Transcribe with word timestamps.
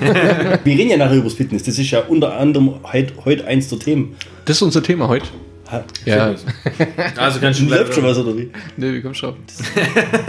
Wir 0.64 0.78
reden 0.78 0.90
ja 0.90 0.96
nachher 0.96 1.16
über 1.16 1.24
das 1.24 1.34
Fitness. 1.34 1.62
Das 1.62 1.78
ist 1.78 1.90
ja 1.90 2.00
unter 2.00 2.36
anderem 2.38 2.74
heute, 2.92 3.12
heute 3.24 3.46
eins 3.46 3.68
der 3.68 3.78
Themen. 3.78 4.16
Das 4.44 4.56
ist 4.56 4.62
unser 4.62 4.82
Thema 4.82 5.08
heute. 5.08 5.26
Ha, 5.70 5.84
Ja, 6.04 6.34
Also 7.16 7.40
ganz 7.40 7.58
schön 7.58 7.68
Läuft 7.68 7.94
schon 7.94 8.04
was 8.04 8.18
oder 8.18 8.36
wie? 8.36 8.50
ne, 8.76 8.92
wie 8.94 9.00
kommst 9.02 9.22
du 9.22 9.26
schon? 9.26 9.36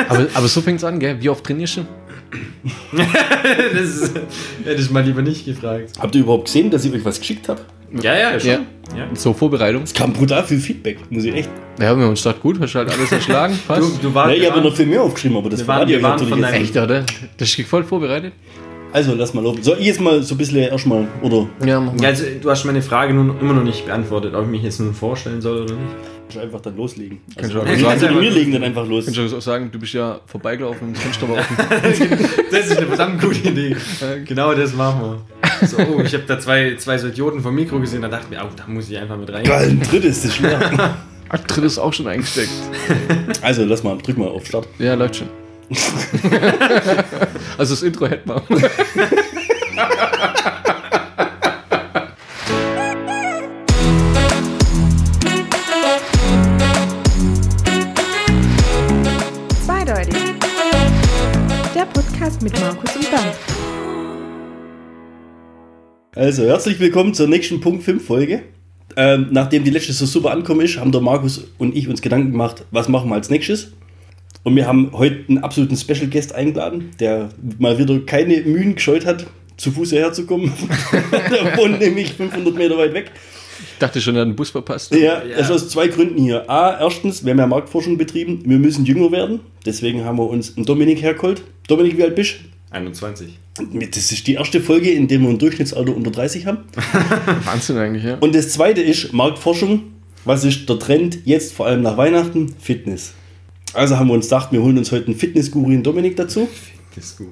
aber, 0.09 0.27
aber 0.33 0.47
so 0.47 0.61
fängt 0.61 0.79
es 0.79 0.83
an, 0.83 0.99
gell? 0.99 1.17
Wie 1.19 1.29
oft 1.29 1.43
trainierst 1.43 1.77
du? 1.77 1.81
das 3.73 3.81
ist, 3.81 4.15
hätte 4.65 4.81
ich 4.81 4.89
mal 4.89 5.03
lieber 5.03 5.21
nicht 5.21 5.45
gefragt. 5.45 5.91
Habt 5.99 6.15
ihr 6.15 6.21
überhaupt 6.21 6.45
gesehen, 6.45 6.69
dass 6.69 6.83
ich 6.83 6.93
euch 6.93 7.05
was 7.05 7.19
geschickt 7.19 7.47
habe? 7.47 7.61
Ja, 8.01 8.17
ja, 8.17 8.39
schon. 8.39 8.49
Ja. 8.49 8.59
Ja. 8.97 9.07
So 9.13 9.33
Vorbereitung. 9.33 9.83
Es 9.83 9.93
kam 9.93 10.11
brutal 10.11 10.43
viel 10.43 10.59
Feedback, 10.59 10.99
muss 11.09 11.23
ich 11.23 11.33
echt. 11.33 11.49
Ja, 11.79 11.95
wir 11.95 12.03
haben 12.03 12.09
uns 12.09 12.23
gedacht, 12.23 12.41
gut, 12.41 12.59
hast 12.59 12.73
du 12.73 12.79
halt 12.79 12.89
alles 12.91 13.11
erschlagen. 13.11 13.57
Du, 13.67 13.73
Passt. 13.73 14.03
du 14.03 14.13
warst. 14.13 14.35
Ja, 14.35 14.43
ich 14.43 14.51
habe 14.51 14.61
noch 14.61 14.75
viel 14.75 14.87
mehr 14.87 15.01
aufgeschrieben, 15.01 15.37
aber 15.37 15.49
das 15.49 15.59
Wir 15.61 15.67
wir 15.67 15.97
euch 15.97 16.03
waren 16.03 16.29
natürlich. 16.29 16.61
Echt, 16.61 16.75
oder? 16.75 17.05
Das 17.37 17.57
ist 17.57 17.67
voll 17.67 17.83
vorbereitet? 17.83 18.33
Also, 18.93 19.13
lass 19.15 19.33
mal 19.33 19.43
laufen. 19.43 19.61
Soll 19.63 19.77
ich 19.79 19.85
jetzt 19.87 19.99
mal 20.01 20.23
so 20.23 20.35
ein 20.35 20.37
bisschen 20.37 20.57
erstmal, 20.57 21.07
oder 21.21 21.47
Ja, 21.65 21.79
mach 21.79 21.93
ja, 22.01 22.09
also, 22.09 22.23
du 22.41 22.49
hast 22.49 22.63
meine 22.65 22.81
Frage 22.81 23.13
nun 23.13 23.39
immer 23.39 23.53
noch 23.53 23.63
nicht 23.63 23.85
beantwortet, 23.85 24.33
ob 24.33 24.43
ich 24.45 24.49
mich 24.49 24.63
jetzt 24.63 24.79
nun 24.79 24.93
vorstellen 24.93 25.41
soll 25.41 25.63
oder 25.63 25.73
nicht. 25.73 25.83
Kannst 26.27 26.35
du 26.37 26.39
einfach 26.41 26.61
dann 26.61 26.75
loslegen? 26.75 27.19
Kannst 27.35 27.55
Also, 27.55 27.65
du 27.65 27.85
auch 27.85 27.89
also, 27.89 28.05
sagen. 28.07 28.21
wir 28.21 28.31
legen 28.31 28.51
dann 28.51 28.63
einfach 28.63 28.85
los. 28.87 29.05
Kannst 29.05 29.17
du 29.19 29.37
auch 29.37 29.41
sagen, 29.41 29.69
du 29.71 29.79
bist 29.79 29.93
ja 29.93 30.19
vorbeigelaufen 30.25 30.89
und 30.89 30.95
das 30.97 31.03
Fenster 31.03 31.29
war 31.29 31.37
offen. 31.37 31.55
Das 32.51 32.65
ist 32.67 32.77
eine 32.77 32.87
verdammt 32.87 33.21
gute 33.21 33.47
Idee. 33.47 33.75
Genau 34.25 34.53
das 34.53 34.73
machen 34.73 35.01
wir. 35.61 35.67
So, 35.67 35.77
oh, 35.77 36.01
ich 36.01 36.13
habe 36.13 36.23
da 36.27 36.39
zwei, 36.39 36.75
zwei 36.75 36.97
so 36.97 37.07
Idioten 37.07 37.41
vom 37.41 37.55
Mikro 37.55 37.79
gesehen, 37.79 38.01
da 38.01 38.07
dachte 38.09 38.25
ich 38.29 38.37
mir, 38.37 38.43
oh, 38.43 38.49
da 38.55 38.63
muss 38.67 38.89
ich 38.89 38.97
einfach 38.97 39.17
mit 39.17 39.31
rein. 39.31 39.43
Geil, 39.43 39.69
ein 39.69 39.81
drittes 39.81 40.23
ist 40.25 40.35
schwer. 40.35 40.59
Ach, 41.29 41.39
drittes 41.39 41.73
ist 41.73 41.79
auch 41.79 41.93
schon 41.93 42.07
eingesteckt. 42.07 42.49
Also, 43.41 43.63
lass 43.65 43.83
mal, 43.83 43.97
drück 43.97 44.17
mal 44.17 44.27
auf 44.27 44.45
Start. 44.45 44.67
Ja, 44.79 44.93
läuft 44.95 45.17
schon. 45.17 45.27
also 47.57 47.73
das 47.73 47.83
Intro 47.83 48.07
hätten 48.07 48.29
wir. 48.29 48.41
Zweideutig. 59.65 60.15
Der 61.75 61.85
Podcast 61.93 62.41
mit 62.41 62.57
Markus 62.61 62.95
und 62.95 63.11
Bernd. 63.11 63.35
Also, 66.15 66.45
herzlich 66.45 66.79
willkommen 66.79 67.13
zur 67.13 67.27
nächsten 67.27 67.59
Punkt 67.59 67.83
5 67.83 68.05
Folge. 68.05 68.43
Ähm, 68.95 69.27
nachdem 69.31 69.65
die 69.65 69.69
letzte 69.69 69.91
so 69.91 70.05
super 70.05 70.31
angekommen 70.31 70.61
ist, 70.61 70.77
haben 70.77 70.93
der 70.93 71.01
Markus 71.01 71.43
und 71.57 71.75
ich 71.75 71.89
uns 71.89 72.01
Gedanken 72.01 72.31
gemacht, 72.31 72.63
was 72.71 72.87
machen 72.87 73.09
wir 73.09 73.15
als 73.15 73.29
nächstes. 73.29 73.73
Und 74.47 74.55
wir 74.55 74.65
haben 74.65 74.91
heute 74.93 75.25
einen 75.27 75.39
absoluten 75.39 75.75
Special 75.75 76.07
Guest 76.07 76.33
eingeladen, 76.33 76.91
der 77.01 77.27
mal 77.59 77.77
wieder 77.77 77.99
keine 77.99 78.37
Mühen 78.43 78.75
gescheut 78.75 79.05
hat, 79.05 79.27
zu 79.57 79.71
Fuß 79.73 79.89
hierher 79.89 80.13
zu 80.13 80.25
kommen. 80.25 80.53
der 81.11 81.57
wohnt 81.57 81.81
nämlich 81.81 82.13
500 82.13 82.55
Meter 82.55 82.77
weit 82.77 82.93
weg. 82.93 83.11
Ich 83.73 83.77
dachte 83.79 83.99
schon, 83.99 84.15
er 84.15 84.21
hat 84.21 84.27
einen 84.27 84.37
Bus 84.37 84.51
verpasst. 84.51 84.95
Ja, 84.95 85.21
Ja. 85.21 85.35
also 85.35 85.53
aus 85.53 85.67
zwei 85.67 85.89
Gründen 85.89 86.21
hier. 86.21 86.49
A, 86.49 86.79
erstens, 86.79 87.25
wir 87.25 87.31
haben 87.31 87.39
ja 87.39 87.45
Marktforschung 87.45 87.97
betrieben, 87.97 88.39
wir 88.45 88.57
müssen 88.57 88.85
jünger 88.85 89.11
werden. 89.11 89.41
Deswegen 89.65 90.05
haben 90.05 90.17
wir 90.17 90.29
uns 90.29 90.55
einen 90.55 90.65
Dominik 90.65 91.01
hergeholt. 91.01 91.41
Dominik, 91.67 91.97
wie 91.97 92.03
alt 92.03 92.15
bist 92.15 92.35
21. 92.71 93.37
du? 93.57 93.79
Das 93.79 94.13
ist 94.13 94.27
die 94.27 94.35
erste 94.35 94.61
Folge, 94.61 94.91
in 94.91 95.09
der 95.09 95.19
wir 95.19 95.27
ein 95.27 95.39
Durchschnittsalter 95.39 95.93
unter 95.93 96.11
30 96.11 96.45
haben. 96.45 96.59
Wahnsinn 97.43 97.75
eigentlich, 97.75 98.05
ja. 98.05 98.15
Und 98.21 98.33
das 98.33 98.47
zweite 98.53 98.79
ist 98.79 99.11
Marktforschung. 99.11 99.81
Was 100.23 100.45
ist 100.45 100.69
der 100.69 100.79
Trend 100.79 101.17
jetzt, 101.25 101.51
vor 101.51 101.65
allem 101.65 101.81
nach 101.81 101.97
Weihnachten? 101.97 102.55
Fitness. 102.61 103.13
Also 103.73 103.97
haben 103.97 104.07
wir 104.07 104.13
uns 104.13 104.25
gedacht, 104.25 104.51
wir 104.51 104.61
holen 104.61 104.77
uns 104.77 104.91
heute 104.91 105.07
einen 105.07 105.15
Fitnessguru 105.15 105.71
in 105.71 105.83
Dominik 105.83 106.15
dazu. 106.15 106.47
Das 106.95 107.15
gut. 107.17 107.27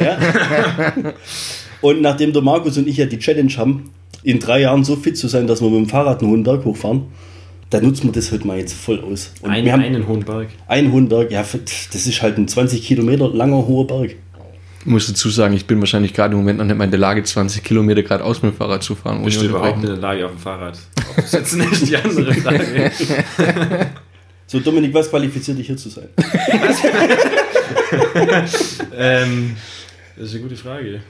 Ja. 0.00 0.18
und 1.80 2.00
nachdem 2.00 2.32
der 2.32 2.42
Markus 2.42 2.78
und 2.78 2.88
ich 2.88 2.96
ja 2.96 3.06
die 3.06 3.18
Challenge 3.18 3.52
haben, 3.56 3.90
in 4.22 4.40
drei 4.40 4.62
Jahren 4.62 4.82
so 4.84 4.96
fit 4.96 5.16
zu 5.16 5.28
sein, 5.28 5.46
dass 5.46 5.60
wir 5.60 5.70
mit 5.70 5.78
dem 5.78 5.88
Fahrrad 5.88 6.20
einen 6.20 6.30
hohen 6.30 6.42
Berg 6.42 6.64
hochfahren, 6.64 7.02
dann 7.70 7.84
nutzen 7.84 8.04
wir 8.04 8.12
das 8.12 8.32
heute 8.32 8.46
mal 8.46 8.58
jetzt 8.58 8.72
voll 8.74 9.00
aus. 9.00 9.32
Und 9.42 9.50
Ein, 9.50 9.64
wir 9.64 9.72
haben 9.72 9.82
einen 9.82 10.06
hohen 10.06 10.24
Berg. 10.24 10.48
einen 10.66 10.92
hohen 10.92 11.08
Berg, 11.08 11.30
ja, 11.30 11.42
das 11.42 12.06
ist 12.06 12.22
halt 12.22 12.38
ein 12.38 12.48
20 12.48 12.82
Kilometer 12.82 13.28
langer 13.28 13.66
hoher 13.66 13.86
Berg. 13.86 14.16
Ich 14.80 14.86
muss 14.86 15.08
dazu 15.08 15.30
sagen, 15.30 15.54
ich 15.54 15.66
bin 15.66 15.80
wahrscheinlich 15.80 16.14
gerade 16.14 16.32
im 16.34 16.38
Moment 16.38 16.58
noch 16.58 16.64
nicht 16.64 16.76
mal 16.76 16.84
in 16.84 16.90
der 16.92 17.00
Lage, 17.00 17.22
20 17.22 17.64
Kilometer 17.64 18.02
geradeaus 18.04 18.40
mit 18.42 18.52
dem 18.52 18.56
Fahrrad 18.56 18.84
zu 18.84 18.94
fahren. 18.94 19.24
Bist 19.24 19.40
du 19.40 19.46
überhaupt 19.46 19.82
in 19.82 19.86
der 19.86 19.96
Lage 19.96 20.24
auf 20.24 20.30
dem 20.30 20.38
Fahrrad? 20.38 20.78
Aufzusetzen 21.16 21.60
ist 21.72 21.88
die 21.88 21.96
andere 21.96 22.32
Frage. 22.34 22.92
So, 24.48 24.60
Dominik, 24.60 24.94
was 24.94 25.10
qualifiziert 25.10 25.58
dich 25.58 25.66
hier 25.66 25.76
zu 25.76 25.88
sein? 25.88 26.08
ähm, 28.96 29.56
das 30.16 30.26
ist 30.28 30.34
eine 30.34 30.42
gute 30.42 30.56
Frage. 30.56 31.00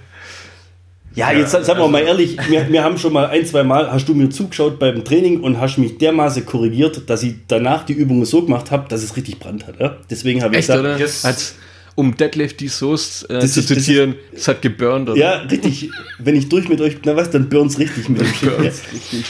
Ja, 1.15 1.33
Ja, 1.33 1.39
jetzt 1.39 1.51
sagen 1.53 1.67
wir 1.67 1.77
also- 1.77 1.89
mal 1.89 2.03
ehrlich, 2.03 2.37
wir, 2.49 2.69
wir 2.71 2.83
haben 2.83 2.97
schon 2.99 3.13
mal 3.13 3.27
ein, 3.27 3.45
zwei 3.47 3.63
Mal, 3.63 3.91
hast 3.93 4.09
du 4.09 4.15
mir 4.15 4.29
zugeschaut 4.31 4.79
beim 4.79 5.05
Training 5.05 5.41
und 5.41 5.61
hast 5.61 5.79
mich 5.79 5.99
dermaßen 5.99 6.45
korrigiert, 6.47 7.09
dass 7.09 7.23
ich 7.23 7.35
danach 7.49 7.85
die 7.85 7.93
Übungen 7.95 8.25
so 8.25 8.43
gemacht 8.43 8.71
habe, 8.71 8.89
dass 8.89 9.03
es 9.03 9.17
richtig 9.17 9.39
Brand 9.39 9.67
hat. 9.67 9.81
Ja? 9.81 9.97
Deswegen 10.11 10.43
habe 10.43 10.55
ich 10.55 10.59
Echt, 10.61 10.69
gesagt, 10.69 10.81
oder? 10.81 10.99
Yes. 10.99 11.25
Als, 11.25 11.55
um 11.97 12.17
Deadlift 12.17 12.61
die 12.61 12.69
Soße 12.69 13.25
äh, 13.29 13.41
zu 13.41 13.45
ist- 13.47 13.57
das 13.57 13.67
zitieren, 13.67 14.15
es 14.33 14.47
hat 14.47 14.63
geburnt, 14.63 15.09
oder? 15.11 15.19
ja, 15.19 15.39
richtig, 15.39 15.91
wenn 16.21 16.37
ich 16.37 16.49
durch 16.49 16.69
mit 16.69 16.81
euch, 16.81 16.99
na 17.05 17.17
was, 17.17 17.31
dann 17.31 17.49
burns 17.49 17.79
richtig 17.81 18.09
mit 18.09 18.21
dem 18.21 18.27
Shit. 18.29 18.51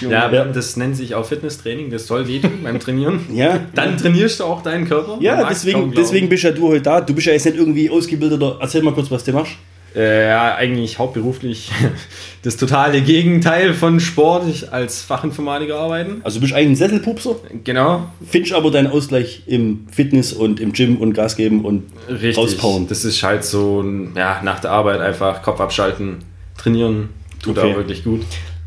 Ja. 0.03 0.11
Ja, 0.11 0.33
Ja. 0.33 0.45
das 0.45 0.77
nennt 0.77 0.97
sich 0.97 1.15
auch 1.15 1.25
Fitnesstraining, 1.25 1.91
das 1.91 2.07
soll 2.07 2.29
wehtun 2.29 2.63
beim 2.63 2.79
Trainieren. 2.79 3.21
Ja, 3.33 3.61
Dann 3.75 3.97
trainierst 3.97 4.41
du 4.41 4.45
auch 4.45 4.63
deinen 4.63 4.87
Körper. 4.87 5.17
Ja 5.21 5.49
deswegen, 5.49 5.93
deswegen 5.93 6.29
bist 6.29 6.43
ja 6.45 6.51
du 6.53 6.69
heute 6.69 6.83
da. 6.83 7.01
Du 7.01 7.15
bist 7.15 7.27
ja 7.27 7.33
jetzt 7.33 7.47
nicht 7.47 7.57
irgendwie 7.57 7.89
ausgebildeter. 7.89 8.59
Erzähl 8.61 8.83
mal 8.83 8.93
kurz, 8.95 9.11
was 9.11 9.25
du 9.25 9.33
machst. 9.33 9.53
Äh, 9.97 10.29
ja, 10.29 10.55
eigentlich 10.57 10.99
hauptberuflich 10.99 11.73
das 12.43 12.59
totale 12.59 13.01
Gegenteil 13.01 13.73
von 13.73 13.99
Sport. 13.99 14.47
Ich 14.47 14.71
als 14.71 15.01
Fachinformatiker 15.01 15.75
arbeiten. 15.79 16.21
Also 16.23 16.37
du 16.39 16.43
bist 16.43 16.53
eigentlich 16.53 16.73
ein 16.73 16.77
Sesselpupser, 16.77 17.37
Genau, 17.65 18.11
findest 18.29 18.53
aber 18.53 18.71
deinen 18.71 18.89
Ausgleich 18.89 19.45
im 19.47 19.87
Fitness 19.91 20.35
und 20.35 20.61
im 20.61 20.73
Gym 20.75 20.99
und 20.99 21.15
Gas 21.15 21.35
geben 21.37 21.65
und 21.65 21.85
richtig. 22.11 22.37
rauspowern. 22.37 22.87
Das 22.89 23.07
ist 23.07 23.23
halt 23.23 23.43
so, 23.43 23.81
ein, 23.81 24.13
ja, 24.15 24.43
nach 24.45 24.61
der 24.61 24.73
Arbeit 24.73 25.01
einfach 25.01 25.41
Kopf 25.41 25.61
abschalten, 25.61 26.19
trainieren. 26.59 27.09
Tut 27.43 27.57
Okay. 27.57 27.73
auch 27.73 27.77
wirklich 27.77 28.05
gut. 28.05 28.21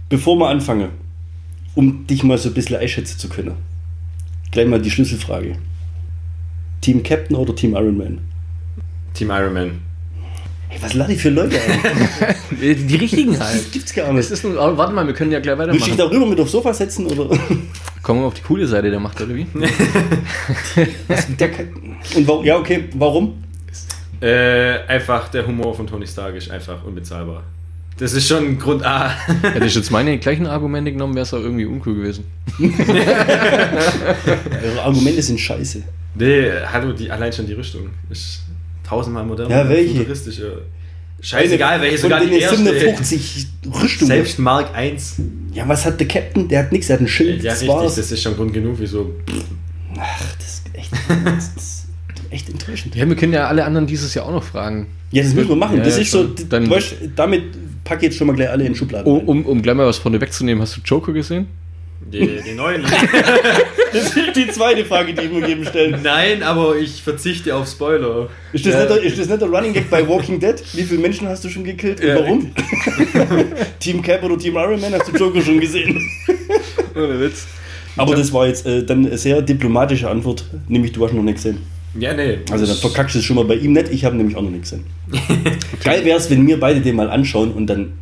Bevor 0.10 0.36
wir 0.38 0.48
anfangen, 0.50 0.90
um 1.76 2.08
dich 2.08 2.24
mal 2.24 2.40
so 2.40 2.50
ein 2.50 2.56
bisschen 2.56 2.78
einschätzen 2.78 3.20
zu 3.20 3.30
können, 3.30 3.54
gleich 4.52 4.66
mal 4.68 4.82
die 4.82 4.90
Schlüsselfrage. 4.90 5.58
Team 6.82 7.04
Captain 7.04 7.36
oder 7.36 7.56
Team 7.56 7.76
Ironman? 7.76 8.20
Team 9.14 9.30
Ironman. 9.30 9.82
Hey, 10.72 10.78
was 10.82 10.94
lade 10.94 11.14
ich 11.14 11.22
für 11.22 11.30
Leute 11.32 11.58
ein? 11.60 11.80
Die, 12.62 12.76
die 12.88 12.96
richtigen 12.96 13.40
halt. 13.40 13.56
Das 13.56 13.72
gibt's 13.72 13.92
gar 13.94 14.06
Das 14.08 14.16
nicht. 14.16 14.30
ist 14.32 14.44
nun, 14.44 14.56
aber 14.58 14.78
warte 14.78 14.94
mal, 14.94 15.06
wir 15.08 15.14
können 15.16 15.32
ja 15.32 15.40
gleich 15.40 15.58
Willst 15.58 15.72
du 15.72 15.74
dich 15.74 15.82
weitermachen. 15.94 16.12
darüber 16.12 16.26
mit 16.28 16.40
aufs 16.40 16.52
Sofa 16.52 16.72
setzen? 16.74 17.08
Oder? 17.08 17.28
Kommen 18.04 18.22
wir 18.22 18.28
auf 18.28 18.36
die 18.36 18.42
coole 18.44 18.68
Seite 18.68 18.92
der 18.92 19.00
Macht, 19.00 19.20
oder 19.20 19.34
wie? 19.36 19.46
Der 21.40 21.52
kann, 21.52 21.68
und 22.16 22.28
warum? 22.28 22.46
Ja, 22.46 22.58
okay, 22.58 22.86
warum? 22.96 23.44
Äh, 24.22 24.80
einfach 24.88 25.30
der 25.30 25.46
Humor 25.48 25.74
von 25.74 25.88
Tony 25.88 26.06
Stark 26.06 26.36
ist 26.36 26.50
einfach 26.52 26.84
unbezahlbar. 26.84 27.44
Das 27.98 28.14
ist 28.14 28.28
schon 28.28 28.58
Grund 28.60 28.86
A. 28.86 29.10
Hätte 29.42 29.66
ich 29.66 29.76
jetzt 29.76 29.92
meine 29.92 30.18
gleichen 30.20 30.46
Argumente 30.48 30.92
genommen, 30.92 31.16
wäre 31.16 31.24
es 31.24 31.34
auch 31.34 31.40
irgendwie 31.42 31.66
uncool 31.66 31.96
gewesen. 31.96 32.24
Eure 34.62 34.82
Argumente 34.84 35.22
sind 35.22 35.40
scheiße. 35.40 35.84
nee, 36.16 36.50
hallo, 36.72 36.94
die, 36.94 37.10
allein 37.12 37.32
schon 37.34 37.46
die 37.48 37.54
Rüstung 37.54 37.90
ist 38.10 38.42
tausendmal 38.90 39.26
moderner. 39.26 39.56
Ja, 39.64 39.70
welche? 39.70 39.96
Futuristische. 39.98 40.62
Scheißegal, 41.22 41.82
welche 41.82 41.98
sogar 41.98 42.22
die 42.26 42.40
erste. 42.40 42.58
57 42.58 43.48
Rüstungen. 43.82 44.08
Selbst 44.08 44.40
Mark 44.40 44.74
1. 44.74 45.16
Ja, 45.54 45.68
was 45.68 45.86
hat 45.86 46.00
der 46.00 46.08
Captain? 46.08 46.48
Der 46.48 46.60
hat 46.60 46.72
nichts, 46.72 46.88
der 46.88 46.96
hat 46.96 47.02
ein 47.02 47.08
Schild. 47.10 47.44
Ja, 47.44 47.52
das 47.52 47.62
richtig, 47.62 47.76
war's. 47.76 47.96
das 47.96 48.12
ist 48.12 48.22
schon 48.22 48.36
Grund 48.36 48.54
genug, 48.54 48.76
wieso. 48.80 49.14
Ach, 49.98 50.22
das 50.38 50.48
ist 50.48 50.64
echt, 50.74 50.92
das 51.26 51.48
ist 51.58 51.88
echt 52.30 52.50
enttäuschend. 52.50 52.96
Ja, 52.96 53.08
wir 53.08 53.16
können 53.18 53.34
ja 53.34 53.48
alle 53.48 53.66
anderen 53.66 53.86
dieses 53.86 54.14
Jahr 54.14 54.28
auch 54.28 54.32
noch 54.32 54.44
fragen. 54.44 54.88
Ja, 55.12 55.24
das 55.24 55.34
müssen 55.34 55.50
wir 55.50 55.56
machen. 55.58 55.78
Ja, 55.80 55.84
das 55.84 55.96
ja, 55.98 56.02
ist 56.04 56.12
so, 56.12 56.20
schon. 56.24 56.36
d- 56.36 56.46
Dann- 56.48 56.66
du 56.66 56.72
weißt, 56.72 56.96
damit 57.16 57.44
pack 57.84 58.02
jetzt 58.04 58.16
schon 58.18 58.28
mal 58.28 58.36
gleich 58.36 58.50
alle 58.50 58.66
in 58.66 58.76
Schubladen. 58.76 59.12
Um, 59.12 59.28
um, 59.28 59.46
um 59.46 59.62
gleich 59.62 59.76
mal 59.76 59.88
was 59.88 59.98
vorne 59.98 60.22
wegzunehmen, 60.22 60.62
hast 60.62 60.78
du 60.78 60.82
Joker 60.86 61.12
gesehen? 61.12 61.48
Die, 62.02 62.40
die 62.44 62.56
neuen. 62.56 62.82
Das 63.92 64.16
ist 64.16 64.36
die 64.36 64.48
zweite 64.48 64.86
Frage, 64.86 65.14
die 65.14 65.26
ich 65.26 65.32
mir 65.32 65.48
jedem 65.48 65.66
stellen. 65.66 66.00
Nein, 66.02 66.42
aber 66.44 66.76
ich 66.78 67.04
verzichte 67.04 67.54
auf 67.56 67.68
Spoiler. 67.70 68.30
Ist 68.54 68.66
das, 68.66 68.74
Ja. 68.74 68.80
nicht 68.80 68.90
der, 68.92 69.04
ist 69.04 69.20
das 69.20 69.28
nicht 69.28 69.42
der 69.42 69.50
Running 69.50 69.74
Gag 69.74 69.90
bei 69.90 70.08
Walking 70.08 70.40
Dead? 70.40 70.56
Wie 70.74 70.84
viele 70.84 71.02
Menschen 71.02 71.28
hast 71.28 71.44
du 71.44 71.50
schon 71.50 71.64
gekillt 71.64 72.00
und 72.02 72.08
Ja, 72.08 72.16
warum? 72.16 72.52
Team 73.80 74.02
Cap 74.02 74.24
oder 74.24 74.38
Team 74.38 74.56
Iron 74.56 74.80
Man 74.82 74.94
hast 74.94 75.08
du 75.08 75.18
Joker 75.18 75.42
schon 75.42 75.60
gesehen? 75.60 76.00
Ohne 76.96 77.20
Witz. 77.20 77.46
Aber 77.98 78.16
das 78.16 78.32
war 78.34 78.48
jetzt 78.48 78.66
äh, 78.66 78.84
dann 78.84 79.06
eine 79.06 79.18
sehr 79.18 79.42
diplomatische 79.42 80.10
Antwort, 80.10 80.46
nämlich 80.68 80.94
du 80.94 81.06
hast 81.06 81.14
noch 81.14 81.22
nicht 81.24 81.36
gesehen. 81.36 81.58
Ja, 82.00 82.14
nee. 82.14 82.40
Also 82.52 82.66
dann 82.66 82.78
verkackst 82.78 83.16
du 83.16 83.20
es 83.20 83.26
schon 83.26 83.36
mal 83.36 83.46
bei 83.46 83.56
ihm 83.56 83.74
nicht, 83.74 83.90
ich 83.92 84.06
habe 84.06 84.16
nämlich 84.16 84.36
auch 84.38 84.42
noch 84.42 84.52
nicht 84.52 84.62
gesehen. 84.64 84.86
Geil 85.84 86.06
wäre 86.06 86.18
es, 86.18 86.30
wenn 86.30 86.48
wir 86.48 86.60
beide 86.60 86.80
den 86.82 86.96
mal 86.96 87.10
anschauen 87.10 87.52
und 87.52 87.68
dann 87.68 87.94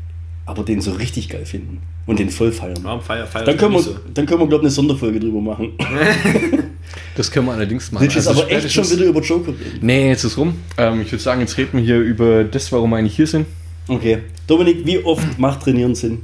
aber 0.45 0.63
den 0.63 0.81
so 0.81 0.91
richtig 0.91 1.29
geil 1.29 1.45
finden 1.45 1.81
und 2.07 2.17
den 2.17 2.29
voll 2.31 2.51
feiern. 2.51 2.79
Warum 2.81 3.01
feier, 3.01 3.27
feier 3.27 3.43
Dann 3.43 3.57
können 3.57 3.73
wir, 3.73 3.81
so? 3.81 3.95
dann 4.13 4.25
können 4.25 4.39
wir 4.41 4.47
glaube 4.47 4.63
ich, 4.63 4.67
eine 4.67 4.71
Sonderfolge 4.71 5.19
drüber 5.19 5.39
machen. 5.41 5.73
Das 7.15 7.31
können 7.31 7.47
wir 7.47 7.53
allerdings 7.53 7.91
machen. 7.91 8.03
Willst 8.03 8.15
du 8.15 8.19
jetzt 8.19 8.27
Also 8.27 8.43
aber 8.43 8.51
echt 8.51 8.71
schon 8.71 8.89
wieder 8.91 9.05
über 9.05 9.21
Joker 9.21 9.49
reden? 9.49 9.79
Nee, 9.81 10.09
jetzt 10.09 10.23
ist 10.23 10.37
rum. 10.37 10.53
Ähm, 10.77 11.01
ich 11.01 11.11
würde 11.11 11.23
sagen, 11.23 11.41
jetzt 11.41 11.57
reden 11.57 11.77
wir 11.79 11.81
hier 11.83 11.97
über 11.99 12.43
das, 12.43 12.71
warum 12.71 12.91
wir 12.91 12.97
eigentlich 12.97 13.15
hier 13.15 13.25
sind. 13.25 13.47
Okay. 13.87 14.19
Dominik, 14.45 14.85
wie 14.85 14.99
oft 15.03 15.39
macht 15.39 15.63
Trainieren 15.63 15.95
Sinn? 15.95 16.21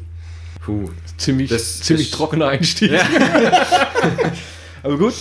Puh. 0.64 0.90
Ziemlich, 1.18 1.50
Das 1.50 1.80
ziemlich 1.82 2.08
ist- 2.08 2.14
trockener 2.14 2.48
Einstieg. 2.50 2.92
Aber 4.84 4.98
gut. 4.98 5.14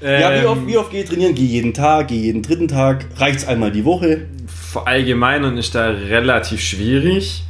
Ja, 0.00 0.30
wie 0.30 0.36
Ähm, 0.38 0.46
oft, 0.46 0.66
wie 0.66 0.76
oft 0.76 0.90
gehe 0.90 1.02
ich 1.02 1.08
trainieren? 1.08 1.34
Gehe 1.34 1.46
jeden 1.46 1.72
Tag, 1.74 2.08
gehe 2.08 2.20
jeden 2.20 2.42
dritten 2.42 2.68
Tag. 2.68 3.06
Reicht 3.16 3.38
es 3.38 3.44
einmal 3.46 3.72
die 3.72 3.84
Woche? 3.84 4.26
Verallgemeinern 4.46 5.56
ist 5.58 5.74
da 5.74 5.88
relativ 5.88 6.60
schwierig. 6.60 7.42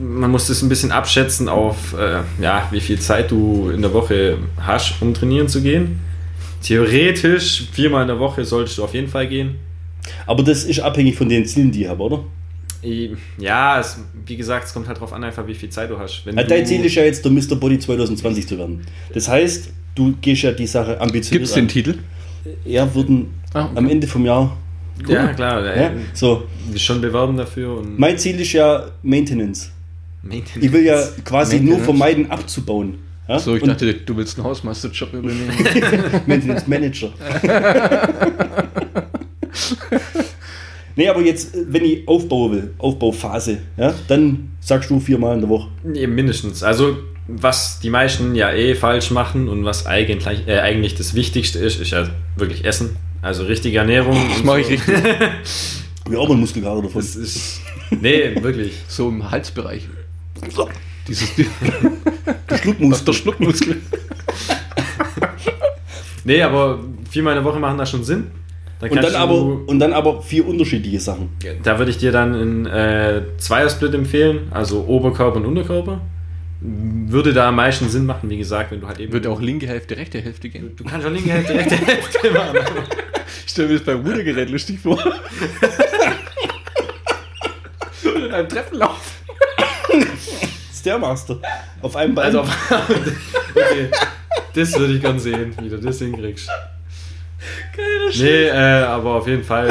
Man 0.00 0.30
muss 0.30 0.46
das 0.46 0.62
ein 0.62 0.68
bisschen 0.68 0.92
abschätzen 0.92 1.48
auf, 1.48 1.94
äh, 1.98 2.20
ja, 2.42 2.68
wie 2.70 2.80
viel 2.80 2.98
Zeit 2.98 3.30
du 3.30 3.70
in 3.70 3.82
der 3.82 3.92
Woche 3.92 4.38
hast, 4.60 4.94
um 5.00 5.12
trainieren 5.14 5.48
zu 5.48 5.60
gehen. 5.62 5.98
Theoretisch 6.62 7.64
viermal 7.72 8.02
in 8.02 8.08
der 8.08 8.18
Woche 8.18 8.44
solltest 8.44 8.78
du 8.78 8.84
auf 8.84 8.94
jeden 8.94 9.08
Fall 9.08 9.26
gehen. 9.26 9.56
Aber 10.26 10.42
das 10.42 10.64
ist 10.64 10.80
abhängig 10.80 11.16
von 11.16 11.28
den 11.28 11.44
Zielen, 11.44 11.70
die 11.72 11.82
ich 11.82 11.88
habe, 11.88 12.02
oder? 12.02 12.24
Ja, 13.38 13.78
es, 13.80 13.98
wie 14.26 14.36
gesagt, 14.36 14.66
es 14.66 14.72
kommt 14.72 14.86
halt 14.88 14.96
darauf 14.96 15.12
an, 15.12 15.22
einfach 15.22 15.46
wie 15.46 15.54
viel 15.54 15.68
Zeit 15.70 15.90
du 15.90 15.98
hast. 15.98 16.22
Wenn 16.24 16.36
Ja, 16.36 16.42
du, 16.42 16.48
dein 16.48 16.66
Ziel 16.66 16.84
ist 16.84 16.94
ja 16.94 17.04
jetzt, 17.04 17.24
der 17.24 17.30
Mr. 17.30 17.54
Body 17.56 17.78
2020 17.78 18.46
zu 18.48 18.58
werden. 18.58 18.80
Das 19.14 19.28
heißt, 19.28 19.70
du 19.94 20.14
gehst 20.20 20.42
ja 20.42 20.52
die 20.52 20.66
Sache 20.66 21.00
ambitioniert 21.00 21.30
Gibt 21.42 21.46
es 21.48 21.52
den. 21.54 21.68
Titel? 21.68 21.94
Ja, 22.64 22.92
würden 22.94 23.28
Ah, 23.54 23.64
okay. 23.66 23.72
am 23.76 23.88
Ende 23.88 24.06
vom 24.06 24.24
Jahr. 24.24 24.56
Ja, 25.06 25.32
klar. 25.32 25.64
Ja, 25.64 25.82
Ja. 25.82 25.90
so, 26.12 26.44
Schon 26.76 27.00
bewerben 27.00 27.36
dafür. 27.36 27.78
Und 27.78 27.98
mein 27.98 28.18
Ziel 28.18 28.40
ist 28.40 28.52
ja 28.52 28.86
Maintenance. 29.02 29.70
Maintenance. 30.22 30.64
Ich 30.64 30.72
will 30.72 30.84
ja 30.84 31.02
quasi 31.24 31.60
nur 31.60 31.80
vermeiden, 31.80 32.30
abzubauen. 32.30 32.98
Ja? 33.28 33.38
So, 33.38 33.56
ich 33.56 33.62
Und 33.62 33.68
dachte, 33.70 33.92
du 33.94 34.16
willst 34.16 34.38
einen 34.38 34.46
Hausmeisterjob 34.46 35.12
übernehmen. 35.14 35.50
Maintenance 36.26 36.66
Manager. 36.66 37.12
nee, 40.96 41.08
aber 41.08 41.20
jetzt, 41.22 41.54
äh, 41.54 41.64
wenn 41.68 41.84
ich 41.84 42.06
aufbauen 42.06 42.52
will, 42.52 42.74
Aufbauphase, 42.78 43.58
ja, 43.76 43.94
dann 44.08 44.50
sagst 44.60 44.90
du 44.90 45.00
viermal 45.00 45.34
in 45.34 45.40
der 45.40 45.48
Woche. 45.48 45.68
Nee, 45.82 46.06
mindestens. 46.06 46.62
Also, 46.62 46.98
was 47.26 47.80
die 47.80 47.90
meisten 47.90 48.34
ja 48.34 48.52
eh 48.52 48.74
falsch 48.74 49.10
machen 49.10 49.48
und 49.48 49.64
was 49.64 49.86
eigentlich, 49.86 50.46
äh, 50.46 50.58
eigentlich 50.60 50.94
das 50.94 51.14
Wichtigste 51.14 51.58
ist, 51.58 51.80
ist 51.80 51.90
ja 51.90 52.08
wirklich 52.36 52.64
Essen. 52.64 52.96
Also 53.22 53.44
richtige 53.44 53.78
Ernährung. 53.78 54.16
Das 54.30 54.42
mache 54.42 54.60
ich 54.60 54.68
richtig. 54.68 54.96
Ja, 56.10 56.18
aber 56.18 56.30
einen 56.30 56.40
Muskelkater 56.40 56.82
davon. 56.82 57.00
Das 57.00 57.14
ist. 57.14 57.60
Nee, 57.90 58.34
wirklich. 58.42 58.72
So 58.88 59.08
im 59.08 59.30
Halsbereich. 59.30 59.82
Dieses 61.08 61.34
Der 61.36 62.58
Schluckmuskel. 62.58 63.04
der 63.06 63.12
Schluckmuskel. 63.18 63.76
Nee, 66.24 66.42
aber 66.42 66.78
viermal 67.10 67.36
in 67.36 67.42
der 67.42 67.50
Woche 67.52 67.58
machen 67.58 67.78
da 67.78 67.86
schon 67.86 68.04
Sinn. 68.04 68.30
Dann 68.80 68.90
Und 68.90 69.02
dann, 69.02 69.12
du- 69.12 69.18
aber, 69.18 69.34
und 69.68 69.78
dann 69.78 69.92
aber 69.92 70.22
vier 70.22 70.46
unterschiedliche 70.46 71.00
Sachen. 71.00 71.30
Da 71.62 71.78
würde 71.78 71.90
ich 71.90 71.98
dir 71.98 72.12
dann 72.12 72.34
einen 72.34 72.66
äh, 72.66 73.22
Zweiersplit 73.38 73.94
empfehlen, 73.94 74.48
also 74.50 74.84
Oberkörper 74.86 75.36
und 75.36 75.46
Unterkörper. 75.46 76.00
Würde 76.60 77.32
da 77.32 77.48
am 77.48 77.56
meisten 77.56 77.88
Sinn 77.88 78.06
machen, 78.06 78.30
wie 78.30 78.38
gesagt, 78.38 78.70
wenn 78.70 78.80
du 78.80 78.86
halt 78.86 79.00
eben. 79.00 79.12
Würde 79.12 79.30
auch 79.30 79.40
linke 79.40 79.66
Hälfte, 79.66 79.96
rechte 79.96 80.20
Hälfte 80.20 80.48
gehen. 80.48 80.70
Du 80.76 80.84
kannst 80.84 81.04
auch 81.06 81.10
linke 81.10 81.30
Hälfte, 81.30 81.54
rechte 81.54 81.74
Hälfte 81.76 82.30
machen. 82.34 82.58
Ich 83.44 83.50
stelle 83.50 83.66
mir 83.68 83.74
das 83.74 83.84
beim 83.84 84.00
Rudergerät 84.06 84.48
lustig 84.50 84.78
vor. 84.80 84.96
Oder 88.04 88.26
in 88.26 88.32
einem 88.32 88.48
Treppenlauf. 88.48 89.18
Stairmaster. 90.74 91.38
Auf 91.80 91.96
einem 91.96 92.14
Bein. 92.14 92.26
Also, 92.26 92.40
auf- 92.40 92.70
okay. 93.54 93.88
Das 94.54 94.78
würde 94.78 94.94
ich 94.94 95.00
gern 95.00 95.18
sehen, 95.18 95.54
wie 95.62 95.68
du 95.68 95.78
das 95.78 95.98
hinkriegst. 95.98 96.48
Nee, 98.18 98.46
äh, 98.46 98.82
aber 98.84 99.14
auf 99.14 99.26
jeden 99.26 99.42
Fall, 99.42 99.68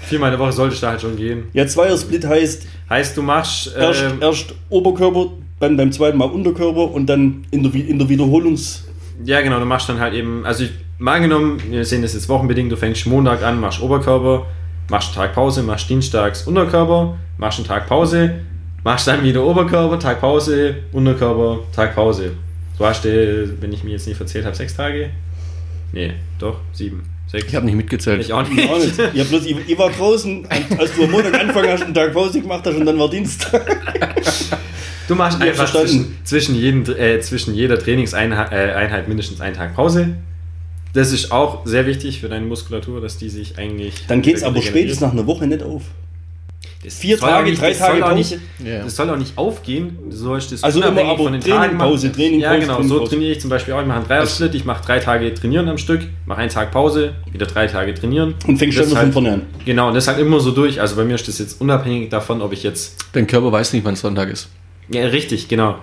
viermal 0.00 0.32
in 0.32 0.38
der 0.38 0.44
Woche 0.46 0.52
solltest 0.52 0.82
du 0.82 0.86
da 0.86 0.90
halt 0.92 1.00
schon 1.00 1.16
gehen. 1.16 1.44
ja, 1.52 1.66
Zweier-Split 1.66 2.26
heißt 2.26 2.66
Heißt, 2.90 3.16
du 3.16 3.22
machst. 3.22 3.74
erst, 3.76 4.02
ähm, 4.02 4.18
erst 4.20 4.54
Oberkörper, 4.68 5.26
dann 5.60 5.76
beim 5.76 5.92
zweiten 5.92 6.18
Mal 6.18 6.28
Unterkörper 6.28 6.90
und 6.90 7.06
dann 7.06 7.44
in 7.50 7.62
der, 7.62 7.72
in 7.74 7.98
der 7.98 8.08
Wiederholungs... 8.08 8.84
Ja, 9.24 9.40
genau, 9.42 9.60
du 9.60 9.64
machst 9.64 9.88
dann 9.88 10.00
halt 10.00 10.14
eben, 10.14 10.44
also 10.44 10.64
ich, 10.64 10.72
mal 10.98 11.14
angenommen, 11.16 11.62
wir 11.70 11.84
sehen 11.84 12.02
das 12.02 12.14
jetzt 12.14 12.28
wochenbedingt, 12.28 12.72
du 12.72 12.76
fängst 12.76 13.06
Montag 13.06 13.42
an, 13.44 13.60
machst 13.60 13.80
Oberkörper, 13.80 14.46
machst 14.90 15.08
einen 15.08 15.16
Tag 15.28 15.34
Pause, 15.34 15.62
machst 15.62 15.88
Dienstags 15.88 16.42
Unterkörper, 16.48 17.16
machst 17.38 17.58
einen 17.60 17.68
Tag 17.68 17.86
Pause, 17.86 18.40
machst 18.84 19.08
dann 19.08 19.24
wieder 19.24 19.44
Oberkörper, 19.44 19.98
Tag 19.98 20.20
Pause, 20.20 20.76
Unterkörper, 20.92 21.60
Tag 21.74 21.94
Pause. 21.94 22.32
Du 22.78 22.84
hast, 22.84 23.04
äh, 23.06 23.48
wenn 23.60 23.72
ich 23.72 23.82
mir 23.82 23.92
jetzt 23.92 24.06
nicht 24.06 24.16
verzählt 24.16 24.44
habe, 24.44 24.54
sechs 24.54 24.76
Tage? 24.76 25.10
Nee, 25.92 26.12
doch, 26.38 26.58
sieben, 26.72 27.02
sechs. 27.26 27.46
Ich 27.48 27.54
habe 27.54 27.66
nicht 27.66 27.76
mitgezählt. 27.76 28.20
ich 28.20 28.32
auch 28.32 28.48
nicht. 28.48 28.68
Auch 28.68 28.78
nicht. 28.78 28.98
Ja, 29.14 29.24
bloß, 29.24 29.46
ich, 29.46 29.56
ich 29.66 29.78
war 29.78 29.90
draußen, 29.90 30.46
als 30.78 30.94
du 30.94 31.04
am 31.04 31.10
Montag 31.10 31.34
angefangen 31.40 31.70
hast, 31.70 31.82
einen 31.82 31.94
Tag 31.94 32.12
Pause 32.12 32.40
gemacht 32.40 32.64
hast 32.66 32.76
und 32.76 32.86
dann 32.86 32.98
war 32.98 33.08
Dienstag. 33.08 33.64
Du 35.06 35.14
machst 35.14 35.38
Ich 35.38 35.48
einfach 35.50 35.70
zwischen, 35.70 36.16
zwischen, 36.24 36.54
jeden, 36.54 36.86
äh, 36.96 37.20
zwischen 37.20 37.54
jeder 37.54 37.78
Trainingseinheit 37.78 38.52
äh, 38.52 39.08
mindestens 39.08 39.40
einen 39.40 39.54
Tag 39.54 39.74
Pause. 39.74 40.16
Das 40.94 41.12
ist 41.12 41.30
auch 41.30 41.66
sehr 41.66 41.86
wichtig 41.86 42.20
für 42.20 42.28
deine 42.28 42.46
Muskulatur, 42.46 43.00
dass 43.00 43.18
die 43.18 43.28
sich 43.28 43.58
eigentlich. 43.58 44.06
Dann 44.06 44.22
geht 44.22 44.36
es 44.36 44.42
aber 44.42 44.62
spätestens 44.62 45.00
nach 45.00 45.12
einer 45.12 45.26
Woche 45.26 45.46
nicht 45.46 45.62
auf. 45.62 45.82
Das 46.84 46.94
Vier 46.98 47.16
soll 47.16 47.28
auch 47.30 47.32
Tage, 47.34 47.50
nicht- 47.50 47.62
drei 47.62 47.68
das 47.70 47.78
soll 47.78 47.86
Tage 47.88 48.04
auch 48.04 48.08
Pause. 48.10 48.36
Nicht, 48.58 48.66
Ja. 48.72 48.82
Das 48.84 48.96
soll 48.96 49.10
auch 49.10 49.16
nicht 49.16 49.38
aufgehen. 49.38 49.98
Du 50.10 50.16
sollst 50.16 50.52
das 50.52 50.62
Also 50.62 50.82
immer 50.82 51.00
aber 51.00 51.16
von 51.16 51.32
den 51.32 51.40
Training, 51.40 51.58
Tagen 51.58 51.76
machen. 51.78 51.90
Pause, 51.90 52.12
Training, 52.12 52.40
Ja, 52.40 52.56
genau. 52.56 52.74
Training, 52.74 52.88
So 52.88 53.06
trainiere 53.06 53.32
ich 53.32 53.40
zum 53.40 53.48
Beispiel 53.50 53.72
auch. 53.74 53.80
Ich 53.80 53.86
mache 53.86 53.98
einen 53.98 54.06
Dreiersplit. 54.06 54.54
Ich 54.54 54.64
mache 54.66 54.84
drei 54.84 54.98
Tage 54.98 55.32
trainieren 55.32 55.68
am 55.68 55.78
Stück, 55.78 56.02
mache 56.26 56.40
einen 56.40 56.50
Tag 56.50 56.70
Pause, 56.72 57.14
wieder 57.32 57.46
drei 57.46 57.66
Tage 57.66 57.94
trainieren. 57.94 58.34
Und 58.46 58.58
fängst 58.58 58.76
wieder 58.78 58.86
halt- 58.88 58.98
von 59.04 59.12
vorne 59.12 59.32
an. 59.32 59.42
Genau, 59.64 59.88
und 59.88 59.94
das 59.94 60.08
halt 60.08 60.18
immer 60.18 60.40
so 60.40 60.50
durch. 60.50 60.80
Also 60.80 60.96
bei 60.96 61.04
mir 61.04 61.14
ist 61.14 61.26
das 61.26 61.38
jetzt 61.38 61.60
unabhängig 61.60 62.10
davon, 62.10 62.42
ob 62.42 62.52
ich 62.52 62.62
jetzt. 62.62 62.96
Dein 63.12 63.26
Körper 63.26 63.50
weiß 63.50 63.72
nicht, 63.72 63.84
wann 63.84 63.96
Sonntag 63.96 64.28
ist. 64.30 64.48
Ja, 64.90 65.06
richtig, 65.06 65.48
genau. 65.48 65.76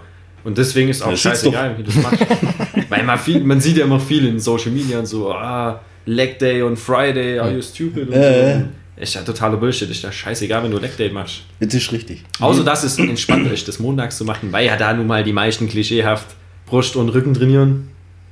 Und 0.43 0.57
deswegen 0.57 0.89
ist 0.89 1.01
auch 1.03 1.09
Ja, 1.11 1.17
scheißegal, 1.17 1.77
wie 1.77 1.83
du 1.83 1.91
das 1.91 2.01
machst. 2.03 2.19
Weil 2.89 3.03
man, 3.03 3.17
viel, 3.17 3.43
man 3.43 3.59
sieht 3.61 3.77
ja 3.77 3.85
immer 3.85 3.99
viel 3.99 4.27
in 4.27 4.39
Social 4.39 4.71
Media 4.71 4.99
und 4.99 5.05
so, 5.07 5.31
ah, 5.31 5.79
Leg 6.05 6.39
Day 6.39 6.61
und 6.63 6.77
Friday, 6.77 7.37
are 7.39 7.51
you 7.53 7.61
stupid? 7.61 8.07
Und 8.09 8.13
Äh. 8.13 8.59
so. 8.59 8.65
Ist 8.97 9.15
ja 9.15 9.21
totaler 9.21 9.57
Bullshit. 9.57 9.89
Ist 9.89 10.03
ja 10.03 10.11
scheißegal, 10.11 10.63
wenn 10.63 10.71
du 10.71 10.77
Leg 10.77 10.95
Day 10.97 11.09
machst. 11.09 11.41
Das 11.59 11.73
ist 11.73 11.91
richtig. 11.91 12.23
Außer 12.39 12.63
dass 12.63 12.83
es 12.83 12.97
entspannter 12.99 13.51
ist, 13.51 13.67
das 13.67 13.79
montags 13.79 14.17
zu 14.17 14.25
machen, 14.25 14.51
weil 14.51 14.65
ja 14.65 14.75
da 14.77 14.93
nun 14.93 15.07
mal 15.07 15.23
die 15.23 15.33
meisten 15.33 15.67
klischeehaft 15.67 16.27
Brust 16.65 16.95
und 16.95 17.09
Rücken 17.09 17.33
trainieren. 17.33 17.89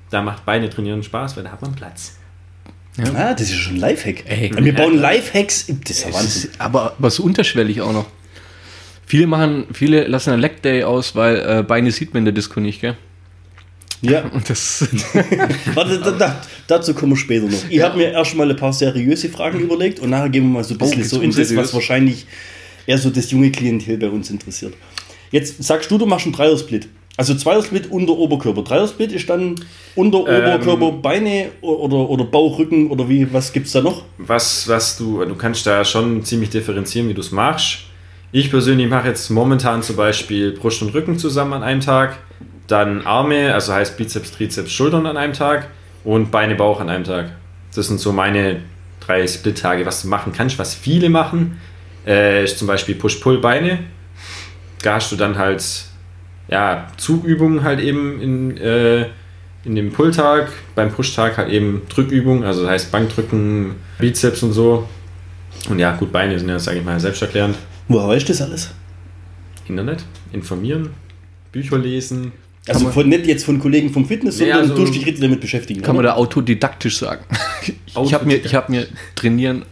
Da 0.09 0.21
macht 0.21 0.45
Beine 0.45 0.69
trainieren 0.69 1.03
Spaß, 1.03 1.37
weil 1.37 1.43
da 1.43 1.51
hat 1.51 1.61
man 1.61 1.73
Platz. 1.75 2.17
Ah, 3.15 3.33
das 3.33 3.43
ist 3.43 3.55
schon 3.55 3.75
ein 3.75 3.79
Lifehack. 3.79 4.23
Ey. 4.25 4.51
wir 4.57 4.75
bauen 4.75 4.97
Lifehacks. 4.97 5.67
Das 5.67 5.91
ist 5.91 6.03
ja 6.03 6.09
Es 6.09 6.15
Wahnsinn. 6.15 6.51
aber, 6.57 6.95
aber 6.97 7.09
so 7.09 7.23
unterschwellig 7.23 7.81
auch 7.81 7.93
noch. 7.93 8.05
Viele 9.05 9.25
machen, 9.25 9.65
viele 9.73 10.05
lassen 10.07 10.31
einen 10.31 10.41
Leg 10.41 10.61
Day 10.61 10.83
aus, 10.83 11.15
weil 11.15 11.37
äh, 11.37 11.63
Beine 11.63 11.91
sieht 11.91 12.13
man 12.13 12.19
in 12.21 12.25
der 12.25 12.33
Disco 12.33 12.59
nicht, 12.59 12.81
gell? 12.81 12.97
Ja, 14.01 14.23
Und 14.33 14.49
das. 14.49 14.87
warte, 15.73 15.99
da, 15.99 16.11
da, 16.11 16.41
dazu 16.67 16.93
kommen 16.93 17.13
wir 17.13 17.17
später 17.17 17.47
noch. 17.47 17.69
Ich 17.69 17.81
habe 17.81 17.97
mir 17.97 18.11
erstmal 18.11 18.49
ein 18.49 18.55
paar 18.55 18.73
seriöse 18.73 19.29
Fragen 19.29 19.59
überlegt 19.59 19.99
und 19.99 20.09
nachher 20.09 20.29
gehen 20.29 20.43
wir 20.43 20.49
mal 20.49 20.63
so 20.63 20.73
ein 20.73 20.77
bisschen 20.77 20.99
jetzt 20.99 21.09
so 21.09 21.21
in 21.21 21.31
das, 21.31 21.55
was 21.55 21.73
wahrscheinlich 21.73 22.25
eher 22.85 22.97
so 22.97 23.09
das 23.09 23.29
junge 23.31 23.51
Klientel 23.51 23.97
bei 23.97 24.09
uns 24.09 24.29
interessiert. 24.29 24.73
Jetzt 25.31 25.61
sagst 25.63 25.91
du, 25.91 25.97
du 25.97 26.05
machst 26.05 26.25
einen 26.25 26.33
Dreiersplit. 26.33 26.87
Also 27.17 27.35
Zweiersplit 27.35 27.91
unter 27.91 28.13
Oberkörper. 28.13 28.63
Dreiersplit 28.63 29.11
ist 29.11 29.29
dann 29.29 29.55
unter 29.95 30.19
Ähm. 30.19 30.41
Oberkörper 30.41 30.91
Beine 30.93 31.49
oder, 31.59 32.09
oder 32.09 32.23
Bauch, 32.23 32.57
Rücken 32.57 32.89
oder 32.89 33.09
wie, 33.09 33.31
was 33.33 33.51
gibt's 33.51 33.73
da 33.73 33.81
noch? 33.81 34.05
Was, 34.17 34.69
was 34.69 34.97
du, 34.97 35.25
du 35.25 35.35
kannst 35.35 35.67
da 35.67 35.83
schon 35.83 36.23
ziemlich 36.23 36.49
differenzieren, 36.49 37.09
wie 37.09 37.13
du 37.13 37.19
es 37.19 37.31
machst. 37.31 37.79
Ich 38.31 38.49
persönlich 38.49 38.87
mache 38.87 39.09
jetzt 39.09 39.29
momentan 39.31 39.83
zum 39.83 39.97
Beispiel 39.97 40.53
Brust 40.53 40.81
und 40.81 40.93
Rücken 40.93 41.19
zusammen 41.19 41.51
an 41.51 41.63
einem 41.63 41.81
Tag, 41.81 42.19
dann 42.69 43.05
Arme, 43.05 43.53
also 43.53 43.73
heißt 43.73 43.97
Bizeps, 43.97 44.31
Trizeps, 44.31 44.71
Schultern 44.71 45.05
an 45.05 45.17
einem 45.17 45.33
Tag 45.33 45.67
und 46.03 46.31
Beine, 46.31 46.55
Bauch 46.55 46.79
an 46.79 46.89
einem 46.89 47.03
Tag. 47.03 47.31
Das 47.75 47.87
sind 47.87 47.99
so 47.99 48.11
meine 48.11 48.61
drei 48.99 49.27
Split-Tage, 49.27 49.85
was 49.85 50.03
du 50.03 50.07
machen 50.07 50.33
kannst. 50.33 50.59
Was 50.59 50.73
viele 50.75 51.09
machen, 51.09 51.59
äh, 52.05 52.43
ist 52.43 52.59
zum 52.59 52.67
Beispiel 52.67 52.95
Push-Pull-Beine. 52.95 53.79
Da 54.81 54.95
hast 54.95 55.11
du 55.11 55.15
dann 55.15 55.37
halt 55.37 55.63
ja, 56.49 56.87
Zugübungen 56.97 57.63
halt 57.63 57.79
eben 57.79 58.21
in, 58.21 58.57
äh, 58.57 59.07
in 59.65 59.75
dem 59.75 59.91
Pull-Tag, 59.91 60.51
beim 60.75 60.91
Push-Tag 60.91 61.37
halt 61.37 61.49
eben 61.49 61.83
Drückübungen, 61.89 62.43
also 62.43 62.61
das 62.61 62.71
heißt 62.71 62.91
Bankdrücken, 62.91 63.75
Bizeps 63.99 64.43
und 64.43 64.53
so. 64.53 64.87
Und 65.69 65.79
ja, 65.79 65.95
gut, 65.95 66.11
Beine 66.11 66.39
sind 66.39 66.49
ja, 66.49 66.59
sage 66.59 66.79
ich 66.79 66.85
mal, 66.85 66.99
selbsterklärend. 66.99 67.57
Woher 67.87 68.07
weißt 68.07 68.27
du 68.27 68.33
das 68.33 68.41
alles? 68.41 68.71
Internet, 69.67 70.03
informieren, 70.31 70.91
Bücher 71.51 71.77
lesen. 71.77 72.31
Also 72.69 72.85
man- 72.85 72.93
von, 72.93 73.09
nicht 73.09 73.25
jetzt 73.27 73.43
von 73.45 73.59
Kollegen 73.59 73.91
vom 73.91 74.05
Fitness, 74.05 74.37
sondern 74.37 74.59
also- 74.59 74.75
du 74.75 74.83
hast 74.83 74.93
dich 74.93 75.05
richtig 75.05 75.21
damit 75.21 75.41
beschäftigen. 75.41 75.81
Kann 75.81 75.95
man 75.95 76.05
oder? 76.05 76.13
da 76.13 76.19
autodidaktisch 76.19 76.97
sagen. 76.97 77.23
Ich 77.85 78.13
habe 78.13 78.25
mir, 78.25 78.37
ich 78.43 78.53
hab 78.55 78.69
mir 78.69 78.87
trainieren 79.15 79.63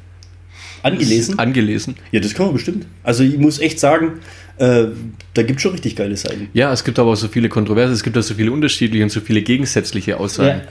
angelesen? 0.84 1.40
angelesen. 1.40 1.96
Ja, 2.12 2.20
das 2.20 2.34
kann 2.34 2.48
man 2.48 2.54
bestimmt. 2.54 2.86
Also 3.04 3.24
ich 3.24 3.38
muss 3.38 3.60
echt 3.60 3.80
sagen, 3.80 4.20
äh, 4.58 4.86
da 5.34 5.44
gibt 5.44 5.58
es 5.58 5.62
schon 5.64 5.72
richtig 5.72 5.96
geile 5.96 6.18
Seiten. 6.18 6.50
Ja, 6.54 6.72
es 6.74 6.84
gibt 6.84 6.98
aber 7.00 7.12
auch 7.12 7.16
so 7.16 7.28
viele 7.28 7.50
Kontroverse, 7.50 7.94
es 7.94 8.04
gibt 8.04 8.18
auch 8.18 8.24
so 8.24 8.34
viele 8.34 8.52
unterschiedliche 8.52 9.04
und 9.04 9.10
so 9.10 9.20
viele 9.22 9.42
gegensätzliche 9.42 10.20
Aussagen. 10.20 10.62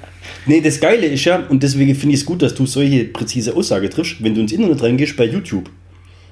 Nee, 0.47 0.61
das 0.61 0.81
Geile 0.81 1.07
ist 1.07 1.25
ja, 1.25 1.45
und 1.49 1.63
deswegen 1.63 1.95
finde 1.95 2.15
ich 2.15 2.21
es 2.21 2.27
gut, 2.27 2.43
dass 2.43 2.55
du 2.55 2.67
solche 2.67 3.05
präzise 3.05 3.55
Aussage 3.55 3.89
triffst, 3.91 4.23
wenn 4.23 4.35
du 4.35 4.41
ins 4.41 4.53
Internet 4.53 4.83
reingehst 4.83 5.17
bei 5.17 5.27
YouTube 5.27 5.71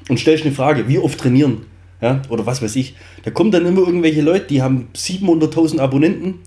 und 0.09 0.19
stellst 0.19 0.45
eine 0.45 0.55
Frage, 0.55 0.89
wie 0.89 0.99
oft 0.99 1.19
trainieren, 1.19 1.59
ja, 2.01 2.21
oder 2.29 2.45
was 2.47 2.61
weiß 2.63 2.77
ich. 2.77 2.95
Da 3.25 3.31
kommen 3.31 3.51
dann 3.51 3.65
immer 3.67 3.81
irgendwelche 3.87 4.21
Leute, 4.21 4.47
die 4.49 4.63
haben 4.63 4.89
700.000 4.95 5.79
Abonnenten 5.79 6.41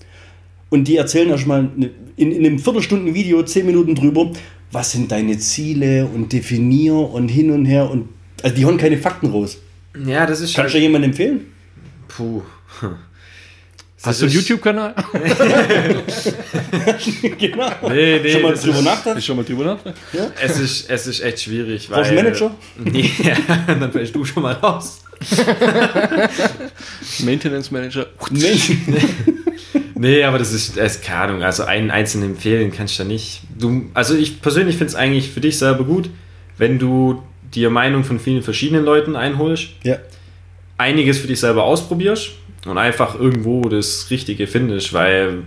und 0.69 0.87
die 0.87 0.97
erzählen 0.97 1.29
erstmal 1.29 1.69
in, 2.17 2.31
in 2.31 2.45
einem 2.45 2.59
Viertelstunden-Video 2.59 3.41
10 3.43 3.65
Minuten 3.65 3.95
drüber, 3.95 4.31
was 4.71 4.91
sind 4.91 5.11
deine 5.11 5.37
Ziele 5.39 6.05
und 6.13 6.31
definier 6.33 6.93
und 6.95 7.29
hin 7.29 7.51
und 7.51 7.65
her 7.65 7.89
und 7.89 8.09
also 8.43 8.55
die 8.55 8.65
hauen 8.65 8.77
keine 8.77 8.97
Fakten 8.97 9.27
raus. 9.31 9.57
Ja, 10.05 10.25
das 10.27 10.41
ist 10.41 10.53
Kannst 10.55 10.75
du 10.75 10.79
jemandem 10.79 11.11
empfehlen? 11.11 11.41
Puh. 12.07 12.41
Hast 14.03 14.21
du 14.21 14.25
einen 14.25 14.35
YouTube-Kanal? 14.35 14.93
genau. 17.39 17.69
Nee, 17.89 18.19
nee, 18.21 18.29
Schon 18.31 18.41
mal 18.43 18.53
drüber 18.53 18.77
ist- 18.79 18.83
nachgedacht? 18.85 19.23
schon 19.23 19.37
mal 19.37 19.43
drüber 19.45 19.65
nach? 19.65 19.79
Es 20.41 20.59
ist, 20.59 20.89
es 20.89 21.07
ist 21.07 21.19
echt 21.21 21.41
schwierig. 21.41 21.87
Brauchst 21.89 22.11
du 22.11 22.15
einen 22.15 22.25
Manager? 22.25 22.51
Nee, 22.83 23.09
ja, 23.23 23.35
dann 23.67 23.91
fällst 23.91 24.13
du 24.15 24.23
schon 24.23 24.43
mal 24.43 24.53
raus. 24.53 25.01
Maintenance 27.23 27.71
Manager. 27.71 28.07
Nee, 29.99 30.23
aber 30.23 30.37
das 30.37 30.53
ist, 30.53 30.77
das 30.77 30.97
ist 30.97 31.03
keine 31.03 31.21
Ahnung. 31.21 31.41
Also 31.43 31.63
einen 31.63 31.89
einzelnen 31.89 32.31
empfehlen 32.31 32.71
kannst 32.71 32.99
du 32.99 33.03
da 33.03 33.09
nicht. 33.09 33.41
Du, 33.57 33.85
also 33.95 34.13
ich 34.15 34.43
persönlich 34.43 34.75
finde 34.77 34.89
es 34.89 34.95
eigentlich 34.95 35.31
für 35.31 35.41
dich 35.41 35.57
selber 35.57 35.85
gut, 35.85 36.11
wenn 36.59 36.77
du 36.77 37.23
dir 37.55 37.71
Meinung 37.71 38.03
von 38.03 38.19
vielen 38.19 38.43
verschiedenen 38.43 38.85
Leuten 38.85 39.15
einholst, 39.15 39.69
Ja. 39.83 39.95
einiges 40.77 41.17
für 41.17 41.25
dich 41.25 41.39
selber 41.39 41.63
ausprobierst 41.63 42.29
und 42.67 42.77
einfach 42.77 43.19
irgendwo 43.19 43.67
das 43.69 44.11
Richtige 44.11 44.45
findest, 44.45 44.93
weil, 44.93 45.39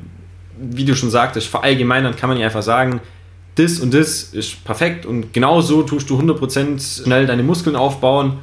wie 0.59 0.85
du 0.85 0.97
schon 0.97 1.11
sagtest, 1.11 1.47
verallgemeinern 1.47 2.17
kann 2.17 2.29
man 2.29 2.37
ja 2.39 2.47
einfach 2.47 2.63
sagen, 2.65 3.01
das 3.55 3.79
und 3.79 3.95
das 3.95 4.25
ist 4.25 4.65
perfekt 4.65 5.07
und 5.07 5.33
genau 5.33 5.61
so 5.61 5.85
tust 5.85 6.11
du 6.11 6.19
100% 6.19 7.05
schnell 7.05 7.27
deine 7.27 7.45
Muskeln 7.45 7.77
aufbauen. 7.77 8.39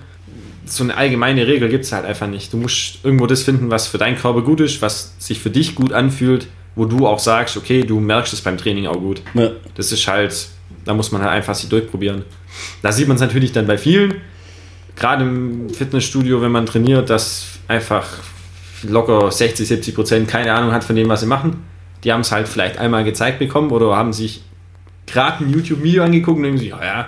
So 0.70 0.84
eine 0.84 0.96
allgemeine 0.96 1.48
Regel 1.48 1.70
gibt 1.70 1.86
es 1.86 1.92
halt 1.92 2.06
einfach 2.06 2.28
nicht. 2.28 2.54
Du 2.54 2.58
musst 2.58 3.00
irgendwo 3.04 3.28
das 3.28 3.44
finden, 3.44 3.72
was 3.72 3.88
für 3.88 3.98
deinen 3.98 4.18
Körper 4.18 4.42
gut 4.42 4.60
ist, 4.60 4.82
was 4.82 5.14
sich 5.20 5.40
für 5.40 5.50
dich 5.50 5.76
gut 5.76 5.94
anfühlt, 5.94 6.48
wo 6.76 6.86
du 6.86 7.08
auch 7.08 7.20
sagst, 7.20 7.58
okay, 7.58 7.84
du 7.84 8.00
merkst 8.00 8.34
es 8.34 8.42
beim 8.42 8.58
Training 8.58 8.88
auch 8.88 9.00
gut. 9.00 9.22
Ja. 9.34 9.52
Das 9.76 9.92
ist 9.92 10.08
halt, 10.08 10.48
da 10.86 10.94
muss 10.94 11.12
man 11.12 11.22
halt 11.22 11.32
einfach 11.32 11.56
sich 11.56 11.70
durchprobieren. 11.70 12.24
Da 12.82 12.92
sieht 12.92 13.08
man 13.08 13.16
es 13.16 13.22
natürlich 13.22 13.52
dann 13.52 13.68
bei 13.68 13.78
vielen, 13.78 14.16
gerade 14.96 15.24
im 15.24 15.70
Fitnessstudio, 15.70 16.42
wenn 16.42 16.52
man 16.52 16.66
trainiert, 16.66 17.10
dass 17.10 17.60
einfach 17.68 18.06
locker 18.84 19.32
60, 19.32 19.68
70 19.68 19.96
Prozent 19.96 20.28
keine 20.28 20.54
Ahnung 20.54 20.72
hat 20.72 20.84
von 20.84 20.96
dem, 20.96 21.10
was 21.10 21.22
sie 21.22 21.28
machen. 21.28 21.64
Die 22.04 22.12
haben 22.12 22.22
es 22.22 22.32
halt 22.32 22.48
vielleicht 22.48 22.78
einmal 22.78 23.04
gezeigt 23.04 23.40
bekommen 23.40 23.72
oder 23.72 23.96
haben 23.96 24.14
sich 24.14 24.44
gerade 25.08 25.44
ein 25.44 25.50
YouTube-Video 25.50 26.04
angeguckt 26.04 26.38
und 26.38 26.44
denken 26.44 26.60
sich, 26.60 26.70
ja, 26.70 26.84
ja, 26.84 27.08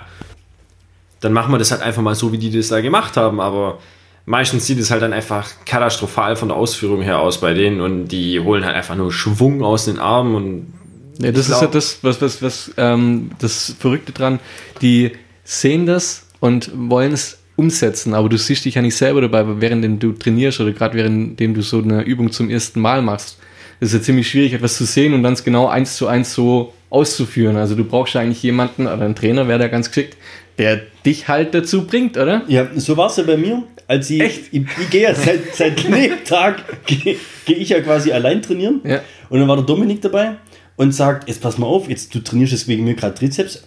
dann 1.20 1.32
machen 1.32 1.52
wir 1.52 1.58
das 1.58 1.70
halt 1.70 1.82
einfach 1.82 2.02
mal 2.02 2.14
so, 2.14 2.32
wie 2.32 2.38
die 2.38 2.50
das 2.50 2.68
da 2.68 2.80
gemacht 2.80 3.16
haben. 3.16 3.40
Aber 3.40 3.78
meistens 4.26 4.66
sieht 4.66 4.78
es 4.78 4.90
halt 4.90 5.02
dann 5.02 5.12
einfach 5.12 5.48
katastrophal 5.66 6.36
von 6.36 6.48
der 6.48 6.56
Ausführung 6.56 7.02
her 7.02 7.18
aus 7.20 7.40
bei 7.40 7.54
denen 7.54 7.80
und 7.80 8.08
die 8.08 8.40
holen 8.40 8.64
halt 8.64 8.76
einfach 8.76 8.96
nur 8.96 9.12
Schwung 9.12 9.62
aus 9.62 9.84
den 9.86 9.98
Armen 9.98 10.34
und 10.34 10.72
Ja, 11.18 11.32
das 11.32 11.46
Ich 11.46 11.52
ist 11.52 11.56
ja 11.56 11.58
glaub- 11.60 11.72
das, 11.72 11.98
was, 12.02 12.20
was, 12.22 12.42
was 12.42 12.70
ähm, 12.76 13.30
das 13.38 13.74
Verrückte 13.78 14.12
dran. 14.12 14.38
Die 14.80 15.12
sehen 15.44 15.86
das 15.86 16.26
und 16.40 16.70
wollen 16.74 17.12
es 17.12 17.38
umsetzen, 17.56 18.14
aber 18.14 18.30
du 18.30 18.38
siehst 18.38 18.64
dich 18.64 18.76
ja 18.76 18.82
nicht 18.82 18.96
selber 18.96 19.20
dabei, 19.20 19.44
während 19.60 20.02
du 20.02 20.12
trainierst 20.12 20.60
oder 20.60 20.72
gerade 20.72 20.96
währenddem 20.96 21.52
du 21.52 21.60
so 21.60 21.82
eine 21.82 22.02
Übung 22.02 22.32
zum 22.32 22.48
ersten 22.48 22.80
Mal 22.80 23.02
machst. 23.02 23.36
Das 23.80 23.90
ist 23.90 23.94
ja 23.94 24.00
ziemlich 24.02 24.30
schwierig, 24.30 24.54
etwas 24.54 24.76
zu 24.76 24.84
sehen 24.86 25.12
und 25.12 25.22
dann 25.22 25.34
es 25.34 25.44
genau 25.44 25.66
eins 25.68 25.96
zu 25.96 26.06
eins 26.06 26.32
so 26.32 26.72
auszuführen. 26.88 27.56
Also 27.56 27.74
du 27.74 27.84
brauchst 27.84 28.14
ja 28.14 28.20
eigentlich 28.22 28.42
jemanden 28.42 28.86
oder 28.86 29.02
einen 29.02 29.14
Trainer, 29.14 29.46
wäre 29.48 29.58
da 29.58 29.68
ganz 29.68 29.88
geschickt, 29.88 30.16
der 30.60 30.82
dich 31.06 31.26
halt 31.26 31.54
dazu 31.54 31.86
bringt, 31.86 32.18
oder? 32.18 32.42
Ja, 32.46 32.68
so 32.76 32.94
war 32.98 33.06
es 33.06 33.16
ja 33.16 33.22
bei 33.22 33.38
mir. 33.38 33.62
Als 33.86 34.10
ich, 34.10 34.20
Echt? 34.20 34.40
ich, 34.52 34.62
ich 34.78 34.90
gehe 34.90 35.02
ja 35.04 35.14
seit, 35.14 35.56
seit 35.56 35.82
Lebtag, 35.88 36.86
gehe 36.86 37.16
geh 37.46 37.54
ich 37.54 37.70
ja 37.70 37.80
quasi 37.80 38.12
allein 38.12 38.42
trainieren. 38.42 38.82
Ja. 38.84 39.00
Und 39.30 39.40
dann 39.40 39.48
war 39.48 39.56
der 39.56 39.64
Dominik 39.64 40.02
dabei 40.02 40.36
und 40.76 40.94
sagt, 40.94 41.28
jetzt 41.28 41.40
pass 41.40 41.56
mal 41.56 41.66
auf, 41.66 41.88
jetzt 41.88 42.14
du 42.14 42.20
trainierst 42.20 42.52
jetzt 42.52 42.68
wegen 42.68 42.84
mir 42.84 42.94
gerade 42.94 43.14
Trizeps. 43.14 43.66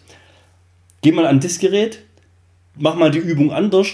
Geh 1.02 1.12
mal 1.12 1.26
an 1.26 1.40
das 1.40 1.58
Gerät, 1.58 2.04
mach 2.78 2.96
mal 2.96 3.10
die 3.10 3.18
Übung 3.18 3.52
anders, 3.52 3.88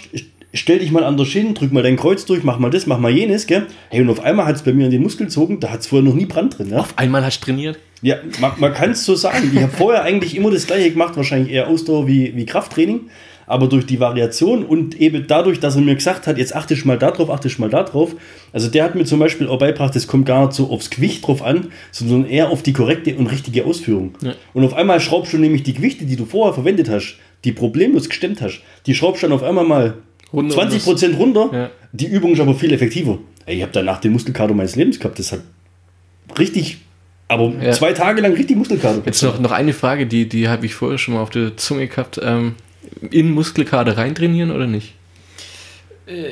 stell 0.53 0.79
dich 0.79 0.91
mal 0.91 1.03
anders 1.03 1.29
hin, 1.29 1.53
drück 1.53 1.72
mal 1.72 1.84
dein 1.84 1.98
Kreuz 1.98 2.25
durch, 2.25 2.44
mach 2.44 2.60
mal 2.60 2.70
das, 2.70 2.88
mach 2.88 3.00
mal 3.00 3.12
jenes, 3.12 3.48
gell? 3.48 3.68
Hey, 3.89 4.01
und 4.01 4.10
auf 4.10 4.22
einmal 4.22 4.46
hat 4.46 4.56
es 4.56 4.63
bei 4.63 4.74
mir 4.74 4.86
in 4.86 4.91
den 4.91 5.03
Muskel 5.03 5.27
gezogen, 5.27 5.60
da 5.60 5.70
hat 5.72 5.82
es 5.82 5.88
vorher 5.88 6.08
noch 6.08 6.15
nie 6.15 6.25
Brand 6.25 6.58
drin, 6.58 6.70
ja? 6.70 6.79
Auf 6.79 6.98
einmal 6.98 7.24
hast 7.24 7.39
du 7.41 7.46
trainiert. 7.46 7.79
Ja, 8.01 8.15
man, 8.39 8.53
man 8.58 8.74
kann 8.74 8.91
es 8.91 9.06
so 9.06 9.15
sagen. 9.15 9.51
Ich 9.53 9.62
habe 9.62 9.72
vorher 9.75 10.03
eigentlich 10.03 10.36
immer 10.36 10.51
das 10.51 10.68
gleiche 10.68 10.91
gemacht, 10.91 11.18
wahrscheinlich 11.18 11.51
eher 11.51 11.68
Ausdauer 11.68 12.08
wie, 12.08 12.36
wie 12.36 12.46
Krafttraining. 12.46 13.10
Aber 13.46 13.68
durch 13.68 13.88
die 13.88 14.00
Variation 14.00 14.63
und 14.63 15.01
eben 15.01 15.25
dadurch, 15.27 15.60
dass 15.60 15.75
er 15.75 15.82
mir 15.82 15.96
gesagt 15.96 16.27
hat, 16.27 16.38
jetzt 16.38 16.56
achte 16.56 16.75
ich 16.75 16.86
mal 16.86 17.00
da 17.00 17.10
drauf, 17.10 17.32
achte 17.32 17.48
ich 17.48 17.58
mal 17.58 17.70
da 17.70 17.82
drauf. 17.82 18.15
Also 18.53 18.70
der 18.70 18.84
hat 18.84 18.94
mir 18.94 19.06
zum 19.06 19.18
Beispiel 19.18 19.48
auch 19.48 19.58
beigebracht, 19.58 19.96
es 19.96 20.06
kommt 20.06 20.27
gar 20.27 20.46
nicht 20.46 20.53
so 20.53 20.70
aufs 20.70 20.91
Gewicht 20.91 21.25
drauf 21.25 21.41
an, 21.41 21.72
sondern 21.91 22.25
eher 22.25 22.51
auf 22.51 22.62
die 22.62 22.74
korrekte 22.74 23.15
und 23.15 23.25
richtige 23.25 23.65
Ausführung. 23.65 24.13
Ja. 24.22 24.36
Und 24.53 24.63
auf 24.63 24.75
einmal 24.75 25.00
schraubst 25.00 25.34
du 25.34 25.39
nämlich 25.39 25.63
die 25.63 25.74
Gewichte, 25.74 26.06
die 26.06 26.15
du 26.15 26.25
vorher 26.25 26.53
verwendet 26.53 26.89
hast, 26.89 27.18
die 27.44 27.51
problemlos 27.51 28.08
gestemmt 28.08 28.39
hast, 28.39 28.62
die 28.86 28.94
schraubst 28.94 29.24
dann 29.24 29.32
auf 29.32 29.41
einmal 29.41 29.65
mal 29.65 29.96
Runter 30.33 30.55
20% 30.55 31.15
runter. 31.15 31.50
Ja. 31.53 31.69
Die 31.91 32.07
Übung 32.07 32.33
ist 32.33 32.39
aber 32.39 32.53
viel 32.55 32.71
effektiver. 32.74 33.17
Ey, 33.45 33.57
ich 33.57 33.62
habe 33.63 33.71
danach 33.74 34.00
den 34.00 34.12
Muskelkater 34.12 34.53
meines 34.53 34.75
Lebens 34.75 35.00
gehabt. 35.00 35.17
Das 35.19 35.31
hat 35.31 35.41
richtig, 36.38 36.77
aber 37.27 37.51
Ja. 37.62 37.71
zwei 37.71 37.93
Tage 37.93 38.21
lang 38.21 38.33
richtig 38.33 38.55
Muskelkater. 38.57 39.01
Jetzt 39.05 39.24
noch, 39.24 39.39
noch 39.39 39.51
eine 39.51 39.74
Frage, 39.74 40.05
die, 40.05 40.29
die 40.29 40.48
habe 40.48 40.65
ich 40.65 40.75
vorher 40.75 40.98
schon 41.00 41.15
mal 41.15 41.21
auf 41.21 41.29
der 41.31 41.57
Zunge 41.57 41.88
gehabt. 41.88 42.19
Ähm, 42.24 42.55
in 43.12 43.31
Muskelkater 43.31 43.98
reintrainieren 43.98 44.51
oder 44.51 44.67
nicht? 44.67 44.93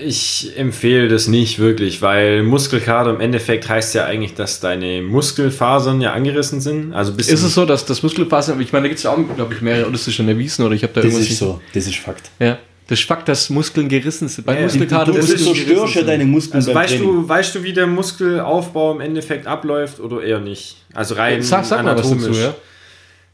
Ich 0.04 0.54
empfehle 0.58 1.08
das 1.08 1.28
nicht 1.28 1.60
wirklich, 1.60 2.02
weil 2.02 2.42
Muskelkater 2.42 3.12
im 3.12 3.20
Endeffekt 3.20 3.70
heißt 3.70 3.94
ja 3.94 4.06
eigentlich, 4.06 4.34
dass 4.34 4.60
deine 4.60 5.04
Muskelfasern 5.04 6.02
ja 6.02 6.14
angerissen 6.14 6.62
sind. 6.62 6.94
Also 6.94 7.14
Ist 7.14 7.30
es 7.32 7.54
so, 7.54 7.64
dass 7.66 7.86
das 7.86 8.02
Muskelfasern, 8.02 8.60
ich 8.60 8.74
meine, 8.74 8.84
da 8.86 8.88
gibt 8.88 8.98
es 8.98 9.04
ja 9.04 9.12
auch, 9.12 9.20
glaube 9.36 9.54
ich, 9.54 9.62
mehrere, 9.62 9.86
oder 9.86 9.94
ist 9.94 10.08
das 10.08 10.16
schon 10.16 10.28
erwiesen, 10.28 10.66
oder 10.66 10.74
ich 10.74 10.82
habe 10.82 10.94
da 10.94 11.02
Das 11.02 11.06
irgendwas 11.12 11.26
ist 11.26 11.30
nicht- 11.30 11.38
so, 11.40 11.62
das 11.76 11.86
ist 11.86 11.96
Fakt. 11.98 12.32
Ja. 12.40 12.58
Das 12.88 13.00
ist 13.00 13.06
Fakt, 13.06 13.28
dass 13.28 13.50
Muskeln 13.50 13.90
gerissen 13.90 14.28
sind. 14.30 14.46
Bei 14.46 14.56
Ja, 14.56 14.64
Muskelkater 14.64 15.12
du, 15.12 15.20
du, 15.20 15.26
zerstörst 15.26 15.66
ja 15.68 15.76
gerissen 15.76 16.08
deine. 16.08 16.26
Muskeln 16.26 16.56
Also 16.56 16.74
beim 16.74 16.84
weißt 16.84 16.94
Training. 16.98 17.14
du, 17.14 17.30
weißt 17.30 17.56
du, 17.56 17.64
wie 17.64 17.74
der 17.74 17.88
Muskelaufbau 17.88 18.94
im 18.94 19.02
Endeffekt 19.02 19.46
abläuft 19.46 20.00
oder 20.00 20.24
eher 20.24 20.40
nicht? 20.40 20.78
Also 20.94 21.16
rein 21.16 21.42
Sag, 21.44 21.66
sag 21.66 21.84
mal 21.84 21.98
was 21.98 22.10
dazu, 22.10 22.32
ja. 22.32 22.56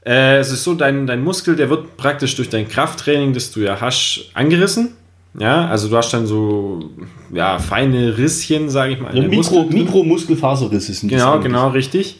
Äh, 0.05 0.39
es 0.39 0.51
ist 0.51 0.63
so, 0.63 0.73
dein, 0.73 1.07
dein 1.07 1.23
Muskel, 1.23 1.55
der 1.55 1.69
wird 1.69 1.95
praktisch 1.97 2.35
durch 2.35 2.49
dein 2.49 2.67
Krafttraining, 2.67 3.33
das 3.33 3.51
du 3.51 3.61
ja 3.61 3.79
hast, 3.79 4.29
angerissen. 4.33 4.89
Ja, 5.39 5.67
also 5.67 5.87
du 5.87 5.97
hast 5.97 6.11
dann 6.13 6.27
so 6.27 6.91
ja, 7.31 7.57
feine 7.57 8.17
Risschen, 8.17 8.69
sage 8.69 8.93
ich 8.93 8.99
mal. 8.99 9.15
Ja, 9.15 9.27
Mikro. 9.27 9.63
Mikromuskelfaserrisse 9.63 10.93
sind 10.93 11.11
das 11.11 11.19
Genau, 11.19 11.33
eigentlich. 11.33 11.43
genau, 11.45 11.69
richtig. 11.69 12.19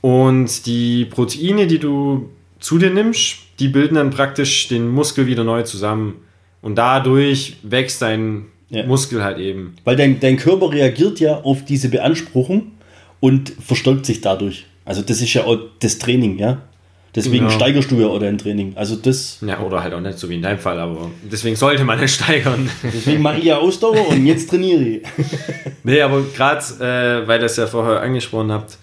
Und 0.00 0.66
die 0.66 1.06
Proteine, 1.06 1.66
die 1.66 1.78
du 1.78 2.28
zu 2.60 2.78
dir 2.78 2.90
nimmst, 2.90 3.36
die 3.58 3.68
bilden 3.68 3.94
dann 3.96 4.10
praktisch 4.10 4.68
den 4.68 4.88
Muskel 4.88 5.26
wieder 5.26 5.42
neu 5.44 5.62
zusammen. 5.62 6.16
Und 6.62 6.76
dadurch 6.76 7.56
wächst 7.62 8.00
dein 8.02 8.46
Ja. 8.70 8.86
Muskel 8.86 9.22
halt 9.22 9.38
eben. 9.38 9.74
Weil 9.84 9.96
dein, 9.96 10.18
dein 10.20 10.36
Körper 10.38 10.72
reagiert 10.72 11.20
ja 11.20 11.40
auf 11.42 11.64
diese 11.64 11.90
Beanspruchung 11.90 12.72
und 13.20 13.52
verstärkt 13.60 14.06
sich 14.06 14.20
dadurch. 14.22 14.64
Also 14.86 15.02
das 15.02 15.20
ist 15.20 15.34
ja 15.34 15.44
auch 15.44 15.58
das 15.80 15.98
Training, 15.98 16.38
ja. 16.38 16.62
Deswegen 17.14 17.44
Genau. 17.44 17.50
steigerst 17.50 17.90
du 17.90 17.96
ja 18.00 18.06
auch 18.06 18.18
dein 18.18 18.38
Training. 18.38 18.72
Also 18.74 18.96
das, 18.96 19.38
Ja, 19.46 19.60
oder 19.60 19.82
halt 19.82 19.92
auch 19.92 20.00
nicht 20.00 20.18
so 20.18 20.30
wie 20.30 20.36
in 20.36 20.42
deinem 20.42 20.58
Fall, 20.58 20.78
aber 20.80 21.10
deswegen 21.30 21.56
sollte 21.56 21.84
man 21.84 21.98
es 22.00 22.14
steigern. 22.14 22.70
deswegen 22.82 23.20
mache 23.20 23.36
ich 23.38 23.44
ja 23.44 23.58
Ausdauer 23.58 24.08
und 24.08 24.24
jetzt 24.26 24.48
trainiere 24.48 24.82
ich. 24.82 25.02
Nee, 25.84 26.00
aber 26.00 26.22
gerade, 26.34 26.62
äh, 26.80 27.26
weil 27.28 27.38
ihr 27.38 27.42
das 27.42 27.56
ja 27.58 27.66
vorher 27.66 28.00
angesprochen 28.00 28.50
habt, 28.52 28.78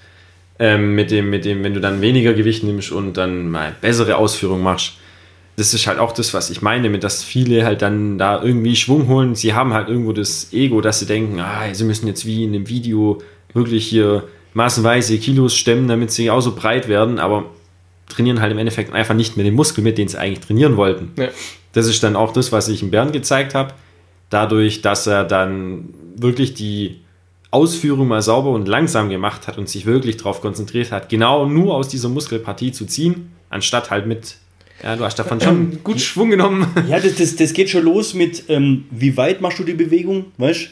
ähm, 0.59 0.93
mit, 0.93 1.09
dem, 1.12 1.29
mit 1.31 1.45
dem, 1.45 1.63
wenn 1.63 1.74
du 1.74 1.79
dann 1.79 2.01
weniger 2.01 2.33
Gewicht 2.33 2.63
nimmst 2.63 2.91
und 2.91 3.15
dann 3.17 3.50
mal 3.50 3.74
bessere 3.81 4.17
Ausführung 4.17 4.62
machst, 4.62 4.93
das 5.59 5.73
ist 5.73 5.87
halt 5.87 5.99
auch 5.99 6.13
das, 6.13 6.33
was 6.33 6.49
ich 6.49 6.61
meine, 6.61 6.89
mit 6.89 7.03
dass 7.03 7.21
viele 7.21 7.65
halt 7.65 7.81
dann 7.81 8.17
da 8.17 8.41
irgendwie 8.41 8.77
Schwung 8.77 9.07
holen. 9.09 9.35
Sie 9.35 9.53
haben 9.53 9.73
halt 9.73 9.89
irgendwo 9.89 10.13
das 10.13 10.53
Ego, 10.53 10.79
dass 10.79 10.99
sie 10.99 11.05
denken, 11.05 11.39
ah, 11.41 11.73
sie 11.73 11.83
müssen 11.83 12.07
jetzt 12.07 12.25
wie 12.25 12.45
in 12.45 12.55
einem 12.55 12.69
Video 12.69 13.21
wirklich 13.53 13.85
hier 13.85 14.23
massenweise 14.53 15.17
Kilos 15.17 15.55
stemmen, 15.55 15.89
damit 15.89 16.11
sie 16.11 16.31
auch 16.31 16.39
so 16.39 16.55
breit 16.55 16.87
werden, 16.87 17.19
aber 17.19 17.43
trainieren 18.07 18.39
halt 18.39 18.53
im 18.53 18.57
Endeffekt 18.57 18.93
einfach 18.93 19.15
nicht 19.15 19.35
mehr 19.35 19.43
den 19.43 19.53
Muskel 19.53 19.83
mit, 19.83 19.97
den 19.97 20.07
sie 20.07 20.17
eigentlich 20.17 20.39
trainieren 20.39 20.77
wollten. 20.77 21.11
Ja. 21.17 21.27
Das 21.73 21.87
ist 21.87 22.01
dann 22.03 22.15
auch 22.15 22.31
das, 22.31 22.53
was 22.53 22.69
ich 22.69 22.81
in 22.81 22.89
Bern 22.89 23.11
gezeigt 23.11 23.53
habe. 23.53 23.73
Dadurch, 24.29 24.81
dass 24.81 25.07
er 25.07 25.25
dann 25.25 25.89
wirklich 26.15 26.53
die 26.53 27.01
Ausführung 27.51 28.07
mal 28.07 28.21
sauber 28.21 28.51
und 28.51 28.67
langsam 28.69 29.09
gemacht 29.09 29.47
hat 29.47 29.57
und 29.57 29.67
sich 29.67 29.85
wirklich 29.85 30.15
darauf 30.15 30.39
konzentriert 30.39 30.93
hat, 30.93 31.09
genau 31.09 31.45
nur 31.45 31.75
aus 31.75 31.89
dieser 31.89 32.07
Muskelpartie 32.07 32.71
zu 32.71 32.85
ziehen, 32.85 33.33
anstatt 33.49 33.91
halt 33.91 34.07
mit, 34.07 34.37
ja, 34.83 34.95
du 34.95 35.03
hast 35.03 35.19
davon 35.19 35.41
schon 35.41 35.83
gut 35.83 36.00
Schwung 36.00 36.29
genommen. 36.29 36.67
Ja, 36.89 37.00
das, 37.00 37.15
das, 37.15 37.36
das 37.36 37.53
geht 37.53 37.69
schon 37.69 37.83
los 37.83 38.13
mit, 38.13 38.43
ähm, 38.50 38.86
wie 38.91 39.15
weit 39.17 39.41
machst 39.41 39.59
du 39.59 39.63
die 39.63 39.74
Bewegung, 39.74 40.25
weißt 40.38 40.69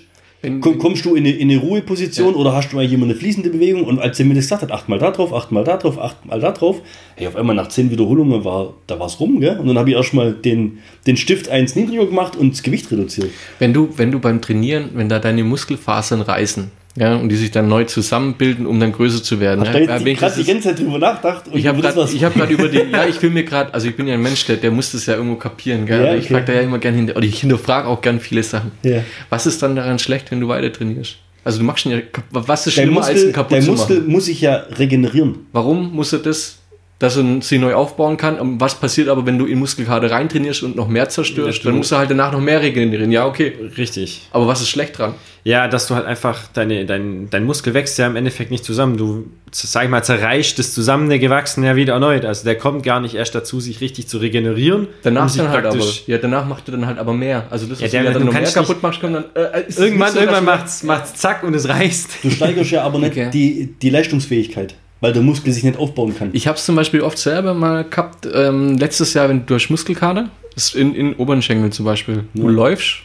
Komm, 0.62 0.78
kommst 0.78 1.04
du 1.04 1.16
in 1.16 1.26
eine, 1.26 1.36
in 1.36 1.50
eine 1.50 1.60
Ruheposition 1.60 2.36
oder 2.36 2.54
hast 2.54 2.72
du 2.72 2.78
eigentlich 2.78 2.94
immer 2.94 3.06
eine 3.06 3.16
fließende 3.16 3.50
Bewegung? 3.50 3.84
Und 3.86 4.00
als 4.00 4.20
er 4.20 4.26
mir 4.26 4.36
das 4.36 4.46
gesagt 4.46 4.62
hat, 4.62 4.72
achtmal 4.72 5.00
da 5.00 5.10
drauf, 5.10 5.34
achtmal 5.34 5.64
da 5.64 5.78
drauf, 5.78 6.00
achtmal 6.00 6.40
da 6.40 6.52
drauf, 6.52 6.82
hey, 7.16 7.28
auf 7.28 7.36
einmal 7.36 7.56
nach 7.56 7.70
zehn 7.70 7.90
Wiederholungen 7.90 8.46
war, 8.46 8.76
da 8.86 9.00
war 9.00 9.08
es 9.08 9.20
rum, 9.20 9.40
gell? 9.40 9.58
Und 9.58 9.68
dann 9.68 9.80
habe 9.80 9.90
ich 9.90 9.96
erstmal 9.96 10.34
den, 10.34 10.78
den 11.08 11.18
Stift 11.18 11.50
eins 11.50 11.76
niedriger 11.76 12.06
gemacht 12.06 12.36
und 12.36 12.54
das 12.54 12.62
Gewicht 12.62 12.92
reduziert. 12.92 13.32
Wenn 13.58 13.74
du, 13.74 13.90
wenn 13.98 14.12
du 14.12 14.20
beim 14.20 14.40
Trainieren, 14.40 14.92
wenn 14.94 15.10
da 15.10 15.18
deine 15.18 15.44
Muskelfasern 15.44 16.22
reißen, 16.22 16.70
ja, 17.00 17.16
und 17.16 17.30
die 17.30 17.36
sich 17.36 17.51
dann 17.51 17.68
neu 17.68 17.84
zusammenbilden, 17.84 18.66
um 18.66 18.80
dann 18.80 18.92
größer 18.92 19.22
zu 19.22 19.39
werden. 19.39 19.62
Hast 19.62 19.74
ja, 19.74 19.80
jetzt 19.82 20.06
ich 20.06 20.18
gerade 20.18 20.36
das- 20.36 20.46
die 20.46 20.51
ganze 20.51 20.70
Zeit 20.70 20.80
drüber 20.80 20.98
nachgedacht? 20.98 21.48
und 21.48 21.56
ich 21.58 21.68
habe 21.68 21.80
gerade 21.82 22.10
ich 22.12 22.24
hab 22.24 22.50
über 22.50 22.68
die, 22.70 22.77
ja, 22.92 23.06
ich 23.06 23.22
will 23.22 23.30
mir 23.30 23.44
gerade, 23.44 23.74
also 23.74 23.88
ich 23.88 23.96
bin 23.96 24.08
ja 24.08 24.16
ein 24.16 24.22
Mensch, 24.22 24.46
der, 24.46 24.58
der 24.58 24.72
muss 24.72 24.92
das 24.92 25.06
ja 25.06 25.16
irgendwo 25.16 25.36
kapieren, 25.36 25.86
gell? 25.86 26.04
Ja, 26.04 26.16
Ich 26.16 26.25
okay. 26.25 26.34
frage 26.34 26.46
da 26.48 26.54
ja 26.54 26.62
immer 26.62 26.80
gern 26.80 26.96
hinter, 26.96 27.16
oder 27.16 27.25
ich 27.25 27.39
hinterfrage 27.39 27.88
auch 27.88 28.01
gern 28.01 28.20
viele 28.20 28.42
Sachen. 28.44 28.72
Ja. 28.84 29.04
Was 29.30 29.46
ist 29.46 29.62
dann 29.62 29.75
daran 29.75 30.00
schlecht, 30.00 30.32
wenn 30.32 30.39
du 30.42 30.48
weiter 30.48 30.72
trainierst? 30.72 31.18
Also 31.44 31.60
du 31.60 31.66
machst 31.66 31.84
schon 31.84 31.94
ja, 31.94 32.00
was 32.32 32.68
ist 32.68 32.74
schlimmer 32.74 32.98
als 33.04 33.08
Muskel, 33.10 33.24
einen 33.25 33.34
kaputt 33.34 33.51
dein 33.54 33.62
zu 33.62 33.72
Muskel 33.72 34.01
muss 34.01 34.25
sich 34.25 34.42
ja 34.42 34.56
regenerieren. 34.77 35.46
Warum 35.54 35.94
muss 35.94 36.12
er 36.12 36.20
das, 36.20 36.58
dass 37.00 37.16
er 37.18 37.42
sich 37.42 37.60
neu 37.60 37.74
aufbauen 37.75 38.18
kann? 38.18 38.39
Und 38.39 38.60
was 38.60 38.75
passiert 38.75 39.08
aber, 39.10 39.25
wenn 39.25 39.38
du 39.38 39.46
in 39.46 39.60
Muskelkater 39.60 40.10
reintrainierst 40.12 40.63
und 40.63 40.75
noch 40.75 40.88
mehr 40.88 41.10
zerstörst? 41.10 41.60
Ja, 41.63 41.70
dann 41.70 41.77
musst 41.77 41.92
du 41.92 41.98
halt 41.98 42.10
danach 42.10 42.32
noch 42.32 42.42
mehr 42.42 42.62
regenerieren. 42.62 43.12
Ja, 43.12 43.25
okay. 43.25 43.54
Richtig. 43.77 44.27
Aber 44.32 44.48
was 44.48 44.62
ist 44.62 44.70
schlecht 44.70 44.98
dran? 44.98 45.13
Ja, 45.44 45.70
dass 45.70 45.88
du 45.88 45.96
halt 45.96 46.06
einfach, 46.06 46.48
deine, 46.54 46.86
dein, 46.86 47.30
dein 47.30 47.46
Muskel 47.46 47.74
wächst 47.74 47.98
ja 48.00 48.08
im 48.08 48.18
Endeffekt 48.18 48.51
nicht 48.51 48.66
zusammen. 48.66 48.98
Du, 48.98 49.27
sag 49.51 49.86
ich 49.86 49.89
mal, 49.89 50.04
zerreißt 50.04 50.60
das 50.60 50.74
zusammen, 50.74 51.08
Gewachsene 51.10 51.68
ja 51.68 51.75
wieder 51.77 51.94
erneut. 51.94 52.25
Also 52.25 52.44
der 52.44 52.58
kommt 52.58 52.84
gar 52.84 53.00
nicht 53.00 53.16
erst 53.16 53.34
dazu, 53.34 53.62
sich 53.62 53.80
richtig 53.80 54.10
zu 54.10 54.18
regenerieren. 54.18 54.88
Danach 55.04 55.32
um 55.32 55.38
dann 55.38 55.50
halt 55.50 55.66
aber. 55.66 55.80
Ja, 56.08 56.18
danach 56.18 56.46
macht 56.48 56.68
er 56.68 56.74
dann 56.74 56.86
halt 56.86 56.98
aber 56.98 57.13
mehr. 57.13 57.46
Also 57.50 57.66
das, 57.68 57.80
Ja, 57.80 57.86
was 57.86 57.92
der- 57.92 58.01
du 58.01 58.08
ja 58.08 58.12
du 58.13 58.18
dann 58.20 58.25
noch 58.25 58.34
mehr 58.34 58.42
kannst 58.42 58.56
kaputt 58.56 58.84
machst, 58.84 59.00
kommt 59.00 59.16
dann. 59.16 59.24
Äh, 59.36 59.62
ist 59.68 59.77
es 59.77 59.86
Irgendwann, 59.86 60.08
nicht 60.08 60.13
so, 60.16 60.20
irgendwann 60.20 60.44
macht's, 60.46 60.84
macht's 60.84 61.13
zack 61.16 61.44
und 61.44 61.54
es 61.54 61.70
reißt. 61.70 62.10
Du 62.24 62.30
steigerst 62.30 62.72
ja 62.72 62.84
aber 62.84 63.00
nicht 63.00 63.12
Okay. 63.12 63.30
die, 63.32 63.74
die 63.82 63.89
Leistungsfähigkeit, 63.89 64.75
weil 65.01 65.13
der 65.13 65.22
Muskel 65.22 65.51
sich 65.54 65.63
nicht 65.63 65.77
aufbauen 65.77 66.16
kann. 66.16 66.30
Ich 66.34 66.48
habe 66.48 66.58
es 66.58 66.66
zum 66.66 66.75
Beispiel 66.75 67.01
oft 67.01 67.18
selber 67.18 67.54
mal 67.54 67.84
gehabt, 67.84 68.27
ähm, 68.34 68.77
letztes 68.77 69.13
Jahr, 69.13 69.30
wenn 69.30 69.39
du 69.42 69.46
durch 69.46 69.70
Muskelkater, 69.70 70.30
ist 70.56 70.75
in, 70.75 70.96
in 70.96 71.13
oberen 71.16 71.42
Schenkel 71.42 71.72
zum 71.72 71.86
Beispiel, 71.86 72.24
du 72.34 72.44
Ja. 72.44 72.50
läufst, 72.50 72.98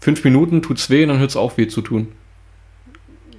fünf 0.00 0.24
Minuten 0.24 0.62
tut's 0.62 0.88
weh, 0.90 1.04
dann 1.06 1.18
hört's 1.18 1.36
auf 1.36 1.58
weh 1.58 1.68
zu 1.68 1.80
tun. 1.82 2.08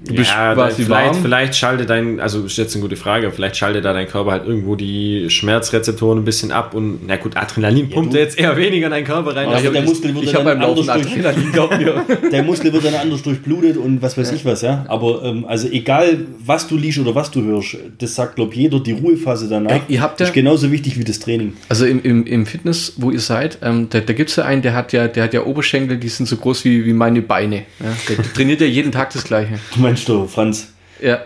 Du 0.06 0.14
bist 0.14 0.32
ja, 0.32 0.54
quasi 0.54 0.84
vielleicht, 0.84 1.14
warm. 1.14 1.22
vielleicht 1.22 1.56
schaltet 1.56 1.90
dein, 1.90 2.20
also 2.20 2.44
ist 2.46 2.58
jetzt 2.58 2.76
eine 2.76 2.82
gute 2.82 2.98
Frage, 2.98 3.32
vielleicht 3.32 3.56
schaltet 3.56 3.86
da 3.86 3.94
dein 3.94 4.08
Körper 4.08 4.32
halt 4.32 4.46
irgendwo 4.46 4.76
die 4.76 5.30
Schmerzrezeptoren 5.30 6.20
ein 6.20 6.26
bisschen 6.26 6.52
ab 6.52 6.74
und 6.74 7.08
na 7.08 7.16
gut, 7.16 7.38
Adrenalin 7.38 7.90
pumpt 7.90 8.12
du- 8.14 8.18
ja 8.18 8.24
jetzt 8.24 8.38
eher 8.38 8.58
weniger 8.58 8.88
in 8.88 8.92
deinen 8.92 9.06
Körper 9.06 9.34
rein. 9.36 9.48
Also 9.48 9.72
der 9.72 9.82
ich- 9.84 9.88
Muskel 9.90 10.14
wird 10.14 10.26
ich 10.26 10.32
dann 10.34 10.44
beim 10.44 10.62
anders 10.62 10.90
Adrenalin, 10.90 11.52
glaub 11.54 11.78
mir. 11.78 12.06
der 12.32 12.44
Muskel 12.44 12.74
wird 12.74 12.84
dann 12.84 12.96
anders 12.96 13.22
durchblutet 13.24 13.78
und 13.78 14.02
was 14.02 14.18
weiß 14.18 14.34
ich 14.34 14.44
was, 14.44 14.62
ja. 14.62 14.84
Aber 14.90 15.24
ähm, 15.24 15.46
also 15.48 15.70
egal, 15.70 16.18
was 16.46 16.68
du 16.68 16.76
liest 16.76 17.00
oder 17.00 17.16
was 17.16 17.32
du 17.32 17.42
hörst, 17.44 17.78
das 18.00 18.16
sagt, 18.16 18.36
glaube 18.36 18.54
jeder, 18.56 18.80
die 18.82 18.92
Ruhephase 18.92 19.48
danach 19.48 19.80
ihr 19.88 20.02
habt 20.02 20.20
ja- 20.20 20.26
ist 20.26 20.34
genauso 20.34 20.70
wichtig 20.72 21.00
wie 21.00 21.06
das 21.06 21.20
Training. 21.20 21.54
Also 21.70 21.86
im, 21.86 22.02
im, 22.04 22.26
im 22.26 22.46
Fitness, 22.46 22.94
wo 22.98 23.10
ihr 23.12 23.20
seid, 23.22 23.60
ähm, 23.62 23.88
da, 23.90 24.00
da 24.02 24.12
gibt 24.14 24.30
es 24.32 24.36
ja 24.36 24.44
einen, 24.44 24.62
der 24.64 24.74
hat 24.74 24.92
ja, 24.92 25.08
der 25.08 25.24
hat 25.24 25.34
ja 25.34 25.44
Oberschenkel, 25.46 25.98
die 25.98 26.10
sind 26.10 26.26
so 26.26 26.36
groß 26.36 26.66
wie, 26.66 26.86
wie 26.86 26.94
meine 26.94 27.22
Beine. 27.22 27.64
Ja? 27.80 27.86
Der 28.10 28.18
trainiert 28.34 28.60
ja 28.60 28.68
jeden 28.68 28.92
Tag 28.92 29.12
das 29.14 29.24
Gleiche. 29.24 29.60
Du 29.96 30.14
meinst 30.14 30.28
du, 30.28 30.28
Franz? 30.28 30.74
Ja. 31.02 31.20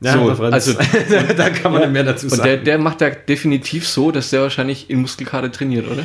ja, 0.00 0.12
so, 0.12 0.34
Franz, 0.34 0.52
also- 0.54 0.72
da 1.36 1.50
kann 1.50 1.72
man 1.72 1.82
Ja. 1.82 1.88
mehr 1.88 2.04
dazu 2.04 2.26
Und 2.26 2.30
sagen. 2.30 2.42
der, 2.44 2.56
der 2.58 2.78
macht 2.78 3.00
ja 3.00 3.10
definitiv 3.10 3.86
so, 3.88 4.10
dass 4.10 4.30
der 4.30 4.42
wahrscheinlich 4.42 4.90
in 4.90 5.00
Muskelkater 5.00 5.50
trainiert, 5.52 5.86
oder? 5.90 6.04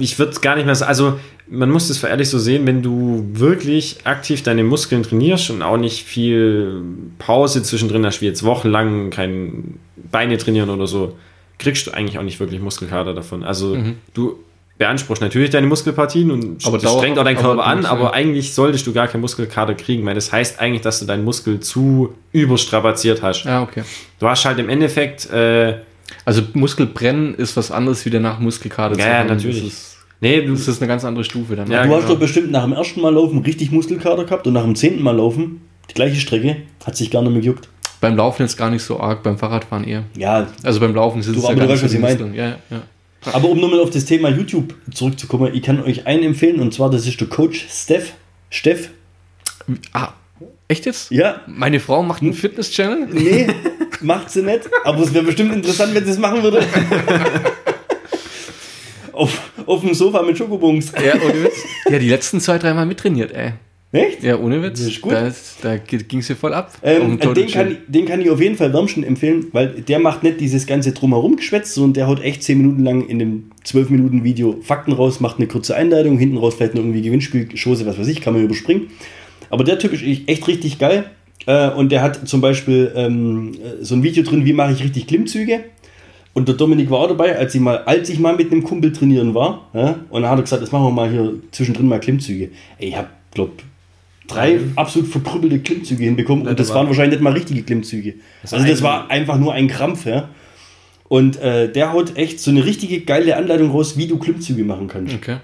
ich 0.00 0.18
würde 0.18 0.32
es 0.32 0.40
gar 0.40 0.56
nicht 0.56 0.66
mehr 0.66 0.74
sagen. 0.74 0.88
Also, 0.88 1.20
man 1.48 1.70
muss 1.70 1.88
es 1.88 1.98
für 1.98 2.08
ehrlich 2.08 2.28
so 2.28 2.40
sehen, 2.40 2.66
wenn 2.66 2.82
du 2.82 3.24
wirklich 3.34 3.98
aktiv 4.04 4.42
deine 4.42 4.64
Muskeln 4.64 5.04
trainierst 5.04 5.50
und 5.50 5.62
auch 5.62 5.76
nicht 5.76 6.02
viel 6.04 6.82
Pause 7.18 7.62
zwischendrin 7.62 8.04
hast, 8.04 8.20
wie 8.20 8.26
jetzt 8.26 8.42
wochenlang 8.42 9.10
kein 9.10 9.78
Beine 10.10 10.38
trainieren 10.38 10.70
oder 10.70 10.88
so, 10.88 11.16
kriegst 11.58 11.86
du 11.86 11.92
eigentlich 11.92 12.18
auch 12.18 12.24
nicht 12.24 12.40
wirklich 12.40 12.60
Muskelkater 12.60 13.14
davon. 13.14 13.44
Also, 13.44 13.78
du 14.12 14.40
beanspruchst 14.78 15.22
natürlich 15.22 15.50
deine 15.50 15.66
Muskelpartien 15.68 16.30
und 16.30 16.66
Aber 16.66 16.78
das 16.78 16.92
strengt 16.92 17.18
auch 17.18 17.24
deinen 17.24 17.36
Körper 17.36 17.64
an, 17.64 17.86
aber 17.86 18.04
ja. 18.04 18.10
eigentlich 18.12 18.54
solltest 18.54 18.86
du 18.86 18.92
gar 18.92 19.06
keinen 19.08 19.20
Muskelkater 19.20 19.74
kriegen, 19.74 20.04
weil 20.04 20.14
das 20.14 20.32
heißt 20.32 20.58
eigentlich, 20.60 20.82
dass 20.82 20.98
du 21.00 21.06
deinen 21.06 21.24
Muskel 21.24 21.60
zu 21.60 22.14
überstrapaziert 22.32 23.22
hast. 23.22 23.44
Ja, 23.44 23.62
okay. 23.62 23.82
Du 24.18 24.28
hast 24.28 24.44
halt 24.44 24.58
im 24.58 24.68
Endeffekt. 24.68 25.30
Äh, 25.30 25.76
Also 26.26 26.42
Muskelbrennen 26.54 27.34
ist 27.34 27.56
was 27.56 27.70
anderes 27.70 28.04
wie 28.04 28.10
danach 28.10 28.38
Muskelkater 28.38 28.98
Ja, 28.98 29.06
ja, 29.06 29.14
haben. 29.20 29.28
natürlich. 29.28 29.62
Das 29.62 29.72
ist, 29.72 29.96
nee, 30.20 30.40
du, 30.42 30.52
das 30.52 30.68
ist 30.68 30.80
eine 30.82 30.88
ganz 30.88 31.04
andere 31.04 31.24
Stufe 31.24 31.56
dann. 31.56 31.70
Ja, 31.70 31.84
du 31.86 31.90
hast 31.94 32.02
genau. 32.02 32.12
doch 32.14 32.20
bestimmt 32.20 32.50
nach 32.50 32.64
dem 32.64 32.72
ersten 32.72 33.00
Mal 33.00 33.12
laufen 33.14 33.38
richtig 33.38 33.70
Muskelkater 33.70 34.24
gehabt 34.24 34.46
und 34.46 34.52
nach 34.54 34.62
dem 34.64 34.74
zehnten 34.74 35.02
Mal 35.02 35.16
laufen, 35.16 35.62
die 35.90 35.94
gleiche 35.94 36.16
Strecke, 36.16 36.56
hat 36.84 36.96
sich 36.96 37.10
gar 37.10 37.22
nicht 37.22 37.32
mehr 37.32 37.40
gejuckt. 37.40 37.68
Beim 38.00 38.16
Laufen 38.16 38.42
jetzt 38.42 38.56
gar 38.58 38.70
nicht 38.70 38.82
so 38.82 39.00
arg, 39.00 39.22
beim 39.22 39.38
Fahrradfahren 39.38 39.84
eher. 39.84 40.04
Ja, 40.16 40.46
Also 40.62 40.78
beim 40.80 40.94
Laufen 40.94 41.22
sind 41.22 41.36
Du, 41.36 41.40
es 41.40 41.44
aber 41.46 41.54
ja 41.54 41.60
du 41.60 41.66
gar 41.66 41.72
weißt, 41.74 41.82
nicht 41.84 41.92
so 41.92 42.02
was 42.02 42.10
die 42.10 42.14
ich 42.14 42.20
mein. 42.20 42.32
Muskeln. 42.32 42.58
Ja, 42.70 42.76
ja. 42.76 42.82
Aber 43.32 43.48
um 43.48 43.60
nochmal 43.60 43.80
auf 43.80 43.90
das 43.90 44.04
Thema 44.04 44.28
YouTube 44.28 44.74
zurückzukommen, 44.92 45.54
ich 45.54 45.62
kann 45.62 45.82
euch 45.82 46.06
einen 46.06 46.22
empfehlen 46.24 46.60
und 46.60 46.74
zwar, 46.74 46.90
das 46.90 47.06
ist 47.06 47.20
der 47.20 47.28
Coach 47.28 47.66
Steph. 47.70 48.12
Steff? 48.50 48.90
Ah, 49.92 50.12
echt 50.68 50.86
jetzt? 50.86 51.10
Ja, 51.10 51.40
Meine 51.46 51.80
Frau 51.80 52.02
macht 52.02 52.22
einen 52.22 52.34
Fitness-Channel? 52.34 53.08
nee, 53.10 53.46
macht 54.00 54.30
sie 54.30 54.42
nicht, 54.42 54.62
aber 54.84 55.00
es 55.02 55.12
wäre 55.14 55.24
bestimmt 55.24 55.52
interessant, 55.54 55.94
wenn 55.94 56.04
sie 56.04 56.10
es 56.12 56.18
machen 56.18 56.42
würde. 56.42 56.62
auf, 59.12 59.50
auf 59.66 59.80
dem 59.80 59.94
Sofa 59.94 60.22
mit 60.22 60.36
Schokobons. 60.38 60.92
Ja, 61.04 61.14
ohne 61.14 61.44
Witz. 61.44 61.54
Ja, 61.88 61.98
die 61.98 62.08
letzten 62.08 62.40
zwei, 62.40 62.58
dreimal 62.58 62.86
mittrainiert, 62.86 63.32
ey. 63.32 63.52
Echt? 63.94 64.22
Ja, 64.24 64.38
ohne 64.38 64.60
Witz. 64.62 64.80
Das 64.80 64.88
ist 64.88 65.00
gut. 65.00 65.12
Da, 65.12 65.26
ist- 65.28 65.56
da 65.62 65.76
ging 65.76 66.20
sie 66.20 66.34
voll 66.34 66.52
ab. 66.52 66.72
Ähm, 66.82 67.12
Um 67.12 67.34
den, 67.34 67.46
kann, 67.48 67.76
den 67.86 68.04
kann 68.06 68.20
ich 68.20 68.28
auf 68.28 68.40
jeden 68.40 68.56
Fall 68.56 68.72
wärmsten 68.72 69.04
empfehlen, 69.04 69.46
weil 69.52 69.68
der 69.68 70.00
macht 70.00 70.22
nicht 70.24 70.40
dieses 70.40 70.66
ganze 70.66 70.92
Drumherum 70.92 71.36
geschwätzt, 71.36 71.74
sondern 71.74 71.92
der 71.94 72.06
haut 72.08 72.20
echt 72.22 72.42
10 72.42 72.58
Minuten 72.58 72.82
lang 72.84 73.06
in 73.06 73.18
dem 73.20 73.44
12 73.62 73.90
Minuten 73.90 74.24
Video 74.24 74.56
Fakten 74.62 74.92
raus, 74.92 75.20
macht 75.20 75.38
eine 75.38 75.46
kurze 75.46 75.76
Einleitung, 75.76 76.18
hinten 76.18 76.36
raus 76.38 76.54
vielleicht 76.56 76.74
noch 76.74 76.82
irgendwie 76.82 77.02
Gewinnspiel, 77.02 77.48
Chose, 77.56 77.86
was 77.86 77.98
weiß 77.98 78.08
ich, 78.08 78.20
kann 78.20 78.34
man 78.34 78.42
überspringen. 78.42 78.88
Aber 79.50 79.62
der 79.62 79.78
Typ 79.78 79.92
ist 79.92 80.02
echt 80.28 80.48
richtig 80.48 80.78
geil 80.80 81.04
äh, 81.46 81.70
und 81.70 81.92
der 81.92 82.02
hat 82.02 82.26
zum 82.28 82.40
Beispiel 82.40 82.90
ähm, 82.96 83.52
so 83.80 83.94
ein 83.94 84.02
Video 84.02 84.24
drin, 84.24 84.44
wie 84.44 84.52
mache 84.52 84.72
ich 84.72 84.82
richtig 84.82 85.06
Klimmzüge. 85.06 85.60
Und 86.32 86.48
der 86.48 86.56
Dominik 86.56 86.90
war 86.90 86.98
auch 86.98 87.06
dabei, 87.08 87.38
als 87.38 87.54
ich 87.54 87.60
mal, 87.60 87.78
als 87.84 88.08
ich 88.08 88.18
mal 88.18 88.34
mit 88.34 88.50
einem 88.50 88.64
Kumpel 88.64 88.92
trainieren 88.92 89.34
war. 89.34 89.68
Ja, 89.72 90.00
und 90.10 90.22
dann 90.22 90.30
hat 90.32 90.38
er 90.40 90.42
gesagt, 90.42 90.62
jetzt 90.62 90.72
machen 90.72 90.86
wir 90.86 90.90
mal 90.90 91.08
hier 91.08 91.34
zwischendrin 91.52 91.86
mal 91.86 92.00
Klimmzüge. 92.00 92.50
Ey, 92.80 92.88
ich 92.88 92.96
hab, 92.96 93.08
glaub, 93.32 93.52
drei 94.28 94.58
absolut 94.76 95.08
verkrüppelte 95.10 95.58
Klimmzüge 95.60 96.04
hinbekommen. 96.04 96.46
Und 96.46 96.58
das 96.58 96.68
war- 96.70 96.76
waren 96.76 96.86
wahrscheinlich 96.88 97.18
nicht 97.18 97.22
mal 97.22 97.32
richtige 97.32 97.62
Klimmzüge. 97.62 98.14
Also 98.50 98.66
das 98.66 98.82
war 98.82 99.10
einfach 99.10 99.38
nur 99.38 99.52
ein 99.54 99.68
Krampf, 99.68 100.06
ja. 100.06 100.28
Und 101.08 101.36
äh, 101.40 101.70
der 101.70 101.92
haut 101.92 102.16
echt 102.16 102.40
so 102.40 102.50
eine 102.50 102.64
richtige 102.64 103.00
geile 103.00 103.36
Anleitung 103.36 103.70
raus, 103.70 103.96
wie 103.96 104.06
du 104.06 104.18
Klimmzüge 104.18 104.64
machen 104.64 104.88
kannst. 104.88 105.14
Okay. 105.14 105.36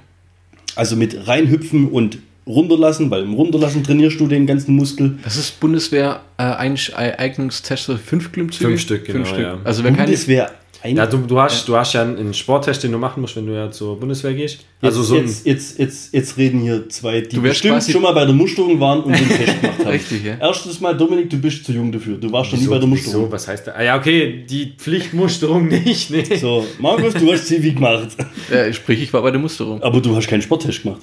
Also 0.75 0.97
mit 0.97 1.29
reinhüpfen 1.29 1.89
und 1.89 2.19
runterlassen, 2.47 3.11
weil 3.11 3.23
im 3.23 3.35
Runterlassen 3.35 3.85
trainierst 3.85 4.19
du 4.19 4.27
den 4.27 4.47
ganzen 4.47 4.75
Muskel. 4.75 5.19
Das 5.23 5.37
ist 5.37 5.61
Bundeswehr 5.61 6.23
äh, 6.39 6.43
Eignungstest 6.43 7.85
für 7.87 7.99
fünf 7.99 8.33
Klimmzüge? 8.33 8.71
Fünf 8.71 8.81
Stück, 8.81 9.05
genau, 9.05 9.37
ja. 9.37 9.59
Also 9.63 9.85
wer 9.85 9.93
keine, 9.93 10.05
Bundeswehr 10.05 10.51
ein 10.83 10.97
Ja, 10.97 11.07
du, 11.07 11.19
du, 11.19 11.39
hast, 11.41 11.69
du 11.69 11.77
hast 11.77 11.93
ja 11.93 12.03
einen 12.03 12.33
Sporttest, 12.35 12.83
den 12.83 12.93
du 12.93 12.99
machen 12.99 13.21
musst, 13.21 13.37
wenn 13.37 13.47
du 13.47 13.53
ja 13.55 13.71
zur 13.71 13.99
Bundeswehr 13.99 14.33
gehst. 14.35 14.65
Also 14.81 15.01
Jetzt, 15.01 15.09
so 15.09 15.17
jetzt, 15.17 15.47
jetzt, 15.47 15.79
jetzt, 15.79 16.15
jetzt 16.15 16.37
reden 16.39 16.61
hier 16.61 16.89
zwei, 16.89 17.21
die 17.21 17.39
bestimmt 17.39 17.83
schon 17.83 18.03
mal 18.03 18.13
bei 18.13 18.25
der 18.25 18.35
Musterung 18.35 18.81
waren 18.81 19.03
und 19.03 19.13
den 19.19 19.29
Test 19.29 19.61
gemacht 19.61 19.79
haben. 19.81 19.89
Richtig, 19.89 20.25
ja. 20.25 20.35
Erstes 20.41 20.81
Mal, 20.81 20.97
Dominik, 20.97 21.29
du 21.31 21.39
bist 21.39 21.65
zu 21.65 21.73
jung 21.73 21.93
dafür. 21.93 22.17
Du 22.17 22.33
warst 22.33 22.51
schon 22.51 22.61
nie 22.61 22.67
bei 22.67 22.79
der 22.79 22.83
wieso, 22.91 22.95
Musterung. 22.95 23.33
was 23.33 23.47
heißt 23.49 23.67
da? 23.67 23.73
Ah, 23.73 23.83
ja, 23.83 23.99
okay, 23.99 24.45
die 24.49 24.75
Pflichtmusterung 24.77 25.69
nicht. 25.69 26.11
Nee. 26.11 26.37
So, 26.37 26.67
Markus, 26.79 27.15
du 27.15 27.31
hast 27.33 27.47
Zivi 27.47 27.73
gemacht. 27.73 28.09
äh, 28.51 28.73
sprich, 28.73 29.03
ich 29.03 29.13
war 29.13 29.23
bei 29.23 29.31
der 29.31 29.41
Musterung. 29.41 29.83
Aber 29.83 30.01
du 30.01 30.17
hast 30.17 30.29
keinen 30.29 30.43
Sporttest 30.43 30.83
gemacht. 30.83 31.01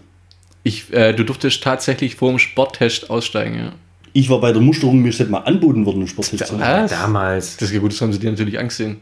Ich, 0.64 0.92
äh, 0.92 1.14
du 1.14 1.24
durftest 1.24 1.64
tatsächlich 1.64 2.16
vor 2.16 2.30
dem 2.30 2.40
Sporttest 2.40 3.10
aussteigen, 3.10 3.58
ja. 3.58 3.72
Ich 4.14 4.30
war 4.30 4.42
bei 4.42 4.52
der 4.52 4.62
Musterung, 4.62 5.00
mir 5.00 5.10
ist 5.10 5.20
nicht 5.20 5.30
mal 5.30 5.40
anboten 5.42 5.86
worden, 5.86 6.00
einen 6.00 6.08
Sporttest 6.08 6.48
zu 6.48 6.56
machen. 6.56 6.84
Was? 6.84 6.92
Damals. 6.92 7.58
Das 7.58 7.70
ist 7.70 7.76
ja 7.76 7.80
gut, 7.80 7.92
das 7.92 8.02
haben 8.02 8.12
sie 8.12 8.18
dir 8.20 8.32
natürlich 8.32 8.58
angesehen. 8.58 8.98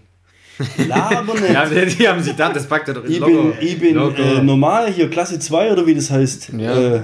Laber 0.87 1.33
nicht. 1.33 1.51
Ja, 1.51 1.65
die, 1.65 1.85
die 1.85 2.07
haben 2.07 2.21
sich 2.21 2.31
gedacht, 2.33 2.55
das 2.55 2.67
packt 2.67 2.87
er 2.87 2.93
doch 2.95 3.03
ins 3.03 3.13
Ich 3.13 3.19
Logo. 3.19 3.43
bin, 3.43 3.53
ich 3.59 3.79
bin 3.79 3.95
Logo. 3.95 4.21
äh, 4.21 4.41
normal 4.41 4.91
hier 4.91 5.09
Klasse 5.09 5.39
2 5.39 5.71
oder 5.71 5.85
wie 5.85 5.93
das 5.95 6.09
heißt. 6.11 6.51
Ja. 6.57 6.95
Äh, 6.95 7.01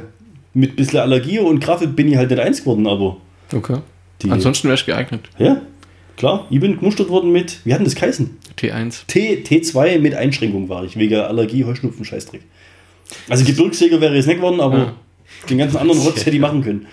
mit 0.54 0.76
bisschen 0.76 1.00
Allergie 1.00 1.40
und 1.40 1.60
Kraft 1.60 1.96
bin 1.96 2.10
ich 2.10 2.18
halt 2.18 2.30
nicht 2.30 2.40
eins 2.42 2.60
geworden, 2.60 2.86
aber 2.88 3.18
Okay. 3.54 3.78
die. 4.22 4.30
Ansonsten 4.32 4.68
wärst 4.70 4.84
du 4.88 4.92
geeignet. 4.92 5.22
ja, 5.38 5.62
klar. 6.18 6.46
Ich 6.50 6.60
bin 6.60 6.78
gemustert 6.78 7.10
worden 7.10 7.32
mit, 7.32 7.60
wie 7.66 7.74
hat 7.74 7.80
denn 7.80 7.86
das 7.86 7.96
geheißen? 7.96 8.38
T1. 8.58 9.06
T, 9.08 9.44
T2 9.46 10.00
mit 10.00 10.14
Einschränkung 10.14 10.68
war 10.70 10.84
ich, 10.84 10.98
wegen 10.98 11.16
Allergie, 11.22 11.64
Heuschnupfen, 11.66 12.04
Scheißdreck. 12.06 12.42
Also 13.30 13.44
Gebirgsjäger 13.46 14.00
wäre 14.02 14.16
jetzt 14.16 14.28
nicht 14.28 14.38
geworden, 14.38 14.60
aber 14.62 14.78
Ja. 14.78 14.94
den 15.50 15.58
ganzen 15.58 15.78
anderen 15.78 16.00
Rotz 16.02 16.20
hätte 16.26 16.36
ich 16.36 16.42
machen 16.42 16.64
können. 16.64 16.88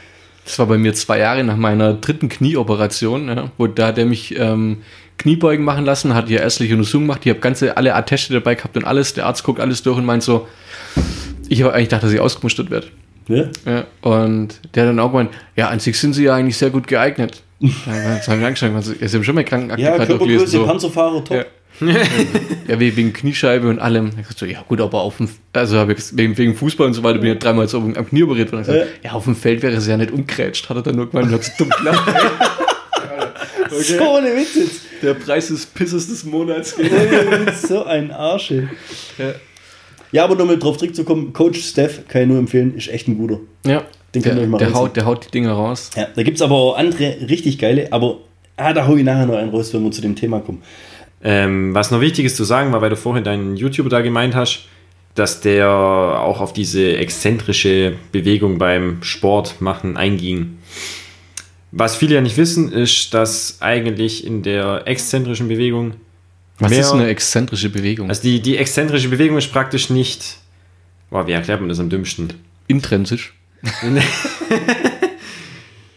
Das 0.44 0.58
war 0.58 0.66
bei 0.66 0.78
mir 0.78 0.94
zwei 0.94 1.18
Jahre 1.18 1.44
nach 1.44 1.56
meiner 1.56 1.94
dritten 1.94 2.28
Knieoperation, 2.28 3.28
ja, 3.28 3.50
wo 3.58 3.66
da 3.66 3.88
hat 3.88 3.98
er 3.98 4.06
mich 4.06 4.34
ähm, 4.38 4.78
Kniebeugen 5.18 5.64
machen 5.64 5.84
lassen, 5.84 6.14
hat 6.14 6.28
hier 6.28 6.40
ärztliche 6.40 6.74
Untersuchungen 6.74 7.08
gemacht, 7.08 7.20
ich 7.24 7.30
habe 7.30 7.40
ganze 7.40 7.76
alle 7.76 7.94
Atteste 7.94 8.32
dabei 8.34 8.54
gehabt 8.54 8.76
und 8.76 8.84
alles, 8.84 9.14
der 9.14 9.26
Arzt 9.26 9.42
guckt 9.44 9.60
alles 9.60 9.82
durch 9.82 9.98
und 9.98 10.04
meint 10.04 10.22
so, 10.22 10.46
ich 11.48 11.62
habe 11.62 11.74
eigentlich 11.74 11.88
gedacht, 11.88 12.02
dass 12.04 12.12
ich 12.12 12.20
ausgemustert 12.20 12.70
werde. 12.70 12.86
Ja? 13.28 13.44
Ja, 13.66 13.84
und 14.02 14.60
der 14.74 14.84
hat 14.84 14.90
dann 14.90 15.00
auch 15.00 15.10
gemeint, 15.10 15.30
ja, 15.56 15.68
an 15.68 15.80
sich 15.80 15.98
sind 15.98 16.14
sie 16.14 16.24
ja 16.24 16.34
eigentlich 16.34 16.56
sehr 16.56 16.70
gut 16.70 16.86
geeignet. 16.86 17.42
Dann 17.60 18.20
haben 18.26 18.40
wir 18.40 18.46
angeschaut, 18.46 18.70
also, 18.74 18.92
sie 18.94 19.16
haben 19.16 19.24
schon 19.24 19.34
mal 19.34 19.42
Krankenakte 19.44 19.82
Ja, 19.82 19.98
durchgelesen. 20.04 20.46
So. 20.46 20.64
Panzerfahrer, 20.64 21.24
top. 21.24 21.36
Ja. 21.36 21.44
Ja, 21.80 22.80
we- 22.80 22.96
wegen 22.96 23.12
Kniescheibe 23.12 23.68
und 23.68 23.78
allem. 23.78 24.10
Ich 24.20 24.36
so, 24.36 24.46
ja 24.46 24.64
gut, 24.66 24.80
aber 24.80 25.00
auf 25.00 25.18
dem, 25.18 25.28
also 25.52 25.86
ich 25.88 26.16
wegen, 26.16 26.36
wegen 26.38 26.54
Fußball 26.56 26.86
und 26.88 26.94
so 26.94 27.02
weiter 27.04 27.18
bin 27.18 27.28
ich 27.28 27.34
ja 27.34 27.38
dreimal 27.38 27.68
so 27.68 27.78
am 27.78 27.94
Knie 28.08 28.22
operiert 28.24 28.50
worden. 28.52 28.64
Gesagt, 28.64 28.86
ja, 29.04 29.12
auf 29.12 29.24
dem 29.24 29.36
Feld 29.36 29.62
wäre 29.62 29.80
sie 29.80 29.90
ja 29.90 29.96
nicht 29.96 30.10
umgrätscht, 30.10 30.68
hat 30.68 30.76
er 30.76 30.82
dann 30.82 30.96
nur 30.96 31.08
gemeint 31.10 31.28
und 31.28 31.34
hat 31.34 31.44
so 31.44 31.52
dumm 31.58 31.70
gelacht. 31.70 32.02
So 33.70 34.02
ohne 34.02 34.34
Witz 34.36 34.54
jetzt. 34.54 34.80
Der 35.02 35.14
Preis 35.14 35.48
des 35.48 35.66
Pisses 35.66 36.08
des 36.08 36.24
Monats. 36.24 36.74
So 37.68 37.84
ein 37.84 38.10
Arsch. 38.10 38.50
ey. 38.50 38.68
Ja. 39.18 39.34
Ja, 40.10 40.24
aber 40.24 40.36
nochmal 40.36 40.58
drauf 40.58 40.78
zurückzukommen, 40.78 41.32
Coach 41.32 41.60
Steph, 41.60 42.08
kann 42.08 42.22
ich 42.22 42.28
nur 42.28 42.38
empfehlen, 42.38 42.74
ist 42.76 42.88
echt 42.88 43.08
ein 43.08 43.18
guter. 43.18 43.40
Ja, 43.66 43.84
Den 44.14 44.22
könnt 44.22 44.26
ihr 44.26 44.34
der, 44.36 44.42
euch 44.44 44.48
mal 44.48 44.58
der, 44.58 44.72
haut, 44.72 44.96
der 44.96 45.04
haut 45.04 45.26
die 45.26 45.30
Dinger 45.30 45.52
raus. 45.52 45.90
Ja, 45.96 46.08
da 46.14 46.22
gibt 46.22 46.36
es 46.36 46.42
aber 46.42 46.54
auch 46.54 46.76
andere 46.78 47.16
richtig 47.28 47.58
geile, 47.58 47.92
aber 47.92 48.18
ah, 48.56 48.72
da 48.72 48.86
hau 48.86 48.96
ich 48.96 49.04
nachher 49.04 49.26
noch 49.26 49.36
einen 49.36 49.50
raus, 49.50 49.72
wenn 49.74 49.84
wir 49.84 49.90
zu 49.90 50.00
dem 50.00 50.16
Thema 50.16 50.40
kommen. 50.40 50.62
Ähm, 51.22 51.74
was 51.74 51.90
noch 51.90 52.00
wichtig 52.00 52.24
ist 52.24 52.36
zu 52.36 52.44
sagen, 52.44 52.72
war, 52.72 52.80
weil 52.80 52.90
du 52.90 52.96
vorhin 52.96 53.24
deinen 53.24 53.56
YouTuber 53.56 53.90
da 53.90 54.00
gemeint 54.00 54.34
hast, 54.34 54.66
dass 55.14 55.40
der 55.40 55.68
auch 55.68 56.40
auf 56.40 56.52
diese 56.52 56.96
exzentrische 56.96 57.94
Bewegung 58.12 58.58
beim 58.58 59.02
Sport 59.02 59.60
machen 59.60 59.96
einging. 59.96 60.58
Was 61.70 61.96
viele 61.96 62.14
ja 62.14 62.20
nicht 62.20 62.36
wissen, 62.36 62.72
ist, 62.72 63.12
dass 63.14 63.58
eigentlich 63.60 64.24
in 64.26 64.42
der 64.42 64.82
exzentrischen 64.86 65.48
Bewegung 65.48 65.94
Was 66.58 66.70
mehr- 66.70 66.80
ist 66.80 66.92
eine 66.92 67.08
exzentrische 67.08 67.68
Bewegung? 67.68 68.08
Also 68.08 68.22
die, 68.22 68.40
die 68.40 68.56
exzentrische 68.56 69.08
Bewegung 69.08 69.36
ist 69.36 69.52
praktisch 69.52 69.90
nicht. 69.90 70.38
Boah, 71.10 71.26
wie 71.26 71.32
erklärt 71.32 71.60
man 71.60 71.68
das 71.68 71.78
am 71.80 71.88
dümmsten? 71.90 72.32
Intrinsisch. 72.66 73.34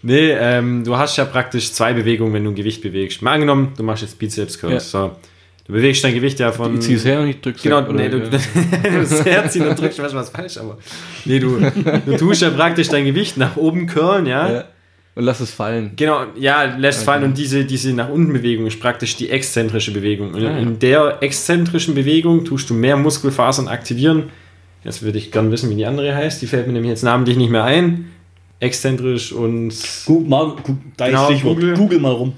Nee, 0.04 0.32
ähm, 0.32 0.84
du 0.84 0.98
hast 0.98 1.18
ja 1.18 1.26
praktisch 1.26 1.72
zwei 1.74 1.94
Bewegungen, 1.94 2.34
wenn 2.34 2.44
du 2.44 2.50
ein 2.50 2.56
Gewicht 2.56 2.82
bewegst. 2.82 3.22
Mal 3.22 3.34
angenommen, 3.34 3.74
du 3.78 3.84
machst 3.84 4.02
jetzt 4.02 4.18
Bizeps 4.18 4.58
Curls. 4.58 4.92
Ja. 4.92 5.10
So. 5.10 5.16
Du 5.68 5.74
bewegst 5.74 6.04
dein 6.04 6.16
Gewicht 6.16 6.40
ja 6.40 6.52
von. 6.52 6.74
Ich 6.74 6.82
zieh's 6.82 7.06
her 7.06 7.20
und 7.22 7.28
ich 7.28 7.40
drück's 7.40 7.62
Genau, 7.62 7.82
oder? 7.82 7.94
nee, 7.94 8.10
du, 8.10 8.18
Ja. 8.18 8.30
du 8.30 9.24
herziehen 9.26 9.68
und 9.68 9.80
drückst 9.80 10.00
manchmal 10.00 10.24
was 10.24 10.32
falsch, 10.32 10.58
aber. 10.58 10.80
Nee, 11.26 11.38
du, 11.38 11.60
du 12.06 12.18
tust 12.18 12.42
ja 12.42 12.50
praktisch 12.50 12.88
dein 12.90 13.06
Gewicht 13.06 13.38
nach 13.38 13.58
oben 13.58 13.86
curlen, 13.86 14.26
ja? 14.26 14.52
Ja. 14.52 14.64
Und 15.14 15.24
lass 15.26 15.42
es 15.42 15.52
fallen. 15.52 15.92
Genau, 15.98 16.22
ja, 16.38 16.64
lässt 16.78 17.04
fallen 17.04 17.24
und 17.26 17.38
diese, 17.38 17.66
diese 17.66 17.94
nach 17.94 18.08
unten 18.10 18.32
Bewegung 18.32 18.66
ist 18.68 18.80
praktisch 18.80 19.18
die 19.18 19.30
exzentrische 19.30 19.92
Bewegung. 19.92 20.34
Und 20.34 20.42
Ah, 20.42 20.52
ja. 20.52 20.58
in 20.58 20.80
der 20.80 21.18
exzentrischen 21.22 21.96
Bewegung 21.96 22.46
tust 22.46 22.70
du 22.70 22.74
mehr 22.74 22.96
Muskelfasern 22.96 23.68
aktivieren. 23.68 24.30
Jetzt 24.86 25.02
würde 25.04 25.18
ich 25.18 25.32
gern 25.32 25.52
wissen, 25.52 25.70
wie 25.70 25.76
die 25.76 25.86
andere 25.86 26.16
heißt. 26.16 26.42
Die 26.42 26.48
fällt 26.48 26.66
mir 26.68 26.74
nämlich 26.74 26.90
jetzt 26.90 27.04
namentlich 27.04 27.36
nicht 27.38 27.50
mehr 27.52 27.66
ein. 27.66 28.06
Exzentrisch 28.62 29.32
und. 29.34 29.74
Guck 30.06 30.28
mal, 30.30 30.56
guck, 30.64 30.78
da 30.96 31.06
ist 31.06 31.12
Genau, 31.12 31.26
Stichwort. 31.26 31.56
Google. 31.56 31.74
Google. 31.76 32.00
mal 32.00 32.12
rum. 32.14 32.34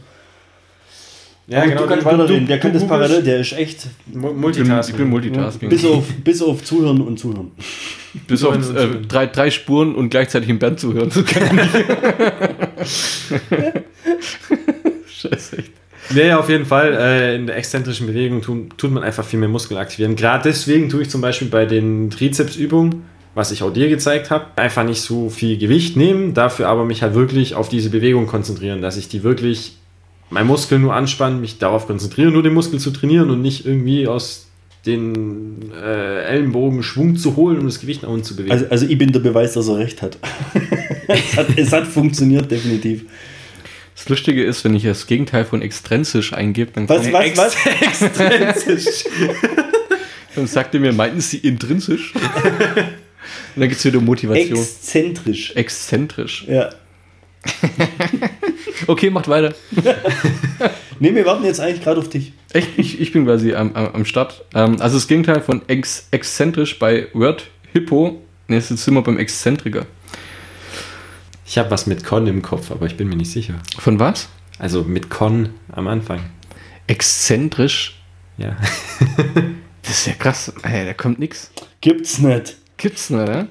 Ja, 1.48 1.64
Aber 1.64 1.72
du 1.76 1.86
kannst 1.88 2.06
weiterreden, 2.06 2.48
der 2.48 2.58
kann 2.60 2.72
das 2.72 2.88
parallel, 2.88 3.22
der 3.22 3.42
ist 3.42 3.52
echt 3.52 3.88
Mu- 4.14 4.28
Ich 4.28 4.32
bin, 4.34 4.42
Multitasking. 4.42 4.96
ich 4.96 5.02
bin 5.02 5.10
Multitasking. 5.10 5.70
bis 5.70 5.84
auf, 5.86 6.06
bis 6.24 6.42
auf 6.42 6.64
Zuhören 6.64 7.02
und 7.02 7.20
Zuhören. 7.20 7.52
Bis 8.28 8.44
auf 8.44 8.62
Zuhören 8.62 9.04
äh, 9.04 9.08
drei, 9.08 9.26
drei 9.26 9.50
Spuren 9.50 9.96
und 9.96 10.10
gleichzeitig 10.10 10.48
im 10.48 10.60
Band 10.60 10.80
zuhören 10.80 11.10
zu 11.12 11.24
können. 11.24 11.60
Scheiße, 15.08 15.58
echt. 15.58 15.72
Nee, 16.14 16.34
auf 16.34 16.50
jeden 16.50 16.66
Fall. 16.66 16.94
Äh, 16.94 17.36
in 17.36 17.48
der 17.48 17.58
exzentrischen 17.58 18.08
Bewegung 18.08 18.42
tun, 18.42 18.70
tut 18.78 18.92
man 18.92 19.04
einfach 19.04 19.24
viel 19.26 19.40
mehr 19.40 19.50
Muskeln 19.50 19.80
aktivieren. 19.80 20.16
Gerade 20.16 20.50
deswegen 20.50 20.90
tue 20.90 21.02
ich 21.04 21.10
zum 21.10 21.22
Beispiel 21.22 21.48
bei 21.48 21.66
den 21.66 22.10
Trizepsübungen, 22.10 23.04
was 23.36 23.52
ich 23.52 23.64
auch 23.64 23.72
dir 23.74 23.90
gezeigt 23.90 24.30
habe, 24.30 24.46
einfach 24.58 24.84
nicht 24.84 25.02
so 25.02 25.30
viel 25.30 25.58
Gewicht 25.58 25.96
nehmen, 25.98 26.34
dafür 26.34 26.68
aber 26.68 26.86
mich 26.86 27.02
halt 27.02 27.16
wirklich 27.16 27.56
auf 27.56 27.70
diese 27.70 27.90
Bewegung 27.90 28.28
konzentrieren, 28.28 28.82
dass 28.82 28.98
ich 28.98 29.08
die 29.08 29.24
wirklich, 29.24 29.78
mein 30.34 30.48
Muskel 30.48 30.80
nur 30.80 30.94
anspannen, 30.94 31.40
mich 31.40 31.60
darauf 31.60 31.86
konzentrieren, 31.88 32.34
nur 32.34 32.44
den 32.44 32.54
Muskel 32.54 32.80
zu 32.80 32.92
trainieren 32.92 33.30
und 33.30 33.42
nicht 33.42 33.66
irgendwie 33.66 34.08
aus 34.08 34.48
den 34.86 35.72
äh, 35.72 36.24
Ellenbogen 36.26 36.84
Schwung 36.84 37.16
zu 37.16 37.36
holen, 37.38 37.60
um 37.60 37.66
das 37.68 37.80
Gewicht 37.80 38.02
nach 38.04 38.10
unten 38.10 38.26
zu 38.26 38.36
bewegen. 38.36 38.52
Also, 38.52 38.66
also 38.70 38.86
ich 38.88 38.98
bin 38.98 39.14
der 39.14 39.22
Beweis, 39.22 39.54
dass 39.54 39.68
er 39.70 39.78
recht 39.78 40.02
hat. 40.02 40.18
es, 41.08 41.38
hat 41.38 41.48
es 41.56 41.72
hat 41.72 41.88
funktioniert, 41.88 42.52
definitiv. 42.52 43.06
Das 43.96 44.10
Lustige 44.10 44.44
ist, 44.44 44.66
wenn 44.66 44.76
ich 44.76 44.84
das 44.84 45.08
Gegenteil 45.08 45.46
von 45.46 45.62
extrinsisch 45.62 46.34
eingebe, 46.34 46.72
dann, 46.74 46.90
Was, 46.90 47.04
kommt- 47.04 47.38
was, 47.38 47.38
was? 47.38 47.56
Extrinsisch. 48.02 49.06
dann 50.36 50.48
sagt 50.48 50.74
er 50.74 50.82
mir, 50.82 50.92
meinten 50.92 51.22
Sie 51.22 51.38
intrinsisch? 51.38 52.14
Und 52.16 53.62
dann 53.62 53.70
gibt 53.70 53.80
es 53.80 53.86
wieder 53.86 54.02
Motivation. 54.02 54.58
Exzentrisch. 54.60 55.56
Exzentrisch. 55.56 56.46
Ja. 56.48 56.72
Okay, 58.88 59.10
macht 59.10 59.28
weiter. 59.28 59.54
Ne, 61.00 61.14
wir 61.16 61.26
warten 61.26 61.44
jetzt 61.44 61.60
eigentlich 61.60 61.84
gerade 61.84 62.00
auf 62.00 62.08
dich. 62.08 62.34
Echt, 62.54 62.70
ich, 62.78 63.02
ich 63.02 63.12
bin 63.12 63.26
quasi 63.26 63.56
am, 63.56 63.74
am, 63.74 63.88
am 63.94 64.06
Start. 64.06 64.46
Ähm, 64.54 64.80
also 64.80 64.96
das 64.96 65.08
Gegenteil 65.08 65.42
von 65.42 65.62
ex, 65.68 66.08
exzentrisch 66.12 66.80
bei 66.80 67.08
Word 67.14 67.48
Hippo. 67.74 68.22
Ne, 68.48 68.56
jetzt 68.58 68.70
sind 68.70 68.94
wir 68.94 69.02
beim 69.02 69.18
Exzentriker. 69.18 69.86
Ich 71.46 71.58
habe 71.58 71.72
was 71.72 71.88
mit 71.88 72.06
Con 72.06 72.28
im 72.28 72.42
Kopf, 72.42 72.72
aber 72.72 72.86
ich 72.86 72.96
bin 72.96 73.10
mir 73.10 73.16
nicht 73.16 73.32
sicher. 73.32 73.56
Von 73.80 74.00
was? 74.00 74.30
Also 74.60 74.84
mit 74.84 75.10
Con 75.10 75.50
am 75.72 75.88
Anfang. 75.88 76.22
Exzentrisch? 76.88 78.00
Ja. 78.38 78.56
Das 79.86 80.00
ist 80.00 80.08
ja 80.08 80.14
krass. 80.14 80.54
Ey, 80.64 80.86
da 80.86 80.94
kommt 80.94 81.20
nix. 81.20 81.52
Gibt's 81.82 82.20
nicht. 82.20 82.56
Gibt's 82.78 83.10
nicht, 83.10 83.28
ne? 83.28 83.50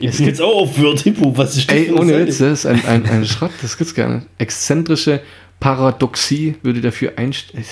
Ich 0.00 0.16
bin 0.16 0.26
jetzt 0.26 0.40
auch 0.40 0.62
auf 0.62 0.78
Word 0.78 1.00
Hippo. 1.00 1.36
Was 1.36 1.56
ist 1.56 1.70
das 1.70 1.76
Ey, 1.76 1.92
ohne? 1.92 2.26
Witz, 2.26 2.38
das 2.38 2.60
ist 2.60 2.66
ein, 2.66 2.84
ein, 2.84 3.06
ein 3.06 3.24
Schrott, 3.24 3.52
das 3.62 3.76
gibt's 3.76 3.94
gar 3.94 4.08
nicht. 4.08 4.26
Exzentrische 4.38 5.20
Paradoxie 5.60 6.56
würde 6.62 6.80
dafür 6.80 7.12
einstellen. 7.16 7.64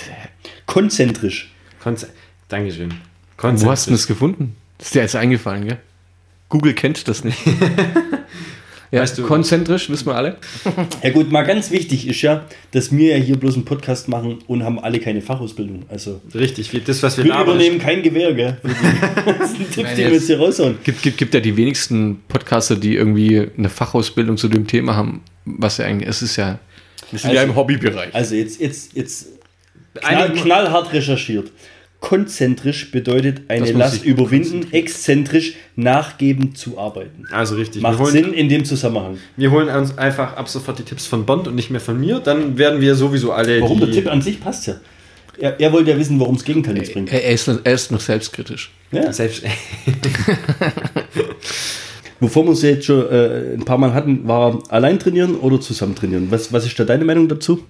Konzentrisch. 0.66 1.52
Konze 1.82 2.08
Dankeschön. 2.48 2.94
Wo 3.38 3.70
hast 3.70 3.86
du 3.86 3.90
das 3.90 4.06
gefunden? 4.06 4.56
Das 4.78 4.88
ist 4.88 4.94
dir 4.94 5.02
jetzt 5.02 5.16
eingefallen, 5.16 5.66
gell? 5.66 5.78
Google 6.48 6.74
kennt 6.74 7.08
das 7.08 7.24
nicht. 7.24 7.38
ja, 8.96 9.02
Weißt 9.02 9.18
du- 9.18 9.22
konzentrisch, 9.24 9.88
wissen 9.90 10.06
wir 10.06 10.14
alle. 10.14 10.36
Ja 11.02 11.10
gut, 11.10 11.30
mal 11.30 11.42
ganz 11.42 11.70
wichtig 11.70 12.08
ist 12.08 12.22
ja, 12.22 12.44
dass 12.72 12.90
wir 12.96 13.16
ja 13.16 13.22
hier 13.22 13.36
bloß 13.36 13.54
einen 13.54 13.64
Podcast 13.64 14.08
machen 14.08 14.38
und 14.46 14.64
haben 14.64 14.78
alle 14.78 14.98
keine 14.98 15.20
Fachausbildung. 15.22 15.84
Also 15.88 16.20
Richtig, 16.34 16.72
wie 16.72 16.80
das, 16.80 17.02
was 17.02 17.16
wir 17.18 17.24
wir 17.24 17.40
übernehmen 17.40 17.78
kein 17.78 18.02
Gewehr, 18.02 18.32
gell? 18.34 18.56
Für 18.62 18.68
die 18.68 19.38
ganzen 19.38 19.70
Tipps, 19.70 19.90
die 19.92 19.96
wir 19.98 20.10
jetzt 20.12 20.26
hier 20.26 20.38
raushauen. 20.38 20.78
Gibt, 20.84 21.02
gibt, 21.02 21.18
gibt 21.18 21.34
ja 21.34 21.40
die 21.40 21.56
wenigsten 21.56 22.22
Podcaster, 22.28 22.76
die 22.76 22.94
irgendwie 22.96 23.48
eine 23.56 23.68
Fachausbildung 23.68 24.36
zu 24.36 24.48
dem 24.48 24.66
Thema 24.66 24.96
haben, 24.96 25.22
was 25.44 25.78
ja 25.78 25.84
eigentlich, 25.84 26.08
es 26.08 26.22
ist 26.22 26.36
ja, 26.36 26.58
wir 27.10 27.18
sind 27.18 27.32
ja 27.32 27.40
Also- 27.40 27.52
im 27.52 27.56
Hobbybereich. 27.56 28.14
Also 28.14 28.34
jetzt, 28.34 28.60
jetzt, 28.60 28.94
jetzt 28.94 29.28
knall, 29.94 30.32
knallhart 30.32 30.92
recherchiert. 30.92 31.50
Konzentrisch 32.06 32.92
bedeutet 32.92 33.40
eine 33.48 33.72
Last 33.72 34.04
überwinden, 34.04 34.68
exzentrisch 34.70 35.54
nachgeben 35.74 36.54
zu 36.54 36.78
arbeiten. 36.78 37.24
Also 37.32 37.56
richtig. 37.56 37.82
Wir 37.82 37.90
Macht 37.90 37.98
holen, 37.98 38.12
Sinn 38.12 38.32
in 38.32 38.48
dem 38.48 38.64
Zusammenhang. 38.64 39.18
wir 39.36 39.50
holen 39.50 39.68
uns 39.68 39.98
einfach 39.98 40.36
ab 40.36 40.48
sofort 40.48 40.78
die 40.78 40.84
Tipps 40.84 41.04
von 41.04 41.26
Bond 41.26 41.48
und 41.48 41.56
nicht 41.56 41.70
mehr 41.70 41.80
von 41.80 41.98
mir. 41.98 42.20
Dann 42.20 42.58
werden 42.58 42.80
wir 42.80 42.94
sowieso 42.94 43.32
alle 43.32 43.60
Warum 43.60 43.80
die... 43.80 43.86
der 43.86 43.94
Tipp 43.94 44.06
an 44.06 44.22
sich 44.22 44.40
passt 44.40 44.68
ja. 44.68 44.76
Er, 45.36 45.58
er 45.58 45.72
wollte 45.72 45.90
ja 45.90 45.98
wissen, 45.98 46.20
warum 46.20 46.36
das 46.36 46.44
Gegenteil 46.44 46.74
nichts 46.74 46.92
bringt. 46.92 47.12
er, 47.12 47.24
er, 47.24 47.32
ist, 47.32 47.48
er 47.48 47.74
ist 47.74 47.90
noch 47.90 47.98
selbstkritisch. 47.98 48.70
Ja. 48.92 49.12
Selbst, 49.12 49.42
Bevor 52.20 52.44
wir 52.44 52.52
es 52.52 52.62
jetzt 52.62 52.84
schon 52.84 53.04
äh, 53.10 53.54
ein 53.54 53.64
paar 53.64 53.78
Mal 53.78 53.94
hatten, 53.94 54.28
war 54.28 54.62
allein 54.68 55.00
trainieren 55.00 55.34
oder 55.34 55.60
zusammen 55.60 55.96
trainieren? 55.96 56.28
Was, 56.30 56.52
was 56.52 56.66
ist 56.66 56.78
da 56.78 56.84
deine 56.84 57.04
Meinung 57.04 57.26
dazu? 57.26 57.64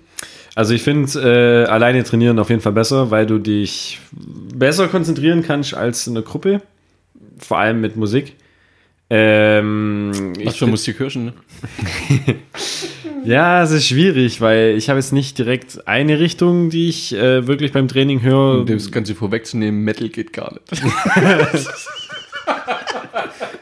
Also 0.56 0.72
ich 0.72 0.82
finde 0.82 1.20
äh, 1.20 1.70
alleine 1.70 2.02
trainieren 2.02 2.38
auf 2.38 2.48
jeden 2.48 2.62
Fall 2.62 2.72
besser, 2.72 3.10
weil 3.10 3.26
du 3.26 3.38
dich 3.38 4.00
besser 4.12 4.88
konzentrieren 4.88 5.42
kannst 5.42 5.74
als 5.74 6.06
in 6.06 6.14
der 6.14 6.22
Gruppe. 6.22 6.62
Vor 7.38 7.58
allem 7.58 7.82
mit 7.82 7.96
Musik. 7.96 8.34
Ähm, 9.10 10.32
Was 10.42 10.54
ich 10.54 10.58
für 10.58 10.66
Musik 10.66 10.98
hörst 10.98 11.16
ne? 11.16 11.34
Ja, 13.24 13.62
es 13.62 13.70
ist 13.70 13.86
schwierig, 13.86 14.40
weil 14.40 14.76
ich 14.76 14.88
habe 14.88 14.98
jetzt 14.98 15.12
nicht 15.12 15.36
direkt 15.36 15.86
eine 15.86 16.18
Richtung, 16.18 16.70
die 16.70 16.88
ich 16.88 17.14
äh, 17.14 17.46
wirklich 17.46 17.72
beim 17.72 17.86
Training 17.86 18.22
höre. 18.22 18.60
Um 18.60 18.66
das 18.66 18.90
Ganze 18.90 19.14
vorwegzunehmen, 19.14 19.82
Metal 19.82 20.08
geht 20.08 20.32
gar 20.32 20.54
nicht. 20.54 20.82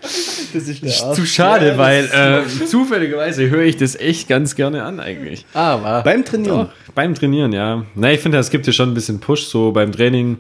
Das 0.03 0.69
ist 0.69 0.83
der 0.83 1.13
Zu 1.13 1.27
schade, 1.27 1.77
weil 1.79 2.05
äh, 2.07 2.67
zufälligerweise 2.67 3.51
höre 3.51 3.65
ich 3.65 3.77
das 3.77 3.97
echt 3.97 4.29
ganz 4.29 4.55
gerne 4.55 4.85
an 4.85 5.01
eigentlich. 5.01 5.45
Aber 5.53 6.03
Beim 6.03 6.25
Trainieren. 6.25 6.69
Doch, 6.87 6.93
beim 6.95 7.15
Trainieren, 7.15 7.53
ja. 7.53 7.85
Na, 7.95 8.13
ich 8.13 8.21
finde, 8.21 8.39
es 8.39 8.51
gibt 8.51 8.67
dir 8.67 8.73
schon 8.73 8.91
ein 8.91 8.95
bisschen 8.95 9.21
Push 9.21 9.45
so 9.47 9.73
beim 9.73 9.91
Training. 9.93 10.39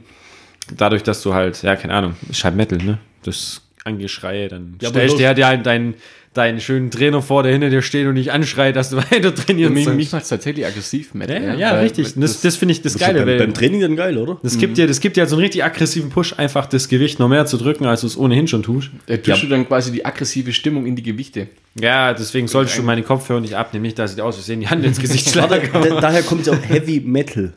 Dadurch, 0.77 1.03
dass 1.03 1.23
du 1.23 1.35
halt, 1.35 1.63
ja, 1.63 1.77
keine 1.77 1.95
Ahnung, 1.95 2.15
ist 2.31 2.45
halt 2.45 2.55
Metal, 2.57 2.79
ne? 2.79 2.99
Das 3.25 3.61
Angeschreie, 3.85 4.49
dann 4.49 4.77
Ja, 4.81 4.89
stellst 4.89 5.15
du 5.15 5.19
dir 5.35 5.47
halt 5.47 5.67
deinen, 5.67 5.95
deinen 6.35 6.61
schönen 6.61 6.91
Trainer 6.91 7.23
vor, 7.23 7.43
der 7.43 7.53
hinter 7.53 7.71
dir 7.71 7.81
steht 7.81 8.07
und 8.07 8.17
dich 8.17 8.33
anschreit, 8.33 8.77
dass 8.77 8.91
du 8.91 8.97
weiter 9.11 9.35
trainieren 9.35 9.73
Mich, 9.73 9.85
sollst. 9.85 9.97
mich 9.97 10.13
macht 10.13 10.23
es 10.25 10.29
tatsächlich 10.29 10.67
aggressiv, 10.67 11.15
Matt. 11.15 11.31
ja, 11.31 11.55
ja, 11.55 11.73
weil- 11.73 11.85
richtig. 11.85 12.13
Das, 12.17 12.41
das 12.41 12.57
finde 12.57 12.73
ich 12.73 12.83
das 12.83 12.99
Geile. 12.99 13.25
beim, 13.25 13.39
beim 13.39 13.55
Training 13.55 13.81
dann 13.81 13.97
geil, 13.97 14.19
oder? 14.19 14.39
das, 14.43 14.59
gibt 14.59 14.77
dir, 14.77 14.87
das 14.87 15.01
gibt 15.01 15.17
dir 15.17 15.21
halt 15.23 15.31
so 15.31 15.37
einen 15.37 15.43
richtig 15.45 15.65
aggressiven 15.65 16.11
Push, 16.11 16.35
einfach 16.39 16.67
das 16.67 16.89
Gewicht 16.89 17.19
noch 17.19 17.29
mehr 17.29 17.47
zu 17.47 17.57
drücken, 17.57 17.87
als 17.87 18.03
du 18.03 18.09
es 18.09 18.17
ohnehin 18.19 18.49
schon 18.49 18.63
tust. 18.63 18.91
Da 19.07 19.17
tust 19.17 19.43
du 19.45 19.47
dann 19.47 19.67
quasi 19.67 19.93
die 19.93 20.05
aggressive 20.05 20.53
Stimmung 20.53 20.87
in 20.87 20.97
die 20.97 21.03
Gewichte. 21.03 21.47
Ja, 21.81 22.13
deswegen 22.13 22.47
solltest 22.49 22.79
du 22.79 22.83
meine 22.83 23.03
Kopfhörer 23.03 23.41
nicht 23.41 23.55
abnehmen, 23.55 23.83
nicht, 23.83 23.99
dass 23.99 24.15
ich 24.15 24.21
aus 24.23 24.37
Versehen 24.37 24.61
die 24.61 24.69
Hand 24.69 24.85
ins 24.85 24.99
Gesicht 25.01 25.29
schlage. 25.33 25.69
Da, 25.73 26.01
daher 26.01 26.23
kommt 26.23 26.47
ja 26.47 26.53
auch 26.53 26.63
Heavy 26.69 27.01
Metal. 27.05 27.53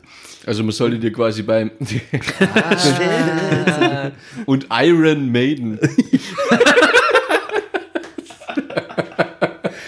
Also 0.46 0.62
man 0.62 0.72
sollte 0.72 0.98
dir 0.98 1.12
quasi 1.12 1.42
beim 1.42 1.70
Ah. 2.40 4.10
und 4.46 4.66
Iron 4.70 5.30
Maiden. 5.30 5.78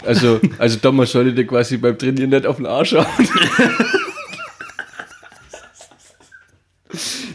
Also, 0.07 0.41
also 0.59 0.79
Thomas 0.79 1.11
sollte 1.13 1.33
dir 1.33 1.47
quasi 1.47 1.77
beim 1.77 1.97
Trainieren 1.99 2.31
nicht 2.31 2.47
auf 2.47 2.57
den 2.57 2.67
Arsch 2.67 2.91
schauen. 2.91 3.07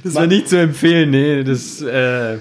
Das 0.04 0.14
war 0.16 0.28
nicht 0.28 0.50
zu 0.50 0.60
empfehlen, 0.60 1.10
nee, 1.10 1.44
das, 1.44 1.82
äh, 1.82 2.34
Ja, 2.36 2.40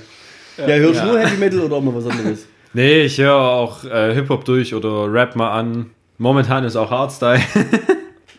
hörst 0.67 1.01
du 1.01 1.07
nur 1.07 1.19
Heavy 1.19 1.37
Metal 1.39 1.61
oder 1.61 1.77
auch 1.77 1.83
mal 1.83 1.95
was 1.95 2.07
anderes? 2.07 2.47
nee, 2.73 3.03
ich 3.03 3.19
höre 3.19 3.35
auch 3.35 3.85
äh, 3.85 4.13
Hip-Hop 4.15 4.45
durch 4.45 4.75
oder 4.75 5.11
Rap 5.13 5.35
mal 5.37 5.51
an. 5.59 5.91
Momentan 6.19 6.65
ist 6.65 6.77
auch 6.77 6.91
Hardstyle. 6.91 7.41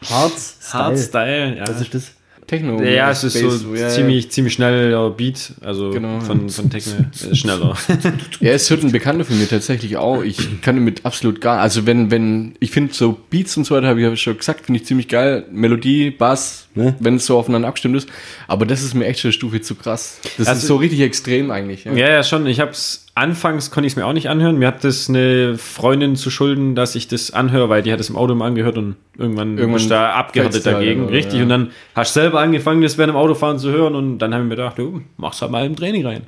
Harz. 0.10 0.60
Hardstyle, 0.72 1.58
ja. 1.58 1.68
Was 1.68 1.82
ist 1.82 1.94
das? 1.94 2.12
Techno. 2.48 2.82
Ja, 2.82 3.10
es 3.10 3.24
ist 3.24 3.38
Space, 3.38 3.62
so 3.62 3.76
ja, 3.76 3.90
ziemlich, 3.90 4.30
ziemlich 4.30 4.54
schneller 4.54 5.10
Beat, 5.10 5.54
also 5.62 5.90
Genau, 5.92 6.20
von, 6.20 6.50
von 6.50 6.70
Techno 6.70 7.06
äh, 7.32 7.36
schneller. 7.36 7.76
Ja, 8.40 8.52
es 8.52 8.70
hört 8.70 8.84
ein 8.84 8.92
Bekannter 8.92 9.26
von 9.26 9.40
mir 9.40 9.50
tatsächlich 9.50 9.98
auch. 9.98 10.24
Ich 10.24 10.62
kann 10.62 10.76
damit 10.76 11.06
absolut 11.06 11.42
gar, 11.42 11.60
also 11.60 11.86
wenn, 11.86 12.12
wenn, 12.12 12.56
ich 12.60 12.72
finde 12.72 12.94
so 12.94 13.18
Beats 13.30 13.58
und 13.58 13.66
so 13.66 13.76
weiter, 13.76 13.88
habe 13.88 14.00
ich 14.00 14.08
ja 14.08 14.16
schon 14.16 14.38
gesagt, 14.38 14.66
finde 14.66 14.80
ich 14.80 14.86
ziemlich 14.86 15.08
geil. 15.08 15.46
Melodie, 15.52 16.12
Bass, 16.12 16.65
Ne? 16.78 16.94
wenn 17.00 17.16
es 17.16 17.26
so 17.26 17.38
aufeinander 17.38 17.70
abgestimmt 17.70 17.96
ist. 17.96 18.10
Aber 18.50 18.66
das 18.66 18.84
ist 18.84 18.94
mir 18.96 19.06
echt 19.06 19.22
schon 19.22 19.30
eine 19.30 19.34
Stufe 19.34 19.62
zu 19.62 19.76
krass. 19.76 20.20
Das 20.38 20.48
Also- 20.48 20.60
ist 20.60 20.68
so 20.68 20.76
richtig 20.76 21.00
extrem 21.02 21.50
eigentlich. 21.50 21.86
Ja. 21.86 21.94
Ja, 21.94 22.10
ja, 22.10 22.22
schon. 22.24 22.46
Ich 22.48 22.60
hab's 22.60 23.06
anfangs 23.16 23.72
konnte 23.72 23.88
ich 23.88 23.94
es 23.94 23.98
mir 23.98 24.06
auch 24.06 24.12
nicht 24.12 24.28
anhören. 24.30 24.58
Mir 24.60 24.68
hat 24.68 24.84
das 24.84 25.08
eine 25.08 25.58
Freundin 25.58 26.18
zu 26.18 26.30
schulden, 26.30 26.76
dass 26.76 26.96
ich 26.96 27.08
das 27.08 27.32
anhöre, 27.32 27.70
weil 27.70 27.82
die 27.82 27.94
hat 27.94 28.02
es 28.02 28.10
im 28.10 28.18
Auto 28.18 28.34
immer 28.34 28.44
angehört 28.44 28.78
und 28.78 28.98
irgendwann, 29.18 29.52
Irgendwann 29.58 29.74
bist 29.76 29.86
du 29.86 29.90
da 29.92 30.12
abgehärtet 30.16 30.66
dagegen. 30.66 31.00
halt, 31.02 31.10
oder? 31.10 31.18
Richtig. 31.18 31.36
Ja. 31.36 31.44
Und 31.44 31.50
dann 31.50 31.72
hast 31.96 32.14
du 32.14 32.20
selber 32.20 32.42
angefangen, 32.42 32.82
das 32.82 32.98
während 32.98 33.14
dem 33.14 33.18
Autofahren 33.18 33.58
zu 33.58 33.72
hören 33.72 33.96
und 33.96 34.18
dann 34.20 34.34
habe 34.34 34.44
ich 34.44 34.50
mir 34.50 34.56
gedacht, 34.58 34.78
du 34.78 35.02
machst 35.16 35.42
halt 35.42 35.52
mal 35.52 35.66
im 35.66 35.78
Training 35.78 36.06
rein. 36.06 36.24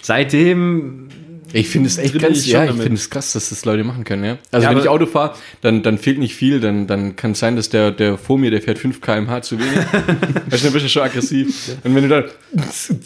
Seitdem 0.00 1.08
Ich 1.52 1.68
finde 1.68 1.88
es 1.88 1.98
echt 1.98 2.20
schon 2.20 2.34
ja, 2.34 2.64
ich 2.64 2.70
finde 2.72 2.94
es 2.94 3.08
krass, 3.08 3.32
dass 3.32 3.50
das 3.50 3.64
Leute 3.64 3.84
machen 3.84 4.04
können, 4.04 4.24
ja. 4.24 4.38
Also 4.50 4.64
Ja, 4.64 4.70
wenn 4.70 4.78
ich 4.78 4.88
Auto 4.88 5.06
fahre, 5.06 5.34
dann, 5.62 5.82
dann 5.82 5.98
fehlt 5.98 6.18
nicht 6.18 6.34
viel, 6.34 6.60
dann, 6.60 6.86
dann 6.86 7.16
kann 7.16 7.32
es 7.32 7.38
sein, 7.38 7.56
dass 7.56 7.68
der, 7.68 7.90
der 7.92 8.18
vor 8.18 8.38
mir, 8.38 8.50
der 8.50 8.60
fährt 8.62 8.78
5 8.78 9.00
km/h 9.00 9.42
zu 9.42 9.58
wenig. 9.58 9.76
weißt 9.76 9.84
du, 10.62 10.66
dann 10.66 10.72
bist 10.72 10.84
du 10.84 10.88
schon 10.88 11.02
aggressiv. 11.02 11.76
Und 11.84 11.94
wenn 11.94 12.02
du 12.02 12.08
dann 12.08 12.24
du, 12.52 12.94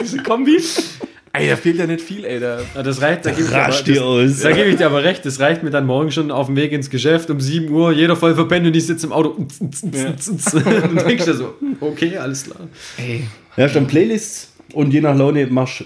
diese 0.00 0.18
Kombi, 0.22 0.58
ey, 1.32 1.48
da 1.48 1.56
fehlt 1.56 1.78
ja 1.78 1.86
nicht 1.86 2.00
viel, 2.02 2.24
ey. 2.24 2.40
Da, 2.40 2.60
Ja, 2.74 2.82
Das 2.82 3.00
reicht, 3.00 3.26
da 3.26 3.30
gebe 3.30 3.44
ich, 3.48 3.52
Rasch 3.52 3.76
aber- 3.76 3.84
dir 3.84 3.94
das- 3.94 4.02
aus. 4.02 4.40
da 4.40 4.52
gebe 4.52 4.68
ich 4.68 4.76
dir 4.76 4.86
aber 4.86 5.04
recht, 5.04 5.24
das 5.24 5.40
reicht 5.40 5.62
mir 5.62 5.70
dann 5.70 5.86
morgen 5.86 6.10
schon 6.12 6.30
auf 6.30 6.46
dem 6.46 6.56
Weg 6.56 6.72
ins 6.72 6.90
Geschäft 6.90 7.30
um 7.30 7.40
7 7.40 7.68
Uhr, 7.70 7.92
jeder 7.92 8.16
voll 8.16 8.34
verpennt 8.34 8.66
und 8.66 8.76
ich 8.76 8.86
sitze 8.86 9.06
im 9.06 9.12
Auto 9.12 9.30
und 9.38 9.50
denkst 9.60 11.24
dir 11.24 11.34
so, 11.34 11.54
okay, 11.80 12.16
alles 12.16 12.44
klar. 12.44 12.60
ey. 12.98 13.24
Ja, 13.56 13.68
dann 13.68 13.86
Playlists 13.86 14.52
und 14.72 14.92
je 14.94 15.00
nach 15.02 15.16
Laune 15.16 15.46
machst 15.46 15.84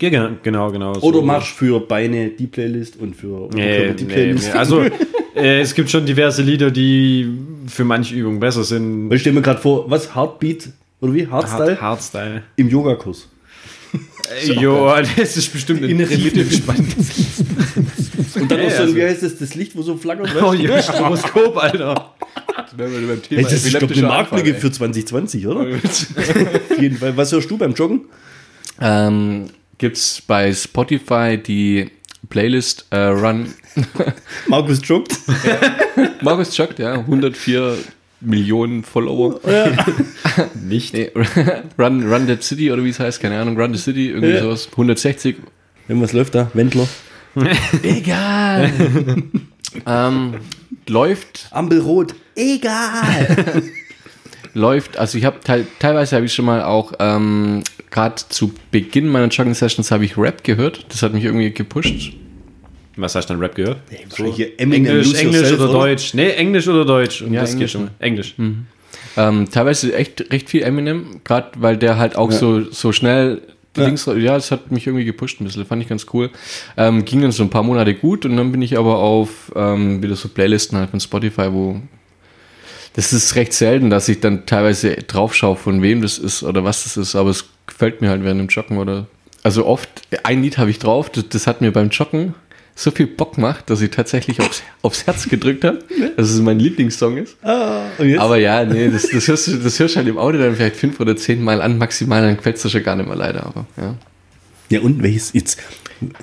Ja, 0.00 0.08
genau, 0.10 0.30
genau. 0.42 0.70
genau 0.70 0.94
so. 0.94 1.00
oder 1.06 1.22
machst 1.22 1.48
für 1.48 1.80
Beine 1.80 2.28
die 2.30 2.46
Playlist 2.46 2.96
und 3.00 3.14
für 3.16 3.48
Nee, 3.54 3.92
die 3.94 4.04
nee, 4.04 4.12
Playlist. 4.12 4.52
nee. 4.52 4.58
Also, 4.58 4.80
äh, 5.36 5.60
es 5.60 5.74
gibt 5.74 5.90
schon 5.90 6.04
diverse 6.06 6.42
Lieder, 6.42 6.70
die 6.70 7.28
für 7.66 7.84
manche 7.84 8.14
Übungen 8.14 8.40
besser 8.40 8.64
sind. 8.64 9.10
Ich 9.12 9.20
stelle 9.20 9.34
mir 9.36 9.42
gerade 9.42 9.60
vor, 9.60 9.90
was 9.90 10.14
Heartbeat 10.14 10.68
oder 11.00 11.14
wie 11.14 11.26
Hardstyle 11.26 11.70
Hard, 11.72 11.80
Hardstyle. 11.80 12.42
im 12.56 12.68
Yogakurs. 12.68 13.28
Äh, 14.46 14.52
Jo, 14.54 14.92
das 15.16 15.36
ist 15.36 15.52
bestimmt 15.52 15.82
eine 15.82 15.90
Innere 15.90 16.16
Mitte 16.16 16.44
gespannt. 16.44 16.88
Und 18.40 18.50
dann 18.50 18.60
auch 18.60 18.70
so, 18.70 18.96
wie 18.96 19.02
heißt 19.02 19.22
das, 19.22 19.38
das 19.38 19.54
Licht, 19.54 19.76
wo 19.76 19.82
so 19.82 19.96
flackert? 19.96 20.30
Oh, 20.42 20.52
ja, 20.52 20.82
Stroboskop, 20.82 21.56
Alter. 21.56 22.14
Hey, 22.76 23.42
das 23.42 23.52
ist, 23.52 23.66
ich, 23.66 23.76
eine 23.76 24.08
Marktlücke 24.08 24.54
für 24.54 24.72
2020, 24.72 25.46
oder? 25.46 25.60
Auf 25.60 26.80
jeden 26.80 26.96
Fall. 26.96 27.16
Was 27.16 27.30
hörst 27.30 27.48
du 27.48 27.56
beim 27.56 27.72
Joggen? 27.74 28.06
Ähm, 28.80 29.44
gibt's 29.78 30.22
bei 30.26 30.52
Spotify 30.52 31.38
die 31.38 31.90
Playlist 32.28 32.86
äh, 32.90 32.96
Run. 32.98 33.52
Markus 34.48 34.80
joggt. 34.86 35.16
Markus 36.22 36.56
joggt, 36.56 36.78
ja, 36.78 36.94
104 36.94 37.76
Millionen 38.20 38.82
Follower. 38.84 39.40
Nicht. 40.66 40.94
Nee, 40.94 41.10
Run, 41.78 42.10
Run 42.10 42.26
That 42.26 42.42
City 42.42 42.72
oder 42.72 42.82
wie 42.84 42.88
es 42.90 43.00
heißt, 43.00 43.20
keine 43.20 43.38
Ahnung, 43.38 43.60
Run 43.60 43.74
the 43.74 43.80
City, 43.80 44.08
irgendwie 44.10 44.34
Ja. 44.34 44.42
sowas. 44.42 44.68
160. 44.72 45.36
Irgendwas 45.88 46.12
läuft 46.12 46.34
da? 46.34 46.50
Wendler. 46.54 46.88
Egal. 47.82 48.70
ähm, 49.86 50.34
läuft, 50.88 51.48
Ampelrot. 51.50 52.14
Egal. 52.36 53.62
Läuft, 54.54 54.96
also 54.96 55.18
ich 55.18 55.24
habe 55.24 55.40
te 55.40 55.66
teilweise 55.78 56.16
habe 56.16 56.26
ich 56.26 56.32
schon 56.32 56.44
mal 56.44 56.62
auch 56.62 56.92
ähm, 57.00 57.62
gerade 57.90 58.14
zu 58.28 58.52
Beginn 58.70 59.08
meiner 59.08 59.28
Jogging 59.28 59.54
Sessions 59.54 59.90
habe 59.90 60.04
ich 60.04 60.16
Rap 60.16 60.42
gehört. 60.44 60.86
Das 60.88 61.02
hat 61.02 61.12
mich 61.12 61.24
irgendwie 61.24 61.50
gepusht. 61.50 62.12
Was 62.96 63.14
hast 63.16 63.28
du 63.28 63.34
dann 63.34 63.42
Rap 63.42 63.54
gehört? 63.56 63.78
Hier 64.34 64.58
Eminem, 64.60 64.86
Englisch, 64.86 65.14
Englisch 65.14 65.52
oder 65.52 65.66
Deutsch? 65.66 66.14
Nee, 66.14 66.30
Englisch 66.30 66.68
oder 66.68 66.84
Deutsch. 66.84 67.22
Und 67.22 67.32
Ja, 67.32 67.40
das 67.40 67.52
Englisch, 67.52 67.72
geht 67.72 67.80
schon. 67.80 67.90
Englisch. 67.98 68.34
Ähm, 69.16 69.48
teilweise 69.50 69.94
echt 69.94 70.32
recht 70.32 70.48
viel 70.50 70.62
Eminem, 70.62 71.20
gerade 71.24 71.48
weil 71.58 71.76
der 71.76 71.98
halt 71.98 72.16
auch 72.16 72.30
Ja. 72.30 72.38
so, 72.38 72.70
so 72.70 72.92
schnell 72.92 73.42
Ja. 73.76 73.86
Dings, 73.86 74.06
ja, 74.06 74.34
das 74.34 74.52
hat 74.52 74.70
mich 74.70 74.86
irgendwie 74.86 75.04
gepusht 75.04 75.40
ein 75.40 75.44
bisschen, 75.44 75.66
fand 75.66 75.82
ich 75.82 75.88
ganz 75.88 76.06
cool. 76.12 76.30
Ähm, 76.76 77.04
ging 77.04 77.20
dann 77.22 77.32
so 77.32 77.42
ein 77.42 77.50
paar 77.50 77.64
Monate 77.64 77.94
gut 77.94 78.24
und 78.24 78.36
dann 78.36 78.52
bin 78.52 78.62
ich 78.62 78.78
aber 78.78 78.98
auf 78.98 79.50
ähm, 79.56 80.00
wieder 80.00 80.14
so 80.14 80.28
Playlisten 80.28 80.78
halt 80.78 80.90
von 80.90 81.00
Spotify, 81.00 81.48
wo 81.50 81.80
das 82.94 83.12
ist 83.12 83.34
recht 83.34 83.52
selten, 83.52 83.90
dass 83.90 84.08
ich 84.08 84.20
dann 84.20 84.46
teilweise 84.46 84.94
drauf 84.94 85.34
schaue, 85.34 85.56
von 85.56 85.82
wem 85.82 86.00
das 86.00 86.18
ist 86.18 86.42
oder 86.42 86.64
was 86.64 86.84
das 86.84 86.96
ist, 86.96 87.14
aber 87.14 87.30
es 87.30 87.44
gefällt 87.66 88.00
mir 88.00 88.10
halt 88.10 88.24
während 88.24 88.40
dem 88.40 88.48
Joggen 88.48 88.78
oder 88.78 89.06
also 89.42 89.66
oft, 89.66 89.88
ein 90.22 90.42
Lied 90.42 90.56
habe 90.56 90.70
ich 90.70 90.78
drauf, 90.78 91.10
das, 91.10 91.28
das 91.28 91.46
hat 91.46 91.60
mir 91.60 91.70
beim 91.70 91.90
Joggen 91.90 92.34
so 92.74 92.90
viel 92.90 93.06
Bock 93.06 93.34
gemacht, 93.34 93.68
dass 93.68 93.80
ich 93.82 93.90
tatsächlich 93.90 94.40
aufs, 94.40 94.62
aufs 94.82 95.06
Herz 95.06 95.28
gedrückt 95.28 95.64
habe, 95.64 95.80
dass 96.16 96.30
es 96.30 96.40
mein 96.40 96.58
Lieblingssong 96.58 97.18
ist. 97.18 97.36
Ah? 97.42 97.82
Aber 98.18 98.38
ja, 98.38 98.64
nee, 98.64 98.88
das, 98.88 99.08
das, 99.08 99.28
hörst 99.28 99.48
du, 99.48 99.56
das 99.56 99.78
hörst 99.78 99.94
du 99.94 99.98
halt 99.98 100.08
im 100.08 100.18
Auto 100.18 100.38
dann 100.38 100.56
vielleicht 100.56 100.76
fünf 100.76 100.98
oder 100.98 101.16
zehn 101.16 101.42
Mal 101.42 101.60
an, 101.60 101.78
maximal, 101.78 102.22
dann 102.22 102.36
quälst 102.40 102.64
du 102.64 102.68
schon 102.68 102.82
gar 102.82 102.96
nicht 102.96 103.06
mehr 103.06 103.16
leider. 103.16 103.46
Aber, 103.46 103.66
ja. 103.76 103.94
ja, 104.70 104.80
und 104.80 105.02
welches 105.02 105.32
jetzt? 105.34 105.58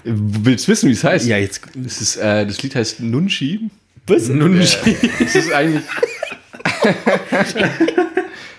Willst 0.04 0.68
du 0.68 0.72
wissen, 0.72 0.90
wie 0.90 0.94
es 0.94 1.04
heißt? 1.04 1.26
Ja, 1.28 1.38
jetzt. 1.38 1.62
Das, 1.76 2.02
ist, 2.02 2.18
äh, 2.18 2.46
das 2.46 2.62
Lied 2.64 2.76
heißt 2.76 3.00
Nunchi. 3.00 3.70
Was? 4.08 4.28
Nunchi. 4.28 4.98
Das 5.20 5.36
ist 5.36 5.54
eigentlich. 5.54 5.84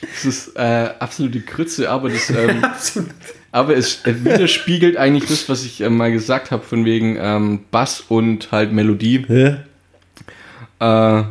das 0.00 0.24
ist 0.24 0.56
äh, 0.56 0.90
absolute 0.98 1.40
Krütze, 1.40 1.90
aber 1.90 2.08
das. 2.08 2.32
Ähm, 2.36 2.62
aber 3.54 3.76
es 3.76 4.00
widerspiegelt 4.04 4.96
eigentlich 4.96 5.28
das, 5.28 5.46
was 5.48 5.64
ich 5.64 5.82
äh, 5.82 5.90
mal 5.90 6.10
gesagt 6.10 6.50
habe, 6.50 6.64
von 6.64 6.86
wegen 6.86 7.18
ähm, 7.20 7.66
Bass 7.70 8.00
und 8.00 8.50
halt 8.50 8.72
Melodie. 8.72 9.26
Ja. 9.28 11.18
Äh. 11.20 11.24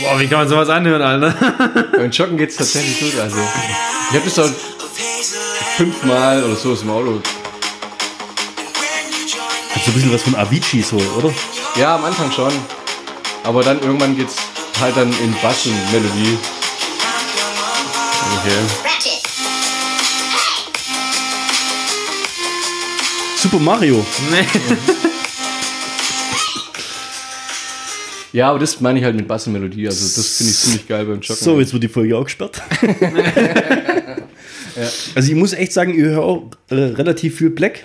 Boah, 0.00 0.20
wie 0.20 0.26
kann 0.26 0.38
man 0.38 0.48
sowas 0.48 0.68
anhören, 0.70 1.02
Alter? 1.02 1.34
beim 1.96 2.10
Joggen 2.10 2.38
geht 2.38 2.50
es 2.50 2.56
tatsächlich 2.56 3.00
gut. 3.00 3.20
Also, 3.20 3.36
ich 3.36 4.16
habe 4.16 4.24
das 4.24 4.38
auch 4.38 4.50
fünfmal 5.76 6.42
oder 6.42 6.56
so 6.56 6.72
aus 6.72 6.80
dem 6.80 6.90
Auto 6.90 7.20
so 9.84 9.90
ein 9.90 9.94
bisschen 9.94 10.12
was 10.12 10.22
von 10.22 10.34
Avicii 10.34 10.82
so, 10.82 10.96
oder? 11.18 11.32
Ja, 11.76 11.96
am 11.96 12.04
Anfang 12.04 12.32
schon. 12.32 12.52
Aber 13.42 13.62
dann 13.62 13.80
irgendwann 13.82 14.16
geht's 14.16 14.36
halt 14.80 14.96
dann 14.96 15.08
in 15.22 15.34
Bass 15.42 15.66
und 15.66 15.74
Melodie. 15.92 16.38
Okay. 18.38 19.20
Super 23.36 23.58
Mario. 23.58 24.04
Nee. 24.30 24.46
Ja, 28.32 28.50
aber 28.50 28.58
das 28.58 28.80
meine 28.80 28.98
ich 28.98 29.04
halt 29.04 29.14
mit 29.14 29.28
Bass 29.28 29.46
und 29.46 29.52
Melodie. 29.52 29.86
Also 29.86 30.20
das 30.20 30.38
finde 30.38 30.50
ich 30.50 30.58
ziemlich 30.58 30.88
geil 30.88 31.04
beim 31.04 31.20
Joggen. 31.20 31.36
So, 31.40 31.60
jetzt 31.60 31.72
wird 31.72 31.84
die 31.84 31.88
Folge 31.88 32.18
auch 32.18 32.24
gesperrt. 32.24 32.60
Also 35.14 35.30
ich 35.30 35.36
muss 35.36 35.52
echt 35.52 35.72
sagen, 35.72 35.94
ich 35.94 36.00
höre 36.00 36.20
auch 36.20 36.50
äh, 36.68 36.74
relativ 36.74 37.36
viel 37.36 37.50
Black 37.50 37.84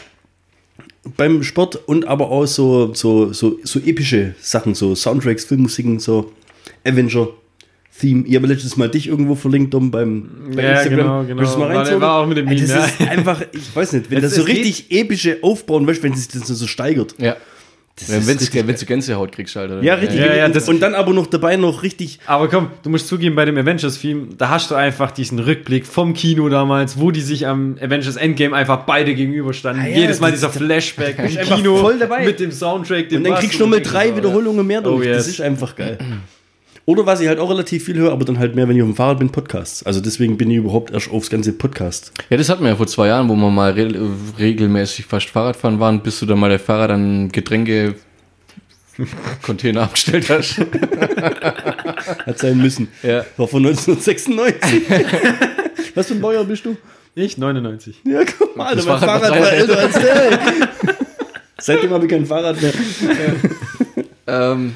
beim 1.17 1.43
Sport 1.43 1.75
und 1.87 2.05
aber 2.07 2.29
auch 2.29 2.45
so, 2.45 2.93
so, 2.93 3.31
so, 3.33 3.59
so 3.63 3.79
epische 3.79 4.35
Sachen, 4.41 4.75
so 4.75 4.95
Soundtracks, 4.95 5.45
Filmmusiken, 5.45 5.99
so. 5.99 6.31
Avenger 6.85 7.29
Theme. 7.99 8.23
Ich 8.25 8.35
habe 8.35 8.47
letztes 8.47 8.77
Mal 8.77 8.89
dich 8.89 9.07
irgendwo 9.07 9.35
verlinkt, 9.35 9.73
Dom, 9.73 9.91
beim 9.91 10.29
bei 10.55 10.63
Ja, 10.63 10.83
genau, 10.83 11.23
genau. 11.23 11.41
Willst 11.41 11.55
du 11.55 11.59
mal 11.59 11.69
War- 11.69 11.77
reinzogen? 11.77 12.01
war 12.01 12.21
auch 12.21 12.27
mit 12.27 12.37
dem 12.37 12.47
Ey, 12.47 12.55
Das 12.55 12.69
Meme, 12.69 12.79
ja. 12.79 12.85
ist 12.85 13.01
einfach, 13.01 13.41
ich 13.51 13.75
weiß 13.75 13.93
nicht, 13.93 14.09
wenn 14.09 14.17
Es- 14.19 14.23
das 14.23 14.35
so 14.35 14.41
es 14.41 14.47
geht- 14.47 14.57
richtig 14.57 14.91
epische 14.91 15.39
Aufbauen, 15.41 15.85
weißt 15.85 16.01
wenn 16.03 16.13
sich 16.15 16.27
das 16.29 16.47
so 16.47 16.67
steigert. 16.67 17.15
Ja. 17.17 17.35
Wenn, 18.07 18.23
richtig 18.23 18.53
wenn 18.67 18.75
du 18.75 18.85
Gänsehaut 18.85 19.31
kriegst, 19.31 19.55
halt, 19.55 19.71
Alter. 19.71 19.83
Ja, 19.83 19.95
richtig. 19.95 20.19
Ja, 20.19 20.33
ja, 20.33 20.45
und, 20.45 20.55
das- 20.55 20.69
und 20.69 20.79
dann 20.81 20.95
aber 20.95 21.13
noch 21.13 21.27
dabei 21.27 21.55
noch 21.55 21.83
richtig. 21.83 22.19
Aber 22.25 22.47
komm, 22.47 22.69
du 22.83 22.89
musst 22.89 23.07
zugeben, 23.07 23.35
bei 23.35 23.45
dem 23.45 23.57
Avengers-Film, 23.57 24.37
da 24.37 24.49
hast 24.49 24.71
du 24.71 24.75
einfach 24.75 25.11
diesen 25.11 25.39
Rückblick 25.39 25.85
vom 25.85 26.13
Kino 26.13 26.49
damals, 26.49 26.99
wo 26.99 27.11
die 27.11 27.21
sich 27.21 27.45
am 27.47 27.77
Avengers 27.81 28.15
Endgame 28.15 28.55
einfach 28.55 28.85
beide 28.85 29.13
gegenüberstanden. 29.15 29.83
Ah 29.83 29.87
ja, 29.87 29.97
Jedes 29.97 30.19
Mal 30.19 30.31
dieser 30.31 30.49
Flashback 30.49 31.17
im 31.19 31.27
Kino 31.55 31.77
voll 31.77 31.99
dabei. 31.99 32.25
mit 32.25 32.39
dem 32.39 32.51
Soundtrack. 32.51 33.09
Dem 33.09 33.17
Und 33.17 33.23
dann 33.25 33.33
Bass 33.33 33.41
kriegst 33.41 33.55
du 33.59 33.63
nochmal 33.63 33.81
dem 33.81 33.91
drei. 33.91 34.15
Wiederholungen 34.15 34.65
mehr 34.65 34.81
durch. 34.81 34.99
Oh, 34.99 35.03
yes. 35.03 35.17
Das 35.17 35.27
ist 35.27 35.41
einfach 35.41 35.75
geil. 35.75 35.97
Oder 36.89 37.05
was 37.05 37.19
ich 37.19 37.27
halt 37.27 37.37
auch 37.37 37.51
relativ 37.51 37.83
viel 37.83 37.97
höre, 37.97 38.11
aber 38.11 38.25
dann 38.25 38.39
halt 38.39 38.55
mehr, 38.55 38.67
wenn 38.67 38.75
ich 38.75 38.81
auf 38.81 38.87
dem 38.89 38.95
Fahrrad 38.95 39.19
bin, 39.19 39.29
Podcasts. 39.29 39.83
Also 39.83 40.01
deswegen 40.01 40.37
bin 40.37 40.49
ich 40.49 40.57
überhaupt 40.57 40.89
erst 40.89 41.11
aufs 41.11 41.29
ganze 41.29 41.53
Podcast. 41.53 42.11
Ja, 42.31 42.37
das 42.37 42.49
hatten 42.49 42.63
wir 42.63 42.69
ja 42.69 42.75
vor 42.75 42.87
zwei 42.87 43.09
Jahren, 43.09 43.29
wo 43.29 43.35
wir 43.35 43.51
mal 43.51 43.73
re 43.73 43.93
regelmäßig 44.39 45.05
fast 45.05 45.29
Fahrradfahren 45.29 45.79
waren, 45.79 46.01
bis 46.01 46.19
du 46.19 46.25
dann 46.25 46.39
mal 46.39 46.49
der 46.49 46.57
Fahrrad 46.57 46.89
an 46.89 47.31
Getränke 47.31 47.93
Container 49.43 49.83
abgestellt 49.83 50.31
hast. 50.31 50.57
Hat 52.25 52.39
sein 52.39 52.57
müssen. 52.57 52.87
Ja. 53.03 53.23
War 53.37 53.47
von 53.47 53.63
1996. 53.67 54.89
was 55.93 56.07
für 56.07 56.15
ein 56.15 56.21
Baujahr 56.21 56.43
bist 56.43 56.65
du? 56.65 56.75
Ich 57.13 57.37
99. 57.37 57.97
Ja, 58.03 58.21
guck 58.23 58.57
mal, 58.57 58.75
Das 58.75 58.87
mein 58.87 58.97
Fahrrad 58.97 59.21
Fahrrad 59.27 59.39
war 59.39 59.53
älter 59.53 59.77
als 59.77 59.93
der. 59.93 60.39
Seitdem 61.59 61.91
habe 61.91 62.05
ich 62.05 62.09
kein 62.09 62.25
Fahrrad 62.25 62.59
mehr. 62.59 62.73
ähm, 64.25 64.73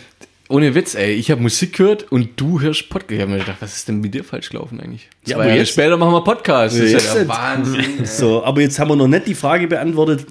ohne 0.50 0.76
Witz, 0.76 0.94
ey, 0.96 1.14
ich 1.14 1.32
habe 1.32 1.42
Musik 1.42 1.78
gehört 1.78 2.12
und 2.12 2.30
du 2.36 2.60
hörst 2.62 2.90
Podcast. 2.90 3.12
Ich 3.12 3.22
habe 3.22 3.32
mir 3.32 3.40
gedacht, 3.40 3.58
was 3.62 3.76
ist 3.76 3.88
denn 3.88 4.02
mit 4.02 4.14
dir 4.14 4.24
falsch 4.24 4.50
gelaufen 4.50 4.80
eigentlich? 4.80 5.10
Ja, 5.26 5.36
Zwei 5.36 5.36
aber 5.36 5.46
Jahre 5.48 5.60
jetzt- 5.60 5.72
später 5.72 5.98
machen 5.98 6.12
wir 6.14 6.24
Podcast. 6.24 6.78
Das 6.80 6.92
Ja, 6.92 6.98
ist 6.98 7.16
ja 7.16 7.28
Wahnsinn. 7.28 7.86
So, 8.06 8.44
aber 8.44 8.62
jetzt 8.62 8.78
haben 8.80 8.90
wir 8.90 8.96
noch 8.96 9.08
nicht 9.08 9.28
die 9.28 9.36
Frage 9.36 9.68
beantwortet, 9.68 10.26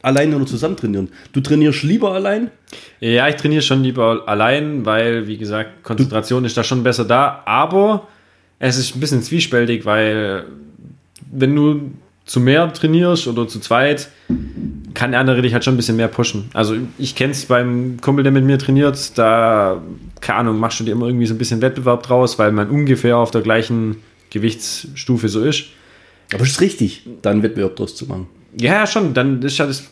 alleine 0.00 0.36
oder 0.36 0.46
zusammen 0.46 0.76
trainieren. 0.76 1.08
Du 1.32 1.40
trainierst 1.40 1.82
lieber 1.82 2.12
allein? 2.12 2.50
Ja, 3.00 3.28
ich 3.28 3.34
trainiere 3.36 3.62
schon 3.62 3.82
lieber 3.82 4.22
allein, 4.26 4.86
weil, 4.86 5.26
wie 5.26 5.36
gesagt, 5.36 5.82
Konzentration 5.82 6.44
ist 6.44 6.56
da 6.56 6.62
schon 6.62 6.82
besser 6.84 7.04
da. 7.04 7.42
Aber 7.44 8.06
es 8.60 8.78
ist 8.78 8.94
ein 8.94 9.00
bisschen 9.00 9.22
zwiespältig, 9.22 9.84
weil 9.84 10.44
wenn 11.32 11.54
du 11.56 11.90
zu 12.26 12.38
mehr 12.40 12.72
trainierst 12.72 13.26
oder 13.26 13.48
zu 13.48 13.58
zweit, 13.58 14.08
kann 14.94 15.12
der 15.12 15.20
andere 15.20 15.42
dich 15.42 15.52
halt 15.52 15.64
schon 15.64 15.74
ein 15.74 15.76
bisschen 15.76 15.96
mehr 15.96 16.08
pushen. 16.08 16.50
Also 16.54 16.76
ich 16.98 17.14
kenne 17.14 17.32
es 17.32 17.46
beim 17.46 17.98
Kumpel, 18.00 18.22
der 18.22 18.32
mit 18.32 18.44
mir 18.44 18.58
trainiert, 18.58 19.18
da, 19.18 19.82
keine 20.20 20.40
Ahnung, 20.40 20.58
machst 20.58 20.80
du 20.80 20.84
dir 20.84 20.92
immer 20.92 21.06
irgendwie 21.06 21.26
so 21.26 21.34
ein 21.34 21.38
bisschen 21.38 21.60
Wettbewerb 21.60 22.02
draus, 22.02 22.38
weil 22.38 22.52
man 22.52 22.68
ungefähr 22.68 23.16
auf 23.16 23.30
der 23.30 23.42
gleichen 23.42 23.96
Gewichtsstufe 24.30 25.28
so 25.28 25.42
ist. 25.42 25.64
Aber 26.32 26.42
es 26.42 26.50
ist 26.50 26.60
richtig, 26.60 27.06
da 27.22 27.30
einen 27.30 27.42
Wettbewerb 27.42 27.76
draus 27.76 27.96
zu 27.96 28.06
machen. 28.06 28.26
Ja, 28.60 28.86
schon, 28.86 29.14
dann 29.14 29.42
ist 29.42 29.58
ja 29.58 29.66
das 29.66 29.84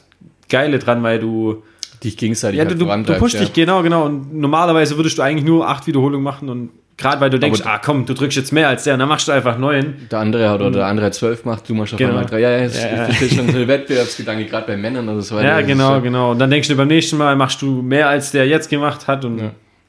Geile 0.48 0.78
dran, 0.78 1.02
weil 1.02 1.18
du 1.18 1.62
Dich 2.02 2.16
gegenseitig 2.16 2.59
Ja, 2.59 2.66
halt 2.66 2.80
du, 2.80 2.85
du, 2.85 3.18
pushst 3.18 3.35
ja. 3.35 3.40
dich, 3.40 3.52
genau, 3.52 3.82
genau. 3.82 4.04
Und 4.04 4.35
normalerweise 4.35 4.96
würdest 4.96 5.18
du 5.18 5.22
eigentlich 5.22 5.44
nur 5.44 5.66
acht 5.66 5.87
Wiederholungen 5.87 6.22
machen 6.22 6.48
und 6.48 6.70
gerade 6.96 7.20
weil 7.20 7.30
du 7.30 7.38
denkst, 7.38 7.61
Aber- 7.62 7.70
ah 7.74 7.78
komm, 7.78 8.06
du 8.06 8.14
drückst 8.14 8.37
jetzt 8.37 8.52
mehr 8.52 8.68
als 8.68 8.85
der, 8.85 8.94
und 8.94 9.00
dann 9.00 9.09
machst 9.09 9.28
du 9.28 9.32
einfach 9.32 9.59
neun. 9.59 9.94
Der 10.11 10.18
andere 10.20 10.48
hat 10.48 10.61
oder 10.61 10.70
der 10.70 10.87
andere 10.87 11.06
hat 11.06 11.14
zwölf 11.14 11.42
gemacht, 11.42 11.64
du 11.68 11.74
machst 11.74 11.92
auf 11.94 11.98
Genau. 11.98 12.11
einmal 12.11 12.26
drei. 12.26 12.40
Ja, 12.40 12.50
ja, 12.50 12.64
das 12.64 12.82
Ja, 12.82 12.88
ja. 12.96 13.04
ist 13.06 13.35
schon 13.35 13.50
so 13.50 13.59
ein 13.59 13.68
Wettbewerbsgedanke, 13.68 14.44
gerade 14.46 14.66
bei 14.66 14.76
Männern 14.76 15.09
oder 15.09 15.20
so 15.22 15.37
weiter. 15.37 15.48
Ja, 15.48 15.61
genau, 15.61 15.96
so- 15.96 16.00
genau. 16.02 16.30
Und 16.32 16.38
dann 16.38 16.50
denkst 16.50 16.68
du 16.68 16.76
beim 16.76 16.88
nächsten 16.88 17.16
Mal 17.16 17.37
machst 17.37 17.61
du 17.62 17.82
mehr 17.82 18.09
als 18.09 18.32
der 18.32 18.46
jetzt 18.46 18.68
gemacht 18.70 19.06
hat 19.06 19.24
und 19.24 19.40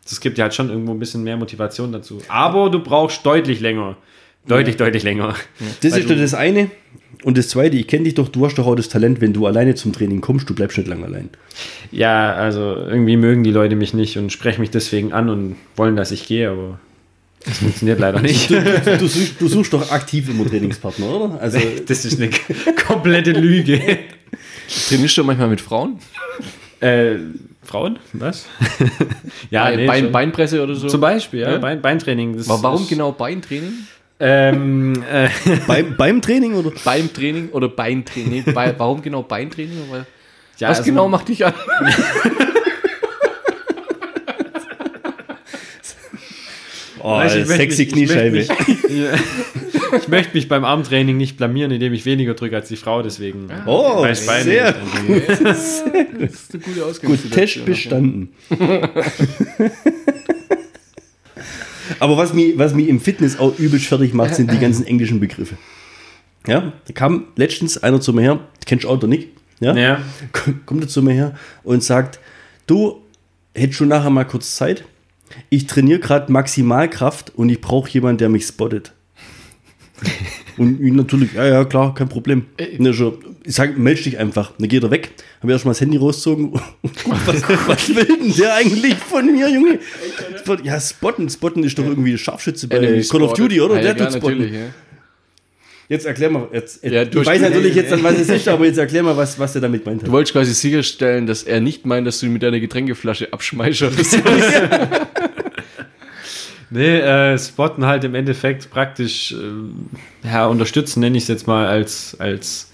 das 0.04 0.20
gibt 0.22 0.38
dir 0.38 0.44
halt 0.44 0.54
schon 0.56 0.70
irgendwo 0.70 0.92
ein 0.94 1.00
bisschen 1.00 1.24
mehr 1.24 1.38
Motivation 1.38 1.92
dazu. 1.92 2.20
Aber 2.30 2.70
du 2.70 2.80
brauchst 2.80 3.26
deutlich 3.26 3.60
länger. 3.62 3.96
Deutlich, 4.48 4.78
deutlich 4.78 5.04
länger. 5.04 5.34
Das 5.82 5.92
Weil 5.92 6.00
ist 6.00 6.10
doch 6.10 6.16
das 6.16 6.34
eine. 6.34 6.70
Und 7.24 7.38
das 7.38 7.50
zweite, 7.50 7.76
ich 7.76 7.88
kenne 7.88 8.06
dich 8.06 8.14
doch, 8.14 8.30
du 8.30 8.46
hast 8.46 8.56
doch 8.56 8.66
auch 8.68 8.76
das 8.76 8.88
Talent, 8.88 9.20
wenn 9.20 9.34
du 9.34 9.46
alleine 9.46 9.76
zum 9.76 9.92
Training 9.92 10.22
kommst, 10.22 10.50
du 10.50 10.56
bleibst 10.56 10.78
nicht 10.78 10.88
lange 10.88 11.04
allein. 11.06 11.30
Ja, 11.92 12.32
also 12.34 12.76
irgendwie 12.76 13.18
mögen 13.18 13.44
die 13.44 13.52
Leute 13.52 13.76
mich 13.76 13.94
nicht 13.94 14.18
und 14.18 14.32
sprechen 14.32 14.62
mich 14.62 14.70
deswegen 14.70 15.12
an 15.12 15.28
und 15.30 15.56
wollen, 15.76 15.96
dass 15.98 16.12
ich 16.12 16.28
gehe, 16.28 16.50
aber 16.50 16.80
das 17.46 17.60
funktioniert 17.60 18.00
leider 18.00 18.20
nicht. 18.22 18.50
Du 18.50 19.08
suchst, 19.08 19.40
du 19.40 19.48
suchst 19.48 19.72
doch 19.74 19.90
aktiv 19.92 20.28
immer 20.30 20.46
Trainingspartner, 20.46 21.08
oder? 21.08 21.42
Also, 21.42 21.60
Das 21.86 22.04
ist 22.06 22.20
eine 22.20 22.30
komplette 22.88 23.32
Lüge. 23.32 24.00
Trainierst 24.90 25.18
du 25.18 25.24
manchmal 25.24 25.48
mit 25.48 25.62
Frauen? 25.62 26.00
Äh, 26.82 27.16
Frauen? 27.64 28.00
Was? 28.14 28.46
ja, 29.50 29.64
Bein, 29.66 29.76
nee, 29.78 29.88
Bein. 29.88 30.12
Beinpresse 30.12 30.62
oder 30.64 30.76
so? 30.76 30.88
Zum 30.88 31.02
Beispiel, 31.02 31.42
ja, 31.42 31.52
Ja? 31.54 31.58
Bein, 31.58 31.82
Beintraining. 31.82 32.36
Warum 32.48 32.82
ist- 32.84 32.90
genau 32.90 33.12
Beintraining? 33.14 33.74
Ähm, 34.20 35.04
äh, 35.12 35.30
beim, 35.68 35.96
beim 35.96 36.22
Training 36.22 36.54
oder? 36.56 36.72
Beim 36.84 37.14
Training 37.14 37.50
oder 37.50 37.70
Beintraining? 37.70 38.46
Bei, 38.54 38.74
warum 38.78 39.02
genau 39.02 39.22
Beintraining? 39.24 39.78
Weil, 39.90 40.06
ja, 40.58 40.70
was 40.70 40.80
also- 40.80 40.90
genau 40.90 41.08
macht 41.08 41.28
dich 41.30 41.46
an? 41.46 41.54
Oh, 47.10 47.12
Weißt 47.16 47.38
ich 47.38 47.46
sexy 47.48 47.84
mich- 47.86 47.94
Kniescheibe. 47.94 48.38
Ich 48.40 48.50
möchte, 48.50 48.72
mich, 48.72 48.98
Ja. 48.98 49.98
ich 49.98 50.08
möchte 50.10 50.36
mich 50.36 50.50
beim 50.50 50.66
Armtraining 50.66 51.16
nicht 51.16 51.38
blamieren, 51.38 51.72
indem 51.72 51.94
ich 51.94 52.04
weniger 52.06 52.34
drücke 52.34 52.58
als 52.58 52.68
die 52.68 52.76
Frau, 52.76 53.02
deswegen. 53.02 53.48
Oh, 53.66 54.02
Weiß 54.02 54.26
Beine 54.26 54.44
sehr 54.44 54.76
nicht. 55.08 55.30
Das 55.40 55.84
ist 55.84 56.54
eine 56.54 56.64
gute 57.02 57.06
gut. 57.06 57.32
Test 57.32 57.64
bestanden. 57.66 58.30
Aber 62.00 62.18
was 62.18 62.34
mich, 62.34 62.58
was 62.58 62.74
mich 62.74 62.90
im 62.90 63.00
Fitness 63.00 63.40
auch 63.40 63.58
übelst 63.58 63.86
fertig 63.86 64.14
macht, 64.14 64.36
sind 64.36 64.52
die 64.52 64.60
ganzen 64.60 64.86
englischen 64.86 65.22
Begriffe. 65.22 65.56
Ja, 66.46 66.74
da 66.88 66.94
kam 66.94 67.28
letztens 67.38 67.78
einer 67.78 68.02
zu 68.02 68.12
mir 68.14 68.22
her, 68.22 68.40
kennst 68.66 68.84
du 68.86 68.90
auch 68.90 69.00
der 69.00 69.08
Nick? 69.10 69.30
Ja? 69.62 69.76
Ja. 69.76 70.02
kommt 70.66 70.84
er 70.84 70.88
zu 70.90 71.02
mir 71.02 71.14
her 71.14 71.36
und 71.64 71.84
sagt, 71.84 72.20
du, 72.68 73.02
hättest 73.56 73.80
du 73.80 73.86
nachher 73.86 74.10
mal 74.10 74.26
kurz 74.26 74.56
Zeit? 74.58 74.84
Ich 75.50 75.68
trainiere 75.68 76.00
gerade 76.00 76.32
Maximalkraft 76.32 77.34
und 77.36 77.50
ich 77.50 77.62
brauche 77.62 77.90
jemanden, 77.90 78.20
der 78.20 78.30
mich 78.30 78.46
spottet. 78.46 78.94
und 80.58 80.82
ich 80.82 80.94
natürlich, 80.94 81.34
ja, 81.34 81.46
ja, 81.46 81.66
klar, 81.66 81.94
kein 81.94 82.10
Problem. 82.10 82.46
Ne, 82.78 82.94
schon, 82.94 83.18
ich 83.44 83.56
sage, 83.56 83.80
melde 83.80 84.04
dich 84.04 84.18
einfach. 84.18 84.52
Dann 84.58 84.68
geht 84.68 84.84
er 84.84 84.92
weg. 84.92 85.12
Habe 85.42 85.52
erst 85.52 85.66
mal 85.66 85.72
das 85.72 85.82
Handy 85.82 85.98
rausgezogen. 85.98 86.54
was, 86.84 87.44
was 87.68 87.96
will 87.96 88.06
denn 88.06 88.34
der 88.36 88.56
eigentlich 88.56 88.96
von 88.96 89.26
mir, 89.26 89.50
Junge? 89.50 89.80
Ja, 90.64 90.80
spotten. 90.80 91.30
Spotten 91.30 91.64
ist 91.64 91.78
doch 91.80 91.86
irgendwie 91.86 92.18
Scharfschütze 92.18 92.68
bei 92.68 92.78
Enemy 92.78 93.04
Call 93.04 93.24
of. 93.24 93.34
Duty, 93.34 93.62
oder? 93.62 93.82
Ja, 93.82 93.94
der 93.94 93.98
tut 93.98 94.18
spotten. 94.18 94.54
ja. 94.54 94.60
Jetzt 95.90 96.06
erklär 96.06 96.30
mal. 96.30 96.48
Jetzt, 96.52 96.84
Ja, 96.84 97.04
ich 97.04 97.10
du 97.10 97.20
hast- 97.22 97.28
weiß 97.28 97.42
natürlich 97.42 97.74
jetzt 97.76 97.92
dann, 97.92 98.04
was 98.04 98.20
es 98.20 98.28
ist, 98.30 98.48
aber 98.50 98.66
jetzt 98.66 98.78
erklär 98.78 99.04
mal, 99.04 99.16
was, 99.16 99.40
was 99.40 99.56
er 99.56 99.62
damit 99.62 99.86
meint. 99.86 100.06
Du 100.06 100.12
wolltest 100.12 100.34
quasi 100.34 100.54
sicherstellen, 100.54 101.28
dass 101.28 101.44
er 101.44 101.62
nicht 101.62 101.86
meint, 101.86 102.06
dass 102.06 102.20
du 102.20 102.26
ihn 102.26 102.34
mit 102.34 102.44
deiner 102.44 102.60
Getränkeflasche 102.60 103.32
so. 103.32 104.18
Nee, 106.70 106.98
äh, 107.00 107.38
spotten 107.40 107.86
halt 107.86 108.04
im 108.04 108.14
Endeffekt 108.14 108.70
praktisch, 108.70 109.32
äh, 109.34 110.28
ja, 110.28 110.48
unterstützen 110.48 111.00
nenne 111.00 111.16
ich 111.18 111.24
es 111.24 111.30
jetzt 111.30 111.48
mal 111.48 111.66
als, 111.66 112.18
als 112.20 112.70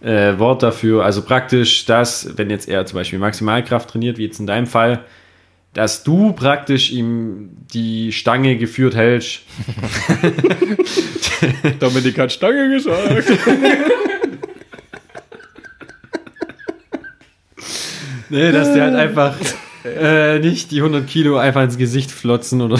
äh, 0.00 0.38
Wort 0.38 0.62
dafür. 0.62 1.04
Also 1.04 1.22
praktisch 1.22 1.84
das, 1.84 2.30
wenn 2.36 2.48
jetzt 2.48 2.68
er 2.68 2.86
zum 2.86 2.96
Beispiel 2.96 3.18
Maximalkraft 3.18 3.90
trainiert, 3.90 4.18
wie 4.18 4.24
jetzt 4.26 4.38
in 4.38 4.46
deinem 4.46 4.68
Fall, 4.68 5.00
dass 5.78 6.02
du 6.02 6.32
praktisch 6.32 6.90
ihm 6.90 7.50
die 7.72 8.10
Stange 8.12 8.56
geführt 8.58 8.96
hältst. 8.96 9.42
Dominik 11.78 12.18
hat 12.18 12.32
Stange 12.32 12.68
gesagt. 12.68 13.24
Nee, 18.30 18.52
dass 18.52 18.74
der 18.74 18.84
halt 18.84 18.94
einfach 18.94 19.34
äh, 19.86 20.38
nicht 20.40 20.70
die 20.70 20.78
100 20.82 21.06
Kilo 21.06 21.38
einfach 21.38 21.62
ins 21.62 21.78
Gesicht 21.78 22.10
flotzen 22.10 22.60
oder 22.60 22.78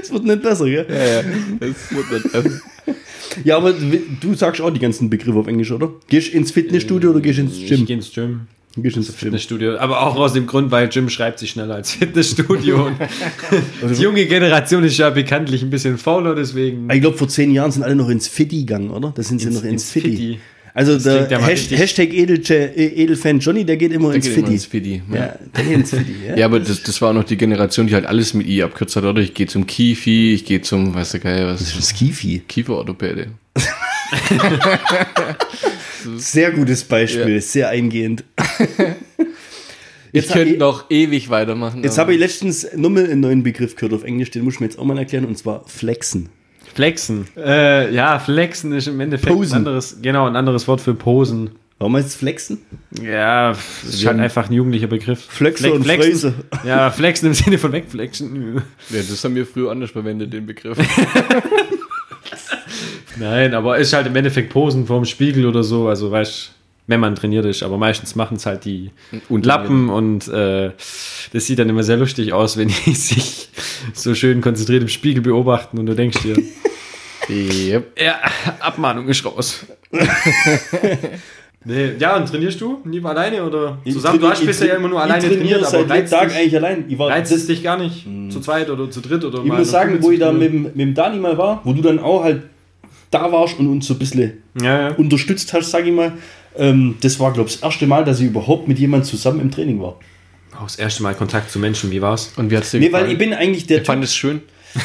Es 0.00 0.10
wird 0.10 0.24
nicht 0.24 0.40
besser, 0.42 0.64
gell? 0.64 0.86
ja, 0.88 1.04
ja. 1.04 1.22
Das 1.60 1.90
wird 1.94 2.10
nicht 2.12 2.32
besser. 2.32 2.60
Ja, 3.44 3.58
aber 3.58 3.74
du 3.74 4.34
sagst 4.34 4.62
auch 4.62 4.70
die 4.70 4.80
ganzen 4.80 5.10
Begriffe 5.10 5.38
auf 5.38 5.46
Englisch, 5.48 5.70
oder? 5.70 5.90
Gehst 6.08 6.32
ins 6.32 6.50
Fitnessstudio 6.50 7.10
oder 7.10 7.20
gehst 7.20 7.40
ins 7.40 7.58
Ich 7.58 7.66
Gym? 7.68 7.84
gehe 7.84 7.96
ins 7.96 8.10
Gym. 8.10 8.46
Gehst 8.76 8.96
ins. 8.96 9.10
Fitnessstudio. 9.14 9.78
Aber 9.78 10.02
auch 10.06 10.16
aus 10.16 10.32
dem 10.32 10.46
Grund, 10.46 10.70
weil 10.70 10.88
Gym 10.88 11.08
schreibt 11.10 11.38
sich 11.40 11.50
schneller 11.50 11.74
als 11.74 11.92
Fitnessstudio. 11.92 12.90
Die 13.82 14.02
junge 14.02 14.26
Generation 14.26 14.84
ist 14.84 14.96
ja 14.96 15.10
bekanntlich 15.10 15.62
ein 15.62 15.70
bisschen 15.70 15.98
fauler, 15.98 16.34
deswegen. 16.36 16.88
Ich 16.90 17.00
glaube, 17.00 17.18
vor 17.18 17.28
zehn 17.28 17.50
Jahren 17.52 17.72
sind 17.72 17.82
alle 17.82 17.96
noch 17.96 18.08
ins 18.08 18.28
Fitti 18.28 18.60
gegangen, 18.60 18.90
oder? 18.90 19.12
Da 19.14 19.22
sind 19.22 19.40
sie 19.40 19.46
Ins- 19.48 19.56
noch 19.56 19.64
ins, 19.64 19.72
ins 19.72 19.90
Fitti. 19.90 20.10
Fitti. 20.16 20.38
Also 20.72 20.96
der 21.00 21.16
klingt 21.16 21.30
ja 21.32 21.38
mal 21.40 21.46
Hasht- 21.50 21.52
richtig- 21.72 21.78
Hashtag 21.80 22.12
Edelche, 22.14 22.54
äh, 22.76 23.02
Edelfan 23.02 23.40
Johnny, 23.40 23.64
der 23.64 23.76
geht 23.76 23.90
immer 23.90 24.14
ins 24.14 24.26
geht 24.26 24.36
immer 24.36 24.46
Fitti. 24.46 24.54
ins 24.54 24.66
Fiddy, 24.66 25.02
ja. 25.12 25.16
Ja, 25.16 25.34
der 25.56 25.64
geht 25.64 25.72
ins 25.74 25.90
Fitti. 25.90 26.14
Ja. 26.28 26.36
Ja, 26.36 26.46
aber 26.46 26.60
das, 26.60 26.80
das 26.84 27.02
war 27.02 27.10
auch 27.10 27.14
noch 27.14 27.24
die 27.24 27.36
Generation, 27.36 27.88
die 27.88 27.94
halt 27.94 28.06
alles 28.06 28.34
mit 28.34 28.46
I 28.46 28.62
abkürzt 28.62 28.94
hat, 28.94 29.02
oder? 29.02 29.20
Ich 29.20 29.34
gehe 29.34 29.48
zum 29.48 29.66
Kifi, 29.66 30.32
ich 30.32 30.44
gehe 30.44 30.60
zum, 30.60 30.94
weißt 30.94 31.14
du 31.14 31.18
geil, 31.18 31.44
was 31.48 31.60
ist 31.60 31.76
das? 31.76 31.88
Skifi. 31.88 32.42
Kieferorthopäde. 32.46 33.32
Sehr 36.16 36.50
gutes 36.52 36.84
Beispiel, 36.84 37.34
Ja. 37.36 37.40
sehr 37.40 37.68
eingehend. 37.68 38.24
Ich 40.12 40.22
Jetzt 40.22 40.30
hab 40.30 40.38
könnte 40.38 40.54
ich- 40.54 40.58
noch 40.58 40.90
ewig 40.90 41.30
weitermachen. 41.30 41.84
Jetzt 41.84 41.96
habe 41.96 42.12
ich 42.12 42.18
letztens 42.18 42.66
nochmal 42.74 43.04
einen 43.04 43.20
neuen 43.20 43.44
Begriff 43.44 43.76
gehört 43.76 43.92
auf 43.92 44.02
Englisch, 44.02 44.32
den 44.32 44.42
muss 44.42 44.54
ich 44.54 44.60
mir 44.60 44.66
jetzt 44.66 44.76
auch 44.76 44.84
mal 44.84 44.98
erklären, 44.98 45.24
und 45.24 45.38
zwar 45.38 45.64
Flexen. 45.68 46.30
Flexen. 46.74 47.28
Äh, 47.36 47.94
ja, 47.94 48.18
Flexen 48.18 48.72
ist 48.72 48.88
im 48.88 48.98
Endeffekt 48.98 49.32
Posen. 49.32 49.52
ein 49.52 49.56
anderes, 49.58 49.98
genau, 50.02 50.26
ein 50.26 50.34
anderes 50.34 50.66
Wort 50.66 50.80
für 50.80 50.94
Posen. 50.94 51.50
Warum 51.78 51.94
heißt 51.96 52.08
es 52.08 52.16
Flexen? 52.16 52.58
Ja, 53.00 53.50
das 53.52 53.84
ist 53.94 54.04
halt 54.04 54.18
einfach 54.18 54.50
ein 54.50 54.52
jugendlicher 54.52 54.88
Begriff. 54.88 55.20
Flexer 55.28 55.72
und 55.72 55.84
Flexen. 55.84 56.10
Fräse. 56.10 56.34
Ja, 56.66 56.90
Flexen 56.90 57.28
im 57.28 57.34
Sinne 57.34 57.58
von 57.58 57.70
wegflexen. 57.70 58.56
Ja, 58.90 58.96
das 58.98 59.22
haben 59.22 59.36
wir 59.36 59.46
früher 59.46 59.70
anders 59.70 59.92
verwendet, 59.92 60.32
den 60.32 60.44
Begriff. 60.44 60.76
Nein, 63.20 63.54
aber 63.54 63.78
ist 63.78 63.92
halt 63.92 64.06
im 64.06 64.16
Endeffekt 64.16 64.52
Posen 64.52 64.86
vorm 64.86 65.04
Spiegel 65.04 65.46
oder 65.46 65.62
so. 65.62 65.86
Also, 65.88 66.10
weißt 66.10 66.54
wenn 66.90 67.00
man 67.00 67.14
trainiert 67.14 67.46
ist, 67.46 67.62
aber 67.62 67.78
meistens 67.78 68.16
machen 68.16 68.36
es 68.36 68.46
halt 68.46 68.64
die 68.64 68.90
Lappen 69.28 69.88
und 69.88 70.26
äh, 70.28 70.72
das 71.32 71.46
sieht 71.46 71.60
dann 71.60 71.68
immer 71.68 71.84
sehr 71.84 71.96
lustig 71.96 72.32
aus, 72.32 72.56
wenn 72.56 72.68
die 72.68 72.94
sich 72.94 73.48
so 73.94 74.14
schön 74.14 74.40
konzentriert 74.40 74.82
im 74.82 74.88
Spiegel 74.88 75.22
beobachten 75.22 75.78
und 75.78 75.86
du 75.86 75.94
denkst 75.94 76.18
dir, 76.22 76.36
yep. 77.30 77.98
ja, 77.98 78.16
Abmahnung 78.58 79.06
ist 79.08 79.24
raus. 79.24 79.66
nee, 81.64 81.92
ja, 81.98 82.16
und 82.16 82.28
trainierst 82.28 82.60
du 82.60 82.80
lieber 82.84 83.10
alleine 83.10 83.44
oder 83.44 83.78
zusammen? 83.88 84.18
Du 84.18 84.28
hast 84.28 84.44
bisher 84.44 84.66
ja 84.66 84.74
immer 84.74 84.88
nur 84.88 85.00
alleine 85.00 85.28
trainiert, 85.28 85.64
aber 85.64 85.88
reizt 85.88 86.12
Tag 86.12 86.28
dich, 86.28 86.38
eigentlich 86.38 86.56
allein. 86.56 86.84
Ich, 86.88 86.98
war, 86.98 87.08
reizt 87.08 87.30
es 87.30 87.46
dich 87.46 87.62
gar 87.62 87.78
nicht? 87.78 88.04
Zu 88.30 88.40
zweit 88.40 88.68
oder 88.68 88.90
zu 88.90 89.00
dritt 89.00 89.24
oder 89.24 89.44
ich 89.44 89.52
muss 89.52 89.70
sagen, 89.70 89.98
wo 90.00 90.10
ich 90.10 90.18
da 90.18 90.32
mit, 90.32 90.52
mit 90.52 90.76
dem 90.76 90.94
Dani 90.94 91.18
mal 91.18 91.38
war, 91.38 91.60
wo 91.62 91.72
du 91.72 91.82
dann 91.82 92.00
auch 92.00 92.24
halt 92.24 92.42
da 93.10 93.30
warst 93.32 93.58
und 93.58 93.66
uns 93.68 93.86
so 93.86 93.94
ein 93.94 93.98
bisschen 93.98 94.32
Ja, 94.60 94.88
ja. 94.90 94.94
unterstützt 94.94 95.52
hast, 95.52 95.70
sag 95.70 95.86
ich 95.86 95.92
mal, 95.92 96.12
ähm, 96.56 96.96
das 97.00 97.18
war, 97.20 97.32
glaube 97.32 97.48
ich, 97.48 97.56
das 97.60 97.62
erste 97.64 97.86
Mal, 97.86 98.04
dass 98.04 98.20
ich 98.20 98.26
überhaupt 98.26 98.68
mit 98.68 98.78
jemandem 98.78 99.08
zusammen 99.08 99.40
im 99.40 99.50
Training 99.50 99.80
war. 99.80 99.96
Auch 100.56 100.64
das 100.64 100.76
erste 100.76 101.02
Mal 101.02 101.14
Kontakt 101.14 101.50
zu 101.50 101.58
Menschen, 101.58 101.90
wie 101.90 102.02
war's? 102.02 102.32
Und 102.36 102.50
wie 102.50 102.56
hat's 102.56 102.70
dir 102.70 102.80
Nee, 102.80 102.86
gefallen? 102.86 103.04
weil 103.06 103.12
ich 103.12 103.18
bin 103.18 103.32
eigentlich 103.34 103.66
der 103.66 103.80
ich 103.80 103.86
fand 103.86 104.02
es 104.04 104.14
schön. 104.14 104.42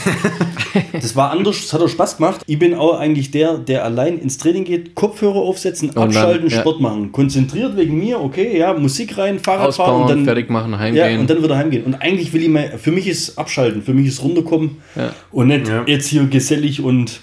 Das 0.93 1.15
war 1.15 1.31
anders, 1.31 1.61
das 1.61 1.73
hat 1.73 1.81
auch 1.81 1.87
Spaß 1.87 2.17
gemacht. 2.17 2.41
Ich 2.47 2.57
bin 2.59 2.73
auch 2.73 2.97
eigentlich 2.99 3.31
der, 3.31 3.57
der 3.57 3.83
allein 3.85 4.17
ins 4.17 4.37
Training 4.37 4.63
geht, 4.65 4.95
Kopfhörer 4.95 5.35
aufsetzen, 5.37 5.91
dann, 5.93 6.05
abschalten, 6.05 6.49
ja. 6.49 6.59
Sport 6.59 6.81
machen. 6.81 7.11
Konzentriert 7.11 7.77
wegen 7.77 7.97
mir, 7.99 8.19
okay, 8.19 8.57
ja, 8.57 8.73
Musik 8.73 9.17
rein, 9.17 9.39
Fahrrad 9.39 9.73
fahren 9.75 9.89
Ausbauen, 9.91 10.01
und 10.03 10.09
dann 10.09 10.25
fertig 10.25 10.49
machen, 10.49 10.71
Ja, 10.71 10.79
heimgehen. 10.79 11.19
und 11.19 11.29
dann 11.29 11.43
wieder 11.43 11.57
heimgehen. 11.57 11.83
Und 11.83 11.95
eigentlich 11.95 12.33
will 12.33 12.43
ich 12.43 12.49
mal, 12.49 12.77
für 12.77 12.91
mich 12.91 13.07
ist 13.07 13.37
abschalten, 13.37 13.83
für 13.83 13.93
mich 13.93 14.07
ist 14.07 14.21
runterkommen 14.23 14.77
Ja. 14.95 15.13
und 15.31 15.47
nicht 15.47 15.67
Ja. 15.67 15.83
jetzt 15.85 16.07
hier 16.07 16.25
gesellig 16.25 16.81
und 16.81 17.21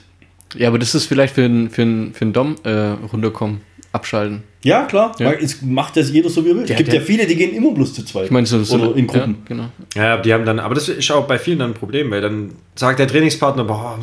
ja, 0.56 0.68
aber 0.68 0.78
das 0.78 0.94
ist 0.94 1.06
vielleicht 1.06 1.34
für 1.34 1.44
einen 1.44 1.70
für 1.70 1.86
für 2.12 2.26
Dom 2.26 2.56
äh, 2.64 2.70
runterkommen, 3.12 3.60
abschalten. 3.92 4.42
ja, 4.62 4.84
klar, 4.86 5.14
Ja. 5.18 5.26
weil 5.26 5.38
es 5.42 5.60
macht 5.62 5.96
das 5.96 6.10
jeder 6.10 6.28
so 6.30 6.44
wie 6.44 6.50
er 6.50 6.56
will. 6.56 6.64
Es 6.68 6.76
gibt 6.76 6.92
der- 6.92 7.00
ja 7.00 7.04
viele, 7.04 7.26
die 7.26 7.36
gehen 7.36 7.54
immer 7.54 7.72
bloß 7.72 7.94
zu 7.94 8.04
zweit. 8.04 8.26
Ich 8.26 8.30
meine, 8.30 8.46
so, 8.46 8.62
so 8.64 8.76
Oder 8.76 8.96
in 8.96 9.06
Gruppen. 9.06 9.36
Ja, 9.40 9.48
genau. 9.48 9.68
Ja, 9.94 10.16
die 10.18 10.32
haben 10.32 10.44
dann, 10.44 10.58
aber 10.60 10.74
das 10.74 10.88
ist 10.88 11.10
auch 11.10 11.26
bei 11.26 11.38
vielen 11.38 11.58
dann 11.58 11.70
ein 11.72 11.74
Problem, 11.74 12.10
weil 12.10 12.20
dann 12.20 12.52
sagt 12.74 12.98
der 12.98 13.06
Trainingspartner, 13.08 13.64
boah, 13.64 13.98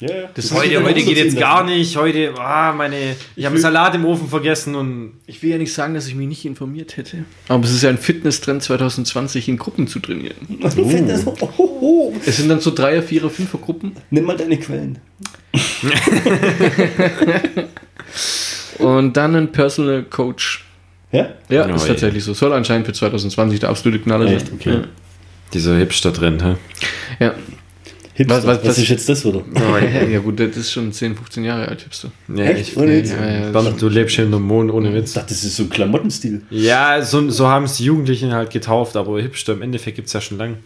Ja, 0.00 0.08
ja. 0.08 0.28
Das 0.34 0.46
ich 0.46 0.52
heute, 0.52 0.82
heute 0.82 1.02
geht 1.02 1.16
jetzt 1.16 1.38
gar 1.38 1.64
nicht, 1.64 1.96
heute, 1.96 2.34
ah, 2.38 2.72
meine, 2.72 2.96
ich 3.36 3.46
habe 3.46 3.56
Salat 3.58 3.94
im 3.94 4.04
Ofen 4.04 4.28
vergessen 4.28 4.74
und 4.74 5.12
Ich 5.26 5.40
will 5.42 5.50
ja 5.50 5.56
nicht 5.58 5.72
sagen, 5.72 5.94
dass 5.94 6.08
ich 6.08 6.16
mich 6.16 6.26
nicht 6.26 6.44
informiert 6.44 6.96
hätte. 6.96 7.24
Aber 7.48 7.62
es 7.64 7.70
ist 7.72 7.82
ja 7.84 7.90
ein 7.90 7.96
Fitnesstrend 7.98 8.62
2020, 8.64 9.48
in 9.48 9.56
Gruppen 9.56 9.86
zu 9.86 10.00
trainieren. 10.00 10.34
Das 10.60 10.76
oh, 10.76 11.73
oh, 11.84 12.12
oh. 12.14 12.20
Es 12.24 12.36
sind 12.38 12.48
dann 12.48 12.60
so 12.60 12.72
Dreier-, 12.74 13.02
Vierer-, 13.02 13.30
Fünfer-Gruppen. 13.30 13.92
Nimm 14.10 14.24
mal 14.24 14.36
deine 14.36 14.58
Quellen. 14.58 14.98
Und 18.78 19.16
dann 19.16 19.34
ein 19.36 19.52
Personal 19.52 20.02
Coach. 20.04 20.64
Ja? 21.12 21.28
Ja, 21.48 21.66
Oh, 21.70 21.74
ist 21.74 21.82
je. 21.82 21.88
tatsächlich 21.88 22.24
so. 22.24 22.34
Soll 22.34 22.52
anscheinend 22.52 22.86
für 22.86 22.92
2020 22.92 23.60
der 23.60 23.68
absolute 23.70 24.00
Knaller 24.00 24.26
Echt? 24.30 24.46
sein. 24.48 24.56
Okay. 24.60 24.78
dieser 25.52 25.76
Hipster-Trend, 25.76 26.42
hä? 26.42 26.54
Ja. 27.20 27.26
ja. 27.26 27.34
Hipster. 28.14 28.36
Was- 28.36 28.46
Was, 28.46 28.58
was- 28.58 28.66
was- 28.70 28.78
ist 28.78 28.88
jetzt 28.88 29.08
das 29.08 29.24
wieder? 29.24 29.42
ja, 29.54 30.02
ja, 30.04 30.18
gut, 30.20 30.38
das 30.40 30.56
ist 30.56 30.72
schon 30.72 30.92
10, 30.92 31.14
15 31.16 31.44
Jahre 31.44 31.68
alt, 31.68 31.82
Hipster. 31.82 32.10
Ja, 32.34 32.44
Echt? 32.44 32.70
ich, 32.70 32.76
Ohne 32.76 32.98
ja, 33.00 33.04
ja, 33.04 33.26
Ja, 33.26 33.40
ja, 33.46 33.50
Bernd, 33.50 33.80
du 33.80 33.88
lebst 33.88 34.16
hier 34.16 34.24
in 34.24 34.34
einem 34.34 34.42
Mond 34.44 34.70
ohne 34.72 34.88
Ich 34.88 34.94
Witz. 34.94 35.12
dachte, 35.14 35.28
das 35.34 35.44
ist 35.44 35.56
so 35.56 35.64
ein 35.64 35.70
Klamottenstil. 35.70 36.42
Ja, 36.50 37.02
so, 37.02 37.28
so 37.30 37.46
haben 37.48 37.64
es 37.64 37.76
die 37.76 37.84
Jugendlichen 37.84 38.32
halt 38.32 38.50
getauft, 38.50 38.96
aber 38.96 39.20
Hipster 39.20 39.52
im 39.52 39.62
Endeffekt 39.62 39.96
gibt 39.96 40.06
es 40.08 40.12
ja 40.14 40.20
schon 40.20 40.38
lange. 40.38 40.56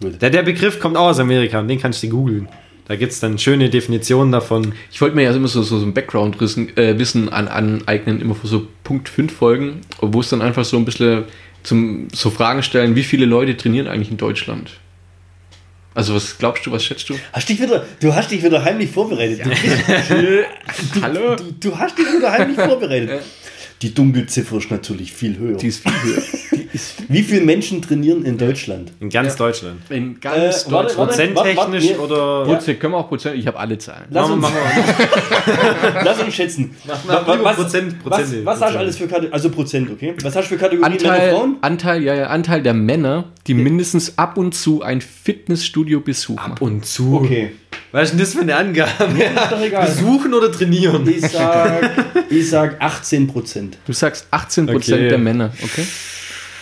Gut. 0.00 0.20
Der, 0.22 0.30
der 0.30 0.42
Begriff 0.42 0.80
kommt 0.80 0.96
auch 0.96 1.08
aus 1.08 1.18
Amerika 1.18 1.60
und 1.60 1.68
den 1.68 1.80
kannst 1.80 2.02
du 2.02 2.08
googeln. 2.08 2.48
Da 2.86 2.96
gibt 2.96 3.12
es 3.12 3.20
dann 3.20 3.38
schöne 3.38 3.68
Definitionen 3.68 4.32
davon. 4.32 4.72
Ich 4.90 5.00
wollte 5.00 5.14
mir 5.14 5.24
ja 5.24 5.32
immer 5.32 5.48
so, 5.48 5.62
so, 5.62 5.78
so 5.78 5.84
ein 5.84 5.92
Background-Wissen 5.92 6.74
äh, 6.78 6.98
Wissen 6.98 7.28
an, 7.28 7.46
aneignen, 7.46 8.20
immer 8.20 8.34
für 8.34 8.46
so 8.46 8.66
Punkt 8.82 9.10
5 9.10 9.30
Folgen, 9.30 9.82
wo 10.00 10.20
es 10.20 10.30
dann 10.30 10.40
einfach 10.40 10.64
so 10.64 10.78
ein 10.78 10.86
bisschen 10.86 11.24
zum 11.62 12.08
so 12.14 12.30
Fragen 12.30 12.62
stellen, 12.62 12.96
wie 12.96 13.02
viele 13.02 13.26
Leute 13.26 13.56
trainieren 13.56 13.88
eigentlich 13.88 14.10
in 14.10 14.16
Deutschland? 14.16 14.72
Also 15.94 16.14
was 16.14 16.38
glaubst 16.38 16.64
du, 16.64 16.70
was 16.70 16.84
schätzt 16.84 17.08
du? 17.10 17.14
Hast 17.32 17.48
dich 17.48 17.60
wieder, 17.60 17.84
du 18.00 18.14
hast 18.14 18.30
dich 18.30 18.42
wieder 18.42 18.62
heimlich 18.64 18.90
vorbereitet. 18.90 19.44
Du, 19.44 19.50
bist, 19.50 19.64
Hallo? 21.02 21.34
du, 21.34 21.52
du 21.58 21.76
hast 21.76 21.98
dich 21.98 22.06
wieder 22.06 22.30
heimlich 22.30 22.56
vorbereitet. 22.60 23.20
Die 23.82 23.94
Dunkelziffer 23.94 24.56
ist 24.58 24.70
natürlich 24.72 25.12
viel 25.12 25.38
höher. 25.38 25.56
Die 25.56 25.68
ist 25.68 25.82
viel 25.88 25.92
höher. 26.02 26.22
Wie 27.08 27.22
viele 27.22 27.42
Menschen 27.42 27.80
trainieren 27.80 28.24
in 28.24 28.36
Deutschland? 28.36 28.92
In 29.00 29.08
ganz 29.08 29.34
Ja. 29.34 29.46
Deutschland. 29.46 29.80
In 29.88 30.16
Äh, 30.16 30.18
ganz 30.20 30.70
warte, 30.70 30.96
Deutschland. 30.96 31.34
Prozenttechnisch 31.34 31.98
oder. 31.98 32.44
Prozent, 32.44 32.80
können 32.80 32.92
wir 32.94 32.98
auch 32.98 33.08
Prozent? 33.08 33.36
Ich 33.38 33.46
habe 33.46 33.58
alle 33.58 33.78
Zahlen. 33.78 34.04
Lass 34.10 34.28
uns, 34.28 34.42
Machen 34.42 34.54
wir- 34.56 36.02
lass 36.04 36.20
uns 36.22 36.34
schätzen. 36.34 36.76
mach 36.86 37.26
Wa- 37.26 37.34
lieber 37.34 37.52
Prozent- 37.54 37.94
was, 38.04 38.18
Prozente. 38.18 38.44
was 38.44 38.60
hast 38.60 38.74
du 38.74 38.78
alles 38.78 38.96
für 38.96 39.04
Kategorien? 39.06 39.32
Also 39.32 39.50
Prozent, 39.50 39.90
okay? 39.90 40.14
Was 40.22 40.34
hast 40.36 40.50
du 40.50 40.54
für 40.54 40.60
Kategorien 40.60 40.96
Männer, 40.96 41.10
Anteil, 41.12 41.30
Frauen? 41.30 41.56
Anteil, 41.60 42.02
ja, 42.02 42.14
ja, 42.14 42.26
Anteil 42.26 42.62
der 42.62 42.74
Männer, 42.74 43.24
die 43.46 43.54
mindestens 43.54 44.18
ab 44.18 44.36
und 44.36 44.54
zu 44.54 44.82
ein 44.82 45.00
Fitnessstudio 45.00 46.00
besuchen. 46.00 46.38
Ab 46.38 46.60
und 46.60 46.84
zu. 46.84 47.14
Okay. 47.16 47.52
Was 47.92 48.04
ist 48.04 48.10
denn 48.12 48.18
das 48.20 48.34
für 48.34 48.40
eine 48.42 48.56
Angabe? 48.56 48.90
Ist 49.04 49.50
doch 49.52 49.60
egal. 49.60 49.86
Besuchen 49.86 50.34
oder 50.34 50.52
trainieren? 50.52 51.08
Ich 51.08 51.22
sag, 51.22 52.06
ich 52.30 52.50
sag 52.50 52.80
18 52.80 53.26
Prozent. 53.28 53.78
Du 53.86 53.92
sagst 53.92 54.26
18% 54.30 54.74
Okay. 54.76 55.08
der 55.08 55.18
Männer, 55.18 55.52
okay? 55.62 55.86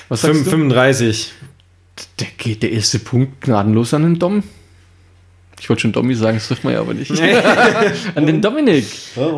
Was 0.08 0.20
sagst 0.22 0.36
Fünf- 0.36 0.44
du? 0.44 0.50
35. 0.50 1.32
Der 2.20 2.28
geht 2.36 2.62
der 2.62 2.72
erste 2.72 2.98
Punkt 2.98 3.40
gnadenlos 3.40 3.92
an 3.94 4.02
den 4.02 4.18
Dom. 4.18 4.42
Ich 5.58 5.68
wollte 5.70 5.80
schon 5.82 5.92
Domi 5.92 6.14
sagen, 6.14 6.36
das 6.36 6.48
trifft 6.48 6.64
man 6.64 6.74
ja 6.74 6.80
aber 6.80 6.92
nicht. 6.92 7.10
an 8.14 8.26
den 8.26 8.42
Dominik. 8.42 8.84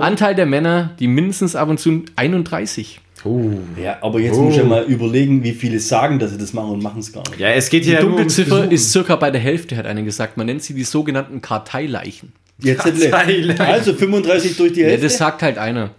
Anteil 0.01 0.35
der 0.35 0.47
Männer, 0.47 0.91
die 0.99 1.07
mindestens 1.07 1.55
ab 1.55 1.69
und 1.69 1.79
zu 1.79 2.03
31. 2.17 3.01
Oh. 3.25 3.51
Ja, 3.81 3.99
aber 4.01 4.21
jetzt 4.21 4.37
Oh. 4.37 4.43
muss 4.43 4.53
ich 4.55 4.59
ja 4.61 4.65
mal 4.65 4.85
überlegen, 4.85 5.43
wie 5.43 5.53
viele 5.53 5.81
sagen, 5.81 6.19
dass 6.19 6.31
sie 6.31 6.39
das 6.39 6.53
machen 6.53 6.71
und 6.71 6.83
machen 6.83 7.01
es 7.01 7.13
gar 7.13 7.23
nicht. 7.29 7.39
Ja, 7.41 7.49
es 7.51 7.69
geht 7.69 7.85
Die 7.85 7.89
hier 7.91 7.99
ja 7.99 8.05
ums 8.05 8.17
Dunkelziffer 8.37 8.71
ist 8.71 8.93
circa 8.93 9.17
bei 9.17 9.31
der 9.31 9.41
Hälfte, 9.41 9.77
hat 9.77 9.87
einer 9.87 10.03
gesagt. 10.03 10.37
Man 10.37 10.47
nennt 10.47 10.63
sie 10.63 10.75
die 10.75 10.85
sogenannten 10.85 11.41
Karteileichen. 11.43 12.33
Jetzt 12.61 12.83
Karteileichen. 12.83 13.61
Also 13.61 13.93
35 13.95 14.57
durch 14.57 14.73
die 14.73 14.81
Ja, 14.81 14.87
Hälfte. 14.89 15.07
das 15.07 15.19
sagt 15.19 15.43
halt 15.43 15.59
einer. 15.59 15.91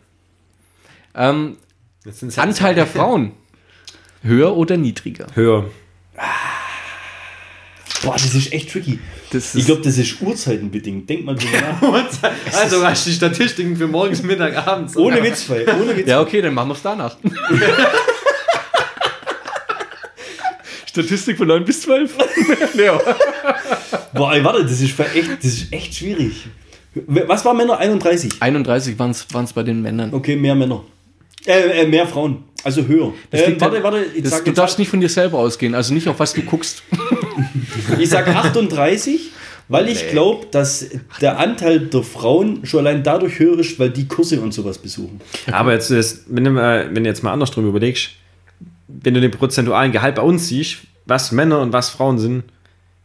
Ähm, 1.16 1.58
Anteil 2.38 2.76
der 2.76 2.88
Frauen. 2.88 3.32
Höher 4.24 4.56
oder 4.56 4.78
niedriger? 4.78 5.28
höher. 5.34 5.66
Boah, 8.04 8.14
das 8.14 8.34
ist 8.34 8.54
echt 8.54 8.72
tricky. 8.72 9.00
Das 9.32 9.54
Ich 9.54 9.66
glaube, 9.66 9.82
das 9.82 9.98
ist 9.98 10.22
uhrzeitenbedingt. 10.22 11.10
Denk 11.10 11.26
mal 11.26 11.36
drüber 11.36 11.62
nach. 11.82 11.82
Also 12.54 12.86
hast 12.86 13.06
du 13.06 13.10
die 13.12 13.16
Statistiken 13.16 13.76
für 13.76 13.88
morgens, 13.88 14.24
Mittag, 14.24 14.56
abends. 14.68 14.98
Ohne 14.98 15.22
Witz. 15.24 15.48
Ohne 15.50 15.96
Witz. 15.96 16.08
Ja, 16.08 16.22
okay, 16.22 16.42
dann 16.42 16.54
machen 16.54 16.70
wir 16.70 16.76
es 16.76 16.82
danach. 16.82 17.16
Statistik 20.88 21.38
von 21.38 21.48
9 21.48 21.64
bis 21.64 21.82
12. 21.82 22.18
ja. 22.76 23.00
Boah, 24.14 24.34
ey, 24.34 24.44
warte, 24.44 24.64
das 24.64 24.82
ist, 24.82 25.00
echt, 25.00 25.30
das 25.38 25.46
ist 25.46 25.72
echt 25.72 25.96
schwierig. 25.96 26.48
Was 27.06 27.46
war 27.46 27.54
Männer? 27.54 27.78
31. 27.78 28.34
31 28.40 28.98
waren 28.98 29.12
es 29.12 29.54
bei 29.54 29.64
den 29.64 29.84
Männern. 29.84 30.12
Okay, 30.14 30.36
mehr 30.36 30.56
Männer. 30.56 30.84
Äh, 31.46 31.84
äh, 31.84 31.88
mehr 31.88 32.08
Frauen. 32.08 32.44
Also 32.64 32.86
höher. 32.86 33.14
Liegt 33.32 33.62
warte, 33.62 33.82
warte. 33.82 34.06
Das, 34.18 34.32
sag, 34.32 34.46
du 34.46 34.52
darfst 34.52 34.80
nicht 34.80 34.90
von 34.90 35.00
dir 35.00 35.08
selber 35.08 35.38
ausgehen, 35.38 35.74
also 35.76 35.94
nicht 35.94 36.08
auf 36.10 36.20
was 36.20 36.34
du 36.34 36.42
guckst. 36.42 36.84
Ich 37.98 38.10
sag 38.10 38.28
38, 38.28 39.32
weil 39.68 39.88
ich 39.88 40.10
glaube, 40.10 40.48
dass 40.52 40.88
der 41.22 41.38
Anteil 41.38 41.80
der 41.80 42.04
Frauen 42.04 42.66
schon 42.66 42.86
allein 42.86 43.04
dadurch 43.04 43.40
höher 43.40 43.60
ist, 43.60 43.80
weil 43.80 43.92
die 43.92 44.08
Kurse 44.08 44.42
und 44.42 44.54
sowas 44.54 44.78
besuchen. 44.78 45.22
Aber 45.52 45.74
jetzt, 45.74 45.92
wenn, 46.28 46.44
du 46.44 46.52
mal, 46.52 46.90
wenn 46.94 47.04
du 47.04 47.10
jetzt 47.10 47.24
mal 47.24 47.32
andersrum 47.32 47.68
überlegst, 47.68 48.12
wenn 48.88 49.14
du 49.14 49.22
den 49.22 49.32
prozentualen 49.32 49.92
Gehalt 49.92 50.16
bei 50.16 50.22
uns 50.24 50.48
siehst, 50.48 50.80
was 51.06 51.32
Männer 51.32 51.62
und 51.62 51.72
was 51.72 51.90
Frauen 51.90 52.18
sind, 52.18 52.44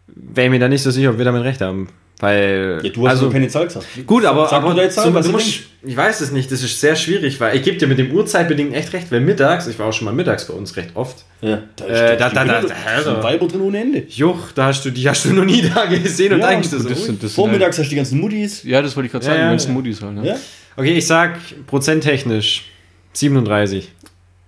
wäre 0.07 0.47
ich 0.47 0.51
mir 0.51 0.59
da 0.59 0.69
nicht 0.69 0.83
so 0.83 0.91
sicher, 0.91 1.11
ob 1.11 1.19
wir 1.19 1.25
damit 1.25 1.45
recht 1.45 1.61
haben. 1.61 1.89
Weil, 2.21 2.81
Ja, 2.83 2.91
du 2.91 3.03
hast 3.07 3.13
also, 3.15 3.25
also, 3.27 3.31
keine 3.31 3.49
Zahl 3.49 3.67
gesagt. 3.67 3.87
gut, 4.07 4.25
aber, 4.25 4.49
Sag 4.49 4.59
aber 4.63 4.71
du 4.71 4.77
da 4.77 4.83
jetzt 4.85 4.95
Zahl, 4.95 5.05
zum- 5.07 5.15
was 5.15 5.27
du 5.27 5.33
du 5.33 5.37
musst, 5.39 5.61
ich 5.83 5.97
weiß 5.97 6.21
es 6.21 6.31
nicht, 6.31 6.51
das 6.51 6.63
ist 6.63 6.81
sehr 6.81 6.95
schwierig, 6.95 7.41
weil 7.41 7.57
ich 7.57 7.63
gebe 7.65 7.77
dir 7.77 7.89
mit 7.89 7.99
dem 7.99 8.13
Uhrzeit 8.13 8.49
echt 8.73 8.93
recht, 8.93 9.11
weil 9.11 9.21
mittags, 9.21 9.67
ich 9.67 9.79
war 9.81 9.89
auch 9.89 9.93
schon 9.93 10.05
mal 10.05 10.15
mittags 10.15 10.47
bei 10.47 10.55
uns 10.55 10.77
recht 10.77 10.91
oft, 10.95 11.25
Ja, 11.43 11.63
da, 11.77 11.85
Äh, 11.87 12.17
da- 12.17 12.29
die 12.31 12.35
da- 12.37 12.45
da- 12.45 12.61
Bilder- 12.61 12.75
da- 12.97 13.03
sind 13.03 13.23
Weiber 13.23 13.49
drin 13.49 13.61
ohne 13.63 13.81
Ende. 13.81 14.05
Juch, 14.09 14.53
da 14.55 14.67
hast 14.67 14.85
du, 14.85 14.91
die 14.91 15.07
hast 15.09 15.25
du 15.25 15.33
noch 15.35 15.45
nie 15.45 15.61
da 15.75 15.85
gesehen 15.87 16.33
und 16.35 16.39
Ja, 16.39 16.47
eigentlich 16.47 16.71
das. 16.71 16.85
Das 16.87 17.05
sind, 17.05 17.23
das 17.23 17.31
sind 17.35 17.35
Vormittags 17.35 17.79
hast 17.79 17.87
du 17.87 17.91
die 17.91 17.97
ganzen 17.97 18.21
Muttis. 18.21 18.63
Ja, 18.63 18.81
das 18.81 18.97
wollte 18.97 19.07
ich 19.07 19.13
gerade 19.13 19.25
sagen, 19.27 19.55
es 19.57 19.65
ja. 19.67 19.71
Moody's 19.73 20.01
halt. 20.01 20.15
Ne? 20.15 20.27
Ja? 20.29 20.37
Okay, 20.77 20.95
ich 20.95 21.07
sag 21.07 21.37
prozenttechnisch 21.67 22.65
37. 23.13 23.91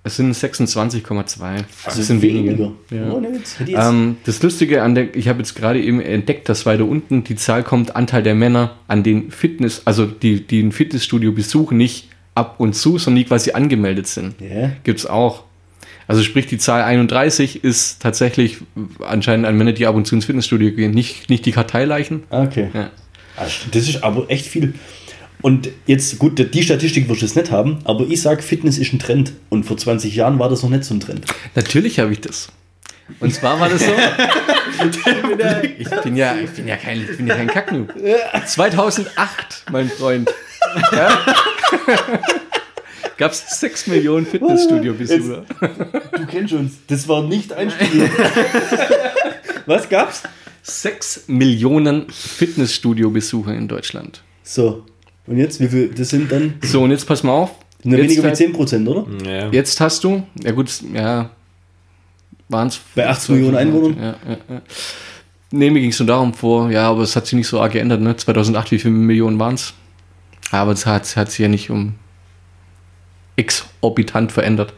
Es 0.07 0.16
sind 0.18 0.32
26,2. 0.32 1.64
Also 1.84 2.00
es 2.00 2.07
sind 2.07 2.22
weniger. 2.22 2.72
Ja. 2.90 2.98
Hätte 3.20 3.28
ich 3.64 3.68
jetzt- 3.70 3.88
Ähm, 3.88 4.16
das 4.24 4.40
Lustige 4.40 4.82
an 4.82 4.94
der, 4.94 5.16
ich 5.16 5.26
habe 5.26 5.40
jetzt 5.40 5.57
gerade 5.57 5.82
eben 5.82 6.00
entdeckt, 6.00 6.48
dass 6.48 6.64
weiter 6.64 6.84
unten 6.84 7.24
die 7.24 7.34
Zahl 7.34 7.64
kommt, 7.64 7.96
Anteil 7.96 8.22
der 8.22 8.36
Männer 8.36 8.76
an 8.86 9.02
den 9.02 9.32
Fitness, 9.32 9.82
also 9.84 10.07
die, 10.07 10.46
die 10.46 10.61
ein 10.62 10.70
Fitnessstudio 10.70 11.32
besuchen, 11.32 11.76
nicht 11.76 12.09
ab 12.36 12.54
und 12.59 12.74
zu, 12.74 12.98
sondern 12.98 13.16
die 13.16 13.24
quasi 13.24 13.50
angemeldet 13.50 14.07
sind. 14.07 14.34
Ja. 14.40 14.70
Gibt 14.84 15.00
es 15.00 15.07
auch. 15.07 15.42
Also 16.07 16.22
sprich, 16.22 16.46
die 16.46 16.59
Zahl 16.59 16.82
31 16.84 17.64
ist 17.64 18.00
tatsächlich 18.00 18.59
anscheinend 19.04 19.44
an 19.44 19.57
Männer, 19.59 19.72
die 19.72 19.86
ab 19.86 19.96
und 19.96 20.07
zu 20.07 20.14
ins 20.14 20.24
Fitnessstudio 20.26 20.70
gehen, 20.70 20.92
nicht, 20.92 21.28
nicht 21.30 21.44
die 21.46 21.50
Karteileichen. 21.52 22.22
Ah, 22.30 22.44
Okay. 22.44 22.68
Ja. 22.72 22.90
Ah, 23.36 23.46
Das 23.72 23.88
ist 23.88 24.04
aber 24.04 24.30
echt 24.30 24.46
viel. 24.46 24.74
Und 25.43 25.68
jetzt, 25.87 26.18
gut, 26.18 26.55
die 26.55 26.62
Statistik 26.62 27.09
wirst 27.09 27.22
du 27.22 27.26
jetzt 27.26 27.37
nicht 27.37 27.51
haben, 27.51 27.78
aber 27.84 28.07
ich 28.09 28.22
sag, 28.22 28.43
Fitness 28.43 28.78
ist 28.78 28.93
ein 28.93 28.99
Trend. 28.99 29.32
Und 29.49 29.64
vor 29.64 29.76
20 29.76 30.14
Jahren 30.14 30.39
war 30.39 30.49
das 30.49 30.62
noch 30.62 30.70
nicht 30.70 30.84
so 30.84 30.95
ein 30.95 31.01
Trend. 31.01 31.24
Natürlich 31.55 31.99
habe 31.99 32.12
ich 32.12 32.20
das. 32.20 32.49
Und 33.20 33.32
zwar 33.32 33.61
war 33.61 33.68
das 33.68 33.82
so. 33.84 33.93
ich 35.78 35.91
bin 36.03 36.16
ja, 36.16 36.34
ich 36.37 36.51
bin 36.51 36.66
ja 36.66 36.76
kein, 36.76 37.03
ich 37.03 37.16
bin 37.16 37.26
ja 37.26 37.37
kein 37.37 37.47
Kacknoob. 37.47 37.95
2008, 38.47 39.64
mein 39.70 39.89
Freund. 39.89 40.28
Ja? 40.93 41.18
Gab 43.16 43.32
es 43.32 43.61
6 43.61 43.87
Millionen 43.87 44.26
Fitnessstudio-Besucher. 44.26 45.45
Du 46.12 46.26
kennst 46.26 46.53
uns. 46.53 46.74
Das 46.89 47.09
war 47.09 47.22
nicht 47.22 47.53
einstudiert. 47.53 48.11
Was 49.66 49.89
gab's? 49.89 50.22
6 50.62 51.24
Millionen 51.28 52.11
Fitnessstudio-Besucher 52.11 53.55
in 53.55 53.68
Deutschland. 53.68 54.22
So. 54.43 54.84
Und 55.27 55.39
jetzt, 55.39 55.61
wie 55.61 55.68
viel? 55.68 55.89
Das 55.89 56.09
sind 56.11 56.31
dann 56.31 56.55
So, 56.62 56.83
und 56.83 56.91
jetzt 56.91 57.07
pass 57.07 57.22
mal 57.22 57.33
auf. 57.33 57.51
nur 57.83 57.99
weniger 57.99 58.22
wie 58.22 58.27
halt- 58.29 58.37
10 58.37 58.53
Prozent, 58.53 58.89
oder? 58.89 59.07
Ja. 59.29 59.49
Jetzt 59.51 59.81
hast 59.81 60.03
du, 60.05 60.22
ja 60.43 60.53
gut, 60.53 60.70
ja, 60.95 61.31
waren 62.49 62.68
es. 62.68 62.81
Bei 62.95 63.09
80 63.09 63.31
Millionen 63.31 63.57
Einwohnern? 63.57 63.97
Ja, 63.99 64.14
ja, 64.29 64.37
ja. 64.49 64.62
Nee, 65.51 65.70
mir 65.70 65.81
ging 65.81 65.91
es 65.91 65.99
nur 65.99 66.07
darum 66.09 66.35
vor, 66.35 66.70
ja, 66.70 66.89
aber 66.91 67.03
es 67.03 67.14
hat 67.16 67.27
sich 67.27 67.35
nicht 67.37 67.47
so 67.49 67.61
arg 67.61 67.72
geändert, 67.72 68.01
ne? 68.01 68.16
2008, 68.16 68.70
wie 68.72 68.79
viele 68.79 68.95
Millionen 68.95 69.39
waren 69.39 69.55
es? 69.55 69.74
Aber 70.51 70.72
es 70.72 70.87
hat, 70.87 71.16
hat 71.16 71.31
sich 71.31 71.41
ja 71.41 71.49
nicht 71.49 71.70
um 71.70 71.95
exorbitant 73.37 74.33
verändert. 74.33 74.72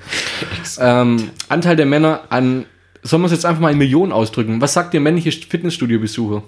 ähm, 0.81 1.31
Anteil 1.49 1.77
der 1.77 1.87
Männer 1.87 2.23
an, 2.31 2.65
sollen 3.03 3.23
wir 3.23 3.27
es 3.27 3.33
jetzt 3.33 3.47
einfach 3.47 3.61
mal 3.61 3.73
in 3.73 3.79
Millionen 3.79 4.13
ausdrücken? 4.13 4.61
Was 4.61 4.73
sagt 4.73 4.95
der 4.95 5.01
männliche 5.01 5.31
Fitnessstudio-Besucher? 5.33 6.43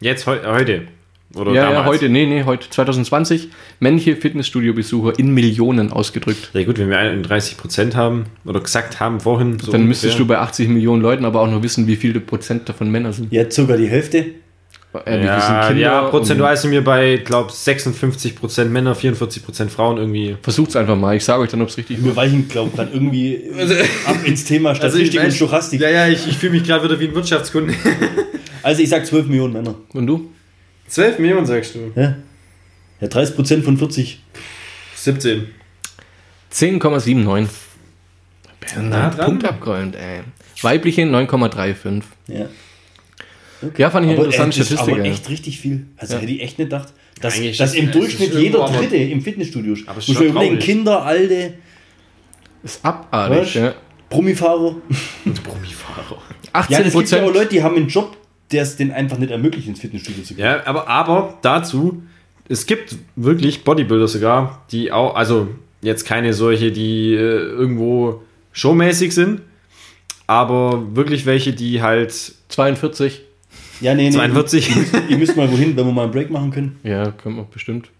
Jetzt 0.00 0.26
heu 0.26 0.38
heute. 0.44 0.88
Oder 1.36 1.52
Ja, 1.52 1.62
damals. 1.64 1.78
ja, 1.78 1.86
heute, 1.86 2.08
nee, 2.08 2.26
nee, 2.26 2.44
heute, 2.44 2.68
2020, 2.70 3.48
männliche 3.80 4.16
Fitnessstudio-Besucher 4.16 5.18
in 5.18 5.32
Millionen 5.34 5.90
ausgedrückt. 5.92 6.50
Ja 6.52 6.64
gut, 6.64 6.78
wenn 6.78 6.90
wir 6.90 6.98
31 6.98 7.56
Prozent 7.56 7.96
haben 7.96 8.26
oder 8.44 8.60
gesagt 8.60 9.00
haben 9.00 9.20
vorhin, 9.20 9.58
so 9.58 9.72
Dann 9.72 9.86
müsstest 9.86 10.18
du 10.18 10.22
ungefähr. 10.22 10.40
bei 10.40 10.42
80 10.44 10.68
Millionen 10.68 11.02
Leuten 11.02 11.24
aber 11.24 11.40
auch 11.40 11.50
noch 11.50 11.62
wissen, 11.62 11.86
wie 11.86 11.96
viele 11.96 12.20
Prozent 12.20 12.68
davon 12.68 12.90
Männer 12.90 13.12
sind. 13.12 13.32
Jetzt 13.32 13.56
sogar 13.56 13.76
die 13.76 13.88
Hälfte. 13.88 14.26
Äh, 15.06 15.22
wie 15.22 15.24
ja, 15.24 15.66
sind 15.66 15.78
ja, 15.78 16.02
prozentual 16.02 16.56
sind 16.56 16.70
wir 16.70 16.84
bei, 16.84 17.16
glaube 17.16 17.50
56 17.50 18.36
Prozent 18.36 18.72
Männer, 18.72 18.94
44 18.94 19.44
Prozent 19.44 19.72
Frauen 19.72 19.96
irgendwie. 19.98 20.36
Versucht's 20.40 20.76
einfach 20.76 20.96
mal, 20.96 21.16
ich 21.16 21.24
sage 21.24 21.42
euch 21.42 21.50
dann, 21.50 21.60
ob 21.62 21.68
es 21.68 21.76
richtig 21.76 22.04
Wir 22.04 22.14
weichen, 22.14 22.46
glaube 22.48 22.68
ich, 22.70 22.76
gerade 22.76 22.92
irgendwie 22.92 23.40
ab 24.06 24.18
ins 24.24 24.44
Thema 24.44 24.72
Statistik 24.76 25.20
und 25.20 25.32
Stochastik. 25.32 25.80
Ja, 25.80 25.90
ja, 25.90 26.06
ich, 26.06 26.28
ich 26.28 26.38
fühle 26.38 26.52
mich 26.52 26.62
gerade 26.62 26.84
wieder 26.84 27.00
wie 27.00 27.08
ein 27.08 27.14
Wirtschaftskunde. 27.14 27.74
Also 28.62 28.82
ich 28.82 28.88
sag 28.88 29.04
12 29.04 29.26
Millionen 29.26 29.52
Männer. 29.52 29.74
Und 29.92 30.06
du? 30.06 30.30
12 30.88 31.18
Millionen 31.18 31.46
sagst 31.46 31.74
du. 31.74 31.92
Ja, 31.94 32.16
ja 33.00 33.08
30 33.08 33.34
Prozent 33.36 33.64
von 33.64 33.76
40. 33.78 34.20
17. 34.96 35.48
10,79. 36.52 37.48
Nah 38.80 39.10
dran. 39.10 39.26
Punkt 39.26 39.44
abgeräumt, 39.44 39.96
ey. 39.96 40.20
Weibliche 40.62 41.02
9,35. 41.02 42.02
Ja. 42.28 42.46
Ja, 43.76 43.90
fand 43.90 44.04
ich 44.06 44.10
eine 44.10 44.18
Aber, 44.18 44.26
interessante 44.26 44.58
das 44.58 44.70
ist 44.70 44.74
Statistik. 44.74 44.94
aber 45.00 45.04
echt 45.04 45.28
richtig 45.30 45.60
viel. 45.60 45.86
Also 45.96 46.14
Ja. 46.14 46.20
hätte 46.20 46.32
ich 46.32 46.42
echt 46.42 46.58
nicht 46.58 46.70
gedacht, 46.70 46.92
dass, 47.20 47.36
Eigentlich 47.36 47.56
dass 47.56 47.74
im 47.74 47.90
Durchschnitt 47.90 48.34
jeder 48.34 48.66
Dritte 48.66 48.96
im 48.96 49.20
Fitnessstudio 49.22 49.72
ist. 49.74 49.88
Aber 49.88 49.98
es 49.98 50.04
ist 50.04 50.08
Muss 50.10 50.18
man 50.18 50.28
überlegen. 50.28 50.58
Kinder, 50.58 51.02
Alte, 51.04 51.54
Ist 52.62 52.84
abartig, 52.84 53.54
ja. 53.54 53.74
Promifahrer. 54.10 54.76
Brumifahrer. 55.24 56.22
18 56.52 56.72
Ja, 56.72 56.78
es 56.86 56.92
gibt 56.92 57.10
ja 57.10 57.18
auch 57.18 57.22
Prozent. 57.22 57.34
Leute, 57.34 57.48
die 57.50 57.62
haben 57.62 57.76
einen 57.76 57.88
Job, 57.88 58.16
der 58.54 58.62
es 58.62 58.76
denen 58.76 58.92
einfach 58.92 59.18
nicht 59.18 59.30
ermöglicht, 59.30 59.68
ins 59.68 59.80
Fitnessstudio 59.80 60.22
zu 60.24 60.34
gehen. 60.34 60.44
Ja, 60.44 60.66
aber, 60.66 60.88
aber 60.88 61.34
dazu, 61.42 62.02
es 62.48 62.66
gibt 62.66 62.96
wirklich 63.16 63.64
Bodybuilder 63.64 64.08
sogar, 64.08 64.64
die 64.70 64.92
auch, 64.92 65.14
also 65.16 65.48
jetzt 65.82 66.04
keine 66.04 66.32
solche, 66.32 66.72
die 66.72 67.14
äh, 67.14 67.18
irgendwo 67.18 68.22
showmäßig 68.52 69.14
sind, 69.14 69.42
aber 70.26 70.96
wirklich 70.96 71.26
welche, 71.26 71.52
die 71.52 71.82
halt 71.82 72.12
42. 72.48 73.22
Ja, 73.80 73.94
nee, 73.94 74.08
nee. 74.08 74.14
42. 74.14 74.70
Ihr 75.08 75.18
müsst 75.18 75.36
mal 75.36 75.50
wohin, 75.50 75.76
wenn 75.76 75.86
wir 75.86 75.92
mal 75.92 76.04
einen 76.04 76.12
Break 76.12 76.30
machen 76.30 76.50
können. 76.50 76.78
Ja, 76.82 77.10
können 77.10 77.36
wir 77.36 77.44
bestimmt. 77.44 77.90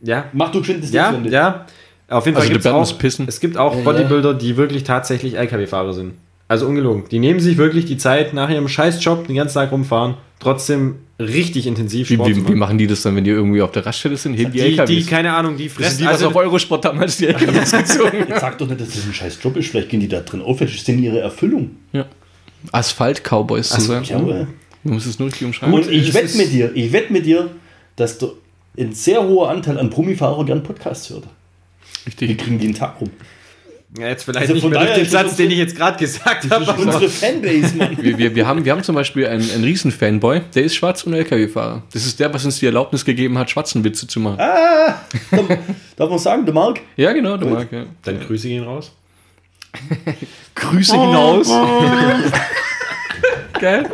ja, 0.00 0.26
Mach 0.32 0.50
du 0.50 0.60
geschwind 0.60 0.82
das 0.82 0.92
ja, 0.92 1.12
Ding 1.12 1.30
ja. 1.30 1.66
Auf 2.08 2.26
jeden 2.26 2.34
Fall 2.36 2.42
Also 2.42 2.52
gibt's 2.52 2.66
auch, 2.66 2.98
pissen. 2.98 3.26
es 3.28 3.40
gibt 3.40 3.56
auch 3.56 3.74
Bodybuilder, 3.76 4.34
die 4.34 4.56
wirklich 4.56 4.84
tatsächlich 4.84 5.36
LKW-Fahrer 5.36 5.92
sind. 5.92 6.14
Also 6.48 6.66
ungelogen. 6.66 7.04
Die 7.10 7.18
nehmen 7.18 7.40
sich 7.40 7.56
wirklich 7.56 7.84
die 7.86 7.96
Zeit 7.96 8.34
nach 8.34 8.50
ihrem 8.50 8.68
Scheißjob 8.68 9.26
den 9.26 9.36
ganzen 9.36 9.54
Tag 9.54 9.72
rumfahren, 9.72 10.14
trotzdem 10.40 10.96
richtig 11.18 11.66
intensiv 11.66 12.10
Wie, 12.10 12.14
Sport 12.14 12.34
zu 12.34 12.36
wie, 12.46 12.48
wie 12.52 12.54
machen. 12.54 12.76
die 12.76 12.86
das 12.86 13.02
dann, 13.02 13.16
wenn 13.16 13.24
die 13.24 13.30
irgendwie 13.30 13.62
auf 13.62 13.70
der 13.70 13.86
Raststelle 13.86 14.16
sind? 14.16 14.34
Heben 14.34 14.52
die, 14.52 14.58
Die, 14.58 14.64
LKWs? 14.64 14.88
die, 14.88 15.04
keine 15.04 15.32
Ahnung, 15.32 15.56
die 15.56 15.64
das 15.66 15.72
fressen. 15.74 15.90
sind 15.90 16.00
die, 16.00 16.04
was 16.06 16.12
also, 16.14 16.28
auf 16.28 16.36
Eurosport 16.36 16.84
damals 16.84 17.16
die 17.16 17.26
LKWs 17.28 17.70
gezogen 17.72 18.18
Jetzt 18.28 18.40
sag 18.40 18.58
doch 18.58 18.68
nicht, 18.68 18.80
dass 18.80 18.88
das 18.90 19.06
ein 19.06 19.14
scheiß 19.14 19.38
Job 19.42 19.56
ist. 19.56 19.68
Vielleicht 19.70 19.88
gehen 19.88 20.00
die 20.00 20.08
da 20.08 20.20
drin 20.20 20.42
auf. 20.42 20.58
Das 20.58 20.70
ist 20.74 20.86
denn 20.86 21.02
ihre 21.02 21.20
Erfüllung. 21.20 21.70
ja. 21.92 22.04
Asphalt-Cowboys 22.72 23.68
zu 23.68 23.80
sein. 23.80 24.04
Ja, 24.04 24.16
aber- 24.16 24.46
Man 24.82 24.94
muss 24.94 25.06
es 25.06 25.18
nur 25.18 25.28
richtig 25.28 25.44
umschreiben. 25.46 25.74
Und 25.74 25.90
ich 25.90 26.12
wette 26.14 26.36
mit 26.36 26.52
dir, 26.52 26.70
ich 26.74 26.92
wette 26.92 27.12
mit 27.12 27.26
dir, 27.26 27.50
dass 27.96 28.18
du 28.18 28.32
ein 28.78 28.92
sehr 28.92 29.22
hoher 29.22 29.50
Anteil 29.50 29.78
an 29.78 29.90
Promifahrer 29.90 30.44
gern 30.44 30.62
Podcasts 30.62 31.10
hört. 31.10 31.24
Wir 31.24 32.06
richtig. 32.06 32.38
kriegen 32.38 32.58
den 32.58 32.74
Tag 32.74 33.00
rum. 33.00 33.10
Ja, 33.98 34.08
jetzt 34.08 34.24
vielleicht 34.24 34.40
Also 34.40 34.54
nicht 34.54 34.62
von 34.62 34.70
mehr 34.70 34.80
durch 34.80 34.90
daher 34.90 35.04
den 35.04 35.10
Satz, 35.10 35.36
den 35.36 35.50
ich 35.50 35.58
jetzt 35.58 35.76
gerade 35.76 35.98
gesagt 35.98 36.50
habe. 36.50 36.72
unsere 36.72 37.08
Fanbase, 37.08 37.76
Mann. 37.76 37.96
Wir, 38.00 38.18
wir, 38.18 38.34
wir, 38.34 38.46
haben, 38.46 38.64
wir 38.64 38.72
haben 38.72 38.82
zum 38.82 38.94
Beispiel 38.94 39.26
einen, 39.26 39.48
einen 39.50 39.64
Riesen-Fanboy, 39.64 40.40
der 40.54 40.64
ist 40.64 40.74
schwarz 40.74 41.04
und 41.04 41.14
LKW-Fahrer. 41.14 41.82
Das 41.92 42.04
ist 42.04 42.18
der, 42.18 42.32
was 42.34 42.44
uns 42.44 42.58
die 42.58 42.66
Erlaubnis 42.66 43.04
gegeben 43.04 43.38
hat, 43.38 43.50
Schwarzenwitze 43.50 44.06
zu 44.06 44.20
machen. 44.20 44.40
Ah, 44.40 45.00
darf 45.96 46.10
man 46.10 46.18
sagen, 46.18 46.44
der 46.44 46.54
Marc? 46.54 46.80
Ja, 46.96 47.12
genau, 47.12 47.36
der 47.36 47.48
mag, 47.48 47.70
ja. 47.72 47.84
Dann 48.02 48.20
Grüße 48.20 48.48
gehen 48.48 48.64
raus. 48.64 48.92
Grüße 50.54 50.92
hinaus. 51.00 51.48
Geil. 53.60 53.90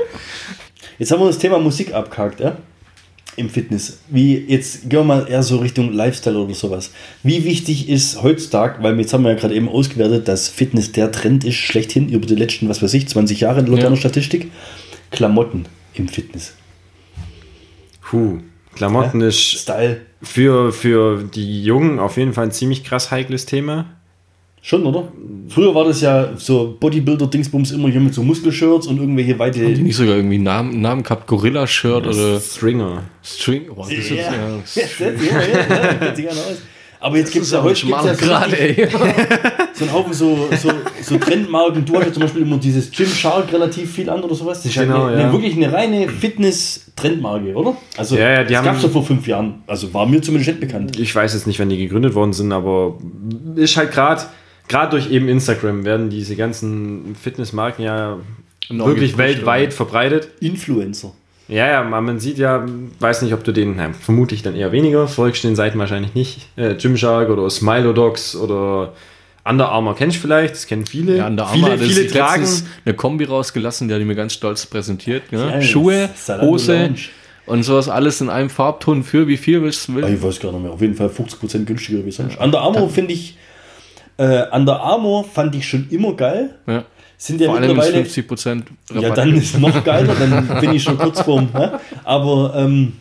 Jetzt 0.98 1.10
haben 1.12 1.20
wir 1.20 1.26
das 1.26 1.38
Thema 1.38 1.58
Musik 1.58 1.94
abgehakt, 1.94 2.40
ja? 2.40 2.56
Im 3.36 3.48
Fitness. 3.48 3.98
Wie, 4.08 4.36
jetzt 4.36 4.82
gehen 4.90 4.98
wir 5.00 5.04
mal 5.04 5.26
eher 5.28 5.42
so 5.42 5.58
Richtung 5.58 5.92
Lifestyle 5.92 6.38
oder 6.38 6.52
sowas. 6.54 6.90
Wie 7.22 7.44
wichtig 7.44 7.88
ist 7.88 8.22
heutzutage, 8.22 8.82
weil 8.82 8.98
jetzt 8.98 9.12
haben 9.14 9.22
wir 9.24 9.30
ja 9.32 9.38
gerade 9.38 9.54
eben 9.54 9.68
ausgewertet, 9.68 10.28
dass 10.28 10.48
Fitness 10.48 10.92
der 10.92 11.10
Trend 11.12 11.44
ist, 11.44 11.54
schlechthin 11.54 12.08
über 12.08 12.26
die 12.26 12.34
letzten, 12.34 12.68
was 12.68 12.82
weiß 12.82 12.92
ich, 12.94 13.08
20 13.08 13.40
Jahre 13.40 13.60
laut 13.62 13.78
Ja. 13.78 13.86
einer 13.86 13.96
Statistik. 13.96 14.50
Klamotten 15.10 15.66
im 15.94 16.08
Fitness. 16.08 16.54
Puh. 18.02 18.38
Klamotten 18.74 19.20
ist 19.20 19.40
Style. 19.40 20.00
für, 20.22 20.72
für 20.72 21.22
die 21.24 21.62
Jungen 21.64 21.98
auf 21.98 22.16
jeden 22.16 22.32
Fall 22.32 22.44
ein 22.46 22.52
ziemlich 22.52 22.84
krass 22.84 23.10
heikles 23.10 23.46
Thema. 23.46 23.86
Schon, 24.62 24.84
oder? 24.84 25.08
Früher 25.48 25.74
war 25.74 25.84
das 25.86 26.02
ja 26.02 26.30
so 26.36 26.76
Bodybuilder-Dingsbums 26.78 27.72
immer 27.72 27.88
hier 27.88 28.00
mit 28.00 28.12
so 28.12 28.22
Muskelshirts 28.22 28.86
und 28.86 28.98
irgendwelche 28.98 29.38
weite. 29.38 29.64
Haben 29.64 29.74
die 29.74 29.82
nicht 29.82 29.96
sogar 29.96 30.16
irgendwie 30.16 30.34
einen 30.34 30.44
Namen, 30.44 30.80
Namen 30.82 31.02
gehabt? 31.02 31.26
Gorilla-Shirt 31.26 32.06
oder 32.06 32.38
Stringer. 32.38 33.04
String? 33.24 33.62
Oh, 33.74 33.80
das 33.88 33.90
ist, 33.92 34.10
Ja. 34.10 34.16
ja. 34.16 34.30
Ja, 34.74 35.42
ja, 36.16 36.24
ja. 36.24 36.32
Aber 37.02 37.16
jetzt 37.16 37.32
gibt 37.32 37.46
es 37.46 37.50
ja 37.52 37.62
heute 37.62 37.86
gibt's 37.86 38.04
ja 38.04 38.14
so, 38.14 38.26
Grad, 38.26 38.52
richtig- 38.52 38.78
ey. 38.78 38.88
so 39.72 39.84
einen 39.84 39.92
Haufen 39.94 40.12
so, 40.12 40.48
so, 40.60 40.70
so 41.00 41.16
Trendmarken. 41.16 41.82
Du 41.86 41.94
hast 41.96 42.04
ja 42.08 42.12
zum 42.12 42.20
Beispiel 42.24 42.42
immer 42.42 42.58
dieses 42.58 42.90
Gymshark 42.90 43.50
relativ 43.54 43.90
viel 43.90 44.10
an 44.10 44.20
oder 44.22 44.34
sowas. 44.34 44.58
Das 44.58 44.66
ist 44.66 44.74
Genau, 44.78 44.98
ja, 44.98 45.06
eine, 45.06 45.16
ja. 45.16 45.22
eine, 45.24 45.32
wirklich 45.32 45.54
eine 45.56 45.72
reine 45.72 46.08
Fitness-Trendmarke, 46.10 47.54
oder? 47.54 47.74
Also, 47.96 48.16
Ja, 48.16 48.30
ja, 48.32 48.44
die 48.44 48.52
das 48.52 48.64
gab 48.64 48.76
es 48.76 48.82
ja 48.82 48.88
vor 48.90 49.02
fünf 49.02 49.26
Jahren. 49.26 49.62
Also 49.66 49.92
war 49.94 50.04
mir 50.04 50.20
zumindest 50.20 50.50
nicht 50.50 50.60
bekannt. 50.60 50.98
Ich 51.00 51.14
weiß 51.14 51.32
jetzt 51.32 51.46
nicht, 51.46 51.58
wann 51.58 51.70
die 51.70 51.78
gegründet 51.78 52.14
worden 52.14 52.34
sind, 52.34 52.52
aber 52.52 52.98
ist 53.56 53.78
halt 53.78 53.92
gerade 53.92 54.22
gerade 54.70 54.92
durch 54.92 55.10
eben 55.10 55.28
Instagram 55.28 55.84
werden 55.84 56.08
diese 56.08 56.36
ganzen 56.36 57.14
Fitnessmarken 57.20 57.84
ja 57.84 58.18
Enorm 58.70 58.88
wirklich 58.88 59.18
weltweit 59.18 59.74
verbreitet. 59.74 60.28
Influencer. 60.40 61.12
Ja, 61.48 61.66
ja, 61.68 61.82
man 61.82 62.20
sieht 62.20 62.38
ja, 62.38 62.64
weiß 63.00 63.22
nicht, 63.22 63.34
ob 63.34 63.42
du 63.42 63.50
den, 63.52 63.74
na, 63.76 63.92
vermutlich 63.92 64.42
dann 64.42 64.54
eher 64.54 64.70
weniger, 64.70 65.08
folgst 65.08 65.42
den 65.42 65.56
Seiten 65.56 65.78
wahrscheinlich 65.80 66.14
nicht. 66.14 66.46
Äh, 66.56 66.76
Gymshark 66.76 67.28
oder 67.28 67.50
Smilodogs 67.50 68.36
oder 68.36 68.92
Under 69.44 69.68
Armour 69.70 69.96
kennst 69.96 70.18
du 70.18 70.20
vielleicht, 70.20 70.54
das 70.54 70.68
kennen 70.68 70.86
viele. 70.86 71.16
Ja, 71.16 71.26
an 71.26 71.36
der 71.36 71.46
viele, 71.48 71.76
viele 71.76 72.06
tragen. 72.06 72.46
eine 72.84 72.94
Kombi 72.94 73.24
rausgelassen, 73.24 73.88
die 73.88 73.94
hat 73.94 74.00
die 74.00 74.04
mir 74.04 74.14
ganz 74.14 74.34
stolz 74.34 74.64
präsentiert. 74.66 75.24
Ja? 75.32 75.56
Ja, 75.56 75.60
Schuhe, 75.62 76.08
Hose 76.40 76.82
Lounge. 76.82 77.00
und 77.46 77.64
sowas 77.64 77.88
alles 77.88 78.20
in 78.20 78.28
einem 78.30 78.48
Farbton 78.50 79.02
für 79.02 79.26
wie 79.26 79.36
viel 79.36 79.60
willst 79.62 79.88
du 79.88 79.92
Ah, 79.92 79.96
will. 79.96 80.14
Ich 80.14 80.22
weiß 80.22 80.38
gar 80.38 80.52
nicht 80.52 80.62
mehr. 80.62 80.70
Auf 80.70 80.80
jeden 80.80 80.94
Fall 80.94 81.08
50% 81.08 81.64
günstiger 81.64 82.04
wie 82.06 82.12
sonst. 82.12 82.38
Under 82.38 82.60
Armour 82.60 82.88
finde 82.88 83.14
ich 83.14 83.36
Äh, 84.20 84.46
Under 84.52 84.80
Armour 84.80 85.24
fand 85.24 85.54
ich 85.54 85.66
schon 85.68 85.88
immer 85.90 86.14
geil. 86.14 86.54
Ja. 86.66 86.84
Sind 87.16 87.40
ja 87.40 87.48
Vor 87.48 87.56
allem 87.56 87.70
ist 87.78 87.86
mittlerweile. 87.86 88.04
50% 88.06 88.62
Rabatt. 88.90 89.02
Ja, 89.02 89.10
dann 89.14 89.34
ist 89.34 89.58
noch 89.58 89.84
geiler, 89.84 90.14
dann 90.14 90.58
bin 90.60 90.72
ich 90.72 90.82
schon 90.82 90.96
kurz 90.98 91.20
vorm. 91.20 91.48
Ne? 91.52 91.78
Aber 92.04 92.54
ähm, 92.56 92.94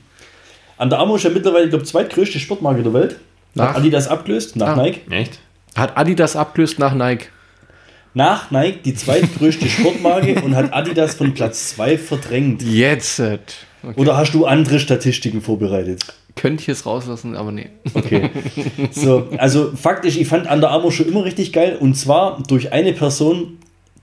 Under 0.78 0.99
Armour 0.99 1.17
ist 1.17 1.24
ja 1.24 1.30
mittlerweile, 1.30 1.65
ich 1.65 1.70
glaube, 1.72 1.86
zweitgrößte 1.86 2.39
Sportmarke 2.39 2.84
der 2.84 2.93
Welt. 2.93 3.15
Nach? 3.53 3.70
Hat 3.70 3.78
Adidas 3.78 4.07
abgelöst, 4.07 4.55
nach 4.55 4.76
Ah. 4.78 4.82
Nike. 4.82 5.01
Echt? 5.09 5.39
Hat 5.76 5.97
Adidas 5.97 6.36
abgelöst 6.36 6.80
nach 6.80 6.93
Nike. 6.93 7.28
Nach 8.13 8.49
Nike 8.51 8.80
die 8.84 8.93
zweitgrößte 8.95 9.67
Sportmarke 9.70 10.41
und 10.41 10.55
hat 10.55 10.74
Adidas 10.74 11.15
von 11.15 11.34
Platz 11.34 11.70
2 11.76 11.97
verdrängt. 11.97 12.61
Jetzt. 12.63 13.20
Okay. 13.20 13.39
Oder 13.95 14.17
hast 14.17 14.34
du 14.34 14.45
andere 14.45 14.80
Statistiken 14.80 15.41
vorbereitet? 15.41 16.01
Könnte 16.36 16.64
ich 16.64 16.70
es 16.70 16.86
rauslassen, 16.86 17.36
aber 17.36 17.52
nee. 17.52 17.70
Okay. 17.94 18.30
So, 18.92 19.28
also 19.38 19.72
faktisch, 19.76 20.18
ich 20.18 20.28
fand 20.28 20.50
Under 20.50 20.70
Armour 20.72 20.92
schon 20.92 21.08
immer 21.08 21.26
richtig 21.26 21.52
geil 21.52 21.78
und 21.80 21.96
zwar 21.96 22.42
durch 22.48 22.72
eine 22.72 22.94
Person, 22.94 23.58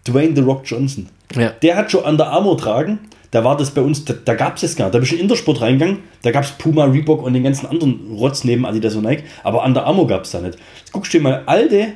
Dwayne 0.06 0.34
The 0.34 0.42
Rock 0.42 0.62
Johnson. 0.64 1.08
Ja. 1.34 1.50
Der 1.50 1.76
hat 1.76 1.90
schon 1.90 2.04
Under 2.04 2.28
Armour 2.28 2.58
tragen. 2.58 2.98
Da 3.32 3.42
war 3.42 3.56
das 3.56 3.72
bei 3.72 3.80
uns, 3.80 4.04
da, 4.04 4.14
da 4.24 4.34
gab 4.34 4.54
es 4.54 4.62
das 4.62 4.76
gar 4.76 4.86
nicht. 4.86 4.94
Da 4.94 4.98
bist 5.00 5.12
du 5.12 5.16
in 5.16 5.22
Intersport 5.22 5.60
reingegangen, 5.60 5.98
da 6.22 6.30
gab 6.30 6.44
es 6.44 6.52
Puma, 6.52 6.84
Reebok 6.84 7.22
und 7.22 7.34
den 7.34 7.42
ganzen 7.42 7.66
anderen 7.66 8.12
Rotz 8.12 8.44
neben 8.44 8.64
Adidas 8.64 8.94
und 8.94 9.02
Nike, 9.04 9.24
aber 9.42 9.64
Under 9.64 9.84
Armour 9.84 10.06
gab 10.06 10.22
es 10.22 10.30
da 10.30 10.40
nicht. 10.40 10.58
Jetzt 10.78 10.92
guckst 10.92 11.12
du 11.12 11.18
dir 11.18 11.24
mal 11.24 11.42
alte 11.46 11.88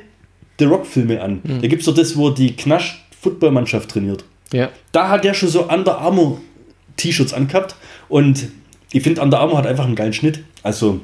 The 0.59 0.65
Rock-Filme 0.65 1.23
an. 1.23 1.41
Da 1.45 1.69
gibt 1.69 1.81
es 1.81 1.87
doch 1.87 1.95
das, 1.95 2.17
wo 2.17 2.31
die 2.31 2.57
Knasch-Footballmannschaft 2.57 3.91
trainiert. 3.91 4.25
Ja. 4.53 4.69
Da 4.93 5.09
hat 5.09 5.25
der 5.25 5.33
schon 5.33 5.49
so 5.49 5.69
Under 5.69 5.99
Armour 5.99 6.39
T-Shirts 6.97 7.33
angehabt 7.33 7.77
und 8.09 8.49
ich 8.93 9.03
finde 9.03 9.21
Under 9.23 9.39
Armour 9.41 9.59
hat 9.59 9.67
einfach 9.67 9.85
einen 9.85 9.95
geilen 9.95 10.13
Schnitt. 10.13 10.41
Also 10.63 11.01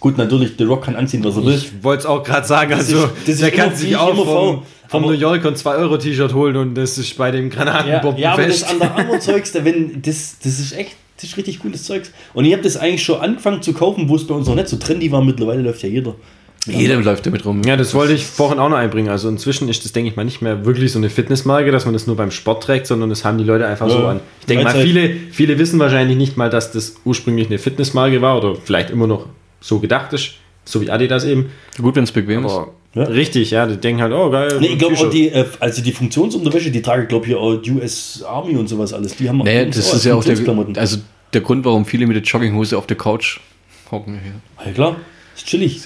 gut, 0.00 0.18
natürlich, 0.18 0.52
The 0.58 0.64
Rock 0.64 0.84
kann 0.84 0.96
anziehen, 0.96 1.22
was 1.24 1.36
er 1.36 1.44
will. 1.46 1.54
Ich 1.54 1.82
wollte 1.82 2.00
es 2.00 2.06
auch 2.06 2.22
gerade 2.22 2.46
sagen, 2.46 2.70
Das 2.70 2.80
also 2.80 3.04
ist- 3.04 3.12
das 3.24 3.28
ist 3.36 3.42
der 3.42 3.50
kann 3.52 3.74
sich 3.74 3.96
auch 3.96 4.14
vom, 4.14 4.62
vom 4.88 5.02
New 5.02 5.12
York 5.12 5.44
und 5.44 5.56
2-Euro-T-Shirt 5.56 6.34
holen 6.34 6.56
und 6.56 6.74
das 6.74 6.98
ist 6.98 7.16
bei 7.16 7.30
dem 7.30 7.50
Ja, 7.50 7.54
Granatenbomben 7.56 8.20
ja 8.22 8.32
aber 8.32 8.46
das. 8.46 8.70
Under 8.72 8.94
Armour 8.96 9.20
Zeugs, 9.20 9.52
da 9.52 9.64
wenn, 9.64 10.02
das, 10.02 10.36
das 10.42 10.58
ist 10.58 10.72
echt, 10.72 10.92
das 11.16 11.24
ist 11.30 11.36
richtig 11.36 11.60
cooles 11.60 11.84
Zeugs. 11.84 12.10
Und 12.34 12.44
ich 12.44 12.52
habe 12.52 12.62
das 12.62 12.76
eigentlich 12.76 13.02
schon 13.04 13.20
angefangen 13.20 13.62
zu 13.62 13.72
kaufen, 13.72 14.08
wo 14.08 14.16
es 14.16 14.26
bei 14.26 14.34
uns 14.34 14.48
noch 14.48 14.56
nicht 14.56 14.68
so 14.68 14.76
trendy 14.76 15.10
war. 15.12 15.22
Mittlerweile 15.22 15.62
läuft 15.62 15.82
ja 15.82 15.88
jeder. 15.88 16.14
Jeder 16.66 16.96
läuft 17.00 17.26
damit 17.26 17.44
rum. 17.44 17.62
Ja, 17.64 17.76
das 17.76 17.92
wollte 17.94 18.14
ich 18.14 18.24
vorhin 18.24 18.58
auch 18.58 18.68
noch 18.70 18.76
einbringen. 18.76 19.10
Also 19.10 19.28
inzwischen 19.28 19.68
ist 19.68 19.84
das, 19.84 19.92
denke 19.92 20.10
ich 20.10 20.16
mal, 20.16 20.24
nicht 20.24 20.40
mehr 20.40 20.64
wirklich 20.64 20.92
so 20.92 20.98
eine 20.98 21.10
Fitnessmarke, 21.10 21.70
dass 21.70 21.84
man 21.84 21.92
das 21.92 22.06
nur 22.06 22.16
beim 22.16 22.30
Sport 22.30 22.62
trägt, 22.62 22.86
sondern 22.86 23.10
das 23.10 23.24
haben 23.24 23.36
die 23.38 23.44
Leute 23.44 23.66
einfach 23.66 23.90
so 23.90 23.98
Ja. 23.98 24.10
an. 24.12 24.20
Ich 24.40 24.46
denke 24.46 24.64
mal, 24.64 24.74
viele, 24.74 25.10
viele 25.30 25.58
wissen 25.58 25.78
wahrscheinlich 25.78 26.16
nicht 26.16 26.36
mal, 26.36 26.48
dass 26.50 26.72
das 26.72 26.96
ursprünglich 27.04 27.48
eine 27.48 27.58
Fitnessmarke 27.58 28.22
war 28.22 28.38
oder 28.38 28.56
vielleicht 28.56 28.90
immer 28.90 29.06
noch 29.06 29.26
so 29.60 29.78
gedacht 29.78 30.12
ist, 30.14 30.32
so 30.64 30.80
wie 30.80 30.90
Adidas 30.90 31.24
eben. 31.24 31.50
Gut, 31.80 31.96
wenn 31.96 32.04
es 32.04 32.12
bequem 32.12 32.46
ist. 32.46 32.58
Ja. 32.94 33.02
richtig, 33.04 33.50
ja, 33.50 33.66
die 33.66 33.76
denken 33.76 34.00
halt, 34.02 34.12
oh 34.12 34.30
geil. 34.30 34.56
Nee, 34.60 34.68
ich 34.68 34.78
glaube 34.78 34.94
auch 34.94 35.10
T-Shirt. 35.10 35.12
die, 35.12 35.28
äh, 35.30 35.44
also 35.58 35.82
die 35.82 35.90
Funktionsunterwäsche, 35.92 36.70
die 36.70 36.80
trage, 36.80 37.06
glaube 37.06 37.26
ich, 37.26 37.34
auch 37.34 37.60
US 37.74 38.22
Army 38.26 38.56
und 38.56 38.68
sowas 38.68 38.92
alles. 38.92 39.16
Die 39.16 39.28
haben 39.28 39.40
auch- 39.40 39.44
Nee, 39.44 39.66
das 39.66 39.90
auch 39.90 39.96
ist 39.96 40.04
ja 40.04 40.14
auch 40.14 40.24
der, 40.24 40.36
also 40.76 40.98
der 41.32 41.40
Grund, 41.40 41.64
warum 41.64 41.84
viele 41.84 42.06
mit 42.06 42.14
der 42.16 42.22
Jogginghose 42.22 42.78
auf 42.78 42.86
der 42.86 42.96
Couch 42.96 43.40
hocken. 43.90 44.14
Ja. 44.58 44.64
Ja, 44.66 44.72
klar, 44.72 44.96
ist 45.34 45.44
chillig. 45.46 45.80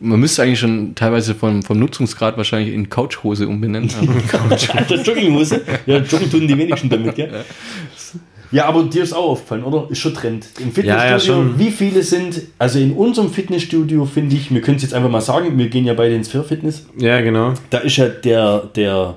Man 0.00 0.20
müsste 0.20 0.42
eigentlich 0.42 0.60
schon 0.60 0.94
teilweise 0.94 1.34
vom, 1.34 1.62
vom 1.62 1.78
Nutzungsgrad 1.78 2.36
wahrscheinlich 2.36 2.72
in 2.72 2.88
Couchhose 2.88 3.48
umbenennen. 3.48 3.90
Alter, 4.76 4.94
Jogginghose. 5.02 5.62
Ja, 5.86 5.98
joggen 5.98 6.30
tun 6.30 6.46
die 6.46 6.56
wenigsten 6.56 6.88
damit, 6.88 7.14
gell? 7.16 7.44
Ja, 8.50 8.66
aber 8.66 8.84
dir 8.84 9.02
ist 9.02 9.12
auch 9.12 9.30
aufgefallen, 9.30 9.62
oder? 9.64 9.90
Ist 9.90 9.98
schon 9.98 10.14
Trend. 10.14 10.46
Im 10.58 10.72
Fitnessstudio, 10.72 10.96
Ja, 10.96 11.10
ja, 11.10 11.20
schon. 11.20 11.58
wie 11.58 11.70
viele 11.70 12.02
sind, 12.02 12.40
also 12.58 12.78
in 12.78 12.92
unserem 12.92 13.30
Fitnessstudio 13.30 14.06
finde 14.06 14.36
ich, 14.36 14.52
wir 14.52 14.62
können 14.62 14.76
es 14.78 14.82
jetzt 14.84 14.94
einfach 14.94 15.10
mal 15.10 15.20
sagen, 15.20 15.58
wir 15.58 15.68
gehen 15.68 15.84
ja 15.84 15.92
beide 15.94 16.14
ins 16.14 16.28
Fair 16.28 16.44
Fitness. 16.44 16.86
Ja, 16.96 17.20
genau. 17.20 17.52
Da 17.70 17.78
ist 17.78 17.96
ja 17.96 18.08
der, 18.08 18.60
der, 18.74 19.16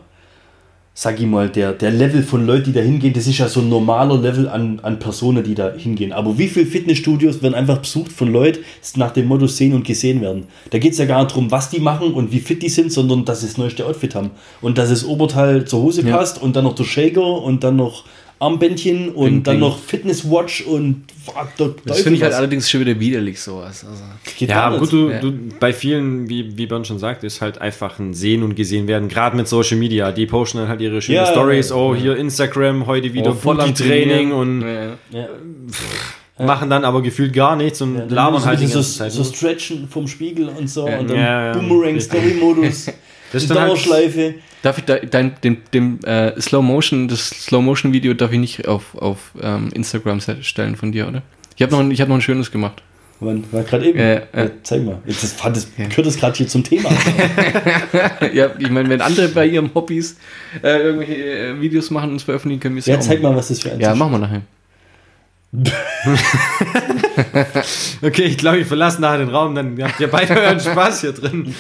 sag 0.94 1.20
ich 1.22 1.26
mal, 1.26 1.50
der, 1.50 1.72
der 1.72 1.90
Level 1.90 2.22
von 2.22 2.46
Leuten, 2.46 2.66
die 2.66 2.74
da 2.74 2.82
hingehen, 2.82 3.14
das 3.14 3.26
ist 3.26 3.38
ja 3.38 3.48
so 3.48 3.62
ein 3.62 3.70
normaler 3.70 4.18
Level 4.18 4.50
an, 4.50 4.80
an 4.84 5.00
Personen, 5.00 5.42
die 5.44 5.56
da 5.56 5.72
hingehen. 5.74 6.12
Aber 6.12 6.38
wie 6.38 6.48
viele 6.50 6.66
Fitnessstudios 6.66 7.42
werden 7.42 7.56
einfach 7.56 7.78
besucht 7.78 8.12
von 8.12 8.32
Leuten, 8.32 8.60
die 8.94 9.00
nach 9.00 9.12
dem 9.12 9.28
Motto 9.28 9.48
sehen 9.48 9.74
und 9.74 9.86
gesehen 9.86 10.20
werden? 10.22 10.48
Da 10.70 10.80
geht 10.80 10.92
es 10.92 10.98
ja 10.98 11.06
gar 11.06 11.20
nicht 11.24 11.32
darum, 11.32 11.50
was 11.50 11.70
die 11.70 11.80
machen 11.80 12.14
und 12.14 12.32
wie 12.34 12.40
fit 12.40 12.62
die 12.62 12.70
sind, 12.70 12.92
sondern 12.92 13.24
dass 13.24 13.40
sie 13.40 13.48
das 13.48 13.58
neueste 13.58 13.86
Outfit 13.86 14.16
haben. 14.16 14.32
Und 14.62 14.78
dass 14.78 14.90
das 14.90 15.06
Oberteil 15.06 15.66
zur 15.66 15.82
Hose 15.82 16.02
Ja. 16.06 16.18
passt 16.18 16.42
und 16.42 16.56
dann 16.58 16.66
noch 16.66 16.76
der 16.76 16.84
Shaker 16.84 17.42
und 17.42 17.64
dann 17.64 17.78
noch 17.78 18.04
Armbändchen 18.42 19.10
und 19.10 19.26
Ding, 19.30 19.44
dann 19.44 19.54
Ding. 19.56 19.60
noch 19.62 19.78
Fitnesswatch 19.78 20.62
und 20.62 21.04
fuck, 21.24 21.48
da, 21.58 21.70
Das 21.86 22.02
finde 22.02 22.18
ich 22.18 22.24
halt 22.24 22.34
allerdings 22.34 22.70
schon 22.70 22.82
wieder 22.82 23.00
widerlich 23.00 23.40
sowas. 23.40 23.86
Also, 23.88 24.04
Ja, 24.46 24.76
gut, 24.78 24.92
du, 24.92 25.10
Ja. 25.12 25.20
du, 25.20 25.32
bei 25.60 25.72
vielen, 25.74 26.28
wie, 26.28 26.58
wie 26.58 26.66
Bernd 26.66 26.88
schon 26.88 26.98
sagt, 26.98 27.24
ist 27.24 27.40
halt 27.42 27.62
einfach 27.62 28.00
ein 28.00 28.14
Sehen 28.16 28.42
und 28.42 28.56
gesehen 28.56 28.88
werden, 28.88 29.10
gerade 29.10 29.38
mit 29.38 29.48
Social 29.48 29.78
Media. 29.78 30.12
Die 30.12 30.26
posten 30.26 30.58
dann 30.58 30.68
halt 30.70 30.82
ihre 30.82 31.02
schönen 31.02 31.18
Ja, 31.18 31.26
Stories, 31.28 31.70
ja. 31.70 31.76
oh, 31.76 31.96
hier 31.96 32.18
Instagram, 32.18 32.88
heute 32.88 33.14
wieder 33.14 33.32
oh, 33.32 33.36
voll 33.36 33.62
am 33.62 33.76
Training 33.76 34.32
und 34.32 34.62
Ja, 34.62 34.84
ja. 35.12 35.28
Ja. 36.40 36.46
machen 36.46 36.70
dann 36.72 36.84
aber 36.84 37.04
gefühlt 37.04 37.34
gar 37.34 37.56
nichts 37.56 37.82
und 37.82 37.96
Ja, 37.96 38.06
labern 38.10 38.44
halt 38.44 38.60
die 38.60 38.66
so, 38.66 38.76
ganze 38.80 38.98
Zeit. 38.98 39.12
so 39.12 39.24
stretchen 39.24 39.88
vom 39.88 40.08
Spiegel 40.08 40.50
und 40.50 40.68
so 40.68 40.88
Ja. 40.88 40.98
und 41.00 41.10
dann 41.12 41.18
Ja, 41.18 41.46
ja. 41.48 41.54
Boomerang 41.54 42.00
Story 42.00 42.34
Modus, 42.42 42.86
Das 42.86 42.94
die 43.32 43.38
ist 43.38 43.50
dann 43.52 43.60
halt- 43.60 43.70
Dauerschleife. 43.70 44.34
Darf 44.64 44.78
ich 44.78 44.84
da, 44.86 44.98
dein, 44.98 45.34
dem, 45.44 45.58
dem 45.74 46.00
äh, 46.04 46.40
Slow 46.40 46.62
Motion, 46.64 47.08
das 47.08 47.30
Slow 47.30 47.64
Motion 47.64 47.94
Video 47.94 48.14
darf 48.14 48.32
ich 48.32 48.40
nicht 48.40 48.68
auf, 48.68 48.94
auf 48.96 49.32
ähm, 49.42 49.70
Instagram 49.74 50.22
stellen 50.42 50.76
von 50.76 50.92
dir, 50.92 51.08
oder? 51.08 51.24
Ich 51.56 51.62
habe 51.64 51.72
noch, 51.72 51.80
ein- 51.80 51.90
ich 51.92 52.00
hab 52.02 52.08
noch 52.10 52.16
ein 52.16 52.22
schönes 52.22 52.52
gemacht. 52.52 52.84
Wann 53.24 53.44
war 53.52 53.62
gerade 53.64 53.88
eben? 53.88 54.00
Äh, 54.00 54.16
äh. 54.16 54.22
Ja, 54.46 54.50
zeig 54.64 54.84
mal. 54.84 54.98
Jetzt 55.06 55.24
das, 55.24 55.36
das, 55.38 55.68
gehört 55.76 56.06
das 56.08 56.18
gerade 56.18 56.36
hier 56.38 56.48
zum 56.48 56.64
Thema. 56.64 56.90
ja, 58.34 58.50
ich 58.58 58.70
meine, 58.72 58.90
wenn 58.90 59.00
andere 59.02 59.28
bei 59.30 59.46
ihrem 59.46 59.70
Hobbys 59.76 60.18
äh, 60.64 60.78
irgendwelche 60.80 61.14
äh, 61.16 61.62
Videos 61.62 61.92
machen 61.92 62.10
und 62.12 62.16
es 62.16 62.24
veröffentlichen, 62.24 62.60
können 62.62 62.76
wir 62.76 62.80
es 62.80 62.88
ja, 62.88 62.98
auch 62.98 63.00
zeig 63.02 63.22
mal, 63.22 63.36
was 63.36 63.50
das 63.50 63.60
für 63.60 63.72
ein 63.72 63.80
Ja, 63.80 63.92
ist. 63.94 63.98
machen 64.00 64.12
wir 64.14 64.20
nachher. 64.20 64.42
Okay, 68.02 68.24
ich 68.24 68.38
glaube, 68.38 68.60
ich 68.60 68.68
verlasse 68.68 69.02
nachher 69.02 69.20
den 69.20 69.30
Raum, 69.30 69.54
dann 69.56 69.78
habt 69.84 70.00
ihr 70.00 70.08
beide 70.10 70.36
euren 70.40 70.60
Spaß 70.60 71.02
hier 71.02 71.12
drin. 71.12 71.54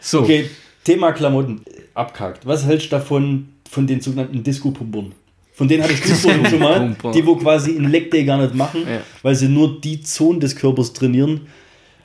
So, 0.00 0.20
Okay, 0.22 0.48
Thema 0.84 1.12
Klamotten. 1.12 1.60
Abkackt. 1.94 2.46
Was 2.46 2.64
hältst 2.66 2.86
du 2.86 2.90
davon, 2.90 3.48
von 3.68 3.86
den 3.86 4.00
sogenannten 4.00 4.42
Disco-Pumpern? 4.42 5.12
Von 5.52 5.68
denen 5.68 5.82
hattest 5.82 6.08
du 6.08 6.14
vorhin 6.14 6.46
schon 6.46 6.58
mal, 6.60 6.96
die 7.14 7.26
wo 7.26 7.36
quasi 7.36 7.76
einen 7.76 7.90
Leg 7.90 8.10
Day 8.10 8.24
gar 8.24 8.38
nicht 8.40 8.54
machen, 8.54 8.80
Ja. 8.88 9.00
weil 9.22 9.34
sie 9.34 9.48
nur 9.48 9.80
die 9.80 10.00
Zonen 10.00 10.40
des 10.40 10.56
Körpers 10.56 10.92
trainieren 10.92 11.42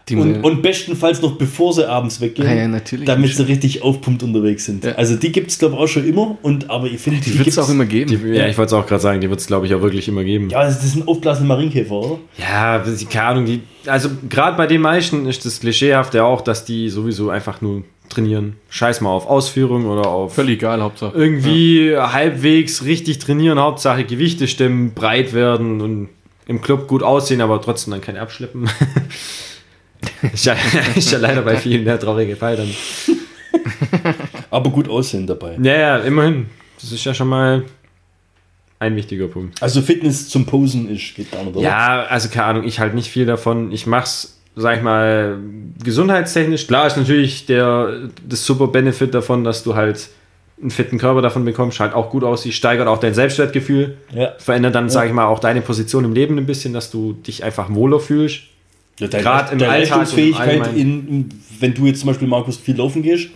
die 0.07 0.15
und, 0.17 0.43
und 0.43 0.61
bestenfalls 0.61 1.19
noch 1.23 1.35
bevor 1.35 1.73
sie 1.73 1.89
abends 1.89 2.21
weggehen, 2.21 2.47
Ah, 2.47 2.53
ja, 2.53 2.67
natürlich. 2.67 3.05
damit 3.07 3.35
sie 3.35 3.47
richtig 3.47 3.81
aufpumpt 3.81 4.21
unterwegs 4.21 4.65
sind. 4.65 4.83
Ja. 4.83 4.91
Also 4.91 5.15
die 5.15 5.31
gibt 5.31 5.49
es 5.49 5.57
glaube 5.57 5.73
ich 5.75 5.81
auch 5.81 5.87
schon 5.87 6.07
immer 6.07 6.37
und 6.43 6.69
aber 6.69 6.85
ich 6.85 6.99
finde 6.99 7.21
die 7.21 7.35
wird 7.39 7.47
es 7.47 7.57
auch 7.57 7.69
immer 7.69 7.85
geben. 7.85 8.11
Die, 8.11 8.27
ja, 8.29 8.45
ich 8.47 8.55
wollte 8.55 8.67
es 8.67 8.73
auch 8.73 8.85
gerade 8.85 9.01
sagen, 9.01 9.19
die 9.19 9.29
wird 9.31 9.39
es, 9.39 9.47
glaube 9.47 9.65
ich, 9.65 9.73
auch 9.73 9.81
wirklich 9.81 10.07
immer 10.07 10.23
geben. 10.23 10.49
Ja, 10.51 10.63
das 10.63 10.83
ist 10.83 10.95
ein 10.95 11.07
aufblasene 11.07 11.47
Marienkäfer, 11.47 11.91
oder? 11.95 12.19
Ja, 12.37 12.83
keine 13.09 13.25
Ahnung, 13.27 13.45
die, 13.47 13.61
also 13.87 14.09
gerade 14.29 14.55
bei 14.57 14.67
den 14.67 14.81
meisten 14.81 15.25
ist 15.25 15.43
das 15.43 15.59
Klischeehafte 15.59 16.23
auch, 16.23 16.41
dass 16.41 16.65
die 16.65 16.89
sowieso 16.89 17.31
einfach 17.31 17.61
nur 17.61 17.83
trainieren. 18.09 18.57
Scheiß 18.69 19.01
mal 19.01 19.09
auf 19.09 19.27
Ausführung 19.27 19.85
oder 19.85 20.07
auf 20.07 20.35
Völlig 20.35 20.59
egal, 20.59 20.81
Hauptsache. 20.81 21.15
irgendwie 21.15 21.95
halbwegs 21.97 22.83
richtig 22.85 23.19
trainieren, 23.19 23.59
Hauptsache 23.59 24.03
Gewichte 24.05 24.47
stimmen, 24.47 24.93
breit 24.93 25.33
werden 25.33 25.81
und 25.81 26.09
im 26.47 26.61
Club 26.61 26.87
gut 26.87 27.03
aussehen, 27.03 27.41
aber 27.41 27.61
trotzdem 27.61 27.91
dann 27.91 28.01
kein 28.01 28.17
Abschleppen. 28.17 28.69
ist, 30.33 30.45
ja, 30.45 30.55
ist 30.95 31.11
ja 31.11 31.17
leider 31.17 31.41
bei 31.41 31.57
vielen 31.57 31.85
der 31.85 31.99
traurige 31.99 32.35
Fall 32.35 32.57
dann. 32.57 32.69
Aber 34.51 34.69
gut 34.69 34.87
aussehen 34.87 35.27
dabei. 35.27 35.57
Ja, 35.61 35.77
ja, 35.77 35.97
immerhin. 35.97 36.47
Das 36.79 36.91
ist 36.91 37.03
ja 37.03 37.13
schon 37.13 37.27
mal 37.27 37.63
ein 38.79 38.95
wichtiger 38.95 39.27
Punkt. 39.27 39.61
Also 39.61 39.81
Fitness 39.81 40.29
zum 40.29 40.45
Posen 40.45 40.89
ist, 40.89 41.15
geht 41.15 41.31
gar 41.31 41.43
nicht, 41.43 41.55
oder? 41.55 41.65
Ja, 41.65 42.03
also 42.03 42.29
keine 42.29 42.45
Ahnung, 42.45 42.63
ich 42.65 42.79
halt 42.79 42.93
nicht 42.93 43.09
viel 43.09 43.25
davon. 43.25 43.71
Ich 43.71 43.87
mach's, 43.87 44.34
sag 44.55 44.77
ich 44.77 44.83
mal, 44.83 45.37
gesundheitstechnisch. 45.83 46.67
Klar 46.67 46.87
ist 46.87 46.97
natürlich 46.97 47.45
der, 47.45 48.09
das 48.27 48.45
super 48.45 48.67
Benefit 48.67 49.13
davon, 49.13 49.43
dass 49.43 49.63
du 49.63 49.75
halt 49.75 50.09
einen 50.61 50.71
fitten 50.71 50.97
Körper 50.97 51.21
davon 51.21 51.43
bekommst, 51.43 51.79
halt 51.81 51.93
auch 51.93 52.09
gut 52.09 52.23
aussiehst, 52.23 52.55
steigert 52.57 52.87
auch 52.87 52.99
dein 52.99 53.13
Selbstwertgefühl, 53.13 53.97
Ja. 54.13 54.33
verändert 54.37 54.73
dann, 54.75 54.89
sag 54.89 55.07
ich 55.07 55.13
mal, 55.13 55.25
auch 55.25 55.39
deine 55.39 55.61
Position 55.61 56.05
im 56.05 56.13
Leben 56.13 56.37
ein 56.37 56.45
bisschen, 56.45 56.73
dass 56.73 56.91
du 56.91 57.13
dich 57.13 57.43
einfach 57.43 57.73
wohler 57.73 57.99
fühlst. 57.99 58.41
Ja, 58.97 59.07
deine, 59.07 59.23
Grad 59.23 59.51
im 59.51 59.59
deine 59.59 59.71
Alltag 59.73 59.91
und 59.91 59.99
Leistungsfähigkeit, 59.99 60.47
allgemein. 60.61 60.75
in, 60.77 61.07
in, 61.09 61.29
wenn 61.59 61.73
du 61.73 61.85
jetzt 61.85 61.99
zum 61.99 62.07
Beispiel, 62.07 62.29
Markus, 62.29 62.55
viel 62.55 62.77
laufen 62.77 63.03
gehst. 63.03 63.27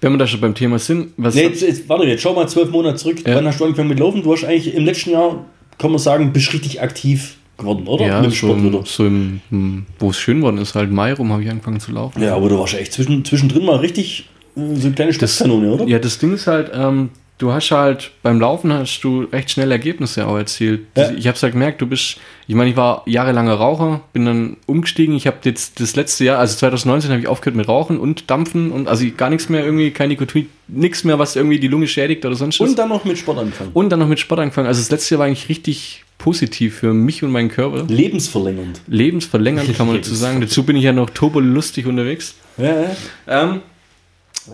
Wenn 0.00 0.12
wir 0.12 0.18
da 0.18 0.26
schon 0.28 0.40
beim 0.40 0.54
Thema 0.54 0.78
sind, 0.78 1.12
was 1.16 1.34
Nee, 1.34 1.44
jetzt, 1.44 1.62
jetzt, 1.62 1.88
warte, 1.88 2.04
jetzt 2.06 2.22
schau 2.22 2.34
mal 2.34 2.46
zwölf 2.48 2.70
Monate 2.70 2.96
zurück. 2.96 3.26
Ja. 3.26 3.34
Wann 3.34 3.46
hast 3.46 3.58
du 3.58 3.64
angefangen 3.64 3.88
mit 3.88 3.98
Laufen? 3.98 4.22
Du 4.22 4.32
hast 4.32 4.44
eigentlich 4.44 4.72
im 4.74 4.84
letzten 4.84 5.10
Jahr, 5.10 5.44
kann 5.78 5.90
man 5.90 5.98
sagen, 5.98 6.32
bist 6.32 6.52
richtig 6.52 6.80
aktiv 6.80 7.36
geworden, 7.56 7.86
oder? 7.86 8.06
ja, 8.06 8.30
so, 8.30 8.52
im, 8.52 8.84
so 8.84 9.06
im, 9.06 9.86
wo 9.98 10.10
es 10.10 10.18
schön 10.18 10.42
worden 10.42 10.58
ist, 10.58 10.74
halt 10.74 10.90
Mai 10.90 11.12
rum, 11.12 11.32
habe 11.32 11.42
ich 11.42 11.50
angefangen 11.50 11.80
zu 11.80 11.92
laufen. 11.92 12.22
Ja, 12.22 12.34
aber 12.34 12.48
du 12.48 12.58
warst 12.58 12.74
echt 12.74 12.92
zwischen, 12.92 13.24
zwischendrin 13.24 13.64
mal 13.64 13.76
richtig 13.76 14.28
äh, 14.56 14.74
so 14.74 14.86
eine 14.86 14.94
kleine 14.94 15.12
Sportkanone, 15.12 15.72
oder? 15.72 15.84
Ja, 15.86 15.98
das 15.98 16.18
Ding 16.18 16.34
ist 16.34 16.46
halt, 16.46 16.70
ähm, 16.74 17.10
du 17.38 17.52
hast 17.52 17.70
halt 17.70 18.12
beim 18.22 18.40
Laufen 18.40 18.72
hast 18.72 19.00
du 19.00 19.22
recht 19.32 19.50
schnell 19.50 19.70
Ergebnisse 19.72 20.26
auch 20.26 20.36
erzielt. 20.36 20.82
Ja. 20.96 21.10
Ich 21.10 21.26
habe 21.26 21.36
es 21.36 21.42
halt 21.42 21.52
gemerkt, 21.52 21.80
du 21.80 21.86
bist, 21.86 22.18
ich 22.46 22.54
meine, 22.54 22.70
ich 22.70 22.76
war 22.76 23.02
jahrelanger 23.06 23.54
Raucher, 23.54 24.00
bin 24.12 24.24
dann 24.24 24.56
umgestiegen. 24.66 25.14
Ich 25.16 25.26
habe 25.26 25.38
jetzt 25.44 25.80
das 25.80 25.96
letzte 25.96 26.24
Jahr, 26.24 26.38
also 26.38 26.56
2019 26.56 27.10
habe 27.10 27.20
ich 27.20 27.28
aufgehört 27.28 27.56
mit 27.56 27.68
Rauchen 27.68 27.98
und 27.98 28.30
Dampfen 28.30 28.70
und 28.70 28.88
also 28.88 29.04
gar 29.16 29.30
nichts 29.30 29.48
mehr 29.48 29.64
irgendwie, 29.64 29.90
kein 29.90 30.08
Nikotin, 30.08 30.48
nichts 30.68 31.04
mehr, 31.04 31.18
was 31.18 31.36
irgendwie 31.36 31.58
die 31.58 31.68
Lunge 31.68 31.88
schädigt 31.88 32.24
oder 32.24 32.36
sonst 32.36 32.60
was. 32.60 32.68
Und 32.70 32.78
dann 32.78 32.88
noch 32.88 33.04
mit 33.04 33.18
Sport 33.18 33.38
anfangen. 33.38 33.70
und 33.74 33.90
dann 33.90 33.98
noch 33.98 34.08
mit 34.08 34.20
Sport 34.20 34.40
angefangen. 34.40 34.68
Also 34.68 34.80
das 34.80 34.90
letzte 34.90 35.14
Jahr 35.14 35.20
war 35.20 35.26
eigentlich 35.26 35.48
richtig 35.48 36.04
positiv 36.18 36.76
für 36.76 36.94
mich 36.94 37.22
und 37.22 37.32
meinen 37.32 37.50
Körper. 37.50 37.84
Lebensverlängernd. 37.88 38.80
Lebensverlängernd 38.86 39.76
kann 39.76 39.86
man 39.86 39.96
dazu 39.96 40.14
sagen. 40.14 40.40
Dazu 40.40 40.62
bin 40.62 40.76
ich 40.76 40.84
ja 40.84 40.92
noch 40.92 41.10
turbolustig 41.10 41.86
unterwegs. 41.86 42.36
Ja, 42.56 42.82
ja. 42.82 42.90
Ähm, 43.26 43.60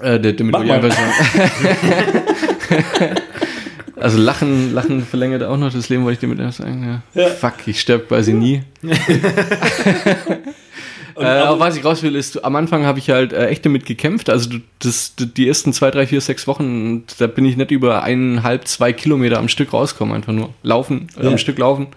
äh, 0.03 0.21
der- 0.21 0.35
damit 0.35 0.53
Mach 0.53 0.65
mal. 0.65 0.85
einfach. 0.85 0.97
Also 3.97 4.17
Lachen, 4.17 4.73
Lachen 4.73 5.05
verlängert 5.05 5.43
auch 5.43 5.59
noch 5.59 5.71
das 5.71 5.91
Leben, 5.91 6.05
wollte 6.05 6.25
ich 6.25 6.31
damit 6.31 6.41
auch 6.49 6.53
sagen. 6.55 7.03
Ja. 7.15 7.23
Ja. 7.23 7.29
Fuck, 7.29 7.55
ich 7.67 7.79
sterbe 7.81 8.05
quasi 8.05 8.33
nie. 8.33 8.63
Äh, 11.17 11.25
aber- 11.25 11.59
was 11.61 11.77
ich 11.77 11.85
raus 11.85 12.03
will, 12.03 12.17
ist, 12.17 12.43
am 12.45 12.57
Anfang 12.57 12.87
habe 12.87 12.99
ich 12.99 13.11
halt 13.11 13.35
äh, 13.35 13.49
echt 13.49 13.67
damit 13.67 13.85
gekämpft. 13.85 14.31
Also 14.31 14.49
du- 14.49 14.61
das, 14.79 15.13
die 15.19 15.49
ersten 15.49 15.75
zwei, 15.75 15.91
drei, 15.91 16.07
vier, 16.07 16.21
sechs 16.23 16.47
Wochen, 16.47 17.03
da 17.19 17.27
bin 17.27 17.45
ich 17.45 17.59
nicht 17.59 17.73
über 17.73 18.03
eineinhalb, 18.05 18.67
zwei 18.67 18.95
Kilometer 18.95 19.39
am 19.39 19.49
Stück 19.49 19.75
rausgekommen, 19.75 20.15
einfach 20.15 20.33
nur 20.33 20.55
laufen, 20.63 21.09
äh, 21.21 21.25
Ja. 21.25 21.29
am 21.31 21.37
Stück 21.37 21.59
laufen. 21.59 21.89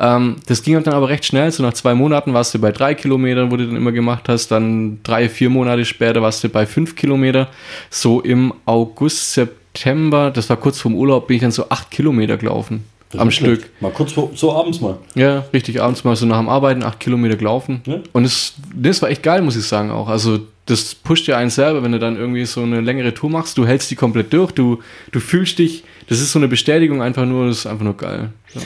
Ähm, 0.00 0.36
das 0.46 0.62
ging 0.62 0.82
dann 0.82 0.94
aber 0.94 1.08
recht 1.08 1.26
schnell. 1.26 1.52
So 1.52 1.62
nach 1.62 1.74
zwei 1.74 1.94
Monaten 1.94 2.32
warst 2.32 2.54
du 2.54 2.58
bei 2.58 2.72
drei 2.72 2.94
Kilometern, 2.94 3.50
wo 3.50 3.56
du 3.56 3.66
dann 3.66 3.76
immer 3.76 3.92
gemacht 3.92 4.28
hast. 4.28 4.48
Dann 4.50 5.00
drei, 5.02 5.28
vier 5.28 5.50
Monate 5.50 5.84
später 5.84 6.22
warst 6.22 6.42
du 6.42 6.48
bei 6.48 6.64
fünf 6.66 6.96
Kilometer. 6.96 7.48
So 7.90 8.20
im 8.20 8.54
August, 8.64 9.34
September, 9.34 10.30
das 10.30 10.48
war 10.48 10.56
kurz 10.56 10.80
vorm 10.80 10.94
Urlaub, 10.94 11.26
bin 11.26 11.36
ich 11.36 11.42
dann 11.42 11.50
so 11.52 11.68
acht 11.68 11.90
Kilometer 11.90 12.38
gelaufen. 12.38 12.84
Das 13.10 13.20
am 13.20 13.30
Stück. 13.30 13.60
schlecht. 13.62 13.82
Mal 13.82 13.90
kurz 13.90 14.12
vor, 14.12 14.30
so 14.34 14.52
abends 14.52 14.80
mal. 14.80 14.96
Ja, 15.16 15.44
richtig, 15.52 15.82
abends 15.82 16.04
mal 16.04 16.14
so 16.14 16.26
nach 16.26 16.38
dem 16.38 16.48
Arbeiten 16.48 16.84
acht 16.84 17.00
Kilometer 17.00 17.36
gelaufen. 17.36 17.82
Ja. 17.84 17.98
Und 18.12 18.24
es, 18.24 18.54
das 18.72 19.02
war 19.02 19.10
echt 19.10 19.22
geil, 19.22 19.42
muss 19.42 19.56
ich 19.56 19.64
sagen 19.64 19.90
auch. 19.90 20.08
Also 20.08 20.38
das 20.66 20.94
pusht 20.94 21.26
ja 21.26 21.36
einen 21.36 21.50
selber, 21.50 21.82
wenn 21.82 21.90
du 21.90 21.98
dann 21.98 22.16
irgendwie 22.16 22.44
so 22.44 22.62
eine 22.62 22.80
längere 22.80 23.12
Tour 23.12 23.28
machst, 23.28 23.58
du 23.58 23.66
hältst 23.66 23.90
die 23.90 23.96
komplett 23.96 24.32
durch, 24.32 24.52
du, 24.52 24.78
du 25.10 25.18
fühlst 25.18 25.58
dich, 25.58 25.82
das 26.08 26.20
ist 26.20 26.30
so 26.30 26.38
eine 26.38 26.46
Bestätigung 26.46 27.02
einfach 27.02 27.26
nur, 27.26 27.48
das 27.48 27.58
ist 27.58 27.66
einfach 27.66 27.84
nur 27.84 27.96
geil. 27.96 28.30
Ja. 28.54 28.60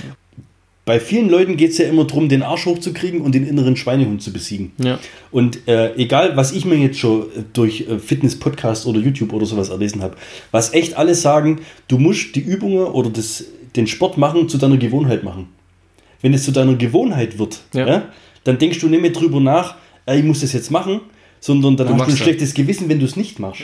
Bei 0.85 1.01
vielen 1.01 1.31
Leuten 1.31 1.57
geht 1.57 1.71
es 1.71 1.79
ja 1.79 1.87
immer 1.89 2.05
darum, 2.05 2.29
den 2.29 2.43
Arsch 2.43 2.67
hochzukriegen 2.67 3.23
und 3.23 3.35
den 3.35 3.47
inneren 3.47 3.75
Schweinehund 3.75 4.23
zu 4.23 4.33
besiegen. 4.33 4.73
Ja. 4.79 4.99
Und 5.31 5.67
äh, 5.67 5.95
egal, 5.97 6.37
was 6.37 6.53
ich 6.53 6.67
mir 6.67 6.77
jetzt 6.77 6.99
schon 6.99 7.23
äh, 7.23 7.43
durch 7.55 7.89
äh, 7.89 7.99
Fitness-Podcast 7.99 8.87
oder 8.87 9.01
YouTube 9.01 9.33
oder 9.33 9.47
sowas 9.47 9.71
erlesen 9.71 10.03
habe, 10.03 10.17
was 10.51 10.75
echt 10.75 10.99
alle 10.99 11.15
sagen, 11.15 11.61
du 11.89 11.99
musst 11.99 12.37
die 12.37 12.41
Übungen 12.41 12.87
oder 12.87 13.09
das, 13.09 13.45
den 13.77 13.87
Sport 13.87 14.19
machen 14.19 14.49
zu 14.51 14.59
deiner 14.59 14.77
Gewohnheit 14.77 15.25
machen. 15.25 15.49
Wenn 16.21 16.35
es 16.35 16.45
zu 16.45 16.53
deiner 16.53 16.75
Gewohnheit 16.75 17.39
wird, 17.39 17.61
Ja. 17.73 17.87
ja. 17.87 18.03
dann 18.45 18.59
denkst 18.59 18.79
du 18.81 18.89
nicht 18.89 19.01
mehr 19.01 19.13
drüber 19.13 19.41
nach, 19.41 19.77
ich 20.07 20.23
muss 20.23 20.41
das 20.41 20.53
jetzt 20.53 20.71
machen, 20.71 21.01
sondern 21.41 21.79
dann 21.79 21.87
Du 21.87 21.95
hast 21.95 22.01
du 22.01 22.05
ein 22.07 22.11
ja. 22.11 22.17
schlechtes 22.25 22.53
Gewissen, 22.53 22.91
wenn 22.91 22.99
du 22.99 23.07
es 23.07 23.17
nicht 23.17 23.39
machst. 23.39 23.63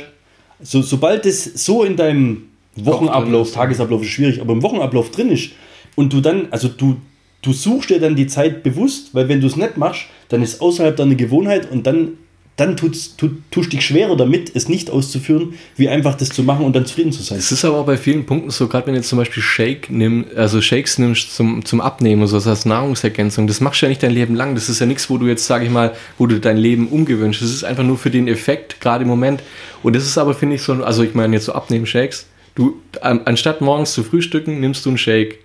So, 0.63 0.81
sobald 0.81 1.27
es 1.27 1.45
so 1.45 1.85
in 1.85 1.97
deinem 1.97 2.45
Wochenablauf. 2.77 3.53
Tagesablauf 3.53 4.03
ist 4.03 4.09
schwierig, 4.09 4.41
aber 4.41 4.53
im 4.55 4.63
Wochenablauf 4.63 5.11
drin 5.11 5.31
ist 5.31 5.51
und 5.97 6.13
du 6.13 6.21
dann, 6.21 6.49
also 6.51 6.69
du, 6.69 6.97
du 7.43 7.53
suchst 7.53 7.91
dir 7.91 8.01
dann 8.01 8.17
die 8.17 8.27
Zeit 8.27 8.63
bewusst, 8.63 9.15
weil 9.15 9.29
wenn 9.29 9.41
du 9.41 9.47
es 9.47 9.57
nicht 9.57 9.77
machst, 9.77 10.03
dann 10.29 10.43
ist 10.43 10.61
außerhalb 10.61 10.97
deiner 10.97 11.15
Gewohnheit 11.15 11.71
und 11.71 11.87
dann, 11.87 12.13
dann 12.57 12.77
tut's, 12.77 13.17
tut, 13.17 13.33
tust 13.51 13.73
dich 13.73 13.85
schwerer 13.87 14.17
damit, 14.17 14.55
es 14.55 14.69
nicht 14.69 14.91
auszuführen, 14.91 15.55
wie 15.77 15.89
einfach 15.89 16.15
das 16.15 16.29
zu 16.29 16.43
machen 16.43 16.67
und 16.67 16.77
dann 16.77 16.85
zufrieden 16.85 17.13
zu 17.13 17.23
sein. 17.23 17.39
Es 17.39 17.51
ist 17.51 17.65
aber 17.65 17.79
auch 17.79 17.87
bei 17.87 17.97
vielen 17.97 18.27
Punkten 18.27 18.51
so, 18.51 18.69
gerade 18.69 18.87
wenn 18.87 18.95
du 18.95 19.01
jetzt 19.01 19.09
zum 19.09 19.19
Beispiel 19.19 19.43
Shake 19.43 19.91
nimm, 19.91 20.27
also 20.37 20.61
Shakes 20.61 20.99
nimmst 20.99 21.35
zum, 21.35 21.65
zum 21.65 21.81
Abnehmen, 21.81 22.27
so 22.27 22.37
das 22.37 22.47
heißt 22.47 22.67
Nahrungsergänzung, 22.67 23.47
das 23.47 23.63
machst 23.63 23.81
du 23.81 23.87
ja 23.87 23.91
nicht 23.91 24.03
dein 24.03 24.13
Leben 24.13 24.35
lang. 24.35 24.55
Das 24.55 24.69
ist 24.69 24.79
ja 24.79 24.87
nichts, 24.87 25.09
wo 25.09 25.17
du 25.17 25.27
jetzt, 25.27 25.47
sage 25.47 25.65
ich 25.65 25.71
mal, 25.71 25.95
wo 26.19 26.27
du 26.27 26.39
dein 26.39 26.59
Leben 26.59 26.89
umgewünscht. 26.89 27.41
Das 27.41 27.51
ist 27.51 27.65
einfach 27.65 27.85
nur 27.85 27.97
für 27.97 28.11
den 28.11 28.29
Effekt, 28.29 28.81
gerade 28.81 29.03
im 29.05 29.09
Moment. 29.09 29.43
Und 29.83 29.97
das 29.97 30.05
ist 30.05 30.19
aber, 30.19 30.35
finde 30.35 30.57
ich, 30.57 30.63
so, 30.63 30.75
also 30.85 31.03
ich 31.03 31.15
meine 31.15 31.37
jetzt 31.37 31.47
so 31.47 31.53
Abnehmen-Shakes. 31.53 32.27
Du, 32.55 32.77
an, 33.01 33.23
anstatt 33.25 33.63
morgens 33.63 33.93
zu 33.93 34.03
frühstücken, 34.03 34.61
nimmst 34.61 34.85
du 34.85 34.91
einen 34.91 34.99
Shake. 34.99 35.39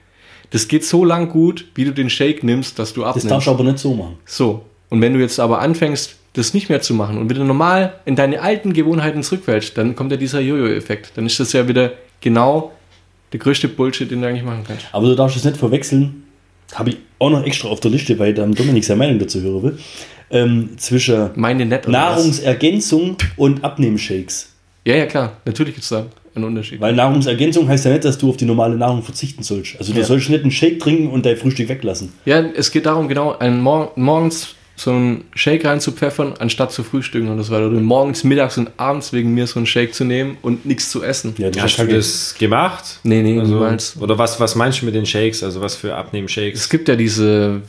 Das 0.56 0.70
geht 0.70 0.86
so 0.86 1.04
lang 1.04 1.28
gut, 1.28 1.66
wie 1.76 1.84
du 1.84 1.92
den 1.92 2.10
Shake 2.10 2.42
nimmst, 2.42 2.80
dass 2.80 2.94
du 2.94 3.02
Das 3.02 3.10
abnimmst. 3.10 3.30
darfst 3.30 3.48
du 3.48 3.52
aber 3.52 3.66
nicht 3.66 3.78
so 3.78 3.94
machen. 3.94 4.16
So. 4.26 4.64
Und 4.88 5.02
wenn 5.02 5.14
du 5.14 5.20
jetzt 5.20 5.38
aber 5.38 5.60
anfängst, 5.60 6.16
das 6.32 6.54
nicht 6.54 6.70
mehr 6.70 6.80
zu 6.82 6.94
machen 6.94 7.18
und 7.18 7.30
wieder 7.30 7.44
normal 7.44 7.96
in 8.06 8.16
deine 8.16 8.42
alten 8.42 8.72
Gewohnheiten 8.72 9.22
zurückfällst, 9.22 9.78
dann 9.78 9.98
kommt 9.98 10.12
ja 10.12 10.18
dieser 10.18 10.40
Jojo-Effekt. 10.40 11.12
Dann 11.16 11.26
ist 11.26 11.42
das 11.42 11.52
ja 11.52 11.68
wieder 11.68 11.92
genau 12.22 12.72
der 13.34 13.42
größte 13.42 13.68
Bullshit, 13.68 14.10
den 14.10 14.22
du 14.22 14.30
eigentlich 14.30 14.46
machen 14.46 14.64
kannst. 14.66 14.86
Aber 14.94 15.06
du 15.10 15.16
darfst 15.16 15.36
es 15.36 15.44
nicht 15.44 15.58
verwechseln, 15.58 16.24
habe 16.74 16.92
ich 16.92 16.98
auch 17.20 17.32
noch 17.32 17.44
extra 17.44 17.68
auf 17.68 17.82
der 17.82 17.92
Liste, 17.92 18.18
weil 18.18 18.34
der 18.34 18.48
Dominik 18.48 18.86
seine 18.86 19.00
Meinung 19.00 19.20
dazu 19.20 19.42
hören 19.42 19.62
will, 19.62 19.80
ähm, 20.32 20.70
zwischen 20.78 21.16
oder 21.16 21.34
was? 21.36 21.88
Nahrungsergänzung 21.88 23.18
und 23.36 23.62
Abnehmshakes. 23.62 24.54
Ja, 24.86 24.96
ja, 24.96 25.06
klar. 25.06 25.36
Natürlich 25.44 25.74
gibt 25.74 25.84
es 25.84 25.90
da 25.90 26.06
einen 26.36 26.46
Unterschied. 26.46 26.82
Weil 26.82 26.94
Nahrungsergänzung 26.96 27.68
heißt 27.68 27.86
ja 27.86 27.92
nicht, 27.92 28.06
dass 28.06 28.18
du 28.18 28.30
auf 28.30 28.38
die 28.38 28.46
normale 28.46 28.76
Nahrung 28.76 29.02
verzichten 29.04 29.44
sollst. 29.44 29.78
Also 29.80 29.94
du 29.94 30.00
Ja. 30.00 30.06
sollst 30.06 30.30
nicht 30.30 30.42
einen 30.44 30.52
Shake 30.52 30.80
trinken 30.80 31.10
und 31.10 31.26
dein 31.26 31.38
Frühstück 31.38 31.70
weglassen. 31.70 32.12
Ja, 32.26 32.40
es 32.42 32.72
geht 32.72 32.86
darum, 32.86 33.08
genau, 33.08 33.38
einen 33.38 33.62
Mor 33.62 33.92
morgens 33.96 34.56
so 34.78 34.92
einen 34.92 35.24
Shake 35.34 35.64
reinzupfeffern, 35.64 36.34
anstatt 36.40 36.74
zu 36.74 36.84
frühstücken 36.84 37.30
und 37.30 37.38
das 37.38 37.50
war 37.50 37.66
oder 37.66 37.80
morgens, 37.80 38.26
mittags 38.26 38.58
und 38.58 38.72
abends 38.76 39.14
wegen 39.14 39.34
mir 39.34 39.48
so 39.48 39.58
einen 39.58 39.66
Shake 39.66 39.94
zu 39.94 40.04
nehmen 40.04 40.38
und 40.42 40.66
nichts 40.66 40.92
zu 40.92 41.02
essen. 41.02 41.34
Ja, 41.38 41.50
das 41.50 41.64
Hast 41.64 41.80
ist 41.80 41.88
du 41.90 41.96
das 41.96 42.36
gemacht? 42.38 42.84
Nee, 43.04 43.22
nee, 43.24 43.40
Also, 43.40 43.54
niemals. 43.54 43.96
oder 44.02 44.18
was, 44.18 44.38
was 44.42 44.56
meinst 44.56 44.82
du 44.82 44.86
mit 44.86 44.94
den 44.96 45.06
Shakes? 45.06 45.44
Also 45.44 45.62
was 45.62 45.76
für 45.76 45.92
Es 45.92 45.94
Abnehmen-Shakes? 45.94 46.68
gibt 46.70 46.90
ja 46.90 46.98
diese 46.98 47.62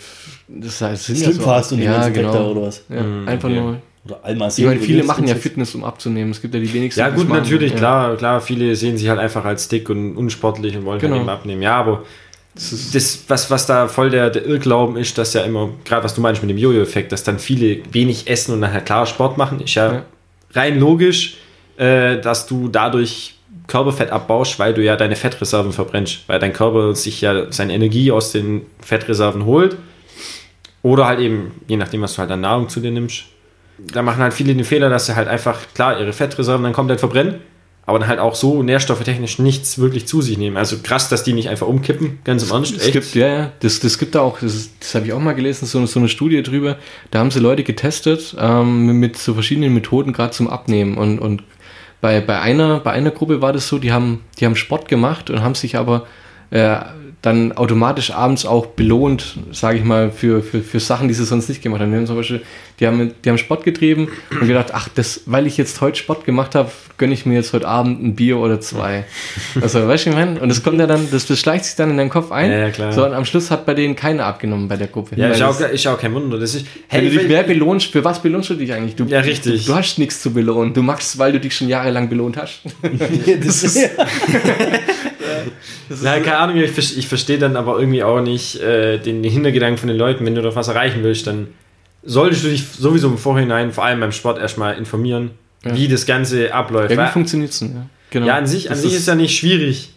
das 0.49 0.81
heißt, 0.81 1.05
Slim 1.07 1.23
ja 1.23 1.31
Fast 1.43 1.73
und 1.73 1.79
ja, 1.81 2.09
genau. 2.09 2.33
da 2.33 2.45
oder 2.47 2.63
was? 2.63 2.83
Ja, 2.89 3.05
einfach 3.27 3.49
okay. 3.49 3.61
nur. 3.61 3.77
Oder 4.07 4.21
Alma 4.25 4.49
Ich 4.49 4.65
meine, 4.65 4.81
viele 4.81 5.03
machen 5.05 5.27
ja 5.27 5.35
Fitness, 5.35 5.75
um 5.75 5.85
abzunehmen. 5.85 6.31
Es 6.31 6.41
gibt 6.41 6.55
ja 6.55 6.61
die 6.61 6.73
wenigsten. 6.73 7.01
Ja 7.01 7.09
das 7.11 7.17
gut, 7.19 7.29
machen. 7.29 7.41
natürlich, 7.43 7.73
Ja. 7.73 7.79
klar, 7.79 8.17
klar, 8.17 8.41
viele 8.41 8.75
sehen 8.77 8.97
sich 8.97 9.09
halt 9.09 9.19
einfach 9.19 9.45
als 9.45 9.69
dick 9.69 9.89
und 9.91 10.17
unsportlich 10.17 10.77
und 10.77 10.85
wollen 10.85 11.01
Genau. 11.01 11.15
halt 11.15 11.23
eben 11.23 11.29
abnehmen. 11.31 11.63
Ja, 11.63 11.77
aber 11.77 12.05
das, 12.55 13.25
was, 13.29 13.51
was 13.51 13.67
da 13.67 13.89
voll 13.89 14.11
der, 14.11 14.31
der 14.31 14.47
Irrglauben 14.47 14.97
ist, 14.97 15.19
dass 15.19 15.35
ja 15.35 15.43
immer, 15.43 15.71
gerade 15.85 16.05
was 16.05 16.15
du 16.15 16.21
meinst 16.21 16.43
mit 16.43 16.51
dem 16.51 16.59
Jojo-Effekt, 16.59 17.13
dass 17.13 17.23
dann 17.25 17.39
viele 17.39 17.81
wenig 17.93 18.29
essen 18.31 18.55
und 18.55 18.61
dann 18.63 18.73
halt 18.73 18.87
klar 18.87 19.05
Sport 19.07 19.37
machen, 19.37 19.61
ist 19.61 19.75
ja, 19.75 19.93
Ja. 19.93 20.03
rein 20.55 20.79
logisch, 20.81 21.37
äh, 21.77 22.19
dass 22.21 22.47
du 22.47 22.69
dadurch 22.69 23.35
Körperfett 23.67 24.11
abbaust, 24.11 24.59
weil 24.59 24.73
du 24.73 24.83
ja 24.83 24.97
deine 24.97 25.17
Fettreserven 25.17 25.73
verbrennst, 25.73 26.21
weil 26.29 26.39
dein 26.39 26.53
Körper 26.53 26.95
sich 26.95 27.21
ja 27.21 27.51
seine 27.53 27.75
Energie 27.75 28.13
aus 28.13 28.31
den 28.33 28.63
Fettreserven 28.81 29.45
holt. 29.45 29.77
Oder 30.83 31.07
halt 31.07 31.19
eben, 31.21 31.51
je 31.67 31.77
nachdem, 31.77 32.03
was 32.03 32.15
du 32.15 32.19
halt 32.21 32.31
an 32.31 32.43
Nahrung 32.43 32.69
zu 32.69 32.79
dir 32.81 32.93
nimmst. 32.93 33.25
Da 33.79 34.03
machen 34.03 34.23
halt 34.23 34.35
viele 34.35 34.55
den 34.55 34.65
Fehler, 34.65 34.89
dass 34.89 35.07
sie 35.07 35.17
halt 35.17 35.29
einfach, 35.29 35.59
klar, 35.75 36.01
ihre 36.01 36.13
Fettreserven 36.13 36.65
dann 36.65 36.73
komplett 36.73 37.01
verbrennen, 37.01 37.37
aber 37.85 37.99
dann 37.99 38.09
halt 38.09 38.19
auch 38.19 38.35
so 38.35 38.63
nährstofftechnisch 38.63 39.39
nichts 39.39 39.79
wirklich 39.79 40.07
zu 40.07 40.21
sich 40.23 40.39
nehmen. 40.39 40.57
Also 40.57 40.79
krass, 40.83 41.09
dass 41.09 41.23
die 41.23 41.33
nicht 41.33 41.49
einfach 41.49 41.67
umkippen, 41.67 42.19
ganz 42.25 42.43
im 42.43 42.51
Ernst. 42.51 42.77
Es 42.77 42.91
gibt, 42.91 43.15
ja, 43.15 43.27
ja, 43.27 43.53
das, 43.61 43.81
das 43.81 43.99
gibt 43.99 44.15
da 44.15 44.21
auch, 44.21 44.41
das, 44.41 44.71
das 44.81 44.95
habe 44.95 45.07
ich 45.07 45.13
auch 45.13 45.21
mal 45.21 45.35
gelesen, 45.35 45.67
so, 45.67 45.85
so 45.87 46.01
eine 46.01 46.09
Studie 46.09 46.43
drüber. 46.43 46.79
Da 47.11 47.21
haben 47.21 47.31
sie 47.31 47.39
Leute 47.39 47.63
getestet 47.63 48.35
ähm, 48.39 48.99
mit 48.99 49.17
so 49.17 49.35
verschiedenen 49.35 49.73
Methoden, 49.73 50.13
gerade 50.13 50.33
zum 50.33 50.49
Abnehmen. 50.49 50.97
Und, 50.97 51.21
und 51.21 51.45
bei, 52.01 52.21
bei, 52.21 52.41
einer, 52.41 52.81
bei 52.81 52.93
einer 52.93 53.11
Gruppe 53.11 53.41
war 53.41 53.53
das 53.53 53.69
so, 53.69 53.79
die 53.79 53.93
haben, 53.93 54.23
die 54.39 54.47
haben 54.47 54.57
Sport 54.57 54.89
gemacht 54.89 55.31
und 55.31 55.43
haben 55.43 55.55
sich 55.55 55.77
aber 55.77 56.07
äh, 56.51 56.79
dann 57.27 57.53
automatisch 57.53 58.13
abends 58.13 58.47
auch 58.47 58.67
belohnt, 58.67 59.37
sage 59.51 59.79
ich 59.79 59.85
mal, 59.85 60.11
für, 60.13 60.43
für, 60.43 60.61
für 60.63 60.79
Sachen, 60.81 61.09
die 61.09 61.15
sie 61.15 61.25
sonst 61.25 61.49
nicht 61.49 61.61
gemacht 61.61 61.81
haben. 61.81 61.91
Die 61.91 61.97
haben 61.97 62.07
zum 62.07 62.17
Beispiel, 62.17 62.43
die 62.79 62.87
haben, 62.87 63.13
die 63.25 63.29
haben 63.29 63.39
Sport 63.39 63.65
getrieben 63.65 64.09
und 64.31 64.47
gedacht, 64.47 64.69
ach, 64.73 64.89
das, 64.95 65.23
weil 65.27 65.47
ich 65.47 65.57
jetzt 65.57 65.81
heute 65.81 65.99
Sport 65.99 66.25
gemacht 66.25 66.55
habe, 66.55 66.71
gönne 66.99 67.13
ich 67.15 67.27
mir 67.27 67.35
jetzt 67.35 67.53
heute 67.53 67.67
Abend 67.69 68.03
ein 68.03 68.15
Bier 68.15 68.39
oder 68.39 68.61
zwei. 68.61 69.05
Also, 69.61 69.87
weißt 69.89 70.07
du, 70.07 70.11
ich 70.11 70.17
meine? 70.17 70.41
Und 70.41 70.49
das 70.51 70.63
kommt 70.63 70.79
ja 70.79 70.87
dann, 70.87 71.09
das, 71.11 71.27
das 71.27 71.41
schleicht 71.41 71.65
sich 71.65 71.75
dann 71.77 71.91
in 71.91 71.97
deinen 71.97 72.11
Kopf 72.11 72.31
ein. 72.31 72.51
Ja, 72.51 72.59
ja, 72.59 72.71
klar. 72.71 72.93
So, 72.93 73.05
und 73.05 73.13
am 73.15 73.25
Schluss 73.25 73.51
hat 73.51 73.67
bei 73.67 73.75
denen 73.75 73.97
keiner 73.97 74.25
abgenommen 74.27 74.69
bei 74.69 74.77
der 74.77 74.87
Gruppe. 74.87 75.17
Ja, 75.17 75.29
ist 75.29 75.43
auch, 75.43 75.59
das- 75.59 75.73
ist 75.73 75.87
auch 75.87 75.99
kein 75.99 76.15
Wunder. 76.15 76.39
Das 76.39 76.55
ist, 76.55 76.67
wenn 76.91 77.05
du 77.05 77.11
dich 77.11 77.27
mehr 77.29 77.43
belohnst, 77.43 77.87
für 77.91 78.05
was 78.05 78.23
belohnst 78.23 78.51
du 78.51 78.55
dich 78.55 78.73
eigentlich? 78.73 78.95
Du, 78.97 79.05
Ja, 79.07 79.21
richtig. 79.21 79.65
Du, 79.67 79.73
du 79.73 79.77
hast 79.79 79.99
nichts 79.99 80.21
zu 80.23 80.33
belohnen. 80.33 80.75
Du 80.75 80.83
machst, 80.83 81.19
weil 81.19 81.33
du 81.33 81.41
dich 81.41 81.57
schon 81.57 81.69
jahrelang 81.69 82.09
belohnt 82.09 82.37
hast. 82.37 82.61
das 83.45 83.63
ist, 83.65 83.91
Na, 86.03 86.19
keine 86.21 86.39
Ahnung, 86.39 86.57
ich, 86.57 86.71
ver- 86.71 86.97
ich 86.99 87.07
verstehe 87.09 87.39
dann 87.39 87.57
aber 87.57 87.79
irgendwie 87.79 88.03
auch 88.03 88.21
nicht 88.21 88.61
äh, 88.61 88.99
den, 88.99 89.23
den 89.23 89.33
Hintergedanken 89.33 89.79
von 89.79 89.89
den 89.89 89.97
Leuten. 89.99 90.25
Wenn 90.27 90.35
du 90.35 90.43
doch 90.43 90.57
was 90.57 90.69
erreichen 90.69 91.03
willst, 91.03 91.27
dann 91.27 91.49
solltest 92.05 92.45
du 92.45 92.49
dich 92.49 92.65
sowieso 92.65 93.09
im 93.09 93.19
Vorhinein, 93.19 93.73
vor 93.73 93.85
allem 93.85 94.01
beim 94.01 94.13
Sport, 94.13 94.39
erstmal 94.39 94.77
informieren, 94.79 95.33
wie 95.65 95.89
das 95.89 96.07
Ganze 96.07 96.55
abläuft. 96.55 96.95
Ja, 96.95 97.07
wie 97.09 97.13
funktioniert 97.13 97.51
es 97.51 97.59
denn? 97.59 97.73
Ja, 97.75 97.87
genau. 98.11 98.27
ja, 98.27 98.37
an 98.37 98.47
sich, 98.47 98.71
an 98.71 98.77
sich 98.77 98.95
ist, 98.95 99.09
ja 99.09 99.15
nicht 99.17 99.37
schwierig. 99.37 99.91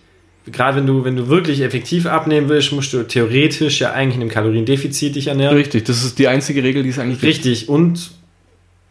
Gerade 0.52 0.78
wenn 0.78 0.88
du, 0.88 1.04
wenn 1.04 1.16
du 1.16 1.28
wirklich 1.28 1.62
effektiv 1.62 2.08
abnehmen 2.08 2.50
willst, 2.50 2.72
musst 2.72 2.91
du 2.93 3.04
theoretisch 3.04 3.82
ja 3.82 3.91
eigentlich 3.91 4.16
in 4.16 4.22
einem 4.22 4.32
Kaloriendefizit 4.32 5.16
dich 5.16 5.28
ernähren. 5.28 5.56
Richtig, 5.56 5.84
das 5.84 6.04
ist 6.04 6.18
die 6.18 6.28
einzige 6.28 6.64
Regel, 6.64 6.82
die 6.82 6.89
es 6.89 6.97
eigentlich 6.97 7.20
gibt. 7.22 7.30
Richtig. 7.32 7.70
Und 7.70 8.10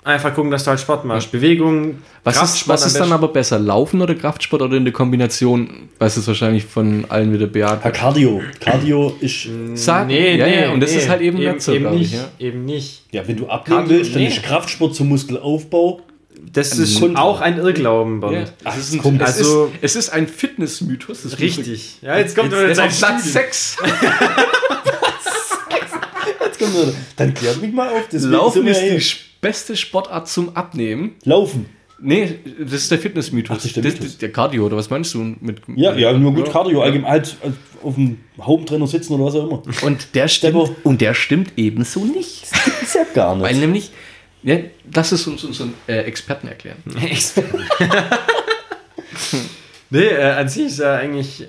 einfach 0.04 0.34
gucken, 0.34 0.50
dass 0.50 0.64
du 0.64 0.70
halt 0.70 0.80
Sport 0.80 1.04
machst. 1.04 1.30
Bewegung, 1.30 1.98
Was 2.24 2.34
ist, 2.34 2.40
Kraftsport 2.40 2.74
was 2.74 2.82
am 2.82 2.88
ist 2.88 3.00
dann 3.00 3.12
aber 3.12 3.28
besser? 3.28 3.58
Laufen 3.58 4.00
oder 4.00 4.14
Kraftsport 4.14 4.62
oder 4.62 4.76
in 4.76 4.84
der 4.84 4.92
Kombination? 4.92 5.88
Weiß 5.98 6.16
es 6.16 6.26
wahrscheinlich 6.26 6.64
von 6.64 7.04
allen 7.08 7.32
wieder 7.32 7.46
bejaht. 7.46 7.84
Ja, 7.84 7.90
Cardio. 7.90 8.42
Cardio 8.60 9.16
ist. 9.20 9.48
Sagen. 9.74 10.10
ja, 10.10 10.46
ja, 10.46 10.70
und 10.72 10.80
das 10.80 10.92
ist 10.94 11.08
halt 11.08 11.20
eben, 11.20 11.38
nicht 11.38 11.60
so, 11.62 11.72
eben 11.72 11.82
glaub 11.82 11.94
nicht, 11.94 12.12
ich, 12.14 12.18
ja. 12.18 12.28
eben 12.38 12.64
nicht. 12.64 13.02
Ja, 13.12 13.26
wenn 13.26 13.36
du 13.36 13.48
abnehmen 13.48 13.80
Cardio- 13.82 13.88
willst, 13.98 14.14
dann 14.14 14.22
nee. 14.22 14.28
ist 14.28 14.42
Kraftsport 14.42 14.94
zum 14.94 15.08
Muskelaufbau. 15.08 16.00
Das 16.52 16.78
ist 16.78 17.00
Kontra. 17.00 17.20
auch 17.20 17.40
ein 17.40 17.58
Irrglauben. 17.58 18.22
Ja, 18.32 18.44
Ach, 18.64 18.76
es, 18.78 18.94
ist 18.94 19.04
ein, 19.04 19.16
es, 19.20 19.26
also- 19.38 19.64
ist, 19.66 19.72
es 19.82 19.96
ist 19.96 20.10
ein 20.10 20.28
Fitnessmythos. 20.28 21.38
Richtig. 21.40 21.98
Ja, 22.00 22.16
jetzt 22.16 22.36
kommt 22.36 22.52
Jetzt, 22.52 22.78
jetzt 22.78 22.80
auf 22.80 22.98
Platz 22.98 23.32
6. 23.32 23.76
Kommt 26.72 26.86
er- 26.88 26.94
Dann 27.16 27.34
klärt 27.34 27.60
mich 27.60 27.72
mal 27.72 27.88
auf. 27.88 28.08
deswegen 28.10 28.32
Laufen 28.32 28.66
ist 28.66 28.80
die 28.80 29.02
beste 29.40 29.76
Sportart 29.76 30.28
zum 30.28 30.54
Abnehmen. 30.56 31.12
Laufen. 31.24 31.66
Nee, 32.00 32.38
das 32.60 32.74
ist 32.74 32.90
der 32.92 32.98
Fitnessmythos. 33.00 33.50
Ach, 33.50 33.56
das 33.56 33.64
ist 33.66 33.76
der 33.76 33.82
das, 33.82 33.92
Mythos. 33.94 34.06
das, 34.08 34.18
der 34.18 34.30
Cardio, 34.32 34.66
oder 34.66 34.76
was 34.76 34.88
meinst 34.88 35.14
du? 35.14 35.18
Mit, 35.40 35.62
Ja, 35.74 35.96
ja, 35.96 36.12
nur 36.12 36.32
gut 36.32 36.46
Ja. 36.46 36.52
Cardio. 36.52 36.80
Allgemein 36.82 37.10
halt 37.10 37.36
auf 37.82 37.96
dem 37.96 38.20
Haupttrainer 38.40 38.86
sitzen 38.86 39.14
oder 39.14 39.24
was 39.24 39.34
auch 39.34 39.44
immer. 39.48 39.62
Und 39.82 40.14
der 40.14 40.28
stimmt, 40.28 40.70
und 40.84 41.00
der 41.00 41.14
stimmt 41.14 41.52
ebenso 41.56 42.04
nicht. 42.04 42.44
Ist 42.82 42.94
ja 42.94 43.02
gar 43.14 43.34
nicht. 43.34 43.44
Weil 43.44 43.56
nämlich, 43.56 43.90
ja, 44.44 44.58
lass 44.94 45.10
es 45.10 45.26
uns 45.26 45.42
unseren 45.42 45.74
äh, 45.88 45.98
Experten 46.02 46.46
erklären. 46.46 46.76
Nee, 49.90 50.04
äh, 50.06 50.22
an 50.32 50.48
sich 50.48 50.66
ist 50.66 50.78
ja 50.80 50.94
eigentlich 50.96 51.44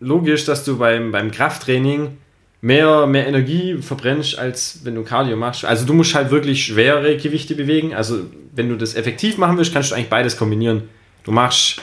logisch, 0.00 0.44
dass 0.44 0.64
du 0.64 0.76
beim, 0.78 1.12
beim 1.12 1.30
Krafttraining 1.30 2.16
mehr, 2.60 3.06
mehr 3.06 3.26
Energie 3.26 3.76
verbrennst, 3.80 4.38
als 4.38 4.80
wenn 4.84 4.94
du 4.94 5.02
Cardio 5.02 5.36
machst. 5.36 5.64
Also 5.64 5.86
du 5.86 5.94
musst 5.94 6.14
halt 6.14 6.30
wirklich 6.30 6.64
schwere 6.64 7.16
Gewichte 7.16 7.54
bewegen. 7.54 7.94
Also 7.94 8.20
wenn 8.54 8.68
du 8.68 8.76
das 8.76 8.94
effektiv 8.94 9.38
machen 9.38 9.56
willst, 9.56 9.72
kannst 9.72 9.90
du 9.90 9.94
eigentlich 9.94 10.10
beides 10.10 10.36
kombinieren. 10.36 10.84
Du 11.24 11.32
machst 11.32 11.82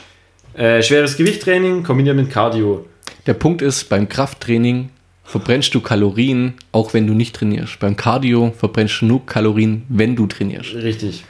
äh, 0.54 0.82
schweres 0.82 1.18
Gewichttraining 1.18 1.84
kombiniert 1.84 2.16
mit 2.16 2.30
Cardio. 2.30 2.86
Der 3.26 3.34
Punkt 3.34 3.62
ist, 3.62 3.90
beim 3.90 4.10
Krafttraining 4.10 4.90
verbrennst 5.24 5.74
du 5.74 5.82
Kalorien, 5.82 6.56
auch 6.72 6.94
wenn 6.94 7.08
du 7.08 7.14
nicht 7.14 7.36
trainierst. 7.36 7.80
Beim 7.80 7.96
Cardio 7.96 8.54
verbrennst 8.58 9.02
du 9.02 9.06
nur 9.06 9.26
Kalorien, 9.26 9.84
wenn 9.90 10.16
du 10.16 10.28
trainierst. 10.28 10.74
Richtig. 10.76 11.24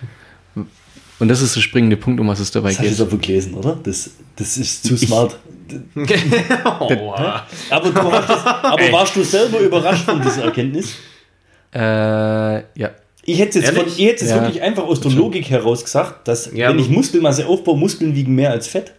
Und 1.20 1.28
das 1.28 1.42
ist 1.42 1.56
der 1.56 1.62
springende 1.62 1.96
Punkt, 1.96 2.20
um 2.20 2.28
was 2.28 2.40
es 2.40 2.52
dabei 2.52 2.70
das 2.70 2.80
hast 2.80 2.86
du 2.86 2.90
geht. 2.90 3.00
jetzt 3.00 3.14
aber 3.14 3.22
gelesen, 3.22 3.54
oder? 3.54 3.80
Das, 3.84 4.12
das 4.36 4.58
ist 4.58 4.84
zu 4.84 4.98
smart. 4.98 5.38
Aua. 6.64 7.46
Aber, 7.70 7.90
du 7.90 7.94
das, 7.94 8.46
aber 8.46 8.92
warst 8.92 9.16
du 9.16 9.24
selber 9.24 9.60
überrascht 9.60 10.06
von 10.06 10.22
dieser 10.22 10.44
Erkenntnis? 10.46 10.96
Äh, 11.74 11.80
ja. 12.80 12.92
Ich 13.26 13.40
hätte 13.40 13.60
es 13.60 13.66
jetzt, 13.66 13.70
von, 13.70 13.78
Ehrlich? 13.78 14.00
ich 14.00 14.06
hätte 14.08 14.26
es 14.26 14.32
Ja. 14.32 14.42
wirklich 14.42 14.62
einfach 14.62 14.84
aus 14.84 15.00
der 15.02 15.12
Logik 15.12 15.50
heraus 15.50 15.84
gesagt, 15.84 16.28
dass 16.28 16.52
Ja, 16.54 16.70
wenn 16.70 16.80
ich 16.80 16.90
Muskelmasse 16.90 17.48
aufbaue, 17.48 17.78
Muskeln 17.78 18.16
wiegen 18.16 18.36
mehr 18.36 18.52
als 18.52 18.68
Fett. 18.68 18.92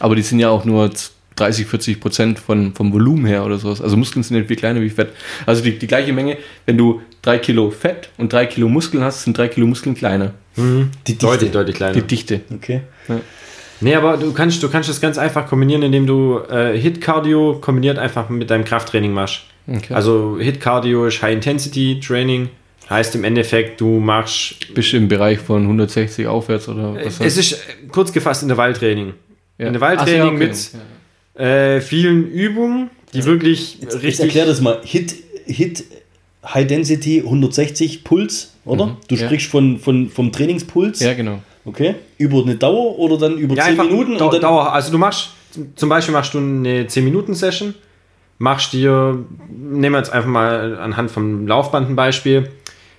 Aber 0.00 0.16
die 0.16 0.22
sind 0.22 0.38
ja 0.40 0.50
auch 0.50 0.64
nur 0.64 0.90
30, 1.36 1.66
40 1.66 2.00
Prozent 2.00 2.38
von, 2.40 2.74
vom 2.74 2.92
Volumen 2.92 3.26
her 3.26 3.44
oder 3.44 3.58
sowas. 3.58 3.80
Also 3.80 3.96
Muskeln 3.96 4.22
sind 4.24 4.36
nicht 4.36 4.48
viel 4.48 4.56
kleiner 4.56 4.80
wie 4.80 4.90
Fett. 4.90 5.10
Also 5.46 5.62
die, 5.62 5.78
die 5.78 5.86
gleiche 5.86 6.12
Menge, 6.12 6.36
wenn 6.66 6.76
du 6.76 7.00
3 7.22 7.38
Kilo 7.38 7.70
Fett 7.70 8.10
und 8.18 8.32
3 8.32 8.46
Kilo 8.46 8.68
Muskeln 8.68 9.04
hast, 9.04 9.22
sind 9.22 9.38
3 9.38 9.48
Kilo 9.48 9.66
Muskeln 9.66 9.94
kleiner. 9.94 10.32
Die 10.56 10.88
Dichte. 11.06 11.24
Deutlich, 11.26 11.50
deutlich 11.52 11.76
kleiner. 11.76 11.94
Die 11.94 12.02
Dichte. 12.02 12.40
Okay. 12.52 12.80
Nee, 13.80 13.94
aber 13.94 14.16
du 14.16 14.32
kannst, 14.32 14.62
du 14.62 14.68
kannst 14.68 14.88
das 14.88 15.00
ganz 15.00 15.18
einfach 15.18 15.46
kombinieren, 15.48 15.82
indem 15.82 16.06
du 16.06 16.38
äh, 16.50 16.76
Hit-Cardio 16.78 17.58
kombiniert 17.60 17.98
einfach 17.98 18.28
mit 18.28 18.50
deinem 18.50 18.64
Krafttraining 18.64 19.12
machst. 19.12 19.42
Okay. 19.68 19.94
Also 19.94 20.38
Hit-Cardio 20.40 21.06
ist 21.06 21.22
High-Intensity-Training. 21.22 22.48
Heißt 22.90 23.14
im 23.14 23.24
Endeffekt, 23.24 23.80
du 23.82 24.00
machst. 24.00 24.72
Bist 24.74 24.92
du 24.92 24.96
im 24.96 25.08
Bereich 25.08 25.38
von 25.38 25.62
160 25.62 26.26
aufwärts 26.26 26.68
oder 26.70 26.94
was? 27.04 27.20
Es 27.20 27.36
ist 27.36 27.52
äh, 27.52 27.56
kurz 27.92 28.12
gefasst 28.12 28.42
Intervalltraining. 28.42 29.12
ja. 29.58 29.66
Intervalltraining 29.66 30.12
so, 30.14 30.26
ja, 30.26 30.26
okay. 30.26 30.38
mit 30.38 30.70
Ja. 31.38 31.44
äh, 31.76 31.80
vielen 31.82 32.30
Übungen, 32.30 32.88
die 33.12 33.24
wirklich 33.26 33.74
Jetzt, 33.80 33.92
jetzt 33.94 34.02
richtig. 34.02 34.24
erklär 34.26 34.46
das 34.46 34.62
mal. 34.62 34.80
Hit, 34.84 35.14
Hit 35.44 35.84
High 36.46 36.66
Density 36.66 37.20
160 37.24 38.04
Puls, 38.04 38.54
oder? 38.64 38.86
Mhm, 38.86 38.96
Du 39.08 39.16
ja. 39.16 39.26
sprichst 39.26 39.50
von, 39.50 39.78
von, 39.78 40.08
vom 40.08 40.32
Trainingspuls. 40.32 41.00
ja, 41.00 41.12
genau. 41.12 41.42
Okay. 41.68 41.96
Über 42.16 42.42
eine 42.42 42.56
Dauer 42.56 42.98
oder 42.98 43.18
dann 43.18 43.36
über 43.36 43.54
Ja, 43.54 43.64
10 43.64 43.72
einfach 43.72 43.84
Minuten? 43.84 44.18
Dau 44.18 44.30
und 44.30 44.42
Dauer. 44.42 44.72
Also 44.72 44.90
du 44.90 44.98
machst, 44.98 45.30
zum 45.76 45.88
Beispiel 45.88 46.14
machst 46.14 46.34
du 46.34 46.38
eine 46.38 46.84
10-Minuten-Session, 46.84 47.74
machst 48.38 48.72
dir, 48.72 49.18
nehmen 49.48 49.94
wir 49.94 49.98
jetzt 49.98 50.12
einfach 50.12 50.28
mal 50.28 50.78
anhand 50.78 51.10
vom 51.10 51.46
Laufband 51.46 51.90
ein 51.90 51.96
Beispiel, 51.96 52.50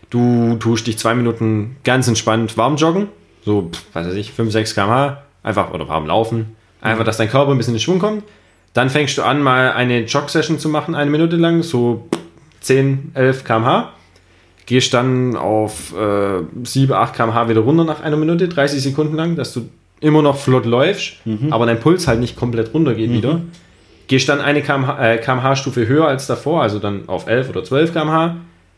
du 0.09 0.57
tust 0.59 0.87
dich 0.87 0.97
zwei 0.97 1.15
Minuten 1.15 1.77
ganz 1.83 2.07
entspannt 2.07 2.57
warm 2.57 2.75
joggen, 2.75 3.07
so, 3.43 3.71
was 3.93 4.07
weiß 4.07 4.15
ich, 4.15 4.31
5, 4.31 4.51
6 4.51 4.75
km/h, 4.75 5.23
einfach, 5.43 5.73
oder 5.73 5.87
warm 5.87 6.05
laufen, 6.07 6.55
einfach, 6.81 7.03
dass 7.03 7.17
dein 7.17 7.29
Körper 7.29 7.51
ein 7.51 7.57
bisschen 7.57 7.73
in 7.73 7.79
Schwung 7.79 7.99
kommt. 7.99 8.23
Dann 8.73 8.89
fängst 8.89 9.17
du 9.17 9.23
an, 9.23 9.41
mal 9.41 9.71
eine 9.71 10.01
Jog-Session 10.01 10.59
zu 10.59 10.69
machen, 10.69 10.93
eine 10.93 11.09
Minute 11.09 11.37
lang, 11.37 11.63
so 11.63 12.07
10, 12.61 13.11
11 13.15 13.43
km/h. 13.43 13.93
Gehst 14.69 14.93
dann 14.93 15.35
auf 15.35 15.95
äh, 15.97 16.43
7, 16.63 16.93
8 16.93 17.15
km/h 17.15 17.49
wieder 17.49 17.61
runter 17.61 17.85
nach 17.85 18.01
einer 18.01 18.17
Minute, 18.17 18.47
30 18.47 18.79
Sekunden 18.83 19.15
lang, 19.15 19.35
dass 19.35 19.51
du 19.51 19.67
immer 19.99 20.21
noch 20.21 20.37
flott 20.37 20.67
läufst, 20.67 21.13
aber 21.49 21.65
dein 21.65 21.79
Puls 21.79 22.07
halt 22.07 22.19
nicht 22.19 22.35
komplett 22.35 22.71
runter 22.71 22.93
geht 22.93 23.09
wieder. 23.11 23.41
Gehst 24.05 24.29
dann 24.29 24.41
eine 24.41 24.61
kmh, 24.61 25.13
äh, 25.13 25.17
kmh-Stufe 25.17 25.87
höher 25.87 26.07
als 26.07 26.27
davor, 26.27 26.61
also 26.61 26.77
dann 26.77 27.09
auf 27.09 27.25
11 27.27 27.49
oder 27.49 27.63
12 27.63 27.93
kmh, 27.93 28.35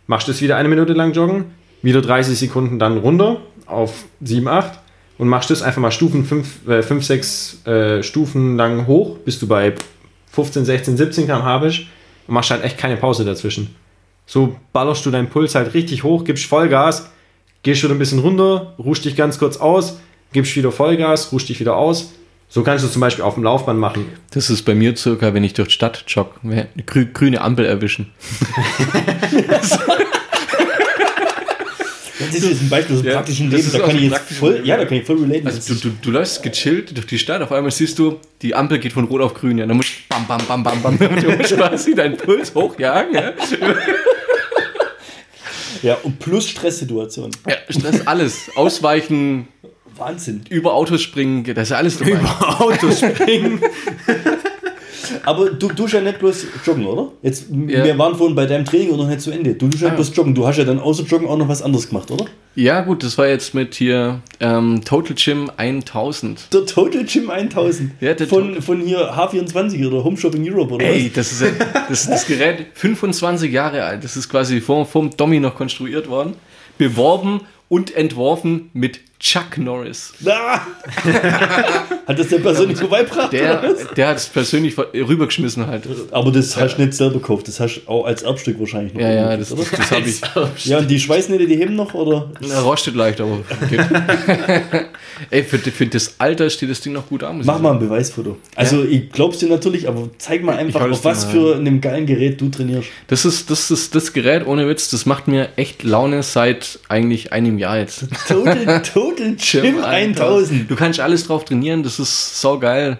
machst 0.07 0.29
das 0.29 0.41
wieder 0.41 0.55
eine 0.55 0.69
Minute 0.69 0.93
lang 0.93 1.11
joggen, 1.11 1.43
wieder 1.81 2.01
30 2.01 2.39
Sekunden 2.39 2.79
dann 2.79 2.97
runter 2.97 3.41
auf 3.65 4.05
7, 4.21 4.47
8 4.47 4.79
und 5.17 5.27
machst 5.27 5.49
das 5.49 5.61
einfach 5.61 5.81
mal 5.81 5.91
Stufen 5.91 6.23
5, 6.23 6.69
äh, 6.69 6.83
5 6.83 7.03
6 7.03 7.67
äh, 7.67 8.01
Stufen 8.01 8.55
lang 8.55 8.87
hoch, 8.87 9.17
bis 9.25 9.39
du 9.39 9.47
bei 9.47 9.73
15, 10.31 10.63
16, 10.63 10.95
17 10.95 11.27
kmh 11.27 11.57
bist 11.57 11.81
und 12.27 12.33
machst 12.33 12.49
halt 12.51 12.63
echt 12.63 12.77
keine 12.77 12.95
Pause 12.95 13.25
dazwischen. 13.25 13.75
So 14.33 14.55
ballerst 14.71 15.05
du 15.05 15.11
deinen 15.11 15.27
Puls 15.27 15.55
halt 15.55 15.73
richtig 15.73 16.05
hoch, 16.05 16.23
gibst 16.23 16.45
Vollgas, 16.45 17.09
gehst 17.63 17.83
wieder 17.83 17.93
ein 17.93 17.99
bisschen 17.99 18.19
runter, 18.19 18.75
ruhst 18.79 19.03
dich 19.03 19.17
ganz 19.17 19.37
kurz 19.37 19.57
aus, 19.57 19.99
gibst 20.31 20.55
wieder 20.55 20.71
Vollgas, 20.71 21.33
ruhst 21.33 21.49
dich 21.49 21.59
wieder 21.59 21.75
aus. 21.75 22.13
So 22.47 22.63
kannst 22.63 22.85
du 22.85 22.87
es 22.87 22.93
zum 22.93 23.01
Beispiel 23.01 23.25
auf 23.25 23.33
dem 23.33 23.43
Laufband 23.43 23.77
machen. 23.77 24.05
Das 24.33 24.49
ist 24.49 24.61
bei 24.63 24.73
mir 24.73 24.95
circa, 24.95 25.33
wenn 25.33 25.43
ich 25.43 25.53
durch 25.53 25.67
die 25.67 25.73
Stadt 25.73 26.05
jogge, 26.07 26.31
eine 26.43 26.69
grü 26.85 27.07
grüne 27.11 27.41
Ampel 27.41 27.65
erwischen. 27.65 28.13
das 32.17 32.33
ist 32.33 32.45
jetzt 32.45 32.61
ein 32.61 32.69
Beispiel 32.69 32.95
aus 32.95 33.01
dem 33.01 33.09
Ja, 33.09 33.15
praktischen 33.15 33.51
Leben. 33.51 33.69
Da 33.69 33.79
kann 33.79 33.95
ich 33.97 34.03
jetzt 34.03 34.33
voll, 34.33 34.53
Leben, 34.53 34.65
ja, 34.65 34.75
ja. 34.75 34.81
da 34.81 34.87
kann 34.87 34.97
ich 34.97 35.05
voll 35.05 35.17
relaten. 35.17 35.47
Also 35.47 35.73
du, 35.73 35.89
du, 35.89 35.95
du 36.01 36.11
läufst 36.11 36.41
gechillt 36.41 36.95
durch 36.95 37.07
die 37.07 37.19
Stadt, 37.19 37.41
auf 37.41 37.51
einmal 37.51 37.71
siehst 37.71 37.99
du, 37.99 38.17
die 38.41 38.55
Ampel 38.55 38.79
geht 38.79 38.93
von 38.93 39.03
rot 39.03 39.19
auf 39.19 39.33
grün, 39.33 39.57
ja, 39.57 39.65
dann 39.65 39.75
musst 39.75 39.89
du 39.89 40.15
bam, 40.15 40.25
bam, 40.25 40.63
bam, 40.63 40.63
bam, 40.63 40.97
bam, 40.97 41.21
du 41.21 41.31
musst 41.31 41.53
quasi 41.53 41.93
deinen 41.93 42.15
Puls 42.15 42.55
hochjagen, 42.55 43.13
ja. 43.13 43.33
Ja, 45.83 45.97
und 46.03 46.19
plus 46.19 46.47
Stresssituation. 46.47 47.31
ja 47.47 47.55
Stress, 47.69 48.05
alles, 48.07 48.49
ausweichen, 48.55 49.47
Wahnsinn. 49.97 50.41
über 50.49 50.73
Autos 50.73 51.01
springen, 51.01 51.43
das 51.43 51.63
ist 51.63 51.69
ja 51.71 51.77
alles 51.77 51.97
dabei. 51.97 52.19
Autos 52.59 52.99
springen. 52.99 53.61
Aber 55.23 55.49
du 55.49 55.67
tust 55.67 55.93
ja 55.93 56.01
nicht 56.01 56.19
bloß 56.19 56.45
joggen, 56.65 56.85
oder? 56.85 57.11
Jetzt, 57.21 57.45
Ja. 57.49 57.83
wir 57.83 57.97
waren 57.97 58.15
vorhin 58.15 58.35
bei 58.35 58.45
deinem 58.45 58.65
Training 58.65 58.91
und 58.91 58.97
noch 58.97 59.07
nicht 59.07 59.21
zu 59.21 59.31
Ende. 59.31 59.53
Du 59.55 59.67
tust 59.67 59.83
ja 59.83 59.89
Ah. 59.89 59.93
bloß 59.95 60.15
joggen. 60.15 60.33
Du 60.33 60.47
hast 60.47 60.57
ja 60.57 60.63
dann 60.63 60.79
außer 60.79 61.03
joggen 61.03 61.27
auch 61.27 61.37
noch 61.37 61.47
was 61.47 61.61
anderes 61.61 61.87
gemacht, 61.89 62.09
oder? 62.11 62.25
Ja 62.53 62.81
gut, 62.81 63.01
das 63.03 63.17
war 63.17 63.27
jetzt 63.27 63.53
mit 63.53 63.75
hier 63.75 64.19
ähm, 64.41 64.81
Total 64.83 65.15
Gym 65.15 65.49
1000. 65.55 66.53
Der 66.53 66.65
Total 66.65 67.05
Gym 67.05 67.29
1000. 67.29 67.91
Ja, 68.01 68.13
der 68.13 68.27
von, 68.27 68.47
Total- 68.49 68.61
von 68.61 68.81
hier 68.81 69.13
H24 69.13 69.87
oder 69.87 70.03
Home 70.03 70.17
Shopping 70.17 70.45
Europe, 70.51 70.73
oder 70.73 70.85
Ey, 70.85 71.05
was? 71.07 71.13
das 71.13 71.31
ist, 71.31 71.41
ja- 71.41 71.83
das, 71.87 72.07
das 72.09 72.25
Gerät 72.27 72.65
25 72.73 73.51
Jahre 73.51 73.83
alt. 73.85 74.03
Das 74.03 74.17
ist 74.17 74.27
quasi 74.27 74.59
vom, 74.59 74.85
vom 74.85 75.15
Dommy 75.15 75.39
noch 75.39 75.55
konstruiert 75.55 76.09
worden. 76.09 76.33
Beworben 76.77 77.41
und 77.69 77.95
entworfen 77.95 78.69
mit 78.73 78.99
Chuck 79.21 79.59
Norris. 79.59 80.13
Ah! 80.25 80.61
Hat 82.07 82.17
das 82.17 82.27
der 82.27 82.39
persönlich 82.39 82.79
vorbeibracht? 82.79 83.31
Der, 83.31 83.59
oder 83.59 83.69
was? 83.71 83.93
der 83.95 84.07
hat 84.07 84.17
es 84.17 84.25
persönlich 84.25 84.75
rübergeschmissen 84.77 85.67
halt. 85.67 85.83
Aber 86.09 86.31
das 86.31 86.57
hast 86.57 86.77
du 86.77 86.81
nicht 86.81 86.95
selber 86.95 87.19
gekauft. 87.19 87.47
Das 87.47 87.59
hast 87.59 87.81
du 87.85 87.89
auch 87.89 88.05
als 88.05 88.23
Erbstück 88.23 88.59
wahrscheinlich 88.59 88.95
noch. 88.95 89.01
Ja, 89.01 89.11
ja, 89.11 89.37
das, 89.37 89.49
das, 89.49 89.69
das 89.69 89.91
habe 89.91 90.09
ich. 90.09 90.21
Ja, 90.65 90.79
und 90.79 90.89
die 90.89 90.99
Schweißnähte, 90.99 91.45
die 91.45 91.55
heben 91.55 91.75
noch, 91.75 91.93
oder? 91.93 92.31
Er 92.41 92.61
rostet 92.61 92.95
leicht, 92.95 93.21
aber 93.21 93.37
geht. 93.69 93.79
Ey, 95.29 95.43
für, 95.43 95.59
für 95.59 95.85
das 95.85 96.15
Alter 96.17 96.49
steht 96.49 96.71
das 96.71 96.81
Ding 96.81 96.93
noch 96.93 97.07
gut 97.07 97.23
an. 97.23 97.41
Mach 97.43 97.59
mal 97.59 97.73
ein 97.73 97.79
Beweisfoto. 97.79 98.37
Also, 98.55 98.83
ich 98.83 99.11
glaub's 99.11 99.37
dir 99.37 99.49
natürlich, 99.49 99.87
aber 99.87 100.09
zeig 100.17 100.43
mal 100.43 100.57
einfach, 100.57 100.89
auf 100.89 101.05
was 101.05 101.25
für 101.25 101.55
einem 101.55 101.79
geilen 101.79 102.07
Gerät 102.07 102.41
du 102.41 102.49
trainierst. 102.49 102.89
Das 103.07 103.25
ist, 103.25 103.51
das 103.51 103.69
ist 103.69 103.93
das 103.93 104.13
Gerät, 104.13 104.47
ohne 104.47 104.67
Witz, 104.67 104.89
das 104.89 105.05
macht 105.05 105.27
mir 105.27 105.49
echt 105.57 105.83
Laune 105.83 106.23
seit 106.23 106.79
eigentlich 106.89 107.31
einem 107.31 107.59
Jahr 107.59 107.77
jetzt. 107.77 108.05
Total, 108.27 108.81
Total 108.81 109.10
Gym 109.15 109.83
1000. 109.83 110.69
Du 110.69 110.75
kannst 110.75 110.99
alles 110.99 111.25
drauf 111.27 111.45
trainieren, 111.45 111.83
das 111.83 111.99
ist 111.99 112.39
so 112.41 112.59
geil. 112.59 112.97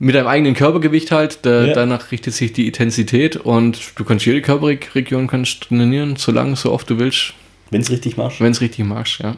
Mit 0.00 0.14
deinem 0.14 0.28
eigenen 0.28 0.54
Körpergewicht 0.54 1.10
halt, 1.10 1.40
da, 1.42 1.64
Ja. 1.64 1.74
danach 1.74 2.12
richtet 2.12 2.32
sich 2.34 2.52
die 2.52 2.66
Intensität 2.68 3.36
und 3.36 3.78
du 3.96 4.04
kannst 4.04 4.24
jede 4.26 4.40
Körperregion 4.42 5.26
kannst 5.26 5.62
trainieren, 5.64 6.16
so 6.16 6.30
lange, 6.30 6.54
so 6.56 6.72
oft 6.72 6.88
du 6.88 6.98
willst. 6.98 7.34
Wenn 7.70 7.80
es 7.80 7.90
richtig 7.90 8.16
machst. 8.16 8.40
wenn 8.40 8.52
es 8.52 8.60
richtig 8.60 8.84
machst, 8.84 9.18
ja. 9.20 9.36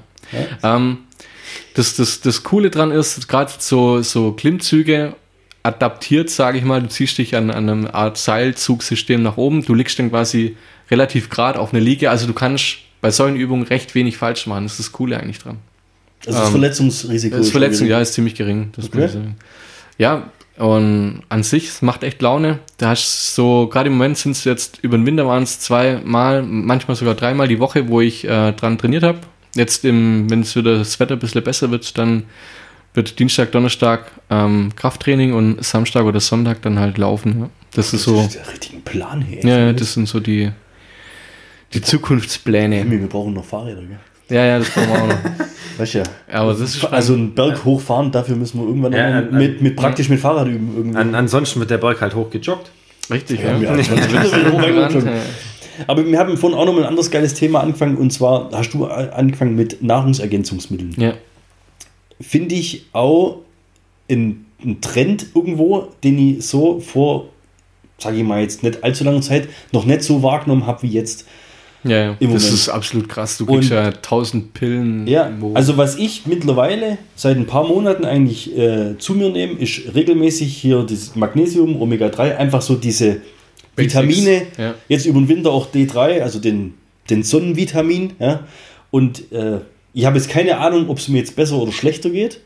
Ja. 0.63 0.77
Ähm, 0.77 0.99
das, 1.75 1.97
das, 1.97 2.21
das 2.21 2.43
Coole 2.43 2.71
dran 2.71 2.91
ist, 2.91 3.27
gerade 3.27 3.51
so, 3.59 4.03
so 4.03 4.33
Klimmzüge 4.33 5.15
adaptiert, 5.63 6.31
sage 6.31 6.59
ich 6.59 6.65
mal, 6.65 6.83
du 6.83 6.89
ziehst 6.89 7.19
dich 7.19 7.35
an, 7.37 7.51
an 7.51 7.69
einem 7.69 7.87
Art 7.91 8.17
Seilzugsystem 8.19 9.23
nach 9.23 9.37
oben, 9.37 9.65
du 9.65 9.75
liegst 9.75 9.99
dann 9.99 10.11
quasi 10.11 10.57
relativ 10.91 11.29
gerade 11.31 11.59
auf 11.59 11.73
eine 11.73 11.83
Liege, 11.83 12.11
also 12.11 12.27
du 12.27 12.33
kannst 12.35 12.79
bei 13.01 13.11
solchen 13.11 13.37
Übungen 13.37 13.63
recht 13.65 13.95
wenig 13.95 14.17
falsch 14.17 14.47
machen, 14.47 14.65
das 14.65 14.73
ist 14.73 14.81
das 14.81 14.93
Coole 14.93 15.19
eigentlich 15.19 15.39
dran. 15.39 15.59
Also 16.27 16.39
das 16.39 16.49
Ähm, 16.49 16.53
Verletzungsrisiko. 16.53 17.37
Das 17.37 17.47
ist 17.47 17.53
Verletzung, 17.53 17.87
ja, 17.87 18.01
ist 18.01 18.13
ziemlich 18.13 18.35
gering. 18.35 18.71
Das 18.77 18.87
Okay. 18.87 18.97
muss 18.99 19.07
ich 19.07 19.13
sagen. 19.15 19.37
Ja, 19.99 20.31
und 20.59 21.23
an 21.31 21.43
sich, 21.43 21.69
es 21.69 21.81
macht 21.83 22.03
echt 22.03 22.21
Laune. 22.21 22.59
Da 22.77 22.91
hast 22.91 23.37
du 23.39 23.43
so, 23.43 23.67
gerade 23.69 23.87
im 23.89 23.95
Moment 23.95 24.19
sind 24.19 24.33
es 24.33 24.45
jetzt, 24.45 24.79
über 24.83 24.99
den 24.99 25.07
Winter 25.07 25.27
waren 25.27 25.43
es 25.43 25.59
zweimal, 25.61 26.43
manchmal 26.43 26.97
sogar 26.97 27.15
dreimal 27.15 27.49
die 27.49 27.59
Woche, 27.59 27.89
wo 27.89 28.01
ich 28.03 28.25
äh, 28.25 28.53
dran 28.53 28.77
trainiert 28.77 29.03
habe. 29.03 29.19
Jetzt, 29.55 29.85
im, 29.87 30.29
wenn 30.31 30.43
es 30.43 30.55
wieder 30.55 30.77
das 30.79 31.01
Wetter 31.01 31.15
ein 31.15 31.19
bisschen 31.19 31.43
besser 31.43 31.71
wird, 31.71 31.97
dann 31.97 32.25
wird 32.93 33.19
Dienstag, 33.19 33.53
Donnerstag 33.53 34.11
ähm, 34.29 34.71
Krafttraining 34.77 35.33
und 35.33 35.65
Samstag 35.65 36.05
oder 36.05 36.21
Sonntag 36.21 36.61
dann 36.63 36.79
halt 36.79 36.99
laufen. 36.99 37.41
Ja. 37.41 37.51
Das 37.73 37.93
ist 37.95 38.03
so, 38.05 38.17
Das 38.17 38.27
ist 38.27 38.35
der 38.37 38.49
richtige 38.53 38.79
Plan 38.81 39.23
hier. 39.23 39.41
ja, 39.43 39.59
ja, 39.67 39.73
das 39.73 39.95
sind 39.95 40.09
so 40.09 40.21
die, 40.21 40.51
die 41.73 41.81
Zukunftspläne. 41.83 42.89
Wir 42.91 43.07
brauchen 43.09 43.35
noch 43.35 43.45
Fahrräder, 43.45 43.83
gell? 43.83 43.99
Ja, 44.29 44.45
ja, 44.45 44.59
das 44.59 44.71
brauchen 44.71 44.89
wir 44.89 45.03
auch 45.03 45.07
noch. 45.09 45.17
Weißt 45.79 45.95
ja. 45.95 46.03
Aber 46.31 46.53
das 46.53 46.61
ist 46.77 46.85
Also 46.85 47.15
einen 47.15 47.35
Berg 47.35 47.65
hochfahren, 47.65 48.13
dafür 48.13 48.37
müssen 48.37 48.61
wir 48.61 48.67
irgendwann 48.67 48.93
Ja, 48.93 49.21
noch 49.23 49.33
an- 49.33 49.39
mit, 49.39 49.61
mit 49.63 49.77
praktisch 49.77 50.09
mit 50.09 50.21
Fahrrad 50.21 50.47
üben. 50.49 50.73
Irgendwie. 50.77 50.99
An, 50.99 51.15
ansonsten 51.15 51.59
wird 51.61 51.71
der 51.71 51.79
Berg 51.79 52.01
halt 52.01 52.15
hochgejoggt. 52.15 52.71
richtig, 53.11 53.41
Ja, 53.41 53.57
ja. 53.59 55.13
Aber 55.87 56.07
wir 56.07 56.19
haben 56.19 56.37
vorhin 56.37 56.59
auch 56.59 56.67
noch 56.67 56.75
mal 56.75 56.83
ein 56.83 56.89
anderes 56.89 57.11
geiles 57.11 57.35
Thema 57.35 57.61
angefangen 57.61 57.97
und 57.97 58.13
zwar 58.13 58.51
hast 58.53 58.75
du 58.75 58.85
angefangen 58.87 59.57
mit 59.57 59.83
Nahrungsergänzungsmitteln. 59.83 60.95
Ja. 60.99 61.15
Finde 62.21 62.55
ich 62.55 62.87
auch 62.93 63.39
ein, 64.11 64.45
ein 64.63 64.81
Trend 64.83 65.27
irgendwo, 65.35 65.89
den 66.05 66.19
ich 66.37 66.47
so 66.47 66.81
vor, 66.81 67.29
sage 67.99 68.19
ich 68.19 68.23
mal 68.25 68.43
jetzt 68.43 68.63
nicht 68.63 68.85
allzu 68.85 69.05
langer 69.05 69.23
Zeit, 69.23 69.49
noch 69.73 69.87
nicht 69.87 70.03
so 70.03 70.23
wahrgenommen 70.23 70.67
habe 70.67 70.83
wie 70.83 70.89
jetzt. 70.89 71.27
Ja, 71.85 71.91
ja. 71.97 72.17
Im 72.21 72.33
das 72.33 72.43
Moment. 72.43 72.61
ist 72.61 72.69
absolut 72.69 73.09
krass. 73.09 73.39
Du 73.39 73.47
kriegst 73.47 73.71
Und- 73.71 73.77
ja 73.77 73.91
tausend 73.93 74.53
Pillen. 74.53 75.07
Ja, 75.07 75.31
also 75.55 75.77
was 75.77 75.97
ich 75.97 76.27
mittlerweile 76.27 76.99
seit 77.17 77.37
ein 77.37 77.47
paar 77.47 77.67
Monaten 77.67 78.05
eigentlich 78.05 78.57
äh, 78.57 78.99
zu 78.99 79.15
mir 79.15 79.31
nehme, 79.31 79.55
ist 79.55 79.95
regelmäßig 79.95 80.55
hier 80.57 80.83
das 80.83 81.17
Magnesium, 81.17 81.81
Omega-3, 81.81 82.37
einfach 82.37 82.61
so 82.63 82.75
diese 82.75 83.23
Basics, 83.77 83.95
Vitamine, 83.95 84.43
ja. 84.59 84.75
jetzt 84.89 85.07
über 85.07 85.21
den 85.21 85.29
Winter 85.29 85.51
auch 85.53 85.73
D3, 85.73 86.21
also 86.21 86.39
den, 86.39 86.75
den 87.09 87.23
Sonnenvitamin. 87.23 88.13
Ja? 88.19 88.45
Und 88.91 89.33
äh, 89.33 89.61
ich 89.95 90.05
habe 90.05 90.19
jetzt 90.19 90.29
keine 90.29 90.59
Ahnung, 90.59 90.89
ob 90.89 90.99
es 90.99 91.09
mir 91.09 91.19
jetzt 91.19 91.35
besser 91.35 91.57
oder 91.57 91.73
schlechter 91.73 92.11
geht. 92.11 92.41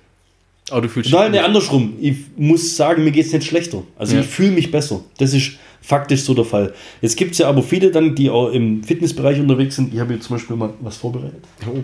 Aber 0.71 0.83
du 0.83 0.89
fühlst 0.89 1.11
Nein, 1.11 1.33
nee, 1.33 1.39
andersrum. 1.39 1.95
Ich 2.01 2.17
muss 2.37 2.77
sagen, 2.77 3.05
mir 3.05 3.11
geht 3.11 3.27
es 3.27 3.33
nicht 3.33 3.47
schlechter. 3.47 3.83
Also 3.99 4.15
Ja. 4.15 4.23
ich 4.23 4.27
fühle 4.27 4.53
mich 4.53 4.71
besser. 4.71 5.05
Das 5.19 5.35
ist 5.35 5.53
faktisch 5.83 6.23
so 6.23 6.33
der 6.33 6.47
Fall. 6.47 6.73
Jetzt 7.03 7.17
gibt 7.17 7.33
es 7.33 7.39
ja 7.39 7.49
aber 7.49 7.63
viele 7.63 7.91
dann, 7.91 8.15
die 8.15 8.31
auch 8.31 8.51
im 8.51 8.83
Fitnessbereich 8.83 9.39
unterwegs 9.41 9.77
sind. 9.77 9.93
Ich 9.93 10.01
habe 10.01 10.15
hier 10.15 10.21
zum 10.21 10.37
Beispiel 10.37 10.57
mal 10.57 10.73
was 10.81 10.97
vorbereitet. 10.97 11.45
Oh. 11.67 11.81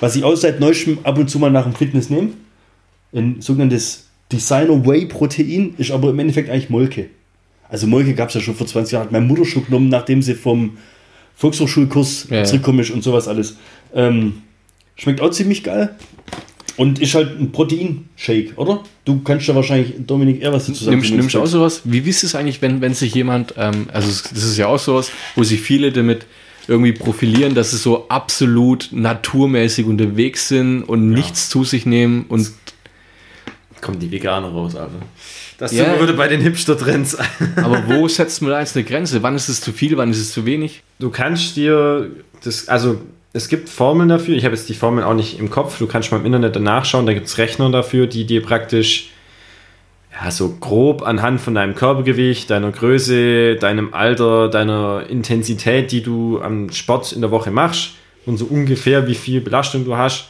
Was 0.00 0.16
ich 0.16 0.24
auch 0.24 0.34
seit 0.34 0.58
neuestem 0.58 0.98
ab 1.04 1.16
und 1.18 1.30
zu 1.30 1.38
mal 1.38 1.50
nach 1.50 1.62
dem 1.62 1.74
Fitness 1.74 2.10
nehme. 2.10 2.30
Ein 3.14 3.40
sogenanntes 3.40 4.08
Designer 4.32 4.84
Whey 4.84 5.06
Protein, 5.06 5.74
ist 5.78 5.92
aber 5.92 6.10
im 6.10 6.18
Endeffekt 6.18 6.50
eigentlich 6.50 6.70
Molke. 6.70 7.10
Also 7.68 7.86
Molke 7.86 8.14
gab 8.14 8.28
es 8.28 8.34
ja 8.34 8.40
schon 8.40 8.54
vor 8.54 8.66
20 8.66 8.92
Jahren. 8.92 9.04
Hat 9.04 9.12
meine 9.12 9.26
Mutter 9.26 9.44
schon 9.44 9.64
genommen, 9.64 9.88
nachdem 9.88 10.22
sie 10.22 10.34
vom 10.34 10.78
Volkshochschulkurs 11.36 12.28
ja. 12.30 12.44
zurückgekommen 12.44 12.80
ist 12.80 12.90
und 12.90 13.02
sowas 13.02 13.28
alles. 13.28 13.56
Ähm, 13.94 14.42
schmeckt 14.96 15.20
auch 15.20 15.30
ziemlich 15.30 15.62
geil. 15.62 15.94
Und 16.76 17.00
ist 17.00 17.14
halt 17.14 17.38
ein 17.38 17.52
Protein-Shake, 17.52 18.54
oder? 18.56 18.82
Du 19.04 19.20
kannst 19.22 19.48
da 19.48 19.54
wahrscheinlich, 19.54 19.94
Dominik, 20.06 20.40
eher 20.42 20.52
was 20.52 20.66
dazu 20.66 20.84
sagen. 20.84 20.96
Nimmst, 20.96 21.12
nimmst 21.12 21.34
du 21.34 21.42
auch 21.42 21.46
sowas? 21.46 21.82
Wie 21.84 22.04
wisst 22.04 22.24
es 22.24 22.34
eigentlich, 22.34 22.62
wenn, 22.62 22.80
wenn 22.80 22.94
sich 22.94 23.14
jemand, 23.14 23.54
ähm, 23.58 23.88
also 23.92 24.08
das 24.08 24.42
ist 24.42 24.56
ja 24.56 24.68
auch 24.68 24.78
sowas, 24.78 25.10
wo 25.36 25.42
sich 25.42 25.60
viele 25.60 25.92
damit 25.92 26.24
irgendwie 26.68 26.92
profilieren, 26.92 27.54
dass 27.54 27.72
sie 27.72 27.76
so 27.76 28.08
absolut 28.08 28.88
naturmäßig 28.92 29.84
unterwegs 29.86 30.48
sind 30.48 30.82
und 30.84 31.10
nichts 31.10 31.48
zu 31.48 31.64
sich 31.64 31.86
nehmen 31.86 32.24
und 32.28 32.50
Kommen 33.80 33.98
die 33.98 34.12
Veganer 34.12 34.46
raus, 34.48 34.76
also. 34.76 34.94
Das 35.58 35.72
Ja. 35.72 35.84
sind 35.84 35.94
wir 35.94 36.02
wieder 36.02 36.16
bei 36.16 36.28
den 36.28 36.40
Hipster-Trends. 36.40 37.16
aber 37.56 37.82
wo 37.88 38.06
setzt 38.06 38.40
man 38.40 38.52
da 38.52 38.60
jetzt 38.60 38.76
eine 38.76 38.84
Grenze? 38.84 39.24
Wann 39.24 39.34
ist 39.34 39.48
es 39.48 39.60
zu 39.60 39.72
viel, 39.72 39.96
wann 39.96 40.10
ist 40.10 40.18
es 40.20 40.30
zu 40.30 40.46
wenig? 40.46 40.84
Du 41.00 41.10
kannst 41.10 41.56
dir 41.56 42.08
das, 42.44 42.68
also 42.68 43.00
es 43.32 43.48
gibt 43.48 43.68
Formeln 43.68 44.08
dafür. 44.08 44.36
Ich 44.36 44.44
habe 44.44 44.54
jetzt 44.54 44.68
die 44.68 44.74
Formeln 44.74 45.04
auch 45.04 45.14
nicht 45.14 45.38
im 45.38 45.50
Kopf. 45.50 45.78
Du 45.78 45.86
kannst 45.86 46.12
mal 46.12 46.18
im 46.18 46.26
Internet 46.26 46.56
danach 46.56 46.84
schauen. 46.84 47.06
Da 47.06 47.14
gibt 47.14 47.26
es 47.26 47.38
Rechner 47.38 47.70
dafür, 47.70 48.06
die 48.06 48.26
dir 48.26 48.42
praktisch 48.42 49.10
ja, 50.12 50.30
so 50.30 50.56
grob 50.60 51.02
anhand 51.02 51.40
von 51.40 51.54
deinem 51.54 51.74
Körpergewicht, 51.74 52.50
deiner 52.50 52.70
Größe, 52.70 53.56
deinem 53.56 53.94
Alter, 53.94 54.48
deiner 54.48 55.06
Intensität, 55.08 55.92
die 55.92 56.02
du 56.02 56.40
am 56.42 56.70
Sport 56.70 57.12
in 57.12 57.22
der 57.22 57.30
Woche 57.30 57.50
machst 57.50 57.92
und 58.26 58.36
so 58.36 58.44
ungefähr 58.44 59.06
wie 59.08 59.14
viel 59.14 59.40
Belastung 59.40 59.86
du 59.86 59.96
hast, 59.96 60.28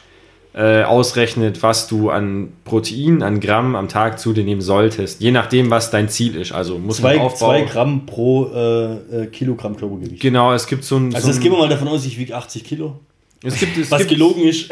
äh, 0.54 0.82
ausrechnet, 0.82 1.62
was 1.62 1.88
du 1.88 2.10
an 2.10 2.52
Protein, 2.64 3.22
an 3.22 3.40
Gramm 3.40 3.74
am 3.74 3.88
Tag 3.88 4.18
zu 4.18 4.32
dir 4.34 4.44
nehmen 4.44 4.60
solltest. 4.60 5.20
Je 5.20 5.30
nachdem, 5.30 5.70
was 5.70 5.90
dein 5.90 6.08
Ziel 6.08 6.36
ist. 6.36 6.52
Also 6.52 6.78
muss 6.78 6.98
Zwei, 6.98 7.16
man 7.16 7.26
aufbauen. 7.26 7.66
zwei 7.66 7.72
Gramm 7.72 8.06
pro 8.06 8.50
äh, 8.54 9.22
äh, 9.22 9.26
Kilogramm 9.28 9.76
Körpergewicht. 9.76 10.20
Genau, 10.20 10.52
es 10.52 10.66
gibt 10.66 10.84
so 10.84 10.96
ein. 10.96 11.14
Also 11.14 11.32
so 11.32 11.40
gehen 11.40 11.52
wir 11.52 11.58
mal 11.58 11.68
davon 11.68 11.88
aus, 11.88 12.04
ich 12.04 12.18
wiege 12.18 12.36
80 12.36 12.64
Kilo. 12.64 13.00
es 13.42 13.58
gibt, 13.58 13.78
es 13.78 13.90
was 13.90 14.00
gibt, 14.00 14.10
gelogen 14.10 14.42
ist, 14.42 14.68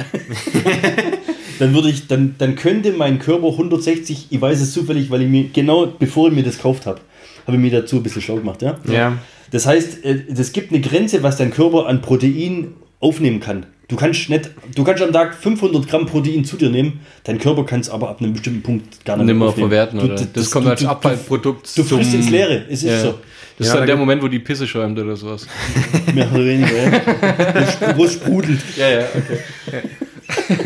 dann 1.59 1.74
würde 1.74 1.89
ich, 1.89 2.07
dann, 2.07 2.35
dann 2.39 2.57
könnte 2.57 2.93
mein 2.93 3.18
Körper 3.18 3.49
160, 3.49 4.26
ich 4.31 4.41
weiß 4.41 4.61
es 4.61 4.72
zufällig, 4.72 5.11
weil 5.11 5.22
ich 5.22 5.28
mir, 5.28 5.49
genau 5.53 5.87
bevor 5.87 6.28
ich 6.28 6.35
mir 6.35 6.43
das 6.43 6.57
gekauft 6.57 6.87
habe, 6.87 7.01
habe 7.47 7.57
ich 7.57 7.62
mir 7.62 7.70
dazu 7.70 7.97
ein 7.97 8.03
bisschen 8.03 8.22
schlau 8.22 8.37
gemacht, 8.37 8.62
ja? 8.62 8.78
Ja. 8.91 9.18
Das 9.51 9.66
heißt, 9.66 10.05
äh, 10.05 10.24
es 10.28 10.53
gibt 10.53 10.72
eine 10.72 10.81
Grenze, 10.81 11.22
was 11.22 11.37
dein 11.37 11.51
Körper 11.51 11.87
an 11.87 12.03
Protein 12.03 12.74
aufnehmen 13.01 13.41
kann. 13.41 13.66
Du 13.91 13.97
kannst 13.97 14.30
nicht, 14.30 14.51
du 14.76 14.84
kannst 14.84 15.03
am 15.03 15.12
Tag 15.12 15.34
500 15.34 15.88
Gramm 15.88 16.07
Protein 16.07 16.45
zu 16.45 16.57
dir 16.57 16.70
nehmen, 16.70 17.01
dein 17.24 17.38
Körper 17.38 17.64
kann 17.66 17.80
es 17.80 17.91
aber 17.91 18.09
ab 18.09 18.20
einem 18.20 18.32
bestimmten 18.34 18.62
Punkt 18.62 19.05
gar 19.05 19.16
nicht 19.16 19.26
Nicht 19.26 19.34
mehr 19.36 19.49
aufnehmen. 19.49 19.68
verwerten, 19.68 19.99
Du- 19.99 20.05
oder? 20.07 20.14
du- 20.14 20.26
Das, 20.32 20.49
kommt 20.51 20.68
als 20.68 20.80
du- 20.80 20.86
Abfallprodukt 20.88 21.76
Du 21.76 21.82
frisst 21.82 22.14
ins 22.14 22.30
Leere, 22.30 22.62
es 22.70 22.84
ist 22.84 22.91
Ja. 22.91 23.01
so. 23.01 23.18
Das 23.59 23.66
Ja, 23.66 23.72
ist 23.72 23.72
dann 23.72 23.80
da 23.80 23.86
der 23.86 23.97
Moment, 23.97 24.22
wo 24.22 24.28
die 24.28 24.38
Pisse 24.38 24.66
schäumt 24.66 24.97
oder 24.99 25.16
sowas. 25.16 25.47
Mehr 26.14 26.28
oder 26.32 26.45
weniger, 26.47 26.72
ja. 26.72 27.97
Wo 27.97 28.05
es 28.05 28.14
sprudelt. 28.14 28.61
Ja, 28.76 28.88
ja, 28.88 29.01
okay. 29.14 29.88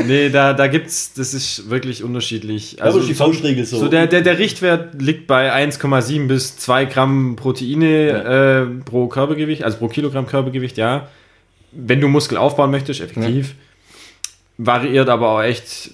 Nee, 0.07 0.29
da, 0.29 0.53
da 0.53 0.67
gibt's, 0.67 1.15
das 1.15 1.33
ist 1.33 1.71
wirklich 1.71 2.05
unterschiedlich. 2.05 2.83
Also 2.83 2.99
ist 2.99 3.09
die 3.09 3.15
Faustregel 3.15 3.65
so. 3.65 3.79
so 3.79 3.89
der, 3.89 4.07
der, 4.07 4.21
der 4.21 4.39
Richtwert 4.39 5.01
liegt 5.01 5.27
bei 5.27 5.51
1,7 5.53 6.29
bis 6.29 6.59
2 6.59 6.85
Gramm 6.85 7.37
Proteine 7.37 8.69
äh, 8.79 8.85
pro 8.85 9.07
Körpergewicht, 9.09 9.65
also 9.65 9.79
pro 9.79 9.89
Kilogramm 9.89 10.27
Körpergewicht, 10.27 10.77
ja. 10.77 11.09
Wenn 11.77 12.01
du 12.01 12.09
Muskel 12.09 12.39
aufbauen 12.39 12.71
möchtest, 12.71 13.01
effektiv. 13.01 13.55
Variiert 14.59 15.09
aber 15.09 15.31
auch 15.31 15.43
echt 15.43 15.91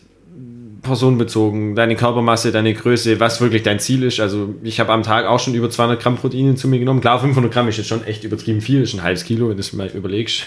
personenbezogen. 0.83 1.75
Deine 1.75 1.97
Körpermasse, 1.97 2.53
deine 2.53 2.75
Größe, 2.75 3.21
was 3.21 3.41
wirklich 3.41 3.63
dein 3.63 3.81
Ziel 3.81 4.03
ist. 4.03 4.21
Also 4.21 4.55
ich 4.63 4.81
habe 4.81 4.93
am 4.93 5.03
Tag 5.03 5.27
auch 5.27 5.41
schon 5.41 5.55
über 5.55 5.71
200 5.71 6.01
Gramm 6.01 6.17
Proteine 6.17 6.55
zu 6.55 6.69
mir 6.69 6.79
genommen. 6.79 7.01
Klar, 7.01 7.21
500 7.21 7.53
Gramm 7.53 7.69
ist 7.69 7.77
jetzt 7.79 7.89
schon 7.89 8.05
echt 8.05 8.25
übertrieben 8.25 8.61
viel, 8.61 8.83
ist 8.83 8.95
ein 8.95 9.03
halbes 9.03 9.25
Kilo, 9.25 9.49
wenn 9.49 9.57
du 9.57 9.61
es 9.61 9.73
mal 9.73 9.89
überlegst. 9.89 10.47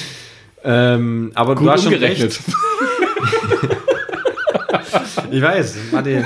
ähm, 0.64 1.32
aber 1.34 1.54
Gut 1.54 1.66
du 1.66 1.70
hast 1.70 1.84
schon 1.84 1.94
umgerechnet. 1.94 2.32
recht. 2.32 3.78
Ich 5.30 5.42
weiß, 5.42 5.76
Mathe. 5.92 6.24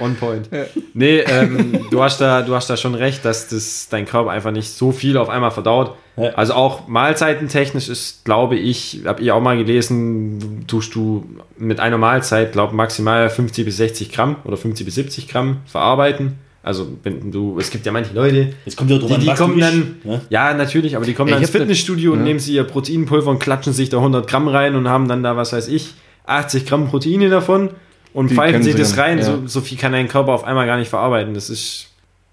On 0.00 0.14
point. 0.16 0.48
Nee, 0.94 1.20
ähm, 1.20 1.86
du, 1.90 2.02
hast 2.02 2.20
da, 2.20 2.42
du 2.42 2.54
hast 2.54 2.70
da 2.70 2.76
schon 2.76 2.94
recht, 2.94 3.24
dass 3.24 3.48
das 3.48 3.88
dein 3.90 4.06
Körper 4.06 4.30
einfach 4.30 4.50
nicht 4.50 4.70
so 4.70 4.92
viel 4.92 5.16
auf 5.16 5.28
einmal 5.28 5.50
verdaut. 5.50 5.96
Ja. 6.16 6.30
Also 6.30 6.54
auch 6.54 6.86
mahlzeitentechnisch 6.86 7.88
ist, 7.88 8.24
glaube 8.24 8.56
ich, 8.56 9.00
habe 9.04 9.20
ich 9.22 9.32
auch 9.32 9.40
mal 9.40 9.56
gelesen, 9.56 10.64
tust 10.66 10.94
du 10.94 11.26
mit 11.58 11.80
einer 11.80 11.98
Mahlzeit, 11.98 12.52
glaube 12.52 12.74
maximal 12.74 13.28
50 13.28 13.64
bis 13.64 13.76
60 13.78 14.12
Gramm 14.12 14.36
oder 14.44 14.56
50 14.56 14.86
bis 14.86 14.94
70 14.94 15.28
Gramm 15.28 15.58
verarbeiten. 15.66 16.38
Also 16.64 16.88
wenn 17.02 17.30
du, 17.30 17.58
es 17.58 17.70
gibt 17.70 17.84
ja 17.84 17.92
manche 17.92 18.14
Leute, 18.14 18.54
Jetzt 18.64 18.76
kommt 18.78 18.90
ja 18.90 18.96
die, 18.96 19.18
die 19.18 19.34
kommen 19.34 19.60
dann, 19.60 19.96
ne? 20.02 20.22
ja 20.30 20.54
natürlich, 20.54 20.96
aber 20.96 21.04
die 21.04 21.12
kommen 21.12 21.28
Ja, 21.28 21.34
dann 21.34 21.42
ich 21.42 21.50
ins 21.50 21.56
Fitnessstudio 21.56 22.12
und 22.12 22.20
ja. 22.20 22.24
nehmen 22.24 22.38
sie 22.38 22.54
ihr 22.54 22.64
Proteinpulver 22.64 23.30
und 23.30 23.38
klatschen 23.38 23.74
sich 23.74 23.90
da 23.90 23.98
100 23.98 24.26
Gramm 24.26 24.48
rein 24.48 24.74
und 24.74 24.88
haben 24.88 25.06
dann 25.06 25.22
da, 25.22 25.36
was 25.36 25.52
weiß 25.52 25.68
ich, 25.68 25.92
80 26.24 26.66
Gramm 26.66 26.88
Proteine 26.88 27.28
davon 27.28 27.70
und 28.12 28.30
Die 28.30 28.34
pfeifen 28.34 28.62
sich 28.62 28.72
sie 28.72 28.78
das 28.78 28.94
dann, 28.94 29.04
rein. 29.04 29.18
ja. 29.18 29.24
So, 29.24 29.42
so 29.46 29.60
viel 29.60 29.76
kann 29.76 29.92
dein 29.92 30.08
Körper 30.08 30.32
auf 30.32 30.44
einmal 30.44 30.66
gar 30.66 30.78
nicht 30.78 30.88
verarbeiten. 30.88 31.34
Das 31.34 31.50
ist, 31.50 31.88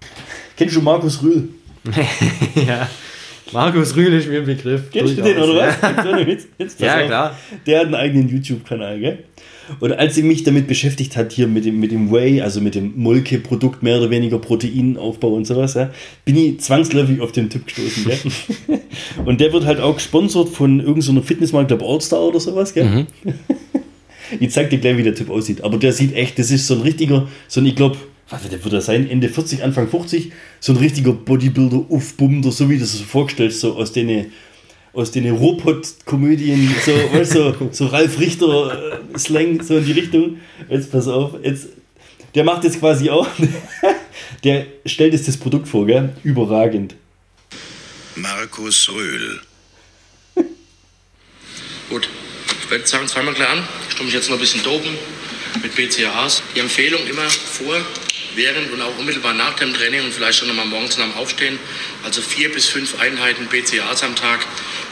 Kennst 0.56 0.76
du 0.76 0.80
Markus 0.80 1.22
Rühl? 1.22 1.48
ja, 2.66 2.88
Markus 3.52 3.96
Rühl 3.96 4.12
ist 4.14 4.28
mir 4.28 4.40
ein 4.40 4.46
Begriff. 4.46 4.90
Kennst 4.92 5.18
du 5.18 5.22
den, 5.22 5.38
oder 5.38 5.56
was? 5.56 6.78
Ja, 6.78 7.00
auf. 7.00 7.06
klar. 7.06 7.38
Der 7.66 7.80
hat 7.80 7.86
einen 7.86 7.94
eigenen 7.96 8.28
YouTube-Kanal, 8.28 9.00
gell? 9.00 9.18
Und 9.80 9.92
als 9.92 10.16
ich 10.16 10.24
mich 10.24 10.42
damit 10.42 10.66
beschäftigt 10.66 11.16
hat, 11.16 11.32
hier 11.32 11.46
mit 11.46 11.64
dem, 11.64 11.78
mit 11.78 11.92
dem 11.92 12.10
Whey, 12.10 12.40
also 12.40 12.60
mit 12.60 12.74
dem 12.74 12.92
Molke-Produkt, 12.96 13.82
mehr 13.82 13.98
oder 13.98 14.10
weniger 14.10 14.38
Proteinaufbau 14.38 15.34
und 15.34 15.46
sowas, 15.46 15.74
ja, 15.74 15.90
bin 16.24 16.36
ich 16.36 16.60
zwangsläufig 16.60 17.20
auf 17.20 17.32
den 17.32 17.48
Typ 17.48 17.66
gestoßen, 17.66 18.04
gell? 18.04 18.80
und 19.24 19.40
der 19.40 19.52
wird 19.52 19.64
halt 19.64 19.80
auch 19.80 19.94
gesponsert 19.94 20.48
von 20.48 20.80
irgendeiner 20.80 21.22
Fitnessmarke, 21.22 21.68
glaube 21.68 21.86
Allstar 21.86 22.22
oder 22.22 22.40
sowas, 22.40 22.74
gell? 22.74 23.06
Ich 24.40 24.50
zeig 24.50 24.70
dir 24.70 24.78
gleich, 24.78 24.96
wie 24.96 25.02
der 25.02 25.14
Typ 25.14 25.30
aussieht. 25.30 25.62
Aber 25.62 25.76
der 25.76 25.92
sieht 25.92 26.14
echt, 26.14 26.38
das 26.38 26.50
ist 26.50 26.66
so 26.66 26.74
ein 26.74 26.82
richtiger, 26.82 27.28
so 27.48 27.60
ein, 27.60 27.66
ich 27.66 27.76
glaube, 27.76 27.96
was 28.28 28.50
wird 28.50 28.72
er 28.72 28.80
sein? 28.80 29.08
Ende 29.08 29.28
40, 29.28 29.62
Anfang 29.62 29.88
50, 29.88 30.32
so 30.60 30.72
ein 30.72 30.78
richtiger 30.78 31.12
Bodybuilder, 31.12 31.84
Aufbummer, 31.90 32.50
so 32.50 32.70
wie 32.70 32.78
das 32.78 32.92
so 32.92 33.04
vorgestellt, 33.04 33.52
so 33.52 33.74
aus 33.76 33.92
den 33.92 34.32
aus 34.94 35.10
den 35.10 35.30
Robot-Komödien, 35.30 36.74
so, 36.84 36.92
weißt 36.92 37.34
du, 37.34 37.54
so, 37.58 37.68
so 37.72 37.86
Ralf 37.86 38.18
Richter-Slang, 38.18 39.62
so 39.62 39.78
in 39.78 39.86
die 39.86 39.92
Richtung. 39.92 40.38
Jetzt 40.68 40.92
pass 40.92 41.08
auf, 41.08 41.34
jetzt, 41.42 41.68
der 42.34 42.44
macht 42.44 42.64
jetzt 42.64 42.78
quasi 42.78 43.08
auch, 43.08 43.26
der 44.44 44.66
stellt 44.84 45.14
jetzt 45.14 45.28
das 45.28 45.36
Produkt 45.36 45.68
vor, 45.68 45.86
gell? 45.86 46.14
Überragend. 46.22 46.94
Markus 48.16 48.90
Röhl. 48.92 49.40
Gut, 51.88 52.08
ich 52.72 52.78
werde 52.78 52.88
sagen, 52.88 53.06
zweimal 53.06 53.34
klar 53.34 53.50
an. 53.50 53.68
Ich 53.90 53.96
tue 53.96 54.06
mich 54.06 54.14
jetzt 54.14 54.30
noch 54.30 54.38
ein 54.38 54.40
bisschen 54.40 54.62
dopen 54.62 54.96
mit 55.60 55.74
BCAAs. 55.74 56.42
Die 56.54 56.60
Empfehlung 56.60 57.06
immer 57.06 57.28
vor, 57.28 57.78
während 58.34 58.72
und 58.72 58.80
auch 58.80 58.96
unmittelbar 58.96 59.34
nach 59.34 59.52
dem 59.56 59.74
Training 59.74 60.02
und 60.02 60.14
vielleicht 60.14 60.38
schon 60.38 60.48
nochmal 60.48 60.64
morgens 60.64 60.96
nach 60.96 61.04
dem 61.04 61.14
Aufstehen. 61.16 61.58
Also 62.02 62.22
vier 62.22 62.50
bis 62.50 62.68
fünf 62.68 62.98
Einheiten 62.98 63.46
BCAAs 63.46 64.02
am 64.04 64.16
Tag. 64.16 64.46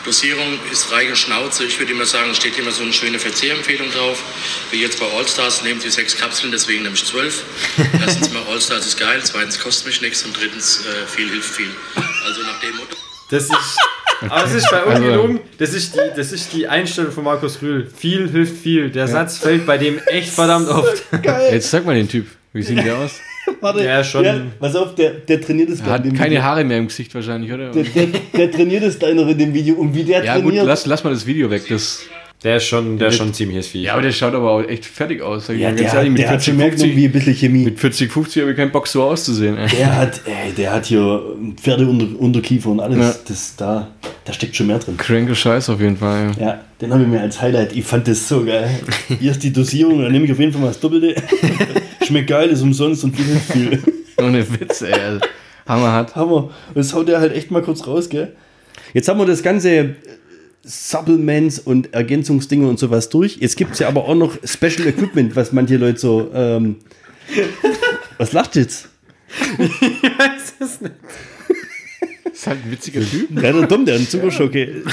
Dosierung 0.05 0.59
ist 0.71 0.85
frei 0.85 1.15
Schnauze. 1.15 1.65
Ich 1.65 1.79
würde 1.79 1.93
immer 1.93 2.05
sagen, 2.05 2.35
steht 2.35 2.59
immer 2.59 2.71
so 2.71 2.83
eine 2.83 2.93
schöne 2.93 3.19
Verzehrempfehlung 3.19 3.91
drauf. 3.93 4.23
Wie 4.71 4.83
jetzt 4.83 5.01
bei 5.01 5.07
Allstars 5.07 5.63
nehmen 5.63 5.81
Sie 5.81 5.89
sechs 5.89 6.15
Kapseln, 6.15 6.53
deswegen 6.53 6.83
nehme 6.83 6.97
ich 6.97 7.07
zwölf. 7.07 7.45
Erstens 7.99 8.31
mal 8.31 8.43
Allstars 8.43 8.87
ist 8.89 8.99
geil, 8.99 9.23
zweitens 9.25 9.59
kostet 9.59 9.87
mich 9.87 10.03
nichts 10.03 10.23
und 10.23 10.37
drittens 10.37 10.85
äh, 10.85 11.07
viel 11.07 11.31
hilft 11.31 11.55
viel. 11.55 11.75
Also 12.27 12.43
nach 12.43 12.61
dem 12.61 12.77
Motto. 12.77 12.95
Das 13.31 13.45
ist. 13.45 13.79
Aber 14.29 14.43
das 14.43 14.55
ist 14.55 14.71
bei 14.71 14.83
ungelogen. 14.85 15.41
Das 15.59 15.73
ist, 15.73 15.95
die, 15.95 16.01
das 16.17 16.33
ist 16.33 16.53
die 16.53 16.67
Einstellung 16.69 17.13
von 17.13 17.25
Markus 17.25 17.61
Rühl. 17.63 17.87
Viel 17.95 18.29
hilft 18.29 18.57
viel. 18.59 18.91
Der 18.91 19.09
Satz 19.09 19.39
fällt 19.39 19.67
bei 19.67 19.79
dem 19.79 19.99
echt 20.07 20.31
verdammt 20.31 20.69
oft. 20.69 21.03
Jetzt 21.51 21.71
sag 21.71 21.87
mal 21.87 21.95
den 21.95 22.09
Typ. 22.09 22.27
Wie 22.53 22.63
sieht 22.63 22.79
der 22.79 22.99
aus? 22.99 23.13
Warte, 23.61 23.85
Ja, 23.85 24.05
schon. 24.05 24.23
Der, 24.23 24.43
pass 24.59 24.77
auf, 24.77 24.95
der, 24.95 25.11
der 25.13 25.41
trainiert 25.41 25.71
es 25.71 25.81
Er 25.81 25.87
hat 25.87 26.03
keine 26.05 26.31
Video. 26.31 26.43
Haare 26.43 26.65
mehr 26.65 26.79
im 26.79 26.89
Gesicht 26.89 27.15
wahrscheinlich, 27.15 27.53
oder? 27.53 27.71
Der, 27.71 27.83
der, 27.85 28.07
der 28.37 28.51
trainiert 28.51 28.83
es 28.83 28.99
da 28.99 29.13
noch 29.13 29.29
in 29.29 29.39
dem 29.39 29.55
Video. 29.55 29.77
Und 29.77 29.95
wie 29.95 30.05
der 30.05 30.25
Ja 30.25 30.35
gut, 30.37 30.45
trainiert. 30.47 30.67
lass, 30.67 30.87
lass 30.87 31.03
mal 31.05 31.11
das 31.11 31.27
Video 31.27 31.51
weg. 31.51 31.63
Das, 31.69 32.01
Der 32.43 32.57
ist 32.57 32.65
schon, 32.65 32.97
der 32.99 33.09
ist 33.09 33.17
schon 33.17 33.29
ein 33.29 33.35
ziemliches 33.35 33.67
Vieh. 33.67 33.83
ja, 33.83 33.93
aber 33.93 34.01
der 34.01 34.13
schaut 34.13 34.33
aber 34.35 34.51
auch 34.51 34.63
echt 34.63 34.87
fertig 34.87 35.21
aus. 35.21 35.49
Ja, 35.49 35.55
der, 35.55 35.73
ganz 35.75 35.93
ehrlich, 35.93 36.11
hat- 36.13 36.19
der 36.19 36.31
hat 36.31 36.45
schon 36.45 36.57
merkt 36.57 36.81
irgendwie 36.81 37.05
ein 37.05 37.13
bisschen 37.13 37.35
Chemie. 37.35 37.65
mit 37.67 37.79
40, 37.79 38.11
50 38.11 38.41
habe 38.41 38.53
ich 38.53 38.57
keinen 38.57 38.71
Bock 38.73 38.87
so 38.87 39.03
auszusehen. 39.03 39.59
Ey. 39.59 39.69
Der 39.77 39.95
hat, 39.95 40.23
ey, 40.25 40.51
der 40.57 40.73
hat 40.73 40.87
hier 40.87 41.23
Pferde 41.57 41.87
unter, 41.87 42.19
Unterkiefer 42.19 42.71
und 42.71 42.81
alles. 42.81 42.99
Ja. 42.99 43.15
Das, 43.29 43.57
da, 43.57 43.89
da 44.25 44.33
steckt 44.33 44.57
schon 44.57 44.69
mehr 44.69 44.79
drin. 44.79 44.97
Kranke 44.97 45.35
Scheiß 45.35 45.69
auf 45.69 45.81
jeden 45.83 45.99
Fall. 45.99 46.31
Ja, 46.41 46.61
den 46.81 46.93
habe 46.95 47.03
ich 47.03 47.09
mir 47.11 47.21
als 47.21 47.43
Highlight. 47.43 47.77
Ich 47.77 47.85
fand 47.85 48.09
das 48.09 48.27
so 48.27 48.43
geil. 48.43 48.71
Hier 49.21 49.33
ist 49.33 49.43
die 49.43 49.53
Dosierung, 49.53 50.01
dann 50.01 50.11
nehme 50.11 50.25
ich 50.25 50.33
auf 50.33 50.39
jeden 50.39 50.53
Fall 50.53 50.63
mal 50.63 50.69
das 50.69 50.81
Doppelte. 50.81 51.15
Schmeckt 52.07 52.29
geil, 52.29 52.49
ist 52.49 52.63
umsonst 52.63 53.05
und 53.05 53.15
viel 53.17 53.37
viel. 53.37 53.83
Ohne 54.19 54.45
Witz, 54.59 54.81
ey. 54.81 54.95
Also, 54.95 55.21
Hammer 55.67 55.93
hat. 55.93 56.17
Hammer. 56.17 56.45
Und 56.45 56.77
das 56.77 56.95
haut 56.95 57.07
er 57.11 57.21
halt 57.21 57.35
echt 57.35 57.51
mal 57.51 57.61
kurz 57.63 57.87
raus, 57.87 58.09
gell? 58.09 58.33
Jetzt 58.95 59.09
haben 59.09 59.19
wir 59.21 59.27
das 59.27 59.43
ganze 59.43 59.95
Supplements 60.63 61.59
und 61.59 61.95
Ergänzungsdinge 61.95 62.69
und 62.69 62.79
sowas 62.79 63.09
durch. 63.09 63.39
Jetzt 63.41 63.57
gibt 63.57 63.73
es 63.73 63.79
ja 63.79 63.89
aber 63.89 64.05
auch 64.05 64.15
noch 64.15 64.37
Special 64.45 64.87
Equipment, 64.87 65.37
was 65.37 65.53
manche 65.53 65.77
Leute 65.77 65.99
so. 65.99 66.31
Ähm, 66.35 66.77
was 68.19 68.33
lacht 68.33 68.57
jetzt? 68.57 68.89
Ist 72.33 72.47
halt 72.47 72.65
ein 72.65 72.73
witziger 72.73 73.01
Typ. 73.01 73.31
Ja, 73.31 73.53
der 73.53 73.67
Dom, 73.67 73.85
der 73.85 73.95
hat 73.95 74.01
einen 74.01 74.09
Zuckerschocke. 74.09 74.83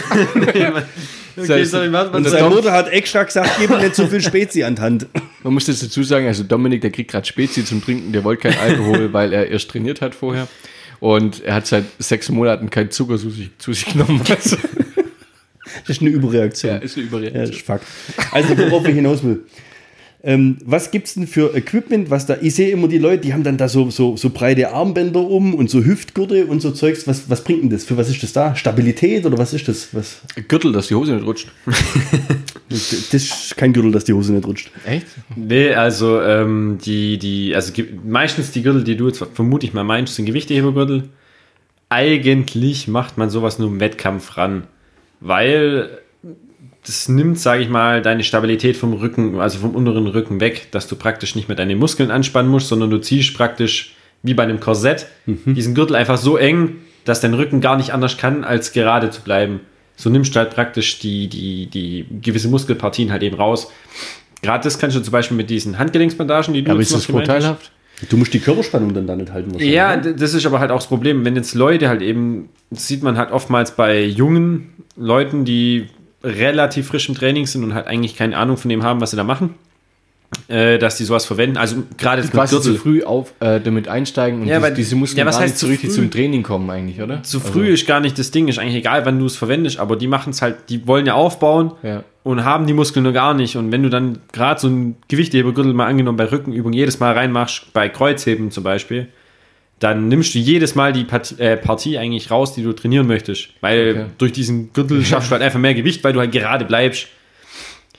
Okay, 1.39 1.65
sorry, 1.65 1.93
was, 1.93 2.09
Und 2.09 2.25
was, 2.25 2.31
seine 2.31 2.49
Mutter 2.49 2.71
hat 2.71 2.89
extra 2.89 3.21
gesagt, 3.21 3.51
gib 3.59 3.69
ihm 3.69 3.77
nicht 3.77 3.95
so 3.95 4.07
viel 4.07 4.21
Spezi 4.21 4.63
an 4.63 4.73
die 4.73 4.81
Hand. 4.81 5.05
Man 5.43 5.53
muss 5.53 5.67
jetzt 5.67 5.83
dazu 5.83 6.01
sagen, 6.01 6.25
also 6.25 6.43
Dominik, 6.43 6.81
der 6.81 6.89
kriegt 6.89 7.11
gerade 7.11 7.27
Spezi 7.27 7.63
zum 7.63 7.83
Trinken, 7.83 8.11
der 8.11 8.23
wollte 8.23 8.49
kein 8.49 8.57
Alkohol, 8.57 9.09
weil 9.13 9.31
er 9.33 9.47
erst 9.47 9.69
trainiert 9.69 10.01
hat 10.01 10.15
vorher. 10.15 10.47
Und 10.99 11.43
er 11.43 11.53
hat 11.53 11.67
seit 11.67 11.85
sechs 11.99 12.29
Monaten 12.29 12.71
keinen 12.71 12.89
Zucker 12.89 13.19
zu 13.19 13.29
sich, 13.29 13.51
zu 13.59 13.71
sich 13.71 13.85
genommen. 13.85 14.19
Also, 14.27 14.57
Das 15.85 15.97
ist 15.97 16.01
eine 16.01 16.09
Überreaktion. 16.11 16.71
ja, 16.73 16.77
ist 16.79 16.95
eine 16.97 17.03
Ja, 17.05 17.09
Überreaktion. 17.09 17.41
das 17.45 17.55
ist 17.55 17.61
Fakt. 17.65 17.85
Also, 18.31 18.57
worauf 18.57 18.87
ich 18.87 18.95
hinaus 18.95 19.23
will. 19.23 19.41
Ähm, 20.23 20.57
was 20.65 20.89
gibt's 20.89 21.13
denn 21.13 21.27
für 21.27 21.55
Equipment, 21.55 22.09
was 22.09 22.25
da, 22.25 22.37
ich 22.41 22.55
sehe 22.55 22.69
immer 22.71 22.87
die 22.87 22.97
Leute, 22.97 23.21
die 23.21 23.33
haben 23.33 23.43
dann 23.43 23.55
da 23.55 23.69
so, 23.69 23.91
so, 23.91 24.17
so 24.17 24.31
breite 24.31 24.73
Armbänder 24.73 25.21
um 25.21 25.53
und 25.53 25.69
so 25.69 25.83
Hüftgurte 25.85 26.47
und 26.47 26.59
so 26.59 26.71
Zeugs. 26.71 27.05
Was, 27.07 27.29
was 27.29 27.43
bringt 27.43 27.61
denn 27.61 27.69
das? 27.69 27.85
Für 27.85 27.97
was 27.97 28.09
ist 28.09 28.23
das 28.23 28.33
da? 28.33 28.55
Stabilität 28.55 29.25
oder 29.27 29.37
was 29.37 29.53
ist 29.53 29.67
das? 29.67 29.89
Was, 29.93 30.21
Gürtel, 30.47 30.71
dass 30.73 30.87
die 30.87 30.95
Hose 30.95 31.13
nicht 31.13 31.25
rutscht. 31.25 31.49
das 32.69 32.93
ist 33.13 33.55
kein 33.57 33.73
Gürtel, 33.73 33.91
dass 33.91 34.05
die 34.05 34.13
Hose 34.13 34.33
nicht 34.33 34.45
rutscht. 34.47 34.71
Echt? 34.85 35.05
Nee, 35.35 35.73
also 35.73 36.19
ähm, 36.21 36.79
die, 36.83 37.19
die, 37.19 37.53
also 37.55 37.71
meistens 38.03 38.51
die 38.51 38.63
Gürtel, 38.63 38.83
die 38.83 38.97
du 38.97 39.07
jetzt 39.07 39.23
vermute 39.33 39.67
ich 39.67 39.73
mal 39.73 39.83
meinst, 39.83 40.15
sind 40.15 40.25
Gewichthebergürtel. 40.25 41.03
Eigentlich 41.89 42.87
macht 42.87 43.17
man 43.17 43.29
sowas 43.29 43.59
nur 43.59 43.69
im 43.69 43.79
Wettkampf 43.79 44.35
ran, 44.35 44.63
weil 45.19 45.99
das 46.85 47.09
nimmt, 47.09 47.37
sage 47.39 47.61
ich 47.61 47.69
mal, 47.69 48.01
deine 48.01 48.23
Stabilität 48.23 48.77
vom 48.77 48.93
Rücken, 48.93 49.39
also 49.39 49.59
vom 49.59 49.75
unteren 49.75 50.07
Rücken 50.07 50.39
weg, 50.39 50.71
dass 50.71 50.87
du 50.87 50.95
praktisch 50.95 51.35
nicht 51.35 51.49
mehr 51.49 51.57
deine 51.57 51.75
Muskeln 51.75 52.11
anspannen 52.11 52.49
musst, 52.49 52.69
sondern 52.69 52.89
du 52.89 52.99
ziehst 52.99 53.35
praktisch 53.35 53.95
wie 54.23 54.33
bei 54.33 54.43
einem 54.43 54.59
Korsett 54.59 55.07
diesen 55.45 55.75
Gürtel 55.75 55.95
einfach 55.95 56.17
so 56.17 56.37
eng, 56.37 56.77
dass 57.05 57.21
dein 57.21 57.33
Rücken 57.33 57.61
gar 57.61 57.77
nicht 57.77 57.93
anders 57.93 58.17
kann, 58.17 58.43
als 58.43 58.71
gerade 58.71 59.09
zu 59.09 59.21
bleiben. 59.21 59.61
So 59.95 60.09
nimmst 60.09 60.35
du 60.35 60.39
halt 60.39 60.51
praktisch 60.51 60.99
die, 60.99 61.27
die, 61.27 61.67
die 61.67 62.05
gewisse 62.21 62.47
Muskelpartien 62.47 63.11
halt 63.11 63.23
eben 63.23 63.35
raus. 63.35 63.71
Gerade 64.41 64.63
das 64.63 64.77
kannst 64.79 64.95
du 64.95 65.01
zum 65.01 65.11
Beispiel 65.11 65.35
mit 65.35 65.49
diesen 65.49 65.79
Handgelenksbandagen, 65.79 66.53
die 66.53 66.63
du 66.63 66.71
Aber 66.71 66.79
jetzt 66.79 66.91
ist 66.91 66.97
das 66.97 67.05
vorteilhaft? 67.05 67.71
Du 68.09 68.17
musst 68.17 68.33
die 68.33 68.39
Körperspannung 68.39 68.93
dann 68.93 69.07
da 69.07 69.15
nicht 69.15 69.31
halten 69.31 69.53
wahrscheinlich. 69.53 69.75
Ja, 69.75 69.95
ne? 69.95 70.13
das 70.13 70.33
ist 70.33 70.45
aber 70.45 70.59
halt 70.59 70.69
auch 70.71 70.77
das 70.77 70.87
Problem, 70.87 71.25
wenn 71.25 71.35
jetzt 71.35 71.55
Leute 71.55 71.89
halt 71.89 72.01
eben, 72.01 72.49
das 72.69 72.87
sieht 72.87 73.01
man 73.01 73.17
halt 73.17 73.31
oftmals 73.31 73.75
bei 73.75 74.03
jungen 74.03 74.73
Leuten, 74.95 75.45
die 75.45 75.87
relativ 76.23 76.87
frisch 76.87 77.09
im 77.09 77.15
Training 77.15 77.47
sind 77.47 77.63
und 77.63 77.73
halt 77.73 77.87
eigentlich 77.87 78.15
keine 78.15 78.37
Ahnung 78.37 78.57
von 78.57 78.69
dem 78.69 78.83
haben, 78.83 79.01
was 79.01 79.11
sie 79.11 79.17
da 79.17 79.23
machen, 79.23 79.55
äh, 80.49 80.77
dass 80.77 80.97
die 80.97 81.03
sowas 81.05 81.25
verwenden. 81.25 81.57
Also 81.57 81.83
gerade 81.97 82.21
jetzt 82.21 82.31
Quasi 82.31 82.59
zu 82.61 82.75
früh 82.75 83.03
auf, 83.03 83.33
äh, 83.39 83.59
damit 83.59 83.87
einsteigen 83.87 84.41
und 84.41 84.47
Ja, 84.47 84.59
die, 84.69 84.75
diese 84.75 84.95
Muskeln 84.95 85.19
ja, 85.19 85.25
was 85.25 85.35
gar 85.35 85.43
heißt 85.43 85.53
nicht 85.53 85.59
so 85.59 85.67
zu 85.67 85.71
richtig 85.71 85.89
früh? 85.89 85.95
zum 85.95 86.11
Training 86.11 86.43
kommen 86.43 86.69
eigentlich, 86.69 87.01
oder? 87.01 87.23
Zu 87.23 87.39
früh 87.39 87.69
ist 87.69 87.87
gar 87.87 87.99
nicht 87.99 88.17
das 88.19 88.31
Ding, 88.31 88.47
ist 88.47 88.59
eigentlich 88.59 88.75
egal, 88.75 89.05
wann 89.05 89.19
du 89.19 89.25
es 89.25 89.35
verwendest, 89.35 89.79
aber 89.79 89.95
die 89.95 90.07
machen 90.07 90.31
es 90.31 90.41
halt, 90.41 90.55
die 90.69 90.85
wollen 90.87 91.05
ja 91.05 91.13
aufbauen 91.15 91.71
Ja. 91.83 92.03
und 92.23 92.43
haben 92.43 92.67
die 92.67 92.73
Muskeln 92.73 93.03
nur 93.03 93.13
gar 93.13 93.33
nicht. 93.33 93.55
Und 93.55 93.71
wenn 93.71 93.83
du 93.83 93.89
dann 93.89 94.19
gerade 94.33 94.59
so 94.59 94.67
ein 94.67 94.95
Gewichthebergürtel 95.07 95.73
mal 95.73 95.87
angenommen 95.87 96.17
bei 96.17 96.25
Rückenübungen 96.31 96.73
jedes 96.77 96.99
Mal 96.99 97.13
reinmachst, 97.13 97.71
bei 97.73 97.87
Kreuzheben 97.89 98.51
zum 98.51 98.63
Beispiel, 98.63 99.07
dann 99.79 100.07
nimmst 100.07 100.33
du 100.33 100.39
jedes 100.39 100.73
Mal 100.75 100.91
die 100.91 101.03
Partie, 101.03 101.35
äh, 101.39 101.55
Partie 101.55 101.97
eigentlich 101.99 102.31
raus, 102.31 102.53
die 102.55 102.63
du 102.63 102.73
trainieren 102.73 103.05
möchtest. 103.07 103.49
Weil 103.61 103.91
Okay. 103.91 104.05
durch 104.17 104.31
diesen 104.31 104.73
Gürtel 104.73 105.05
schaffst 105.05 105.29
du 105.29 105.33
halt 105.33 105.43
einfach 105.43 105.59
mehr 105.59 105.73
Gewicht, 105.75 106.03
weil 106.03 106.13
du 106.13 106.19
halt 106.19 106.31
gerade 106.31 106.65
bleibst. 106.65 107.07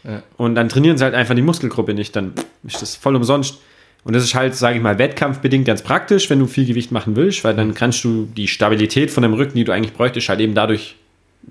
Ja. 0.04 0.22
Und 0.36 0.54
dann 0.54 0.68
trainieren 0.68 0.96
sie 0.98 1.04
halt 1.04 1.14
einfach 1.14 1.34
die 1.34 1.42
Muskelgruppe 1.42 1.94
nicht. 1.94 2.14
Dann 2.16 2.32
ist 2.66 2.80
das 2.82 2.96
voll 2.96 3.16
umsonst. 3.16 3.58
Und 4.04 4.14
das 4.14 4.22
ist 4.24 4.34
halt, 4.34 4.54
sage 4.54 4.76
ich 4.76 4.82
mal, 4.82 4.98
wettkampfbedingt 4.98 5.66
ganz 5.66 5.82
praktisch, 5.82 6.30
wenn 6.30 6.38
du 6.38 6.46
viel 6.46 6.64
Gewicht 6.66 6.92
machen 6.92 7.16
willst, 7.16 7.42
weil 7.44 7.54
dann 7.54 7.74
kannst 7.74 8.04
du 8.04 8.26
die 8.36 8.46
Stabilität 8.48 9.10
von 9.10 9.22
dem 9.22 9.34
Rücken, 9.34 9.56
die 9.56 9.64
du 9.64 9.72
eigentlich 9.72 9.92
bräuchtest, 9.92 10.28
halt 10.28 10.40
eben 10.40 10.54
dadurch 10.54 10.96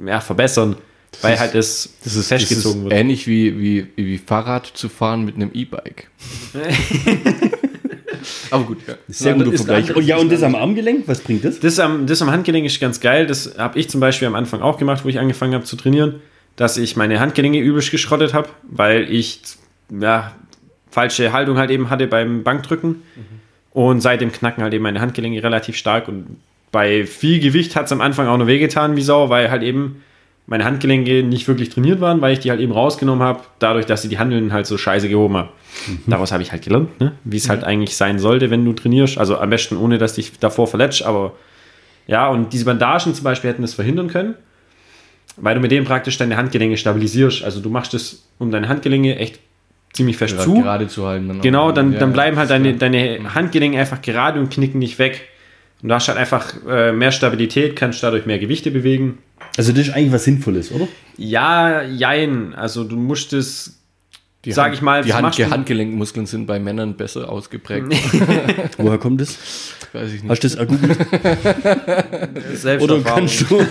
ja, 0.05 0.21
verbessern, 0.21 0.75
weil 1.21 1.33
ist- 1.33 1.39
halt 1.39 1.55
es 1.55 1.93
Das 2.03 2.15
ist, 2.15 2.27
festgezogen 2.29 2.63
das 2.63 2.75
ist 2.75 2.83
wird. 2.85 2.93
ähnlich 2.93 3.27
wie, 3.27 3.59
wie, 3.59 3.87
wie 3.97 4.17
Fahrrad 4.17 4.65
zu 4.65 4.87
fahren 4.89 5.25
mit 5.25 5.35
einem 5.35 5.51
E-Bike. 5.53 6.09
Aber 8.51 8.63
gut, 8.63 8.79
ja. 8.87 8.95
Sehr 9.07 9.33
guter 9.33 9.51
das 9.51 9.61
Vergleich. 9.63 9.95
Und 9.95 10.03
ja, 10.05 10.17
und 10.17 10.31
das 10.31 10.41
am 10.43 10.55
Armgelenk, 10.55 11.03
was 11.07 11.19
bringt 11.21 11.43
das? 11.45 11.59
Das 11.59 11.79
am, 11.79 12.07
das 12.07 12.21
am 12.21 12.31
Handgelenk 12.31 12.65
ist 12.65 12.79
ganz 12.79 12.99
geil. 12.99 13.27
Das 13.27 13.57
habe 13.57 13.77
ich 13.79 13.89
zum 13.89 13.99
Beispiel 14.01 14.27
am 14.27 14.35
Anfang 14.35 14.61
auch 14.61 14.77
gemacht, 14.77 15.05
wo 15.05 15.09
ich 15.09 15.19
angefangen 15.19 15.53
habe 15.53 15.63
zu 15.65 15.75
trainieren, 15.75 16.15
dass 16.57 16.75
ich 16.75 16.97
meine 16.97 17.21
Handgelenke 17.21 17.59
übelst 17.59 17.91
geschrottet 17.91 18.33
habe, 18.33 18.49
weil 18.63 19.09
ich 19.11 19.41
ja, 19.89 20.33
falsche 20.89 21.31
Haltung 21.31 21.57
halt 21.57 21.69
eben 21.69 21.89
hatte 21.89 22.07
beim 22.07 22.43
Bankdrücken. 22.43 23.03
Und 23.71 24.01
seitdem 24.01 24.31
knacken 24.31 24.63
halt 24.63 24.73
eben 24.73 24.83
meine 24.83 24.99
Handgelenke 24.99 25.41
relativ 25.43 25.77
stark. 25.77 26.07
Und 26.07 26.37
bei 26.71 27.05
viel 27.05 27.39
Gewicht 27.39 27.75
hat 27.75 27.85
es 27.85 27.91
am 27.91 28.01
Anfang 28.01 28.27
auch 28.27 28.37
noch 28.37 28.47
wehgetan 28.47 28.95
wie 28.95 29.03
Sau, 29.03 29.29
weil 29.29 29.51
halt 29.51 29.61
eben 29.61 30.03
meine 30.47 30.63
Handgelenke 30.63 31.23
nicht 31.23 31.47
wirklich 31.47 31.69
trainiert 31.69 32.01
waren, 32.01 32.21
weil 32.21 32.33
ich 32.33 32.39
die 32.39 32.49
halt 32.49 32.59
eben 32.59 32.71
rausgenommen 32.71 33.21
habe, 33.21 33.41
dadurch, 33.59 33.85
dass 33.85 34.01
sie 34.01 34.09
die 34.09 34.17
Handeln 34.17 34.51
halt 34.53 34.65
so 34.65 34.77
scheiße 34.77 35.09
gehoben 35.09 35.37
habe. 35.37 35.49
Daraus 36.07 36.31
habe 36.31 36.41
ich 36.41 36.51
halt 36.51 36.63
gelernt, 36.63 36.99
ne? 36.99 37.11
wie 37.23 37.37
es 37.37 37.49
halt 37.49 37.63
eigentlich 37.63 37.95
sein 37.95 38.17
sollte, 38.17 38.49
wenn 38.49 38.65
du 38.65 38.73
trainierst. 38.73 39.17
Also 39.17 39.37
am 39.37 39.49
besten 39.49 39.77
ohne, 39.77 39.97
dass 39.97 40.13
dich 40.15 40.39
davor 40.39 40.65
verletzt, 40.65 41.03
aber 41.03 41.33
Ja, 42.07 42.29
und 42.29 42.53
diese 42.53 42.65
Bandagen 42.65 43.13
zum 43.13 43.23
Beispiel 43.25 43.49
hätten 43.49 43.61
das 43.61 43.73
verhindern 43.73 44.07
können, 44.07 44.35
weil 45.37 45.55
du 45.55 45.61
mit 45.61 45.71
denen 45.71 45.85
praktisch 45.85 46.17
deine 46.17 46.37
Handgelenke 46.37 46.77
stabilisierst. 46.77 47.43
Also 47.43 47.61
du 47.61 47.69
machst 47.69 47.93
das 47.93 48.23
um 48.39 48.51
deine 48.51 48.67
Handgelenke 48.67 49.15
echt 49.15 49.39
ziemlich 49.93 50.17
fest 50.17 50.39
zu. 50.39 50.61
gerade 50.61 50.87
zu 50.87 51.07
halten. 51.07 51.27
Dann 51.27 51.41
Genau, 51.41 51.71
dann, 51.71 51.93
Ja, 51.93 51.99
dann 51.99 52.09
ja. 52.09 52.13
bleiben 52.13 52.37
halt 52.37 52.49
deine, 52.49 52.75
deine 52.75 53.33
Handgelenke 53.33 53.79
einfach 53.79 54.01
gerade 54.01 54.39
und 54.39 54.49
knicken 54.49 54.79
nicht 54.79 54.99
weg. 54.99 55.27
Und 55.81 55.89
du 55.89 55.95
hast 55.95 56.07
halt 56.07 56.17
einfach 56.17 56.53
äh, 56.67 56.91
mehr 56.91 57.11
Stabilität, 57.11 57.75
kannst 57.75 58.01
dadurch 58.01 58.25
mehr 58.25 58.39
Gewichte 58.39 58.71
bewegen. 58.71 59.19
Also 59.57 59.71
das 59.71 59.87
ist 59.87 59.93
eigentlich 59.93 60.11
was 60.11 60.23
Sinnvolles, 60.23 60.71
oder? 60.71 60.87
Ja, 61.17 61.83
jein. 61.83 62.53
Also 62.55 62.83
du 62.83 62.95
musst 62.95 63.33
es, 63.33 63.79
die 64.45 64.51
sag 64.51 64.65
Hand- 64.65 64.75
ich 64.75 64.81
mal, 64.81 65.03
die 65.03 65.13
Hand, 65.13 65.37
Handgelenkmuskeln 65.37 66.25
sind 66.25 66.45
bei 66.45 66.59
Männern 66.59 66.95
besser 66.95 67.29
ausgeprägt. 67.29 67.87
Woher 68.77 68.97
kommt 68.97 69.21
das? 69.21 69.37
Weiß 69.93 70.11
ich 70.11 70.23
nicht. 70.23 70.29
Hast 70.31 70.43
du 70.43 70.47
das 70.47 70.55
ergoogelt? 70.57 70.97
selbst 72.53 72.83
Oder 72.83 73.01
kannst 73.01 73.49
du... 73.49 73.59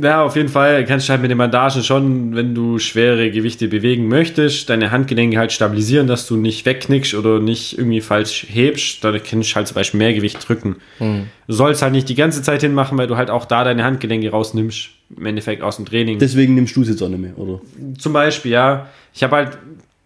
Ja, 0.00 0.22
auf 0.22 0.36
jeden 0.36 0.48
Fall 0.48 0.84
kannst 0.84 1.08
du 1.08 1.10
halt 1.10 1.22
mit 1.22 1.30
den 1.30 1.38
Bandagen 1.38 1.82
schon, 1.82 2.34
wenn 2.34 2.54
du 2.54 2.78
schwere 2.78 3.30
Gewichte 3.30 3.68
bewegen 3.68 4.08
möchtest, 4.08 4.70
deine 4.70 4.90
Handgelenke 4.90 5.38
halt 5.38 5.52
stabilisieren, 5.52 6.06
dass 6.06 6.26
du 6.26 6.36
nicht 6.36 6.64
wegknickst 6.64 7.14
oder 7.14 7.40
nicht 7.40 7.78
irgendwie 7.78 8.00
falsch 8.00 8.46
hebst. 8.48 9.04
Da 9.04 9.18
kannst 9.18 9.50
du 9.50 9.54
halt 9.56 9.68
zum 9.68 9.74
Beispiel 9.74 9.98
mehr 9.98 10.14
Gewicht 10.14 10.48
drücken. 10.48 10.76
Du 10.98 11.52
sollst 11.52 11.82
halt 11.82 11.92
nicht 11.92 12.08
die 12.08 12.14
ganze 12.14 12.42
Zeit 12.42 12.62
hinmachen, 12.62 12.96
weil 12.96 13.06
du 13.06 13.16
halt 13.16 13.30
auch 13.30 13.44
da 13.44 13.64
deine 13.64 13.84
Handgelenke 13.84 14.30
rausnimmst. 14.30 14.90
Im 15.14 15.26
Endeffekt 15.26 15.62
aus 15.62 15.76
dem 15.76 15.84
Training. 15.84 16.18
Deswegen 16.18 16.54
nimmst 16.54 16.74
du 16.74 16.82
es 16.82 16.88
jetzt 16.88 17.02
auch 17.02 17.08
nicht 17.08 17.20
mehr, 17.20 17.36
oder? 17.36 17.60
Zum 17.98 18.14
Beispiel, 18.14 18.52
ja. 18.52 18.86
Ich 19.12 19.22
habe 19.22 19.36
halt 19.36 19.58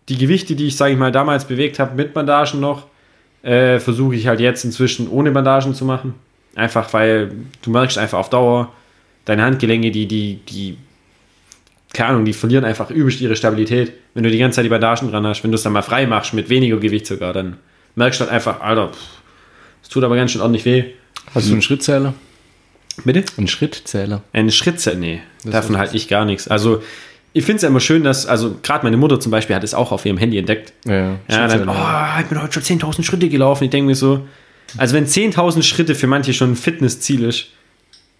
die 0.09 0.19
Gewichte, 0.19 0.57
die 0.57 0.67
ich, 0.67 0.77
sage 0.77 0.95
ich 0.95 0.99
mal, 0.99 1.13
damals 1.13 1.45
bewegt 1.45 1.79
habe, 1.79 1.95
mit 1.95 2.13
Bandagen 2.13 2.59
noch, 2.61 2.87
äh, 3.43 3.79
versuche 3.79 4.17
ich 4.17 4.27
halt 4.27 4.41
jetzt 4.41 4.65
inzwischen 4.65 5.09
ohne 5.09 5.31
Bandagen 5.31 5.75
zu 5.75 5.85
machen. 5.85 6.15
Einfach 6.57 6.93
weil 6.93 7.31
du 7.63 7.71
merkst 7.71 7.99
einfach 7.99 8.19
auf 8.19 8.31
Dauer, 8.31 8.73
deine 9.27 9.43
Handgelenke, 9.44 9.90
die, 9.90 10.07
die, 10.07 10.40
die, 10.48 10.78
keine 11.93 12.11
Ahnung, 12.11 12.24
die 12.24 12.32
verlieren 12.32 12.65
einfach 12.65 12.90
übelst 12.90 13.20
ihre 13.20 13.36
Stabilität. 13.36 13.93
Wenn 14.15 14.23
du 14.24 14.31
die 14.31 14.39
ganze 14.39 14.57
Zeit 14.57 14.65
die 14.65 14.70
Bandagen 14.70 15.11
dran 15.11 15.27
hast, 15.27 15.44
wenn 15.44 15.51
du 15.53 15.57
es 15.57 15.62
dann 15.62 15.73
mal 15.74 15.82
frei 15.82 16.07
machst, 16.07 16.32
mit 16.32 16.48
weniger 16.48 16.78
Gewicht 16.78 17.07
sogar, 17.07 17.32
dann 17.35 17.59
merkst 17.94 18.20
du 18.20 18.24
halt 18.24 18.32
einfach, 18.32 18.61
Alter, 18.61 18.90
es 19.82 19.89
tut 19.90 20.03
aber 20.05 20.16
ganz 20.16 20.32
schön 20.32 20.40
ordentlich 20.40 20.65
weh. 20.65 20.85
Hast 21.35 21.48
du 21.48 21.53
einen 21.53 21.62
Schrittzähler? 21.62 22.15
Bitte? 23.05 23.24
Einen 23.36 23.47
Schrittzähler. 23.48 24.23
Ein 24.32 24.51
Schrittset, 24.51 24.98
nee, 24.98 25.20
Das 25.44 25.53
davon 25.53 25.77
halte 25.77 25.97
ich 25.97 26.09
gar 26.09 26.24
nichts. 26.24 26.48
Also, 26.48 26.82
ich 27.35 27.44
finde 27.44 27.57
es 27.57 27.62
ja 27.62 27.69
immer 27.69 27.81
schön, 27.81 28.03
dass, 28.05 28.24
also 28.24 28.57
gerade 28.62 28.85
meine 28.85 28.97
Mutter 28.97 29.20
zum 29.20 29.31
Beispiel 29.31 29.55
hat 29.55 29.62
es 29.65 29.74
auch 29.74 29.93
auf 29.93 30.07
ihrem 30.07 30.16
Handy 30.16 30.39
entdeckt. 30.39 30.73
Ja, 30.86 30.93
Ja, 30.94 31.19
dann, 31.28 31.51
Schrittzähler. 31.51 32.15
oh, 32.16 32.20
ich 32.20 32.27
bin 32.28 32.43
heute 32.43 32.53
schon 32.55 32.78
10.000 32.81 33.03
Schritte 33.03 33.28
gelaufen. 33.28 33.65
Ich 33.65 33.70
denke 33.70 33.86
mir 33.89 33.94
so, 33.94 34.27
also 34.78 34.94
wenn 34.94 35.07
10.000 35.07 35.62
Schritte 35.62 35.94
für 35.94 36.07
manche 36.07 36.32
schon 36.32 36.53
ein 36.53 36.57
Fitnessziel 36.57 37.24
ist, 37.24 37.48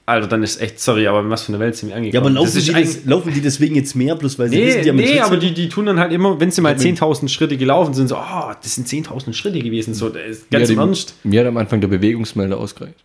Alter, 0.09 0.29
dann 0.29 0.45
ist 0.45 0.61
echt, 0.61 0.79
sorry, 0.79 1.09
aber 1.09 1.19
in 1.21 1.31
was 1.31 1.43
für 1.43 1.49
eine 1.49 1.59
Welt 1.59 1.75
sind 1.75 1.89
wir 1.89 1.95
Ja, 1.95 1.99
angekommen. 1.99 2.25
aber 2.27 2.31
laufen, 2.35 2.47
das 2.47 2.55
ist 2.57 2.69
die, 2.69 2.73
das, 2.73 3.05
laufen 3.07 3.35
die 3.35 3.41
deswegen 3.41 3.75
jetzt 3.75 3.97
mehr, 3.97 4.15
bloß 4.15 4.39
weil 4.39 4.49
sie 4.49 4.57
Nee, 4.57 4.67
wissen, 4.69 4.83
die 4.85 4.89
haben 4.91 4.97
nee 4.97 5.19
aber 5.21 5.37
die, 5.37 5.53
die 5.53 5.69
tun 5.69 5.87
dann 5.87 5.99
halt 5.99 6.13
immer, 6.13 6.39
wenn 6.39 6.53
sie 6.53 6.61
mal 6.61 6.75
10.000 6.77 7.29
Schritte 7.29 7.57
gelaufen 7.57 7.93
sind, 7.93 8.07
so, 8.09 8.17
oh, 8.17 8.53
das 8.63 8.77
sind 8.77 8.87
10.000 8.87 9.33
Schritte 9.33 9.59
gewesen. 9.59 9.95
So, 9.95 10.09
das 10.09 10.23
ist 10.29 10.51
ganz 10.51 10.69
ja, 10.69 10.75
im 10.75 10.79
Ernst. 10.81 11.15
Mir 11.25 11.41
hat 11.41 11.49
am 11.49 11.57
Anfang 11.57 11.81
der 11.81 11.89
Bewegungsmelder 11.89 12.57
ausgereicht. 12.57 12.95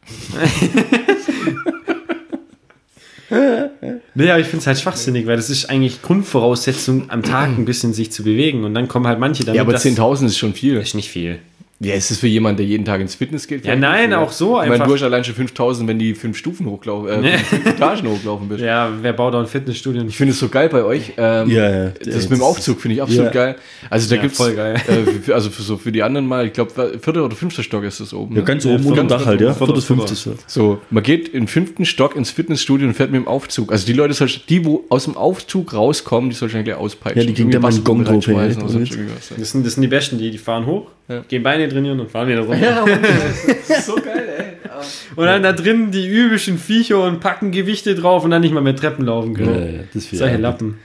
Nee, 4.13 4.29
aber 4.29 4.39
ich 4.41 4.47
finde 4.47 4.57
es 4.59 4.67
halt 4.67 4.77
schwachsinnig, 4.79 5.25
weil 5.25 5.37
das 5.37 5.49
ist 5.49 5.69
eigentlich 5.69 6.01
Grundvoraussetzung, 6.01 7.09
am 7.09 7.23
Tag 7.23 7.57
ein 7.57 7.63
bisschen 7.63 7.93
sich 7.93 8.11
zu 8.11 8.23
bewegen. 8.23 8.65
Und 8.65 8.73
dann 8.73 8.89
kommen 8.89 9.07
halt 9.07 9.19
manche 9.19 9.45
damit, 9.45 9.55
Ja, 9.55 9.61
aber 9.61 9.71
das 9.71 9.85
10.000 9.85 10.25
ist 10.25 10.37
schon 10.37 10.53
viel. 10.53 10.75
ist 10.77 10.95
nicht 10.95 11.09
viel. 11.09 11.39
Ja, 11.83 11.95
ist 11.95 12.11
es 12.11 12.19
für 12.19 12.27
jemanden, 12.27 12.57
der 12.57 12.67
jeden 12.67 12.85
Tag 12.85 13.01
ins 13.01 13.15
Fitness 13.15 13.47
geht? 13.47 13.65
Ja, 13.65 13.75
nein, 13.75 14.13
auch 14.13 14.31
so 14.31 14.49
Ich 14.61 14.69
meine, 14.69 14.73
einfach. 14.75 14.85
du 14.85 14.93
hast 14.93 15.01
allein 15.01 15.23
schon 15.23 15.33
5.000, 15.33 15.87
wenn 15.87 15.97
die 15.97 16.13
fünf 16.13 16.37
Stufen 16.37 16.67
hochlaufen, 16.67 17.23
äh, 17.23 17.39
fünf 17.39 17.65
Etagen 17.65 18.07
hochlaufen 18.07 18.49
bist. 18.49 18.61
Ja, 18.63 18.91
wer 19.01 19.13
baut 19.13 19.33
da 19.33 19.39
ein 19.39 19.47
Fitnessstudio? 19.47 20.03
Ich 20.07 20.15
finde 20.15 20.33
es 20.33 20.39
so 20.39 20.47
geil 20.49 20.69
bei 20.69 20.83
euch. 20.83 21.13
Ähm, 21.17 21.49
Ja, 21.49 21.85
ja. 21.85 21.89
Das 22.05 22.29
mit 22.29 22.37
dem 22.37 22.43
Aufzug 22.43 22.79
finde 22.81 22.95
ich 22.97 23.01
absolut 23.01 23.25
Ja. 23.25 23.31
geil. 23.31 23.55
Also 23.89 24.07
da 24.09 24.15
Ja, 24.17 24.21
gibt's 24.21 24.37
voll 24.37 24.53
geil. 24.53 24.75
Äh, 24.87 25.11
für, 25.23 25.33
also 25.33 25.49
für, 25.49 25.63
so 25.63 25.77
für 25.77 25.91
die 25.91 26.03
anderen 26.03 26.27
mal, 26.27 26.45
ich 26.45 26.53
glaube, 26.53 26.99
vierter 27.01 27.25
oder 27.25 27.35
fünfter 27.35 27.63
Stock 27.63 27.83
ist 27.83 27.99
das 27.99 28.13
oben. 28.13 28.35
Ja, 28.35 28.41
ne? 28.41 28.45
ganz 28.45 28.63
oben 28.63 28.85
unter 28.85 29.01
dem 29.01 29.07
Dach 29.07 29.25
halt, 29.25 29.41
ja. 29.41 29.51
Viertes, 29.55 29.85
fünftes. 29.85 30.29
So, 30.45 30.81
man 30.91 31.01
geht 31.01 31.29
im 31.29 31.47
fünften 31.47 31.85
Stock 31.85 32.15
ins 32.15 32.29
Fitnessstudio 32.29 32.87
und 32.89 32.93
fährt 32.93 33.09
mit 33.11 33.21
dem 33.21 33.27
Aufzug. 33.27 33.71
Also 33.71 33.87
die 33.87 33.93
Leute, 33.93 34.13
soll, 34.13 34.29
die, 34.49 34.65
wo 34.65 34.85
aus 34.89 35.05
dem 35.05 35.17
Aufzug 35.17 35.73
rauskommen, 35.73 36.29
die 36.29 36.35
soll 36.35 36.49
ich 36.53 36.63
gleich 36.63 36.75
auspeitschen. 36.75 37.21
Ja, 37.21 37.27
die 37.27 37.33
kriegen 37.33 37.49
da 37.49 37.59
mal 37.59 37.71
einen 37.73 37.83
Gong 37.83 38.05
drauf. 38.05 38.23
Das 38.23 39.51
sind, 39.51 39.65
das 39.65 39.73
sind 39.73 39.81
die 39.81 39.87
Besten, 39.87 40.19
die, 40.19 40.29
die 40.29 40.37
fahren 40.37 40.67
hoch, 40.67 40.87
gehen 41.27 41.41
Beine 41.43 41.70
trainieren 41.71 41.99
und 41.99 42.11
fahren 42.11 42.27
wieder 42.27 42.41
runter. 42.41 42.61
Ja, 42.61 42.85
das 43.67 43.77
ist 43.79 43.85
so 43.85 43.95
geil, 43.95 44.29
ey. 44.37 44.45
Und 45.15 45.25
dann 45.25 45.43
da 45.43 45.51
drin 45.51 45.91
die 45.91 46.07
übelsten 46.07 46.57
Viecher 46.57 47.03
und 47.03 47.19
packen 47.19 47.51
Gewichte 47.51 47.93
drauf 47.93 48.23
und 48.23 48.31
dann 48.31 48.41
nicht 48.41 48.53
mal 48.53 48.61
mehr 48.61 48.75
Treppen 48.75 49.05
laufen 49.05 49.35
können. 49.35 49.53
Ja, 49.53 49.65
ja, 49.65 49.79
das 49.87 49.95
ist 49.95 50.07
viel 50.07 50.17
Solche. 50.17 50.37
Lappen. 50.37 50.79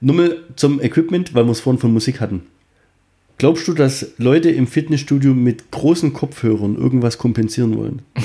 Nur 0.00 0.16
mal 0.16 0.36
zum 0.56 0.80
Equipment, 0.80 1.34
weil 1.34 1.44
wir 1.44 1.50
es 1.50 1.60
vorhin 1.60 1.78
von 1.78 1.92
Musik 1.92 2.20
hatten. 2.20 2.46
Glaubst 3.36 3.68
du, 3.68 3.74
dass 3.74 4.12
Leute 4.18 4.50
im 4.50 4.66
Fitnessstudio 4.66 5.34
mit 5.34 5.70
großen 5.70 6.12
Kopfhörern 6.12 6.76
irgendwas 6.76 7.18
kompensieren 7.18 7.76
wollen? 7.76 8.02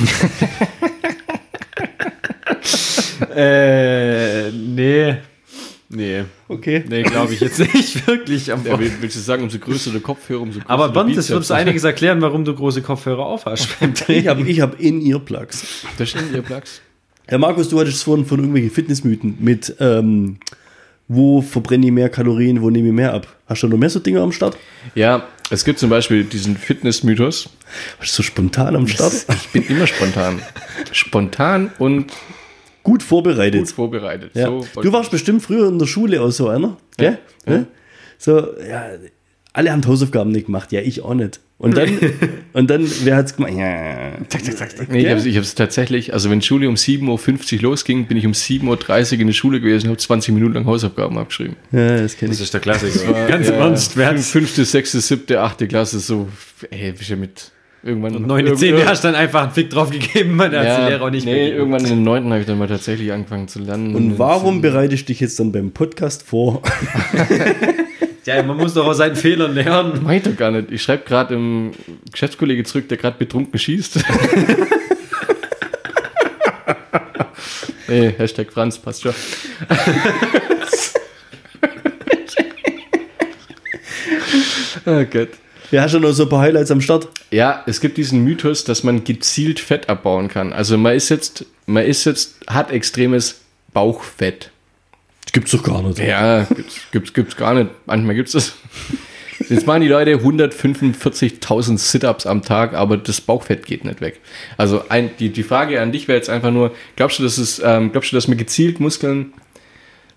Äh, 3.33 4.51
nee. 4.51 5.15
Nee. 5.89 6.23
Okay. 6.47 6.83
Nee, 6.89 7.03
glaube 7.03 7.33
ich 7.33 7.39
jetzt 7.41 7.59
nicht 7.59 8.07
wirklich. 8.07 8.51
Aber, 8.51 8.67
Ja, 8.67 8.79
will- 8.79 8.91
willst 9.01 9.15
du 9.15 9.19
sagen, 9.19 9.43
umso 9.43 9.59
größer 9.59 9.91
der 9.91 10.01
Kopfhörer, 10.01 10.41
umso 10.41 10.59
größer 10.59 10.69
aber 10.69 10.89
Bond, 10.89 11.15
das 11.15 11.29
würdest 11.29 11.49
du 11.51 11.53
einiges 11.53 11.83
erklären, 11.83 12.21
warum 12.21 12.43
du 12.43 12.55
große 12.55 12.81
Kopfhörer 12.81 13.25
aufhast 13.25 13.79
beim 13.79 13.93
Ich 13.93 13.99
Training. 14.01 14.27
habe 14.27 14.41
ich 14.49 14.61
hab 14.61 14.79
In-Ear-Plugs. 14.79 15.85
Das 15.97 16.09
stimmt, 16.09 16.33
ihr 16.33 16.41
Plugs. 16.41 16.81
Herr 17.27 17.37
Markus, 17.37 17.69
du 17.69 17.79
hattest 17.79 18.03
vorhin 18.03 18.25
von 18.25 18.37
irgendwelchen 18.39 18.71
Fitnessmythen 18.71 19.37
mit, 19.39 19.75
ähm, 19.79 20.37
wo 21.07 21.41
verbrenne 21.41 21.85
ich 21.85 21.91
mehr 21.91 22.09
Kalorien, 22.09 22.61
wo 22.63 22.69
nehme 22.71 22.87
ich 22.87 22.93
mehr 22.93 23.13
ab? 23.13 23.27
Hast 23.47 23.61
du 23.61 23.67
noch 23.67 23.77
mehr 23.77 23.89
so 23.91 23.99
Dinge 23.99 24.21
am 24.21 24.31
Start? 24.31 24.57
Ja, 24.95 25.27
es 25.51 25.63
gibt 25.65 25.77
zum 25.77 25.91
Beispiel 25.91 26.23
diesen 26.23 26.57
Fitness-Mythos. 26.57 27.49
Hast 27.99 28.11
du 28.13 28.15
so 28.17 28.23
spontan 28.23 28.75
am 28.75 28.87
Start? 28.87 29.13
Ich 29.29 29.49
bin 29.49 29.63
immer 29.67 29.85
spontan. 29.85 30.41
Spontan 30.91 31.71
und 31.77 32.11
Gut 32.85 33.03
vorbereitet. 33.03 33.59
gut 33.61 33.71
vorbereitet. 33.71 34.31
Ja. 34.35 34.45
So, 34.45 34.65
du 34.81 34.93
warst 34.93 35.11
bestimmt 35.11 35.41
früher 35.41 35.67
in 35.67 35.77
der 35.79 35.87
Schule 35.87 36.21
auch 36.21 36.31
so 36.31 36.47
einer, 36.47 36.77
gell? 36.97 37.17
Ne? 37.45 37.65
So, 38.17 38.37
ja, 38.69 38.85
alle 39.51 39.71
haben 39.71 39.85
Hausaufgaben 39.85 40.31
nicht 40.31 40.45
gemacht, 40.45 40.71
ja, 40.71 40.79
ich 40.81 41.01
auch 41.01 41.13
nicht. 41.13 41.39
Und 41.57 41.75
dann, 41.77 41.89
und 42.53 42.69
dann, 42.69 42.85
wer 43.03 43.15
hat's 43.15 43.35
gemacht? 43.35 43.53
Ja, 43.55 44.11
zack, 44.27 44.43
zack, 44.43 44.57
zack, 44.57 44.77
zack. 44.77 44.91
Nee, 44.91 44.99
ich 45.01 45.35
habe 45.35 45.39
es 45.45 45.55
tatsächlich, 45.55 46.13
also 46.13 46.29
wenn 46.29 46.41
Schule 46.41 46.67
um 46.69 46.75
7.50 46.75 47.55
Uhr 47.57 47.61
losging, 47.63 48.07
bin 48.07 48.17
ich 48.17 48.25
um 48.25 48.33
7.30 48.33 49.13
Uhr 49.15 49.19
in 49.21 49.27
der 49.27 49.33
Schule 49.33 49.59
gewesen 49.61 49.85
und 49.87 49.91
habe 49.91 49.97
20 49.99 50.33
Minuten 50.33 50.53
lang 50.53 50.65
Hausaufgaben 50.65 51.17
abgeschrieben. 51.17 51.55
Ja, 51.71 51.97
das 52.01 52.17
kenne 52.17 52.29
Das 52.31 52.39
ich. 52.39 52.43
ist 52.45 52.53
der 52.53 52.61
Klassiker. 52.61 53.27
Ganz 53.27 53.47
Ja, 53.47 53.55
Ernst. 53.55 53.95
Wer? 53.97 54.17
Fünfte, 54.17 54.63
sechste, 54.65 54.99
siebte, 55.01 55.41
achte 55.41 55.67
Klasse, 55.67 55.99
so, 55.99 56.27
ey, 56.69 56.91
bist 56.91 57.09
ja 57.09 57.15
mit 57.15 57.51
irgendwann. 57.85 58.15
Und 58.15 58.27
9, 58.27 58.57
10 58.57 58.85
hast 58.85 59.03
du 59.03 59.09
dann 59.09 59.15
einfach 59.15 59.43
einen 59.43 59.51
Fick 59.51 59.69
drauf 59.69 59.91
gegeben, 59.91 60.41
hat 60.41 60.51
ja, 60.51 60.81
die 60.81 60.91
Lehrer 60.91 61.05
auch 61.05 61.09
nicht 61.09 61.25
nee, 61.25 61.33
mehr. 61.33 61.53
irgendwann 61.53 61.81
in 61.81 61.89
den 61.89 62.03
neunten 62.03 62.31
habe 62.31 62.41
ich 62.41 62.47
dann 62.47 62.57
mal 62.57 62.67
tatsächlich 62.67 63.11
angefangen 63.11 63.47
zu 63.47 63.59
lernen. 63.59 63.95
Und 63.95 64.19
warum 64.19 64.61
bereitest 64.61 65.03
du 65.03 65.07
dich 65.07 65.19
jetzt 65.19 65.39
dann 65.39 65.51
beim 65.51 65.71
Podcast 65.71 66.23
vor? 66.23 66.61
Ja, 68.25 68.41
man 68.41 68.57
muss 68.57 68.73
doch 68.73 68.87
aus 68.87 68.97
seinen 68.97 69.15
Fehlern 69.15 69.53
lernen. 69.53 70.01
Mach 70.03 70.13
ich 70.13 70.23
doch 70.23 70.35
gar 70.35 70.49
nicht. 70.49 70.71
Ich 70.71 70.81
schreibe 70.81 71.03
gerade 71.05 71.35
im 71.35 71.73
Geschäftskollege 72.11 72.63
zurück, 72.63 72.89
der 72.89 72.97
gerade 72.97 73.19
betrunken 73.19 73.59
schießt. 73.59 73.97
nee, 77.87 78.15
Hashtag 78.17 78.51
Franz, 78.51 78.79
passt 78.79 79.03
schon. 79.03 79.13
oh 84.87 85.05
Gott. 85.11 85.29
Ja, 85.75 85.81
hast 85.81 85.93
du 85.93 85.99
noch 85.99 86.13
so 86.13 86.23
ein 86.23 86.29
paar 86.29 86.39
Highlights 86.39 86.71
am 86.71 86.79
Start? 86.79 87.09
Ja, 87.31 87.61
es 87.65 87.81
gibt 87.81 87.97
diesen 87.97 88.23
Mythos, 88.23 88.63
dass 88.63 88.85
man 88.85 89.03
gezielt 89.03 89.59
Fett 89.59 89.89
abbauen 89.89 90.29
kann. 90.29 90.53
Also 90.53 90.77
man 90.77 90.95
ist 90.95 91.09
jetzt, 91.09 91.45
man 91.65 91.83
ist 91.83 92.05
jetzt, 92.05 92.37
hat 92.47 92.71
extremes 92.71 93.41
Bauchfett. 93.73 94.51
Das 95.25 95.33
gibt's 95.33 95.51
doch 95.51 95.63
gar 95.63 95.83
nicht. 95.83 95.99
Ja, 95.99 96.43
gibt's, 96.43 96.79
gibt's, 96.93 97.13
gibt's 97.13 97.35
gar 97.35 97.53
nicht. 97.55 97.71
Manchmal 97.87 98.15
gibt's 98.15 98.31
das. 98.31 98.53
Jetzt 99.49 99.67
machen 99.67 99.81
die 99.81 99.89
Leute 99.89 100.15
145.000 100.15 101.77
Sit-Ups 101.77 102.25
am 102.25 102.41
Tag, 102.41 102.73
aber 102.73 102.95
das 102.95 103.19
Bauchfett 103.19 103.65
geht 103.65 103.83
nicht 103.83 103.99
weg. 103.99 104.21
Also 104.55 104.83
ein, 104.87 105.09
die, 105.19 105.27
die 105.27 105.43
Frage 105.43 105.81
an 105.81 105.91
dich 105.91 106.07
wäre 106.07 106.17
jetzt 106.17 106.29
einfach 106.29 106.51
nur, 106.51 106.71
glaubst 106.95 107.19
du, 107.19 107.23
dass 107.23 107.37
es, 107.37 107.61
ähm, 107.61 107.91
glaubst 107.91 108.13
du, 108.13 108.15
dass 108.15 108.29
man 108.29 108.37
gezielt 108.37 108.79
Muskeln, 108.79 109.33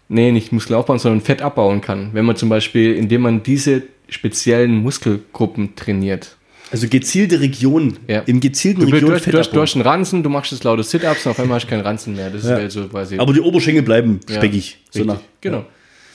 nee, 0.08 0.30
nicht 0.30 0.52
Muskeln 0.52 0.78
aufbauen, 0.78 1.00
sondern 1.00 1.20
Fett 1.20 1.42
abbauen 1.42 1.80
kann? 1.80 2.10
Wenn 2.12 2.26
man 2.26 2.36
zum 2.36 2.48
Beispiel, 2.48 2.94
indem 2.94 3.22
man 3.22 3.42
diese 3.42 3.82
speziellen 4.08 4.76
Muskelgruppen 4.76 5.76
trainiert. 5.76 6.36
Also 6.70 6.86
gezielte 6.88 7.40
Regionen. 7.40 7.98
Ja. 8.08 8.20
Im 8.20 8.40
gezielten 8.40 8.80
Du, 8.80 8.86
du, 8.88 8.92
Region 8.94 9.10
du, 9.12 9.18
Fett 9.20 9.32
du, 9.32 9.38
hast, 9.38 9.46
du 9.48 9.50
abbauen. 9.52 9.62
hast 9.62 9.74
einen 9.76 9.82
Ranzen, 9.86 10.22
du 10.22 10.28
machst 10.28 10.52
das 10.52 10.62
laute 10.64 10.82
Sit-Ups 10.82 11.24
und 11.24 11.30
auf 11.32 11.40
einmal 11.40 11.56
hast 11.56 11.64
du 11.64 11.70
keinen 11.70 11.80
Ranzen 11.80 12.14
mehr. 12.14 12.28
Das 12.30 12.44
Ja. 12.44 12.50
wäre 12.58 12.70
so 12.70 12.86
quasi. 12.88 13.18
Aber 13.18 13.32
die 13.32 13.40
Oberschenkel 13.40 13.82
bleiben 13.82 14.20
Ja, 14.28 14.36
speckig. 14.36 14.78
So 14.90 14.98
richtig. 15.00 15.06
nach. 15.06 15.20
Genau. 15.40 15.64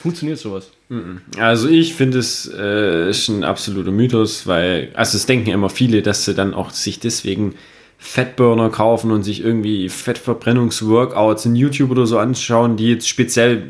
Funktioniert 0.00 0.38
sowas? 0.38 0.70
Also 1.38 1.68
ich 1.68 1.94
finde 1.94 2.18
es 2.18 2.48
äh, 2.56 3.08
ist 3.08 3.28
ein 3.28 3.42
absoluter 3.42 3.90
Mythos, 3.90 4.46
weil, 4.46 4.90
also 4.94 5.16
es 5.16 5.24
denken 5.26 5.50
immer 5.50 5.70
viele, 5.70 6.02
dass 6.02 6.24
sie 6.26 6.34
dann 6.34 6.52
auch 6.54 6.70
sich 6.70 7.00
deswegen 7.00 7.54
Fettburner 7.98 8.68
kaufen 8.68 9.10
und 9.10 9.22
sich 9.22 9.42
irgendwie 9.42 9.88
Fettverbrennungsworkouts 9.88 11.46
in 11.46 11.56
YouTube 11.56 11.90
oder 11.90 12.06
so 12.06 12.18
anschauen, 12.18 12.76
die 12.76 12.90
jetzt 12.90 13.08
speziell, 13.08 13.62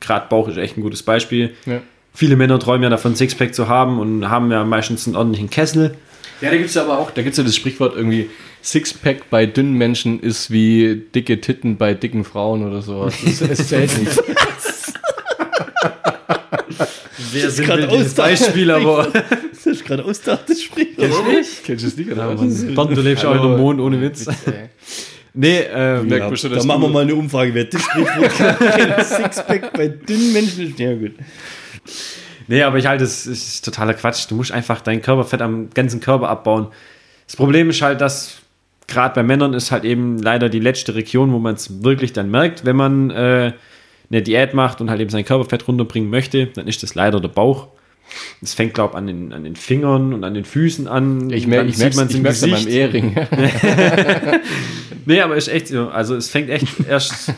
gerade 0.00 0.26
Bauch 0.28 0.48
ist 0.48 0.56
echt 0.56 0.76
ein 0.78 0.82
gutes 0.82 1.02
Beispiel. 1.02 1.52
Ja. 1.66 1.82
Viele 2.14 2.36
Männer 2.36 2.58
träumen 2.58 2.82
ja 2.84 2.90
davon, 2.90 3.16
Sixpack 3.16 3.54
zu 3.54 3.68
haben 3.68 3.98
und 3.98 4.28
haben 4.28 4.50
ja 4.52 4.64
meistens 4.64 5.06
einen 5.06 5.16
ordentlichen 5.16 5.50
Kessel. 5.50 5.94
Ja, 6.40 6.50
da 6.50 6.56
gibt 6.56 6.70
es 6.70 6.76
aber 6.76 6.98
auch, 6.98 7.10
da 7.10 7.22
gibt 7.22 7.32
es 7.32 7.38
ja 7.38 7.44
das 7.44 7.56
Sprichwort 7.56 7.96
irgendwie, 7.96 8.28
Sixpack 8.62 9.30
bei 9.30 9.46
dünnen 9.46 9.74
Menschen 9.74 10.20
ist 10.20 10.50
wie 10.50 11.02
dicke 11.14 11.40
Titten 11.40 11.76
bei 11.76 11.94
dicken 11.94 12.24
Frauen 12.24 12.66
oder 12.66 12.82
sowas. 12.82 13.14
Es, 13.24 13.40
es 13.40 13.68
zählt 13.68 13.98
nicht. 13.98 14.12
Sehr 17.32 17.48
ist 17.48 17.62
grad 17.62 17.78
sinnbildliches 17.80 18.18
ausgedacht. 18.18 18.40
Beispiel, 18.40 18.70
aber 18.70 19.08
Das 19.64 19.66
ist 19.66 19.84
gerade 19.84 20.04
ausgedacht, 20.04 20.42
das 20.48 20.60
Sprichwort. 20.60 21.08
Kennst 21.64 21.84
du 21.84 21.88
das 21.88 21.96
nicht? 21.96 22.10
Oder? 22.10 22.34
Bernd, 22.34 22.96
du 22.96 23.00
lebst 23.00 23.24
auch 23.24 23.34
in 23.34 23.40
einem 23.40 23.56
Mond 23.56 23.80
ohne 23.80 24.00
Witz. 24.00 24.26
Nee, 25.34 25.60
ähm, 25.72 26.08
Merkt 26.08 26.26
man 26.26 26.36
schon, 26.36 26.52
da 26.52 26.62
machen 26.64 26.82
wir 26.82 26.88
mal 26.88 27.02
eine 27.04 27.14
Umfrage, 27.14 27.54
wer 27.54 27.64
das 27.64 27.80
Sprichwort 27.82 28.36
kennt. 28.76 29.06
Sixpack 29.06 29.72
bei 29.72 29.88
dünnen 29.88 30.32
Menschen 30.32 30.68
ist. 30.68 30.78
Ja, 30.78 30.92
gut. 30.94 31.12
Nee, 32.52 32.64
aber 32.64 32.76
ich 32.76 32.86
halte 32.86 33.02
es 33.02 33.26
ist 33.26 33.64
totaler 33.64 33.94
Quatsch. 33.94 34.30
Du 34.30 34.34
musst 34.34 34.52
einfach 34.52 34.82
dein 34.82 35.00
Körperfett 35.00 35.40
am 35.40 35.70
ganzen 35.70 36.00
Körper 36.00 36.28
abbauen. 36.28 36.66
Das 37.26 37.34
Problem 37.34 37.70
ist 37.70 37.80
halt, 37.80 38.02
dass 38.02 38.42
gerade 38.86 39.14
bei 39.14 39.22
Männern 39.22 39.54
ist 39.54 39.70
halt 39.70 39.84
eben 39.84 40.18
leider 40.18 40.50
die 40.50 40.60
letzte 40.60 40.94
Region, 40.94 41.32
wo 41.32 41.38
man 41.38 41.54
es 41.54 41.82
wirklich 41.82 42.12
dann 42.12 42.30
merkt, 42.30 42.66
wenn 42.66 42.76
man 42.76 43.08
äh, 43.08 43.54
eine 44.10 44.20
Diät 44.20 44.52
macht 44.52 44.82
und 44.82 44.90
halt 44.90 45.00
eben 45.00 45.08
sein 45.08 45.24
Körperfett 45.24 45.66
runterbringen 45.66 46.10
möchte, 46.10 46.48
dann 46.48 46.68
ist 46.68 46.82
das 46.82 46.94
leider 46.94 47.20
der 47.20 47.30
Bauch. 47.30 47.68
Es 48.42 48.52
fängt, 48.52 48.74
glaube 48.74 48.90
ich, 48.92 48.98
an 48.98 49.06
den, 49.06 49.32
an 49.32 49.44
den 49.44 49.56
Fingern 49.56 50.12
und 50.12 50.22
an 50.22 50.34
den 50.34 50.44
Füßen 50.44 50.86
an. 50.88 51.30
Ich 51.30 51.46
merke 51.46 51.70
ich 51.70 51.78
merk's, 51.78 51.96
man's 51.96 52.10
ich 52.10 52.18
im 52.18 52.22
merk's 52.22 52.42
an 52.42 52.50
meinem. 52.50 52.68
Ehering. 52.68 53.16
Nee, 55.06 55.22
aber 55.22 55.36
ist 55.36 55.48
echt 55.48 55.68
so. 55.68 55.88
Also 55.88 56.14
es 56.14 56.28
fängt 56.28 56.50
echt 56.50 56.68
erst 56.86 57.32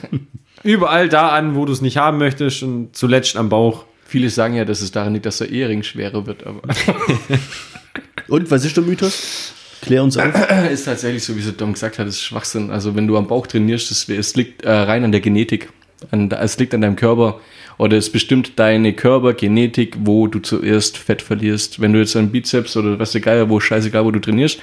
überall 0.65 1.09
da 1.09 1.28
an, 1.28 1.55
wo 1.55 1.65
du 1.65 1.73
es 1.73 1.81
nicht 1.81 1.99
haben 1.99 2.19
möchtest 2.19 2.65
und 2.65 2.97
zuletzt 2.97 3.36
am 3.36 3.49
Bauch. 3.49 3.85
Viele 4.07 4.31
sagen 4.31 4.55
ja, 4.55 4.65
dass 4.65 4.81
es 4.81 4.93
daran 4.93 5.15
liegt, 5.15 5.27
dass 5.27 5.39
der 5.39 5.51
Ehering 5.51 5.83
schwerer 5.83 6.27
wird, 6.27 6.47
aber 6.47 6.63
Und 8.29 8.51
was 8.51 8.65
ist 8.65 8.77
der 8.77 8.85
Mythos? 8.85 9.53
Klär 9.83 10.03
uns 10.03 10.17
auf. 10.17 10.33
ist 10.73 10.85
tatsächlich 10.85 11.23
so, 11.23 11.37
wie 11.37 11.43
sie 11.43 11.53
Dom 11.53 11.75
gesagt 11.75 11.99
hat, 11.99 12.07
ist 12.07 12.21
Schwachsinn. 12.21 12.71
Also 12.71 12.97
wenn 12.97 13.07
du 13.07 13.17
am 13.17 13.27
Bauch 13.27 13.47
trainierst, 13.47 13.91
das, 13.91 14.09
es 14.09 14.35
liegt 14.35 14.63
äh, 14.63 14.71
rein 14.71 15.05
an 15.05 15.13
der 15.13 15.21
Genetik. 15.21 15.69
An, 16.11 16.31
es 16.31 16.59
liegt 16.59 16.75
an 16.75 16.81
deinem 16.81 16.97
Körper 16.97 17.41
oder 17.79 17.97
es 17.97 18.11
bestimmt 18.11 18.59
deine 18.59 18.93
Körpergenetik, 18.93 19.97
wo 20.01 20.27
du 20.27 20.39
zuerst 20.39 20.97
Fett 20.97 21.23
verlierst. 21.23 21.81
Wenn 21.81 21.93
du 21.93 21.99
jetzt 21.99 22.17
einen 22.17 22.31
Bizeps 22.31 22.77
oder 22.77 22.99
was 22.99 23.15
egal, 23.15 23.49
wo 23.49 23.59
scheißegal, 23.59 24.05
wo 24.05 24.11
du 24.11 24.21
trainierst, 24.21 24.59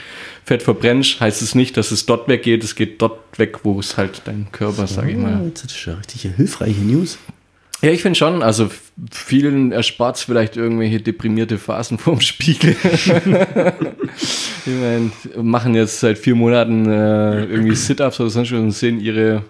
Fett 0.46 0.64
verbrennst, 0.64 1.20
heißt 1.20 1.42
es 1.42 1.56
nicht, 1.56 1.78
dass 1.78 1.92
es 1.92 2.06
dort 2.06 2.28
weggeht. 2.28 2.64
Es 2.64 2.76
geht 2.76 3.02
dort 3.02 3.38
weg, 3.38 3.60
wo 3.64 3.80
es 3.80 3.98
halt 3.98 4.22
dein 4.26 4.48
Körper, 4.52 4.88
sag 4.88 5.10
ich 5.10 5.18
mal. 5.18 5.52
Das 5.54 5.66
ist 5.66 5.86
ja 5.86 5.96
richtig 5.96 6.30
hilfreiche 6.36 6.82
News. 6.82 7.18
Ja, 7.82 7.90
ich 7.92 8.02
finde 8.04 8.18
schon, 8.18 8.44
also 8.44 8.70
vielen 9.12 9.72
erspart 9.72 10.18
es 10.18 10.24
vielleicht 10.24 10.56
irgendwelche 10.56 11.00
deprimierte 11.02 11.58
Phasen 11.58 11.98
vorm 11.98 12.22
Spiegel. 12.22 12.76
ich 12.86 14.68
meine, 14.68 15.12
machen 15.42 15.74
jetzt 15.76 16.00
seit 16.00 16.18
vier 16.18 16.36
Monaten 16.36 16.86
äh, 16.86 17.46
irgendwie 17.46 17.76
Sit-Ups 17.76 18.20
oder 18.20 18.30
sonst 18.30 18.52
was 18.52 18.60
und 18.60 18.72
sehen 18.72 19.00
ihre 19.00 19.44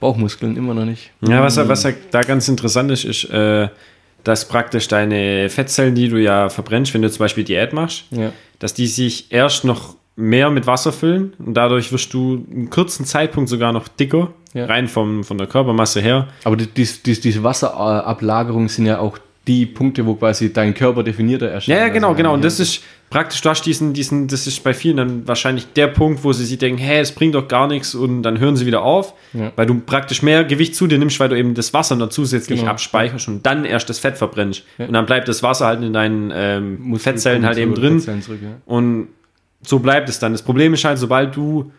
Bauchmuskeln 0.00 0.56
immer 0.56 0.74
noch 0.74 0.84
nicht. 0.84 1.10
Ja, 1.22 1.42
was, 1.42 1.56
was 1.56 1.82
ja 1.84 1.92
da 2.10 2.20
ganz 2.22 2.48
interessant 2.48 2.90
ist, 2.90 3.04
ist, 3.04 3.24
äh, 3.30 3.68
dass 4.24 4.46
praktisch 4.48 4.88
deine 4.88 5.48
Fettzellen, 5.48 5.94
die 5.94 6.08
du 6.08 6.18
ja 6.20 6.48
verbrennst, 6.48 6.92
wenn 6.92 7.02
du 7.02 7.10
zum 7.10 7.20
Beispiel 7.20 7.44
Diät 7.44 7.72
machst, 7.72 8.04
Ja. 8.10 8.32
dass 8.58 8.74
die 8.74 8.86
sich 8.88 9.32
erst 9.32 9.64
noch 9.64 9.96
mehr 10.16 10.50
mit 10.50 10.66
Wasser 10.66 10.92
füllen 10.92 11.32
und 11.38 11.54
dadurch 11.54 11.92
wirst 11.92 12.12
du 12.12 12.44
einen 12.52 12.70
kurzen 12.70 13.04
Zeitpunkt 13.06 13.48
sogar 13.48 13.72
noch 13.72 13.86
dicker, 13.86 14.32
Ja. 14.54 14.66
rein 14.66 14.88
vom, 14.88 15.24
von 15.24 15.36
der 15.38 15.46
Körpermasse 15.46 16.00
her. 16.00 16.28
Aber 16.44 16.56
die, 16.56 16.66
die, 16.66 16.86
die, 17.04 17.20
diese 17.20 17.42
Wasserablagerungen 17.42 18.68
sind 18.68 18.86
ja 18.86 18.98
auch 18.98 19.18
die 19.46 19.64
Punkte, 19.66 20.04
wo 20.04 20.14
quasi 20.14 20.52
dein 20.52 20.74
Körper 20.74 21.02
definierter 21.02 21.46
erscheint. 21.48 21.78
Ja, 21.78 21.86
ja, 21.86 21.92
genau, 21.92 22.08
Also, 22.08 22.16
genau. 22.18 22.34
Und 22.34 22.40
ja. 22.40 22.44
das 22.44 22.60
ist 22.60 22.82
praktisch, 23.08 23.40
du 23.40 23.48
hast 23.48 23.62
diesen, 23.62 23.94
diesen, 23.94 24.28
das 24.28 24.46
ist 24.46 24.62
bei 24.62 24.74
vielen 24.74 24.98
dann 24.98 25.26
wahrscheinlich 25.26 25.72
der 25.72 25.86
Punkt, 25.86 26.22
wo 26.22 26.34
sie 26.34 26.44
sich 26.44 26.58
denken, 26.58 26.78
hey, 26.78 26.98
es 27.00 27.12
bringt 27.12 27.34
doch 27.34 27.48
gar 27.48 27.66
nichts 27.66 27.94
und 27.94 28.22
dann 28.22 28.38
hören 28.40 28.56
sie 28.56 28.66
wieder 28.66 28.82
auf, 28.82 29.14
Ja. 29.32 29.50
weil 29.56 29.64
du 29.64 29.80
praktisch 29.80 30.22
mehr 30.22 30.44
Gewicht 30.44 30.74
zu 30.74 30.86
dir 30.86 30.98
nimmst, 30.98 31.18
weil 31.18 31.30
du 31.30 31.38
eben 31.38 31.54
das 31.54 31.72
Wasser 31.72 31.96
noch 31.96 32.10
zusätzlich 32.10 32.60
Genau. 32.60 32.72
abspeicherst 32.72 33.28
und 33.28 33.46
dann 33.46 33.64
erst 33.64 33.88
das 33.88 33.98
Fett 33.98 34.18
verbrennst. 34.18 34.64
Und 34.76 34.92
dann 34.92 35.06
bleibt 35.06 35.28
das 35.28 35.42
Wasser 35.42 35.64
halt 35.66 35.82
in 35.82 35.94
deinen 35.94 36.30
ähm, 36.34 36.96
Fettzellen 36.98 37.46
halt 37.46 37.56
eben 37.56 37.74
drin. 37.74 38.00
Zurück, 38.00 38.40
ja. 38.42 38.50
Und 38.66 39.08
so 39.62 39.78
bleibt 39.78 40.10
es 40.10 40.18
dann. 40.18 40.32
Das 40.32 40.42
Problem 40.42 40.74
ist 40.74 40.84
halt, 40.84 40.98
sobald 40.98 41.34
du 41.34 41.72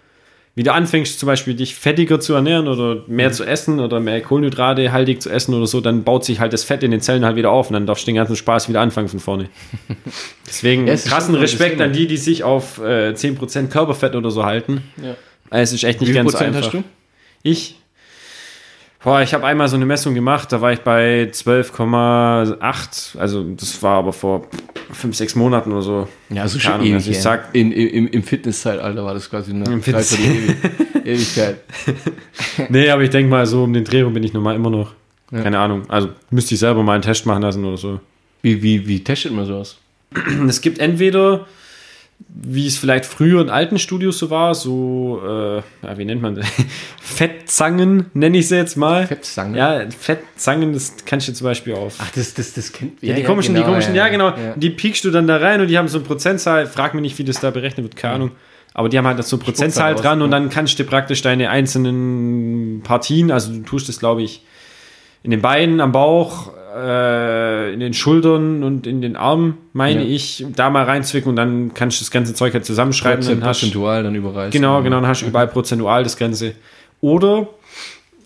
wieder 0.55 0.73
anfängst, 0.73 1.19
zum 1.19 1.27
Beispiel 1.27 1.53
dich 1.53 1.75
fettiger 1.75 2.19
zu 2.19 2.33
ernähren 2.33 2.67
oder 2.67 3.03
mehr 3.07 3.31
zu 3.31 3.45
essen 3.45 3.79
oder 3.79 3.99
mehr 3.99 4.19
Kohlenhydrate 4.21 4.91
haltig 4.91 5.21
zu 5.21 5.29
essen 5.29 5.53
oder 5.53 5.67
so, 5.67 5.79
dann 5.79 6.03
baut 6.03 6.25
sich 6.25 6.39
halt 6.39 6.51
das 6.53 6.63
Fett 6.63 6.83
in 6.83 6.91
den 6.91 7.01
Zellen 7.01 7.23
halt 7.23 7.35
wieder 7.35 7.51
auf 7.51 7.69
und 7.69 7.73
dann 7.73 7.85
darfst 7.85 8.03
du 8.03 8.07
den 8.07 8.15
ganzen 8.15 8.35
Spaß 8.35 8.67
wieder 8.67 8.81
anfangen 8.81 9.07
von 9.07 9.19
vorne. 9.19 9.49
Deswegen 10.47 10.87
Ja, 10.87 10.95
krassen 10.95 11.35
Respekt 11.35 11.79
an 11.79 11.93
die, 11.93 12.07
die 12.07 12.17
sich 12.17 12.43
auf 12.43 12.79
äh, 12.79 13.11
10% 13.13 13.67
Körperfett 13.67 14.15
oder 14.15 14.31
so 14.31 14.43
halten. 14.43 14.83
Ja. 15.01 15.15
Es 15.51 15.73
ist 15.73 15.83
echt 15.83 16.01
nicht 16.01 16.09
Wie 16.09 16.13
ganz 16.13 16.31
so 16.31 16.37
einfach. 16.39 16.61
hast 16.61 16.73
du? 16.73 16.83
Ich? 17.41 17.78
Boah, 19.01 19.21
ich 19.21 19.33
habe 19.33 19.45
einmal 19.45 19.67
so 19.69 19.77
eine 19.77 19.85
Messung 19.85 20.13
gemacht, 20.13 20.51
da 20.51 20.59
war 20.59 20.73
ich 20.73 20.81
bei 20.81 21.29
12,8. 21.31 23.17
Also 23.17 23.43
das 23.55 23.81
war 23.81 23.97
aber 23.99 24.11
vor 24.11 24.47
5, 24.91 25.15
6 25.15 25.35
Monaten 25.35 25.71
oder 25.71 25.81
so. 25.81 26.07
Ja, 26.29 26.45
Keine 26.45 26.49
schon 26.49 26.71
Ahnung, 26.73 26.85
ewig. 26.87 26.95
also 26.95 27.11
ich 27.11 27.21
sag- 27.21 27.49
in, 27.53 27.71
im, 27.71 28.07
Im 28.07 28.23
Fitnesszeitalter 28.23 29.05
war 29.05 29.13
das 29.13 29.29
quasi 29.29 29.51
eine 29.51 29.63
Im 29.71 29.81
Fitness- 29.81 30.17
Ewigkeit. 31.05 31.59
Nee, 32.69 32.89
aber 32.89 33.03
ich 33.03 33.09
denke 33.09 33.29
mal, 33.29 33.45
so 33.45 33.63
um 33.63 33.71
den 33.73 33.85
Dreh 33.85 34.01
rum 34.01 34.13
bin 34.13 34.23
ich 34.23 34.33
normal 34.33 34.55
immer 34.55 34.69
noch. 34.69 34.91
Ja. 35.31 35.43
Keine 35.43 35.59
Ahnung. 35.59 35.83
Also 35.89 36.09
müsste 36.29 36.53
ich 36.55 36.59
selber 36.59 36.83
mal 36.83 36.93
einen 36.93 37.01
Test 37.03 37.25
machen 37.25 37.41
lassen 37.41 37.63
oder 37.63 37.77
so. 37.77 37.99
Wie, 38.41 38.61
wie, 38.61 38.85
wie 38.87 39.03
testet 39.03 39.31
man 39.33 39.45
sowas? 39.45 39.77
Es 40.47 40.59
gibt 40.61 40.79
entweder, 40.79 41.47
wie 42.27 42.67
es 42.67 42.77
vielleicht 42.77 43.05
früher 43.05 43.41
in 43.41 43.49
alten 43.49 43.79
Studios 43.79 44.19
so 44.19 44.29
war, 44.29 44.55
so, 44.55 45.21
äh, 45.25 45.57
ja, 45.57 45.97
wie 45.97 46.05
nennt 46.05 46.21
man 46.21 46.35
das? 46.35 46.47
Fettzangen, 47.01 48.05
nenne 48.13 48.37
ich 48.37 48.47
sie 48.47 48.57
jetzt 48.57 48.75
mal. 48.75 49.07
Fettzangen? 49.07 49.55
Ja, 49.55 49.81
Fettzangen, 49.89 50.73
das 50.73 50.95
kannst 51.05 51.27
du 51.27 51.33
zum 51.33 51.45
Beispiel 51.45 51.73
auf. 51.73 51.95
Ach, 51.99 52.11
das, 52.11 52.33
das, 52.33 52.53
das 52.53 52.71
kennt 52.71 53.01
Ja, 53.01 53.15
die 53.15 53.23
komischen, 53.23 53.55
die 53.55 53.61
komischen, 53.61 53.95
ja, 53.95 54.07
genau. 54.09 54.29
Ja. 54.29 54.53
Die 54.55 54.69
piekst 54.69 55.03
du 55.05 55.11
dann 55.11 55.27
da 55.27 55.37
rein 55.37 55.61
und 55.61 55.67
die 55.67 55.77
haben 55.77 55.87
so 55.87 55.97
eine 55.97 56.07
Prozentzahl. 56.07 56.65
Frag 56.67 56.93
mich 56.93 57.01
nicht, 57.01 57.17
wie 57.17 57.23
das 57.23 57.39
da 57.39 57.51
berechnet 57.51 57.83
wird, 57.83 57.95
keine 57.95 58.15
Ahnung. 58.15 58.31
Aber 58.73 58.89
die 58.89 58.97
haben 58.97 59.07
halt 59.07 59.23
so 59.23 59.35
eine 59.35 59.43
Prozentzahl 59.43 59.93
raus, 59.93 60.01
dran 60.01 60.21
und 60.21 60.31
ja. 60.31 60.39
dann 60.39 60.49
kannst 60.49 60.77
du 60.79 60.83
praktisch 60.83 61.21
deine 61.21 61.49
einzelnen 61.49 62.81
Partien, 62.83 63.31
also 63.31 63.51
du 63.51 63.61
tust 63.63 63.89
das, 63.89 63.99
glaube 63.99 64.21
ich, 64.21 64.43
in 65.23 65.31
den 65.31 65.41
Beinen, 65.41 65.81
am 65.81 65.91
Bauch, 65.91 66.53
äh, 66.75 67.73
in 67.73 67.79
den 67.79 67.93
Schultern 67.93 68.63
und 68.63 68.85
in 68.87 69.01
den 69.01 69.15
Armen, 69.15 69.57
meine 69.73 70.03
Ja. 70.03 70.09
ich, 70.09 70.45
da 70.55 70.69
mal 70.69 70.83
reinzwicken 70.85 71.29
und 71.29 71.35
dann 71.35 71.73
kannst 71.73 71.99
du 71.99 72.03
das 72.03 72.11
ganze 72.11 72.33
Zeug 72.33 72.53
halt 72.53 72.65
zusammenschreiben. 72.65 73.19
Prozent, 73.19 73.41
Dann 73.41 73.49
hast, 73.49 73.59
prozentual 73.59 74.03
dann 74.03 74.15
überreißt. 74.15 74.51
genau, 74.51 74.81
genau, 74.83 74.97
dann 74.97 75.07
hast 75.07 75.21
du 75.21 75.27
überall 75.27 75.47
prozentual 75.47 76.03
das 76.03 76.17
Ganze. 76.17 76.53
Oder 77.01 77.47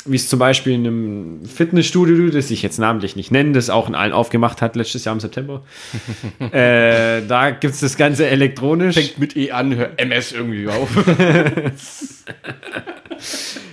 wie 0.05 0.17
es 0.17 0.27
zum 0.27 0.37
Beispiel 0.39 0.73
in 0.73 0.85
einem 0.85 1.45
Fitnessstudio, 1.45 2.29
das 2.29 2.51
ich 2.51 2.61
jetzt 2.61 2.77
namentlich 2.77 3.15
nicht 3.15 3.31
nenne, 3.31 3.53
das 3.53 3.69
auch 3.69 3.87
in 3.87 3.95
allen 3.95 4.11
aufgemacht 4.11 4.61
hat 4.61 4.75
letztes 4.75 5.05
Jahr 5.05 5.13
im 5.15 5.21
September. 5.21 5.61
äh, 6.51 7.21
da 7.25 7.51
gibt 7.51 7.73
es 7.75 7.79
das 7.79 7.95
Ganze 7.95 8.27
elektronisch. 8.27 8.95
Fängt 8.95 9.17
mit 9.19 9.37
E 9.37 9.51
an, 9.51 9.75
hör 9.75 9.91
MS 9.97 10.33
irgendwie 10.33 10.67
auf. 10.67 10.89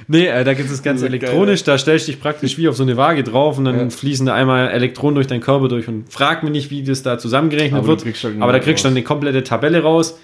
Nee, 0.09 0.27
äh, 0.27 0.43
da 0.45 0.55
gibt 0.55 0.67
es 0.69 0.77
das 0.77 0.83
Ganze 0.83 1.05
Geil. 1.09 1.15
elektronisch. 1.15 1.63
Da 1.63 1.79
stellst 1.79 2.09
du 2.09 2.13
dich 2.13 2.21
praktisch 2.21 2.59
wie 2.59 2.69
auf 2.69 2.77
so 2.77 2.83
eine 2.83 2.97
Waage 2.97 3.23
drauf 3.23 3.59
und 3.59 3.65
dann 3.67 3.79
Ja. 3.79 3.91
fließen 3.91 4.27
da 4.27 4.35
einmal 4.35 4.69
Elektronen 4.69 5.15
durch 5.15 5.27
deinen 5.29 5.41
Körper 5.41 5.69
durch 5.69 5.87
und 5.89 6.13
frag 6.13 6.43
mich 6.43 6.53
nicht, 6.53 6.71
wie 6.71 6.83
das 6.83 7.03
da 7.03 7.19
zusammengerechnet 7.19 7.79
Aber 7.79 7.87
wird. 8.03 8.25
Aber 8.41 8.53
da 8.53 8.59
nur 8.59 8.65
kriegst 8.65 8.85
du 8.85 8.89
dann 8.89 8.97
eine 8.97 9.05
komplette 9.05 9.45
Tabelle 9.45 9.83
raus. 9.83 10.19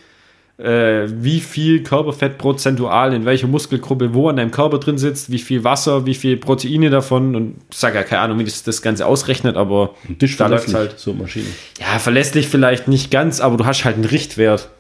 Äh, 0.59 1.09
wie 1.23 1.41
viel 1.41 1.83
Körperfett 1.83 2.39
prozentual 2.39 3.13
in 3.13 3.27
welcher 3.27 3.47
Muskelgruppe 3.47 4.15
wo 4.15 4.31
an 4.31 4.37
deinem 4.37 4.51
Körper 4.51 4.79
drin 4.79 4.97
sitzt, 4.97 5.31
wie 5.31 5.39
viel 5.39 5.65
Wasser, 5.65 6.07
wie 6.07 6.15
viel 6.15 6.39
Proteine 6.39 6.89
davon 6.89 7.37
und 7.37 7.57
ich 7.71 7.77
sage 7.77 7.97
ja 7.97 8.03
keine 8.05 8.23
Ahnung, 8.23 8.39
wie 8.39 8.45
das 8.45 8.63
das 8.63 8.81
Ganze 8.81 9.05
ausrechnet, 9.05 9.55
aber 9.59 9.95
da 10.19 10.27
verlässlich, 10.27 10.75
halt. 10.75 10.99
so 10.99 11.13
Maschine. 11.13 11.45
Ja, 11.79 11.99
verlässlich 11.99 12.49
vielleicht 12.49 12.89
nicht 12.89 13.11
ganz, 13.11 13.41
aber 13.43 13.59
du 13.59 13.67
hast 13.67 13.85
halt 13.85 13.97
einen 13.97 14.07
Richtwert. 14.07 14.71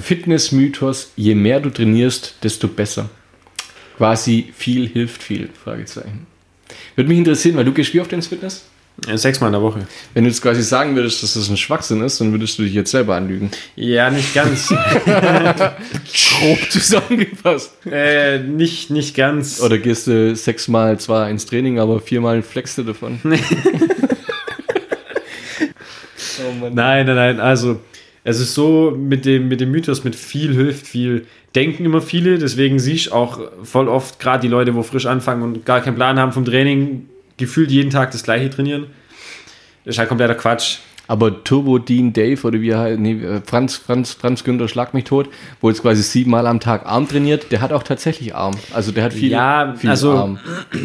Fitnessmythos, 0.00 1.10
je 1.16 1.34
mehr 1.34 1.58
du 1.58 1.70
trainierst, 1.70 2.36
desto 2.44 2.68
besser. 2.68 3.10
Quasi 4.02 4.52
viel 4.52 4.88
hilft 4.88 5.22
viel, 5.22 5.48
Fragezeichen. 5.62 6.26
Würde 6.96 7.08
mich 7.08 7.18
interessieren, 7.18 7.54
weil 7.54 7.64
du 7.64 7.70
gehst 7.70 7.94
wie 7.94 8.00
oft 8.00 8.12
ins 8.12 8.26
Fitness? 8.26 8.64
Sechsmal 9.14 9.46
in 9.46 9.52
der 9.52 9.62
Woche. 9.62 9.86
Wenn 10.12 10.24
du 10.24 10.30
jetzt 10.30 10.42
quasi 10.42 10.60
sagen 10.60 10.96
würdest, 10.96 11.22
dass 11.22 11.34
das 11.34 11.48
ein 11.48 11.56
Schwachsinn 11.56 12.02
ist, 12.02 12.20
dann 12.20 12.32
würdest 12.32 12.58
du 12.58 12.64
dich 12.64 12.74
jetzt 12.74 12.90
selber 12.90 13.14
anlügen. 13.14 13.52
Ja, 13.76 14.10
nicht 14.10 14.34
ganz. 14.34 14.70
Grob 15.06 16.68
zusammengefasst. 16.68 17.74
äh, 17.88 18.40
nicht, 18.40 18.90
nicht 18.90 19.14
ganz. 19.14 19.60
Oder 19.60 19.78
gehst 19.78 20.08
du 20.08 20.34
sechsmal 20.34 20.98
zwar 20.98 21.30
ins 21.30 21.46
Training, 21.46 21.78
aber 21.78 22.00
viermal 22.00 22.42
flexst 22.42 22.78
du 22.78 22.82
davon. 22.82 23.20
oh 23.24 23.28
Mann. 26.60 26.74
Nein, 26.74 27.06
nein, 27.06 27.14
nein. 27.14 27.38
Also, 27.38 27.78
es 28.24 28.38
ist 28.40 28.54
so 28.54 28.96
mit 28.96 29.24
dem, 29.24 29.48
mit 29.48 29.60
dem 29.60 29.70
Mythos, 29.70 30.04
mit 30.04 30.14
viel 30.14 30.54
hilft 30.54 30.86
viel. 30.86 31.26
Denken 31.54 31.84
immer 31.84 32.00
viele, 32.00 32.38
deswegen 32.38 32.78
siehst 32.78 33.08
du 33.08 33.12
auch 33.12 33.40
voll 33.64 33.88
oft, 33.88 34.20
gerade 34.20 34.42
die 34.42 34.48
Leute, 34.48 34.74
wo 34.74 34.82
frisch 34.82 35.06
anfangen 35.06 35.42
und 35.42 35.66
gar 35.66 35.80
keinen 35.80 35.96
Plan 35.96 36.18
haben 36.18 36.32
vom 36.32 36.44
Training, 36.44 37.08
gefühlt 37.36 37.70
jeden 37.70 37.90
Tag 37.90 38.12
das 38.12 38.22
gleiche 38.22 38.48
trainieren. 38.48 38.86
Das 39.84 39.96
ist 39.96 39.98
halt 39.98 40.08
kompletter 40.08 40.36
Quatsch. 40.36 40.78
Aber 41.08 41.42
Turbo 41.42 41.78
Dean 41.78 42.12
Dave 42.12 42.40
oder 42.46 42.60
wie 42.60 42.70
er 42.70 42.78
halt, 42.78 43.00
nee, 43.00 43.20
Franz, 43.44 43.76
Franz, 43.76 44.12
Franz 44.12 44.44
Günther 44.44 44.68
Schlag 44.68 44.94
mich 44.94 45.04
tot, 45.04 45.28
wo 45.60 45.68
jetzt 45.68 45.82
quasi 45.82 46.02
siebenmal 46.02 46.46
am 46.46 46.60
Tag 46.60 46.86
Arm 46.86 47.08
trainiert, 47.08 47.50
der 47.50 47.60
hat 47.60 47.72
auch 47.72 47.82
tatsächlich 47.82 48.34
Arm. 48.36 48.54
Also 48.72 48.92
der 48.92 49.04
hat 49.04 49.12
viel, 49.12 49.30
ja, 49.30 49.74
viel 49.76 49.90
also 49.90 50.12
Arm. 50.12 50.38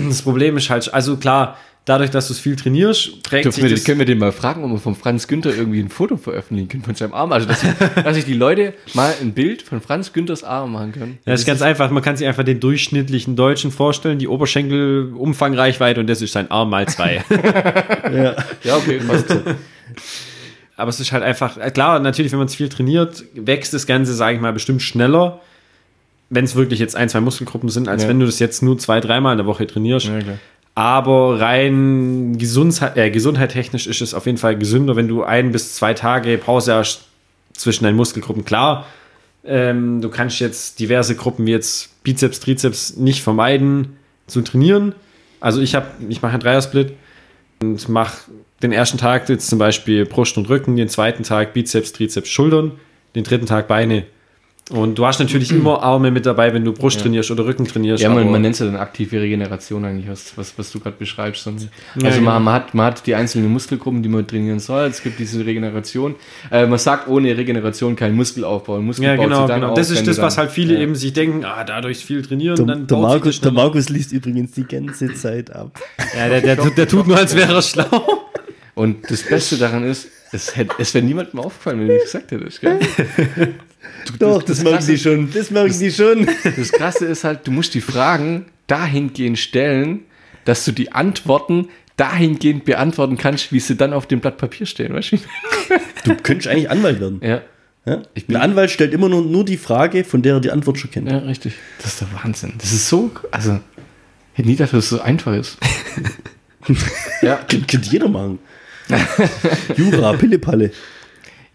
das 0.10 0.24
Problem 0.24 0.58
ist 0.58 0.72
halt, 0.72 0.92
also 0.92 1.18
klar, 1.18 1.56
dadurch, 1.88 2.12
dass 2.12 2.28
du 2.28 2.34
es 2.34 2.40
viel 2.40 2.56
trainierst, 2.56 3.24
prägt 3.24 3.46
Dürfen 3.46 3.56
sich 3.56 3.64
wir, 3.64 3.70
das. 3.72 3.84
können 3.84 4.00
wir 4.00 4.06
den 4.06 4.20
mal 4.20 4.32
fragen, 4.32 4.64
ob 4.64 4.72
wir 4.72 4.78
von 4.78 4.94
Franz 4.96 5.28
Günther 5.28 5.56
irgendwie 5.56 5.80
ein 5.80 5.90
Foto 5.90 6.18
veröffentlichen 6.18 6.68
können 6.70 6.84
von 6.84 6.94
seinem 6.96 7.14
Arm? 7.14 7.32
Also, 7.32 7.48
dass, 7.48 7.64
ich, 7.64 7.70
dass 8.04 8.16
sich 8.16 8.26
die 8.26 8.34
Leute 8.34 8.74
mal 8.94 9.14
ein 9.22 9.34
Bild 9.34 9.62
von 9.62 9.82
Franz 9.82 10.14
Günthers 10.14 10.44
Arm 10.44 10.74
machen 10.74 10.92
können. 10.92 11.18
Ja, 11.26 11.32
das 11.32 11.42
ist 11.42 11.48
ganz 11.48 11.62
einfach. 11.62 11.90
Man 11.90 12.04
kann 12.04 12.18
sich 12.18 12.28
einfach 12.28 12.44
den 12.44 12.60
durchschnittlichen 12.60 13.36
Deutschen 13.36 13.72
vorstellen, 13.72 14.20
die 14.20 14.28
Oberschenkel, 14.28 15.14
Umfangreichweite 15.16 16.00
und 16.02 16.08
das 16.08 16.22
ist 16.22 16.34
sein 16.34 16.52
Arm 16.52 16.70
mal 16.70 16.88
zwei. 16.88 17.24
Ja. 18.14 18.36
Ja, 18.64 18.78
okay, 18.78 19.00
passt 19.06 19.30
so. 19.30 19.42
Aber 20.76 20.90
es 20.90 21.00
ist 21.00 21.12
halt 21.12 21.24
einfach, 21.24 21.58
äh, 21.58 21.72
klar, 21.72 22.00
natürlich, 22.00 22.32
wenn 22.32 22.40
man 22.40 22.48
es 22.48 22.56
viel 22.56 22.70
trainiert, 22.70 23.24
wächst 23.34 23.74
das 23.74 23.88
Ganze, 23.88 24.14
sage 24.14 24.36
ich 24.36 24.42
mal, 24.42 24.54
bestimmt 24.54 24.82
schneller, 24.82 25.42
wenn 26.30 26.46
es 26.46 26.56
wirklich 26.56 26.80
jetzt 26.80 26.96
ein, 26.96 27.10
zwei 27.10 27.20
Muskelgruppen 27.22 27.70
sind, 27.70 27.88
als 27.88 28.04
Ja. 28.04 28.10
wenn 28.10 28.20
du 28.20 28.26
das 28.26 28.40
jetzt 28.40 28.62
nur 28.62 28.78
zwei, 28.78 29.00
dreimal 29.00 29.34
in 29.34 29.38
der 29.38 29.48
Woche 29.48 29.66
trainierst. 29.66 30.08
Ja, 30.08 30.20
klar. 30.20 30.38
Aber 30.78 31.40
rein 31.40 32.38
Gesundheit, 32.38 32.98
äh, 32.98 33.10
gesundheitstechnisch 33.10 33.88
ist 33.88 34.00
es 34.00 34.14
auf 34.14 34.28
jeden 34.28 34.38
Fall 34.38 34.56
gesünder, 34.56 34.96
wenn 34.96 35.08
du 35.08 35.24
ein 35.24 35.52
bis 35.52 35.74
zwei 35.74 35.96
Tage 35.96 36.38
Pause 36.38 36.76
hast 36.76 37.06
zwischen 37.54 37.86
deinen 37.86 37.96
Muskelgruppen. 37.96 38.46
Klar, 38.46 38.86
ähm, 39.44 40.02
du 40.02 40.10
kannst 40.10 40.40
jetzt 40.40 40.80
diverse 40.80 41.16
Gruppen 41.16 41.48
wie 41.48 41.52
jetzt 41.52 42.04
Bizeps, 42.04 42.42
Trizeps 42.42 42.96
nicht 42.96 43.24
vermeiden 43.24 43.98
zu 44.28 44.44
trainieren. 44.44 44.94
Also 45.40 45.62
ich 45.62 45.74
habe, 45.74 45.88
ich 46.10 46.22
mache 46.22 46.34
einen 46.34 46.42
Dreiersplit 46.42 46.94
und 47.60 47.90
mache 47.90 48.30
den 48.62 48.72
ersten 48.72 49.00
Tag 49.00 49.28
jetzt 49.30 49.50
zum 49.50 49.58
Beispiel 49.58 50.06
Brust 50.06 50.38
und 50.38 50.48
Rücken, 50.48 50.76
den 50.76 50.90
zweiten 50.90 51.24
Tag 51.24 51.54
Bizeps, 51.54 51.92
Trizeps, 51.92 52.30
Schultern, 52.30 52.74
den 53.16 53.24
dritten 53.24 53.48
Tag 53.48 53.68
Beine. 53.68 54.06
Und 54.70 54.96
du 54.98 55.06
hast 55.06 55.20
natürlich 55.20 55.52
immer 55.52 55.82
Arme 55.82 56.12
mit 56.12 56.26
dabei, 56.26 56.54
wenn 56.54 56.66
du 56.66 56.74
Brust 56.74 57.00
trainierst 57.00 57.32
oder 57.32 57.46
Rücken 57.46 57.66
trainierst. 57.66 58.04
Ja, 58.04 58.10
man, 58.10 58.30
man 58.30 58.42
nennt 58.42 58.56
es 58.56 58.60
ja 58.60 58.66
dann 58.66 58.76
aktive 58.76 59.22
Regeneration 59.22 59.86
eigentlich, 59.86 60.10
was, 60.10 60.38
was, 60.38 60.58
was 60.58 60.72
du 60.72 60.80
gerade 60.80 60.98
beschreibst. 60.98 61.48
Und, 61.48 61.62
Ja, 61.62 61.70
also 62.08 62.20
genau. 62.20 62.32
man, 62.32 62.44
man, 62.44 62.54
hat, 62.54 62.74
man 62.74 62.86
hat 62.88 63.08
die 63.08 63.16
einzelnen 63.16 63.52
Muskelgruppen, 63.52 64.04
die 64.04 64.10
man 64.10 64.28
trainieren 64.28 64.60
soll. 64.60 64.88
Es 64.88 65.02
gibt 65.02 65.20
diese 65.20 65.46
Regeneration. 65.46 66.16
Äh, 66.52 66.66
man 66.66 66.80
sagt, 66.80 67.08
ohne 67.08 67.38
Regeneration 67.38 67.96
kein 67.96 68.14
Muskelaufbau. 68.14 68.82
Muskel 68.82 69.06
Ja, 69.06 69.16
baut 69.16 69.26
genau, 69.26 69.38
sich 69.40 69.48
dann 69.48 69.62
genau. 69.62 69.72
auf, 69.72 69.78
Das 69.78 69.90
ist 69.90 70.06
das, 70.06 70.22
was 70.22 70.38
halt 70.38 70.52
viele 70.52 70.74
ja. 70.74 70.82
eben 70.82 70.96
sich 70.96 71.14
denken, 71.14 71.46
ah, 71.46 71.64
dadurch 71.64 72.04
viel 72.04 72.22
trainieren, 72.22 72.58
Der, 72.58 72.66
dann 72.66 72.88
der, 72.88 72.98
Markus, 72.98 73.40
der. 73.40 73.52
Markus 73.54 73.88
liest 73.88 74.12
übrigens 74.12 74.52
die 74.52 74.66
ganze 74.66 75.14
Zeit 75.14 75.56
ab. 75.56 75.80
Ja, 76.18 76.28
der, 76.28 76.42
der, 76.42 76.56
der 76.72 76.88
tut 76.88 77.08
nur, 77.08 77.18
als 77.18 77.36
wäre 77.36 77.54
er 77.54 77.62
schlau. 77.62 78.26
Und 78.76 79.10
das 79.10 79.24
Beste 79.24 79.58
daran 79.58 79.86
ist, 79.86 80.10
es, 80.34 80.56
hätte, 80.58 80.76
es 80.78 80.94
wäre 80.94 81.06
niemandem 81.06 81.40
aufgefallen, 81.40 81.80
wenn 81.80 81.88
du 81.88 81.94
nicht 81.94 82.04
gesagt 82.04 82.32
hättest. 82.32 82.62
Gell? 82.62 82.80
Doch, 84.20 84.42
das, 84.44 84.64
merken 84.64 84.86
die 84.88 84.98
schon. 84.98 85.32
Das 85.32 85.52
merken 85.52 85.78
die 85.80 85.92
schon. 85.92 86.28
Das 86.44 86.72
Krasse 86.72 87.06
ist 87.06 87.24
halt, 87.24 87.46
du 87.46 87.52
musst 87.52 87.74
die 87.74 87.82
Fragen 87.82 88.46
dahingehend 88.68 89.38
stellen, 89.38 90.02
dass 90.46 90.66
du 90.66 90.72
die 90.72 90.92
Antworten 90.92 91.70
dahingehend 91.98 92.66
beantworten 92.66 93.18
kannst, 93.18 93.52
wie 93.52 93.60
sie 93.60 93.76
dann 93.76 93.92
auf 93.94 94.06
dem 94.06 94.20
Blatt 94.20 94.38
Papier 94.38 94.66
stehen. 94.66 94.94
Weißt 94.94 95.14
du? 95.14 95.18
Du 96.06 96.16
könntest 96.16 96.48
eigentlich 96.48 96.70
Anwalt 96.70 97.02
werden. 97.02 97.20
Ja, 97.22 97.42
Ja? 97.86 98.02
Ein 98.30 98.36
Anwalt 98.38 98.72
stellt 98.72 98.94
immer 98.94 99.10
nur, 99.10 99.24
nur 99.24 99.44
die 99.44 99.58
Frage, 99.58 100.06
von 100.06 100.22
der 100.22 100.36
er 100.36 100.40
die 100.40 100.52
Antwort 100.52 100.78
schon 100.78 100.90
kennt. 100.90 101.12
ja, 101.12 101.18
richtig. 101.18 101.56
Das 101.80 101.94
ist 101.94 102.02
der 102.02 102.08
Wahnsinn. 102.24 102.54
Das 102.60 102.72
ist 102.72 102.88
so, 102.88 103.12
also, 103.32 103.60
ich 104.34 104.38
hätte 104.38 104.48
nie 104.48 104.56
gedacht, 104.56 104.72
dass 104.72 104.86
es 104.86 104.90
so 104.90 105.02
einfach 105.02 105.34
ist. 105.36 105.58
ja, 107.22 107.36
Kann, 107.36 107.68
könnte 107.68 107.90
jeder 107.90 108.08
machen. 108.08 108.40
Jura, 109.76 110.14
Pillepalle. 110.14 110.72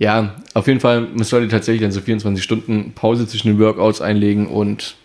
Ja, 0.03 0.35
auf 0.55 0.67
jeden 0.67 0.81
Fall, 0.81 1.03
man 1.03 1.23
sollte 1.23 1.47
tatsächlich 1.47 1.81
dann 1.81 1.93
so 1.93 2.01
24 2.01 2.43
Stunden 2.43 2.93
Pause 2.93 3.25
zwischen 3.29 3.53
den 3.53 3.61
Workouts 3.61 4.01
einlegen 4.01 4.49
und 4.49 4.97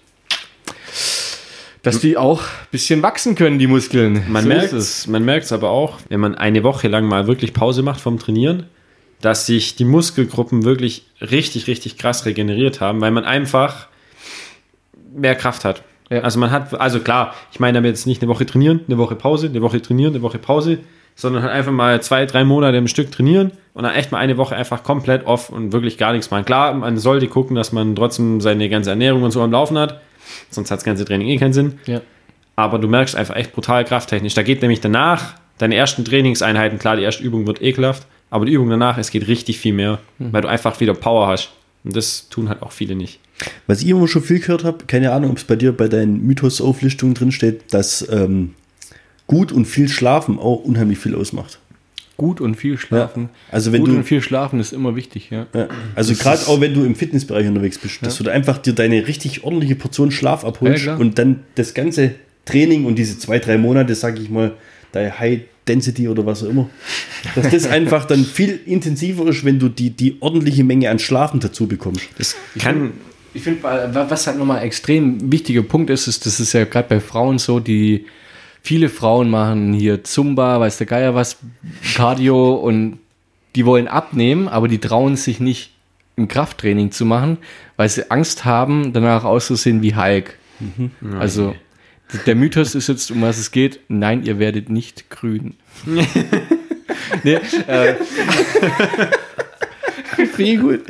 dass 1.84 2.00
die 2.00 2.18
auch 2.18 2.42
ein 2.42 2.68
bisschen 2.72 3.04
wachsen 3.04 3.36
können, 3.36 3.60
die 3.60 3.68
Muskeln. 3.68 4.24
Man 4.28 4.42
So 4.42 4.50
merkt 4.50 4.74
es, 4.74 5.06
man 5.06 5.24
merkt 5.24 5.46
es 5.46 5.52
aber 5.52 5.70
auch, 5.70 6.00
wenn 6.10 6.20
man 6.20 6.34
eine 6.34 6.64
Woche 6.64 6.88
lang 6.88 7.06
mal 7.06 7.28
wirklich 7.28 7.54
Pause 7.54 7.84
macht 7.84 8.02
vom 8.02 8.18
Trainieren, 8.18 8.64
dass 9.22 9.46
sich 9.46 9.76
die 9.76 9.86
Muskelgruppen 9.86 10.64
wirklich 10.66 11.06
richtig, 11.22 11.68
richtig 11.68 12.00
krass 12.00 12.26
regeneriert 12.26 12.82
haben, 12.82 13.00
weil 13.00 13.12
man 13.12 13.24
einfach 13.24 13.90
mehr 15.16 15.36
Kraft 15.36 15.64
hat. 15.64 15.84
Ja. 16.10 16.22
Also 16.22 16.40
man 16.40 16.50
hat, 16.50 16.74
also 16.74 17.02
klar, 17.02 17.36
ich 17.52 17.60
meine 17.60 17.76
damit 17.76 17.90
jetzt 17.90 18.08
nicht 18.08 18.24
eine 18.24 18.30
Woche 18.30 18.48
trainieren, 18.48 18.82
eine 18.88 18.98
Woche 18.98 19.16
Pause, 19.16 19.46
eine 19.46 19.62
Woche 19.62 19.80
trainieren, 19.80 20.16
eine 20.16 20.24
Woche 20.24 20.40
Pause, 20.40 20.80
sondern 21.18 21.44
halt 21.44 21.52
einfach 21.52 21.74
mal 21.74 22.02
zwei, 22.02 22.26
drei 22.26 22.46
Monate 22.46 22.78
im 22.78 22.88
Stück 22.88 23.12
trainieren 23.12 23.52
und 23.74 23.84
dann 23.84 23.94
echt 23.94 24.14
mal 24.14 24.20
eine 24.20 24.38
Woche 24.38 24.56
einfach 24.56 24.84
komplett 24.84 25.26
off 25.26 25.50
und 25.50 25.74
wirklich 25.74 25.98
gar 25.98 26.14
nichts 26.14 26.32
machen. 26.32 26.46
Klar, 26.46 26.74
man 26.74 26.98
sollte 26.98 27.28
gucken, 27.28 27.56
dass 27.58 27.74
man 27.74 27.96
trotzdem 27.96 28.40
seine 28.40 28.70
ganze 28.70 28.92
Ernährung 28.92 29.24
und 29.24 29.32
so 29.32 29.42
am 29.42 29.52
Laufen 29.52 29.78
hat, 29.78 30.00
sonst 30.50 30.72
hat 30.72 30.78
das 30.78 30.86
ganze 30.86 31.04
Training 31.04 31.28
eh 31.28 31.38
keinen 31.38 31.54
Sinn 31.54 31.80
Ja. 31.88 32.00
aber 32.56 32.80
du 32.80 32.88
merkst 32.88 33.16
einfach 33.16 33.36
echt 33.36 33.52
brutal 33.52 33.84
krafttechnisch. 33.84 34.36
Da 34.36 34.44
geht 34.44 34.62
nämlich 34.62 34.80
danach, 34.80 35.34
deine 35.58 35.76
ersten 35.76 36.06
Trainingseinheiten, 36.06 36.80
klar, 36.80 36.96
die 36.96 37.04
erste 37.04 37.24
Übung 37.24 37.48
wird 37.48 37.62
ekelhaft, 37.62 38.06
aber 38.30 38.46
die 38.46 38.54
Übung 38.54 38.70
danach, 38.70 38.98
es 38.98 39.10
geht 39.12 39.28
richtig 39.28 39.58
viel 39.60 39.74
mehr, 39.74 40.00
weil 40.20 40.42
du 40.42 40.48
einfach 40.48 40.80
wieder 40.80 40.94
Power 40.94 41.28
hast. 41.28 41.50
Und 41.84 41.96
das 41.96 42.28
tun 42.30 42.50
halt 42.50 42.62
auch 42.62 42.72
viele 42.74 42.96
nicht. 42.96 43.20
Was 43.68 43.82
ich 43.82 43.88
immer 43.88 44.08
schon 44.08 44.22
viel 44.24 44.40
gehört 44.40 44.64
habe, 44.66 44.86
keine 44.88 45.14
Ahnung, 45.14 45.32
ob 45.32 45.38
es 45.38 45.46
bei 45.46 45.56
dir 45.56 45.72
bei 45.72 45.88
deinen 45.88 46.26
Mythos-Auflistungen 46.26 47.14
drin 47.14 47.32
steht, 47.32 47.74
dass 47.74 48.08
ähm, 48.12 48.56
gut 49.28 49.52
und 49.52 49.66
viel 49.66 49.90
Schlafen 49.90 50.40
auch 50.40 50.64
unheimlich 50.64 50.98
viel 50.98 51.16
ausmacht. 51.16 51.60
Gut 52.18 52.42
und 52.42 52.56
viel 52.56 52.80
schlafen. 52.80 53.24
Ja. 53.24 53.54
Also 53.54 53.72
wenn 53.72 53.82
Gut 53.82 53.90
du- 53.92 53.96
und 53.98 54.04
viel 54.04 54.24
schlafen 54.24 54.60
ist 54.60 54.74
immer 54.74 54.96
wichtig, 54.96 55.30
ja. 55.30 55.46
Ja. 55.54 55.68
Also 55.94 56.16
gerade 56.16 56.48
auch 56.48 56.60
wenn 56.60 56.74
du 56.74 56.84
im 56.84 56.96
Fitnessbereich 56.96 57.48
unterwegs 57.48 57.78
bist, 57.78 58.04
dass 58.04 58.18
du 58.18 58.24
da 58.24 58.32
einfach 58.32 58.58
dir 58.58 58.74
deine 58.74 59.08
richtig 59.08 59.44
ordentliche 59.44 59.76
Portion 59.76 60.10
Schlaf 60.10 60.44
abholst 60.44 60.88
und 60.88 61.20
dann 61.20 61.42
das 61.54 61.76
ganze 61.76 62.16
Training 62.46 62.86
und 62.86 62.96
diese 62.96 63.20
zwei, 63.20 63.38
drei 63.38 63.60
Monate, 63.60 63.94
sag 63.94 64.20
ich 64.20 64.32
mal, 64.32 64.54
deine 64.94 65.20
High 65.20 65.42
Density 65.68 66.08
oder 66.08 66.26
was 66.26 66.44
auch 66.44 66.50
immer, 66.50 66.70
dass 67.36 67.52
das 67.52 67.68
einfach 67.70 68.06
dann 68.06 68.24
viel 68.26 68.60
intensiver 68.66 69.28
ist, 69.28 69.46
wenn 69.46 69.60
du 69.60 69.70
die, 69.70 69.92
die 69.92 70.18
ordentliche 70.22 70.64
Menge 70.64 70.90
an 70.90 70.98
Schlafen 70.98 71.40
dazu 71.40 71.68
bekommst. 71.68 72.08
Das 72.18 72.36
kann, 72.58 72.94
Ich 73.34 73.44
finde, 73.44 73.62
was 73.64 74.26
halt 74.26 74.40
nochmal 74.40 74.64
extrem 74.64 75.32
wichtiger 75.32 75.62
Punkt 75.62 75.90
ist, 75.92 76.08
ist, 76.08 76.26
das 76.26 76.40
ist 76.40 76.54
ja 76.54 76.64
gerade 76.64 76.88
bei 76.90 77.00
Frauen 77.00 77.38
so, 77.38 77.60
die 77.60 78.06
viele 78.68 78.90
Frauen 78.90 79.30
machen 79.30 79.72
hier 79.74 80.04
Zumba, 80.04 80.60
weiß 80.60 80.78
der 80.78 80.88
Geier 80.88 81.16
was, 81.16 81.38
Cardio 81.96 82.56
und 82.56 83.00
die 83.56 83.66
wollen 83.66 83.88
abnehmen, 83.88 84.50
aber 84.50 84.68
die 84.68 84.80
trauen 84.80 85.16
sich 85.16 85.40
nicht 85.40 85.72
ein 86.18 86.28
Krafttraining 86.28 86.92
zu 86.92 87.06
machen, 87.06 87.38
weil 87.78 87.88
sie 87.88 88.12
Angst 88.12 88.44
haben, 88.44 88.92
danach 88.92 89.24
auszusehen 89.24 89.82
wie 89.84 89.96
Hulk. 89.96 90.38
Also 91.18 91.56
der 92.26 92.36
Mythos 92.36 92.76
ist 92.76 92.90
jetzt, 92.90 93.10
um 93.10 93.22
was 93.22 93.38
es 93.38 93.52
geht, 93.52 93.80
nein, 93.88 94.26
ihr 94.26 94.38
werdet 94.38 94.68
nicht 94.70 95.10
grün. 95.10 95.54
nee, 97.24 97.40
äh, 97.68 97.96
Viel 100.36 100.60
gut. 100.60 100.82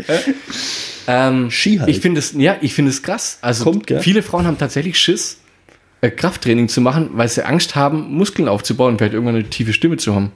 Ähm, 1.05 1.51
Ski-Hulk. 1.51 1.89
Ich 1.89 1.99
finde 1.99 2.19
es, 2.19 2.33
ja, 2.33 2.57
ich 2.61 2.73
finde 2.73 2.89
es 2.89 3.03
krass. 3.03 3.37
Also 3.41 3.65
Kommt, 3.65 3.93
viele 3.99 4.23
Frauen 4.23 4.47
haben 4.47 4.57
tatsächlich 4.57 4.97
Schiss, 4.97 5.37
Krafttraining 6.01 6.67
zu 6.67 6.81
machen, 6.81 7.09
weil 7.13 7.27
sie 7.27 7.45
Angst 7.45 7.75
haben, 7.75 8.13
Muskeln 8.13 8.47
aufzubauen 8.47 8.93
und 8.93 8.97
vielleicht 8.97 9.13
irgendwann 9.13 9.35
eine 9.35 9.49
tiefe 9.49 9.73
Stimme 9.73 9.97
zu 9.97 10.13
haben. 10.13 10.31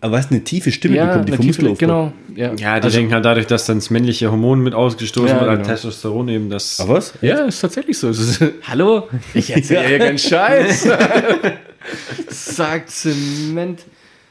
Aber 0.00 0.12
was 0.12 0.30
eine 0.30 0.42
tiefe 0.42 0.72
Stimme 0.72 1.04
bekommt, 1.04 1.28
die 1.28 1.32
vom 1.32 1.46
Muskelaufbau. 1.46 1.78
genau. 1.78 2.12
Ja, 2.34 2.54
ja, 2.54 2.80
die 2.80 2.84
also, 2.84 2.96
denken 2.96 3.12
halt 3.12 3.24
dadurch, 3.24 3.46
dass 3.46 3.66
dann 3.66 3.78
das 3.78 3.90
männliche 3.90 4.30
Hormon 4.30 4.60
mit 4.60 4.74
ausgestoßen 4.74 5.28
Ja, 5.28 5.40
wird, 5.40 5.50
halt 5.50 5.62
genau. 5.62 5.70
Testosteron 5.70 6.28
eben, 6.28 6.48
das. 6.48 6.80
Aber 6.80 6.94
was? 6.94 7.12
ja, 7.20 7.44
ist 7.44 7.60
tatsächlich 7.60 7.98
so. 7.98 8.08
Ist, 8.08 8.42
Hallo, 8.62 9.08
ich 9.34 9.54
erzähle 9.54 9.92
ja 9.92 9.98
ganz 9.98 10.22
Scheiß. 10.22 10.88
Sagt 12.28 12.90
Zement. 12.90 13.84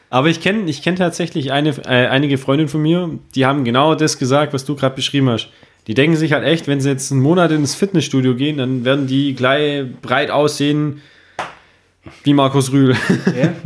Aber 0.10 0.30
ich 0.30 0.42
kenne 0.42 0.70
ich 0.70 0.82
kenn 0.82 0.96
tatsächlich 0.96 1.52
eine, 1.52 1.70
äh, 1.86 2.08
einige 2.08 2.38
Freundinnen 2.38 2.70
von 2.70 2.82
mir, 2.82 3.20
die 3.36 3.46
haben 3.46 3.66
genau 3.66 3.94
das 3.94 4.18
gesagt, 4.18 4.54
was 4.54 4.66
du 4.66 4.76
gerade 4.76 4.96
beschrieben 4.96 5.30
hast. 5.30 5.50
Die 5.88 5.94
denken 5.94 6.18
sich 6.18 6.34
halt 6.34 6.44
echt, 6.44 6.68
wenn 6.68 6.82
sie 6.82 6.90
jetzt 6.90 7.12
einen 7.12 7.22
Monat 7.22 7.52
ins 7.52 7.76
Fitnessstudio 7.76 8.36
gehen, 8.36 8.58
dann 8.58 8.86
werden 8.86 9.08
die 9.08 9.36
gleich 9.36 9.86
breit 10.02 10.32
aussehen, 10.32 11.02
Wie 12.24 12.34
Markus 12.34 12.72
Rühl. 12.72 12.96
Ja? 13.40 13.54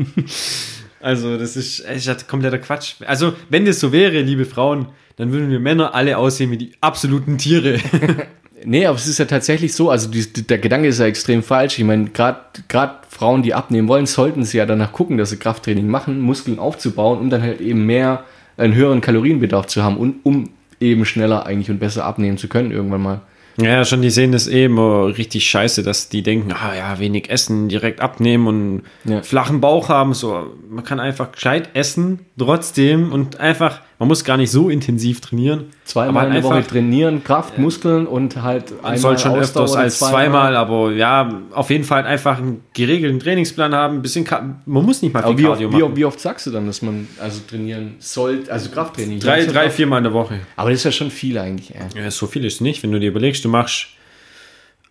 Also, 1.01 1.37
das 1.37 1.55
ist 1.55 1.85
echt 1.85 2.27
kompletter 2.27 2.57
Quatsch. 2.57 2.95
Also, 3.05 3.31
wenn 3.47 3.63
das 3.63 3.79
so 3.79 3.93
wäre, 3.93 4.19
liebe 4.19 4.43
Frauen, 4.43 4.87
dann 5.15 5.31
würden 5.31 5.49
wir 5.49 5.61
Männer 5.61 5.95
alle 5.95 6.17
aussehen 6.17 6.51
wie 6.51 6.57
die 6.57 6.71
absoluten 6.81 7.37
Tiere. 7.37 7.79
Nee, 8.65 8.85
aber 8.85 8.97
es 8.97 9.07
ist 9.07 9.19
ja 9.19 9.23
tatsächlich 9.25 9.73
so, 9.73 9.89
also 9.89 10.09
die, 10.09 10.25
der 10.45 10.57
Gedanke 10.57 10.89
ist 10.89 10.99
ja 10.99 11.05
extrem 11.05 11.43
falsch. 11.43 11.79
Ich 11.79 11.85
meine, 11.85 12.09
gerade 12.09 12.41
Frauen, 13.07 13.41
die 13.41 13.53
abnehmen 13.53 13.87
wollen, 13.87 14.05
sollten 14.05 14.43
sie 14.43 14.57
ja 14.57 14.65
danach 14.65 14.91
gucken, 14.91 15.17
dass 15.17 15.29
sie 15.29 15.37
Krafttraining 15.37 15.87
machen, 15.87 16.19
Muskeln 16.19 16.59
aufzubauen, 16.59 17.19
um 17.19 17.29
dann 17.29 17.41
halt 17.41 17.61
eben 17.61 17.85
mehr, 17.85 18.25
einen 18.57 18.75
höheren 18.75 18.99
Kalorienbedarf 18.99 19.67
zu 19.67 19.81
haben 19.81 19.95
und 19.95 20.17
um 20.23 20.49
eben 20.79 21.05
schneller 21.05 21.45
eigentlich 21.45 21.69
und 21.69 21.79
besser 21.79 22.05
abnehmen 22.05 22.37
zu 22.37 22.47
können 22.47 22.71
irgendwann 22.71 23.01
mal. 23.01 23.21
Ja, 23.57 23.83
schon, 23.83 24.01
die 24.01 24.09
sehen 24.09 24.31
das 24.31 24.47
eh 24.47 24.65
immer 24.65 25.17
richtig 25.17 25.49
scheiße, 25.49 25.83
dass 25.83 26.07
die 26.07 26.23
denken, 26.23 26.53
ah 26.53 26.73
ja, 26.75 26.99
wenig 26.99 27.29
essen, 27.29 27.67
direkt 27.67 27.99
abnehmen 27.99 28.47
und 28.47 28.81
Ja. 29.03 29.21
flachen 29.21 29.59
Bauch 29.59 29.89
haben. 29.89 30.13
So, 30.13 30.53
man 30.69 30.83
kann 30.85 30.99
einfach 31.01 31.33
gescheit 31.33 31.69
essen, 31.73 32.19
trotzdem 32.37 33.11
und 33.11 33.39
einfach, 33.39 33.81
man 33.99 34.07
muss 34.07 34.23
gar 34.23 34.37
nicht 34.37 34.49
so 34.49 34.69
intensiv 34.69 35.19
trainieren. 35.21 35.65
Zweimal 35.83 36.25
aber 36.25 36.27
in 36.27 36.33
der 36.41 36.43
Woche 36.43 36.65
trainieren, 36.65 37.23
Kraft, 37.23 37.57
Muskeln 37.57 38.07
und 38.07 38.41
halt 38.41 38.71
einmal 38.81 38.97
soll 38.97 39.17
schon 39.19 39.31
Ausdauer 39.31 39.63
öfters 39.65 39.75
als 39.75 39.99
zweimal, 39.99 40.55
aber 40.55 40.91
ja, 40.93 41.41
auf 41.51 41.69
jeden 41.69 41.83
Fall 41.83 41.97
halt 42.03 42.07
einfach 42.07 42.37
einen 42.37 42.61
geregelten 42.73 43.19
Trainingsplan 43.19 43.75
haben, 43.75 43.95
ein 43.97 44.01
bisschen, 44.01 44.25
man 44.65 44.85
muss 44.85 45.01
nicht 45.01 45.13
mal 45.13 45.21
viel 45.21 45.29
Aber 45.31 45.37
wie 45.37 45.45
oft, 45.45 45.51
Cardio 45.59 45.69
wie, 45.69 45.73
machen. 45.73 45.83
oft- 45.83 45.95
wie 45.97 46.05
oft 46.05 46.19
sagst 46.19 46.47
du 46.47 46.51
dann, 46.51 46.65
dass 46.65 46.81
man 46.81 47.07
also 47.21 47.41
trainieren 47.47 47.95
sollte, 47.99 48.51
also 48.51 48.69
Krafttraining? 48.69 49.19
drei, 49.19 49.45
drei, 49.45 49.63
Kraft- 49.65 49.75
viermal 49.75 49.97
in 49.97 50.05
der 50.05 50.13
Woche. 50.13 50.39
Aber 50.55 50.69
das 50.69 50.79
ist 50.79 50.85
ja 50.85 50.91
schon 50.93 51.11
viel 51.11 51.37
eigentlich. 51.37 51.69
Ja. 51.69 52.01
Ja, 52.03 52.09
so 52.09 52.25
viel 52.25 52.45
ist 52.45 52.55
es 52.55 52.61
nicht, 52.61 52.81
wenn 52.83 52.91
du 52.93 52.99
dir 52.99 53.09
überlegst, 53.09 53.43
du 53.43 53.49
machst 53.49 53.87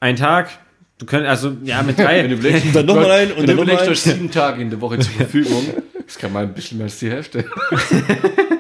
einen 0.00 0.16
Tag, 0.18 0.50
du 0.98 1.06
könntest, 1.06 1.30
also, 1.30 1.56
ja, 1.64 1.82
mit 1.82 1.98
drei, 1.98 2.24
Wenn 2.24 2.30
du 2.30 2.36
überlegst, 2.36 2.66
dann 2.76 2.84
noch 2.84 2.96
mal 2.96 3.10
ein 3.10 3.32
und 3.32 3.48
dann 3.48 3.56
du 3.56 3.64
noch 3.64 3.72
mal 3.72 3.72
überlegst, 3.82 4.04
du 4.06 4.10
ein. 4.10 4.16
sieben 4.16 4.30
Tage 4.30 4.60
in 4.60 4.68
der 4.68 4.80
Woche 4.82 4.98
zur 4.98 5.12
Verfügung. 5.16 5.64
Das 6.06 6.18
kann 6.18 6.30
mal 6.32 6.42
ein 6.42 6.52
bisschen 6.52 6.76
mehr 6.78 6.84
als 6.86 6.98
die 6.98 7.10
Hälfte. 7.10 7.44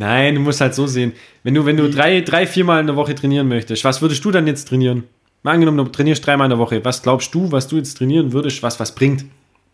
Nein, 0.00 0.34
du 0.34 0.40
musst 0.40 0.62
halt 0.62 0.74
so 0.74 0.86
sehen. 0.86 1.12
Wenn 1.42 1.52
du, 1.52 1.66
wenn 1.66 1.76
du 1.76 1.90
drei, 1.90 2.22
drei, 2.22 2.46
viermal 2.46 2.80
in 2.80 2.86
der 2.86 2.96
Woche 2.96 3.14
trainieren 3.14 3.48
möchtest, 3.48 3.84
was 3.84 4.00
würdest 4.00 4.24
du 4.24 4.30
dann 4.30 4.46
jetzt 4.46 4.66
trainieren? 4.66 5.04
Mal 5.42 5.52
angenommen, 5.52 5.76
du 5.76 5.84
trainierst 5.84 6.26
dreimal 6.26 6.46
in 6.46 6.50
der 6.50 6.58
Woche. 6.58 6.82
Was 6.86 7.02
glaubst 7.02 7.34
du, 7.34 7.52
was 7.52 7.68
du 7.68 7.76
jetzt 7.76 7.98
trainieren 7.98 8.32
würdest, 8.32 8.62
was 8.62 8.80
was 8.80 8.94
bringt? 8.94 9.26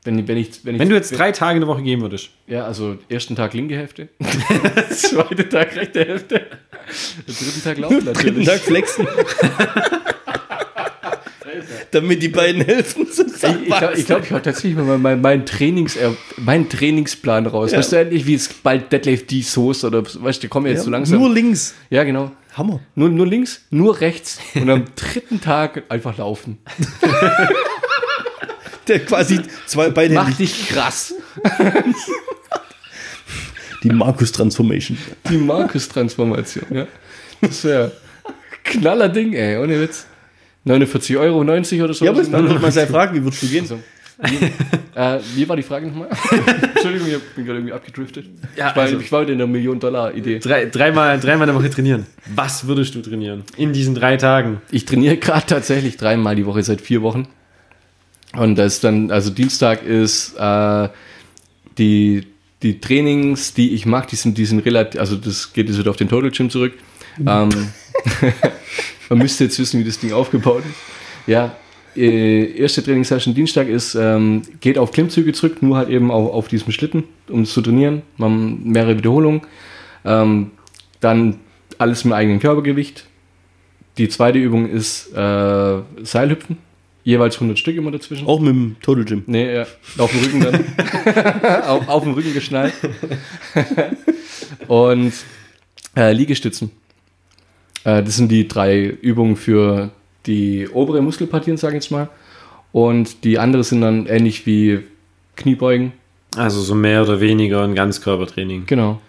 Wenn, 0.02 0.26
wenn, 0.26 0.36
ich, 0.36 0.64
wenn, 0.64 0.74
ich, 0.74 0.80
Wenn 0.80 0.88
du 0.88 0.96
jetzt 0.96 1.16
drei 1.16 1.30
Tage 1.30 1.58
in 1.58 1.60
der 1.60 1.68
Woche 1.68 1.82
gehen 1.82 2.00
würdest. 2.00 2.30
Ja, 2.48 2.64
also 2.64 2.98
ersten 3.08 3.36
Tag 3.36 3.54
linke 3.54 3.76
Hälfte, 3.76 4.08
zweiten 4.90 5.48
Tag 5.48 5.76
rechte 5.76 6.04
Hälfte, 6.04 6.38
den 7.28 7.34
dritten 7.34 7.62
Tag 7.62 7.78
laufen 7.78 8.04
Dritten 8.04 8.16
natürlich. 8.16 8.46
Tag 8.48 8.60
flexen. 8.60 9.06
Damit 11.90 12.22
die 12.22 12.28
beiden 12.28 12.64
Hälften 12.64 13.06
Ich, 13.10 13.18
ich 13.18 13.38
glaube, 13.66 13.94
ich, 13.96 14.06
glaub, 14.06 14.22
ich 14.22 14.32
hau 14.32 14.38
tatsächlich 14.38 14.76
mal 14.76 14.98
meinen 14.98 15.20
mein 15.20 15.46
Trainings, 15.46 15.96
äh, 15.96 16.10
meinen 16.36 16.68
Trainingsplan 16.68 17.46
raus. 17.46 17.72
Weißt 17.72 17.92
du 17.92 17.96
endlich, 17.96 18.26
wie 18.26 18.34
es 18.34 18.48
bald 18.48 18.92
Deadlift 18.92 19.30
die 19.30 19.42
Soße 19.42 19.86
oder 19.86 20.04
weißt 20.04 20.42
du, 20.42 20.48
kommen 20.48 20.66
jetzt 20.66 20.84
so 20.84 20.90
langsam. 20.90 21.18
Nur 21.18 21.32
links. 21.32 21.74
ja, 21.90 22.04
genau. 22.04 22.32
Hammer. 22.54 22.80
Nur, 22.94 23.10
nur 23.10 23.26
links, 23.26 23.60
nur 23.70 24.00
rechts 24.00 24.38
und 24.54 24.70
am 24.70 24.84
dritten 24.96 25.42
Tag 25.42 25.82
einfach 25.90 26.16
laufen. 26.16 26.58
Der 28.88 29.00
quasi 29.00 29.40
zwei 29.66 29.90
Beine. 29.90 30.14
Mach 30.14 30.32
dich 30.34 30.68
krass. 30.68 31.12
Die 33.82 33.90
Markus-Transformation. 33.90 34.96
Die 35.28 35.36
Markus-Transformation, 35.36 36.64
ja. 36.70 36.86
Das 37.40 37.62
wäre 37.64 37.92
knaller 38.64 39.08
Ding, 39.08 39.34
ey, 39.34 39.58
ohne 39.58 39.80
Witz. 39.80 40.06
49,90 40.66 41.18
Euro 41.18 41.84
oder 41.84 41.94
so. 41.94 42.04
Ja, 42.04 42.10
aber 42.10 42.22
dann 42.22 42.48
wird 42.48 42.62
man 42.62 42.72
sehr 42.72 42.86
fragen, 42.86 43.14
wie 43.16 43.22
würdest 43.22 43.42
du 43.42 43.46
gehen? 43.48 43.66
So. 43.66 43.78
Äh, 44.96 45.18
wie 45.34 45.46
war 45.46 45.56
die 45.56 45.62
Frage 45.62 45.88
nochmal? 45.88 46.08
Entschuldigung, 46.74 47.06
ich 47.08 47.34
bin 47.34 47.44
gerade 47.44 47.58
irgendwie 47.58 47.74
abgedriftet. 47.74 48.24
Ja, 48.56 48.70
ich, 48.70 48.76
war, 48.76 48.82
also- 48.84 48.98
ich 48.98 49.12
war 49.12 49.28
in 49.28 49.36
der 49.36 49.46
Million-Dollar-Idee. 49.46 50.38
Drei, 50.38 50.64
dreimal, 50.64 51.20
dreimal 51.20 51.46
in 51.46 51.54
der 51.54 51.62
Woche 51.62 51.68
trainieren. 51.68 52.06
Was 52.34 52.66
würdest 52.66 52.94
du 52.94 53.02
trainieren? 53.02 53.44
In 53.58 53.74
diesen 53.74 53.94
drei 53.94 54.16
Tagen. 54.16 54.62
Ich 54.70 54.86
trainiere 54.86 55.18
gerade 55.18 55.44
tatsächlich 55.44 55.98
dreimal 55.98 56.34
die 56.34 56.46
Woche 56.46 56.62
seit 56.62 56.80
vier 56.80 57.02
Wochen. 57.02 57.28
Und 58.32 58.56
das 58.56 58.76
ist 58.76 58.84
dann, 58.84 59.10
also 59.10 59.28
Dienstag 59.28 59.82
ist 59.84 60.34
äh, 60.38 60.88
die, 61.76 62.26
die 62.62 62.80
Trainings, 62.80 63.52
die 63.52 63.74
ich 63.74 63.84
mache, 63.84 64.08
die 64.08 64.16
sind, 64.16 64.38
die 64.38 64.46
sind 64.46 64.64
relativ, 64.64 64.98
also 64.98 65.16
das 65.16 65.52
geht 65.52 65.68
jetzt 65.68 65.78
wieder 65.78 65.90
auf 65.90 65.98
den 65.98 66.08
Total 66.08 66.30
Gym 66.30 66.48
zurück. 66.48 66.72
Ähm, 67.18 67.50
man 69.08 69.18
müsste 69.18 69.44
jetzt 69.44 69.58
wissen, 69.58 69.80
wie 69.80 69.84
das 69.84 69.98
Ding 69.98 70.12
aufgebaut 70.12 70.62
ist. 70.64 70.76
Ja, 71.26 71.56
äh, 71.96 72.58
erste 72.58 72.82
Trainingssession 72.82 73.34
Dienstag 73.34 73.68
ist, 73.68 73.94
ähm, 73.94 74.42
geht 74.60 74.78
auf 74.78 74.92
Klimmzüge 74.92 75.32
zurück, 75.32 75.62
nur 75.62 75.76
halt 75.76 75.88
eben 75.88 76.10
auf, 76.10 76.32
auf 76.32 76.48
diesem 76.48 76.72
Schlitten, 76.72 77.04
um 77.28 77.42
es 77.42 77.52
zu 77.52 77.62
trainieren. 77.62 78.02
Man 78.16 78.62
mehrere 78.64 78.98
Wiederholungen. 78.98 79.42
Ähm, 80.04 80.50
dann 81.00 81.40
alles 81.78 82.04
mit 82.04 82.14
eigenem 82.14 82.38
Körpergewicht. 82.38 83.06
Die 83.98 84.08
zweite 84.08 84.38
Übung 84.38 84.68
ist 84.68 85.12
äh, 85.14 85.78
Seilhüpfen. 86.02 86.58
Jeweils 87.02 87.36
100 87.36 87.58
Stück 87.58 87.76
immer 87.76 87.92
dazwischen. 87.92 88.26
Auch 88.26 88.40
mit 88.40 88.50
dem 88.50 88.76
Total 88.82 89.04
Gym. 89.04 89.22
Nee, 89.26 89.54
ja, 89.54 89.66
auf 89.96 90.10
dem 90.10 90.20
Rücken 90.20 90.40
dann. 90.40 91.62
auf, 91.62 91.88
auf 91.88 92.02
dem 92.02 92.14
Rücken 92.14 92.34
geschnallt. 92.34 92.74
Und 94.68 95.12
äh, 95.96 96.12
Liegestützen. 96.12 96.72
Äh, 97.86 98.02
das 98.02 98.16
sind 98.16 98.30
die 98.30 98.48
drei 98.48 98.84
Übungen 98.84 99.36
für 99.36 99.90
die 100.26 100.68
obere 100.68 101.00
Muskelpartien, 101.00 101.56
sage 101.56 101.76
ich 101.76 101.84
jetzt 101.84 101.90
mal. 101.90 102.08
Und 102.72 103.24
die 103.24 103.38
andere 103.38 103.62
sind 103.64 103.80
dann 103.80 104.06
ähnlich 104.06 104.44
wie 104.44 104.80
Kniebeugen. 105.36 105.92
Also 106.36 106.60
so 106.60 106.74
mehr 106.74 107.02
oder 107.02 107.20
weniger 107.20 107.62
ein 107.62 107.74
Ganzkörpertraining. 107.74 108.66
Genau. 108.66 109.00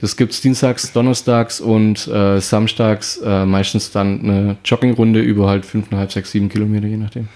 Das 0.00 0.16
gibt 0.16 0.32
es 0.32 0.40
dienstags, 0.40 0.92
donnerstags 0.92 1.60
und 1.60 2.08
äh, 2.08 2.40
samstags 2.40 3.18
äh, 3.18 3.44
meistens 3.44 3.90
dann 3.92 4.20
eine 4.20 4.56
Joggingrunde 4.64 5.20
über 5.20 5.48
halt 5.48 5.64
5,5, 5.64 6.12
6, 6.12 6.30
7 6.32 6.48
Kilometer, 6.48 6.86
je 6.86 6.96
nachdem. 6.96 7.28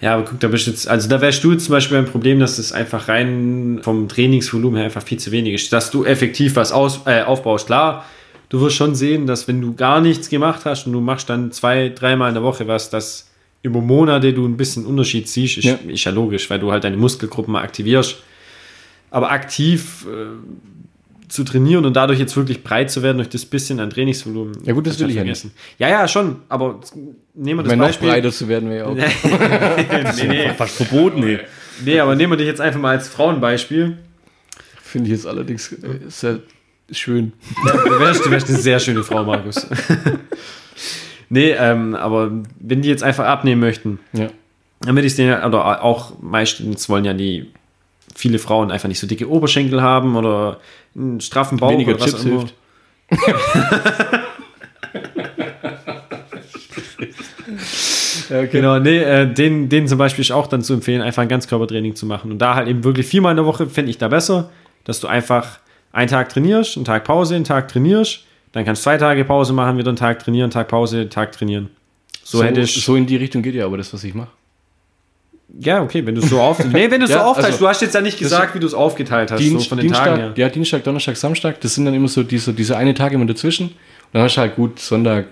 Ja, 0.00 0.14
aber 0.14 0.24
guck, 0.24 0.40
da 0.40 0.48
bist 0.48 0.66
du 0.66 0.72
jetzt, 0.72 0.88
also 0.88 1.08
da 1.08 1.20
wärst 1.20 1.44
du 1.44 1.54
zum 1.54 1.72
Beispiel 1.72 1.98
ein 1.98 2.06
Problem, 2.06 2.40
dass 2.40 2.56
das 2.56 2.72
einfach 2.72 3.08
rein 3.08 3.80
vom 3.82 4.08
Trainingsvolumen 4.08 4.76
her 4.76 4.86
einfach 4.86 5.02
viel 5.02 5.18
zu 5.18 5.30
wenig 5.30 5.54
ist. 5.54 5.72
Dass 5.72 5.90
du 5.90 6.04
effektiv 6.04 6.56
was 6.56 6.72
aus, 6.72 7.02
äh, 7.06 7.22
aufbaust, 7.22 7.66
klar. 7.66 8.04
Du 8.50 8.60
wirst 8.60 8.76
schon 8.76 8.94
sehen, 8.94 9.26
dass 9.26 9.48
wenn 9.48 9.60
du 9.62 9.74
gar 9.74 10.00
nichts 10.02 10.28
gemacht 10.28 10.64
hast 10.66 10.86
und 10.86 10.92
du 10.92 11.00
machst 11.00 11.28
dann 11.30 11.52
zwei, 11.52 11.88
dreimal 11.88 12.28
in 12.28 12.34
der 12.34 12.42
Woche 12.42 12.66
was, 12.68 12.90
dass 12.90 13.30
über 13.62 13.80
Monate 13.80 14.32
du 14.32 14.46
ein 14.46 14.56
bisschen 14.56 14.84
Unterschied 14.86 15.28
siehst, 15.28 15.58
ist 15.58 15.64
Ja. 15.64 15.78
ist 15.86 16.04
ja 16.04 16.10
logisch, 16.12 16.50
weil 16.50 16.58
du 16.58 16.70
halt 16.72 16.84
deine 16.84 16.96
Muskelgruppen 16.96 17.52
mal 17.52 17.62
aktivierst. 17.62 18.16
Aber 19.10 19.30
aktiv 19.30 20.06
äh, 20.10 21.28
zu 21.28 21.44
trainieren 21.44 21.84
und 21.84 21.94
dadurch 21.94 22.18
jetzt 22.18 22.36
wirklich 22.36 22.64
breit 22.64 22.90
zu 22.90 23.02
werden 23.02 23.18
durch 23.18 23.28
das 23.28 23.44
bisschen 23.44 23.78
an 23.78 23.90
Trainingsvolumen. 23.90 24.56
Ja 24.64 24.72
gut, 24.72 24.86
das 24.86 24.96
du 24.96 25.04
will 25.04 25.10
ich 25.10 25.16
ja 25.16 25.20
vergessen. 25.22 25.52
Ja, 25.78 25.88
ja, 25.88 26.08
schon, 26.08 26.36
aber 26.48 26.80
nehmen 27.34 27.60
wir 27.60 27.64
Ich 27.64 27.68
das 27.70 27.78
noch 27.78 27.86
Beispiel. 27.86 28.08
breiter 28.08 28.32
zu 28.32 28.48
werden 28.48 28.68
wir 28.68 28.76
ja 28.78 28.86
auch. 28.86 28.94
nee, 30.16 30.26
nee. 30.26 30.48
Fast 30.54 30.74
verboten, 30.76 31.22
ey. 31.22 31.38
Nee, 31.84 32.00
aber 32.00 32.16
nehmen 32.16 32.32
wir 32.32 32.36
dich 32.36 32.46
jetzt 32.48 32.60
einfach 32.60 32.80
mal 32.80 32.96
als 32.96 33.08
Frauenbeispiel. 33.08 33.98
Finde 34.82 35.06
ich 35.08 35.12
jetzt 35.16 35.26
allerdings 35.26 35.72
äh, 35.72 36.00
sehr 36.08 36.40
schön. 36.92 37.32
Du 37.64 37.98
wärst, 38.00 38.24
du 38.24 38.30
wärst 38.30 38.48
eine 38.48 38.58
sehr 38.58 38.78
schöne 38.80 39.02
Frau, 39.02 39.24
Markus. 39.24 39.66
nee, 41.28 41.50
ähm, 41.52 41.94
aber 41.94 42.30
wenn 42.58 42.82
die 42.82 42.88
jetzt 42.88 43.02
einfach 43.02 43.26
abnehmen 43.26 43.60
möchten, 43.60 43.98
Ja. 44.12 44.28
damit 44.80 45.04
ich 45.04 45.14
den, 45.16 45.32
oder 45.42 45.82
auch 45.82 46.12
meistens 46.20 46.88
wollen 46.88 47.04
ja 47.04 47.12
die 47.14 47.50
viele 48.14 48.38
Frauen 48.38 48.70
einfach 48.70 48.88
nicht 48.88 48.98
so 48.98 49.06
dicke 49.06 49.28
Oberschenkel 49.28 49.82
haben 49.82 50.16
oder 50.16 50.58
einen 50.96 51.20
straffen 51.20 51.58
Bauch 51.58 51.70
Weniger 51.70 51.92
oder 51.94 52.00
was 52.00 52.10
Chips 52.10 52.22
hilft. 52.24 52.54
Ja, 58.30 58.38
okay. 58.40 58.48
Genau, 58.52 58.78
nee, 58.78 58.98
äh, 58.98 59.26
den, 59.32 59.68
den 59.68 59.88
zum 59.88 59.98
Beispiel 59.98 60.22
ist 60.22 60.30
auch 60.30 60.46
dann 60.46 60.62
zu 60.62 60.74
empfehlen, 60.74 61.02
einfach 61.02 61.22
ein 61.22 61.28
Ganzkörpertraining 61.28 61.96
zu 61.96 62.06
machen. 62.06 62.30
Und 62.30 62.38
da 62.38 62.54
halt 62.54 62.68
eben 62.68 62.84
wirklich 62.84 63.06
viermal 63.06 63.32
in 63.32 63.36
der 63.36 63.46
Woche 63.46 63.66
fände 63.66 63.90
ich 63.90 63.98
da 63.98 64.08
besser, 64.08 64.50
dass 64.84 65.00
du 65.00 65.08
einfach 65.08 65.58
einen 65.92 66.08
Tag 66.08 66.28
trainierst, 66.28 66.76
einen 66.76 66.84
Tag 66.84 67.04
Pause, 67.04 67.34
einen 67.36 67.44
Tag 67.44 67.68
trainierst, 67.68 68.20
dann 68.52 68.64
kannst 68.64 68.82
du 68.82 68.84
zwei 68.84 68.96
Tage 68.98 69.24
Pause 69.24 69.52
machen, 69.52 69.78
wieder 69.78 69.88
einen 69.88 69.96
Tag 69.96 70.18
trainieren, 70.20 70.44
einen 70.44 70.50
Tag 70.52 70.68
Pause, 70.68 71.00
einen 71.00 71.10
Tag 71.10 71.32
trainieren. 71.32 71.70
So, 72.24 72.38
So, 72.38 72.44
hätte 72.44 72.60
ich. 72.60 72.84
so 72.84 72.96
in 72.96 73.06
die 73.06 73.16
Richtung 73.16 73.42
geht 73.42 73.54
ja 73.54 73.64
aber 73.66 73.76
das, 73.76 73.92
was 73.92 74.04
ich 74.04 74.14
mache. 74.14 74.28
Ja, 75.58 75.82
okay, 75.82 76.06
wenn 76.06 76.14
du 76.14 76.20
es 76.22 76.30
so 76.30 76.40
auf. 76.40 76.64
nee, 76.64 76.88
wenn 76.90 77.00
du 77.00 77.06
es 77.06 77.10
Ja, 77.10 77.18
so 77.18 77.24
aufteilst, 77.24 77.52
also- 77.52 77.64
du 77.64 77.68
hast 77.68 77.82
jetzt 77.82 77.94
ja 77.94 78.00
nicht 78.00 78.18
gesagt, 78.18 78.54
wie 78.54 78.60
du 78.60 78.66
es 78.66 78.74
aufgeteilt 78.74 79.32
hast, 79.32 79.42
so 79.42 79.58
von 79.60 79.78
den 79.78 79.86
Dienstag, 79.88 80.04
Tagen 80.04 80.20
her. 80.20 80.32
ja, 80.36 80.48
Dienstag, 80.48 80.84
Donnerstag, 80.84 81.16
Samstag, 81.16 81.60
das 81.60 81.74
sind 81.74 81.84
dann 81.86 81.94
immer 81.94 82.06
so 82.08 82.22
diese, 82.22 82.52
diese 82.52 82.76
eine 82.76 82.94
Tage 82.94 83.16
immer 83.16 83.26
dazwischen. 83.26 83.66
Und 83.66 83.74
dann 84.12 84.22
hast 84.22 84.36
du 84.36 84.40
halt 84.42 84.54
gut 84.54 84.78
Sonntag. 84.78 85.26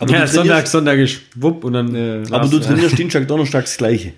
Aber, 0.00 0.12
ja, 0.12 0.26
Sonntag, 0.26 0.66
Sonntag 0.66 0.98
ist 0.98 1.20
wupp 1.36 1.64
und 1.64 1.72
dann. 1.72 1.94
Äh, 1.94 2.24
aber 2.30 2.46
du 2.48 2.58
trainierst 2.58 2.98
Dienstag, 2.98 3.26
Donnerstag 3.26 3.64
das 3.64 3.76
Gleiche. 3.78 4.12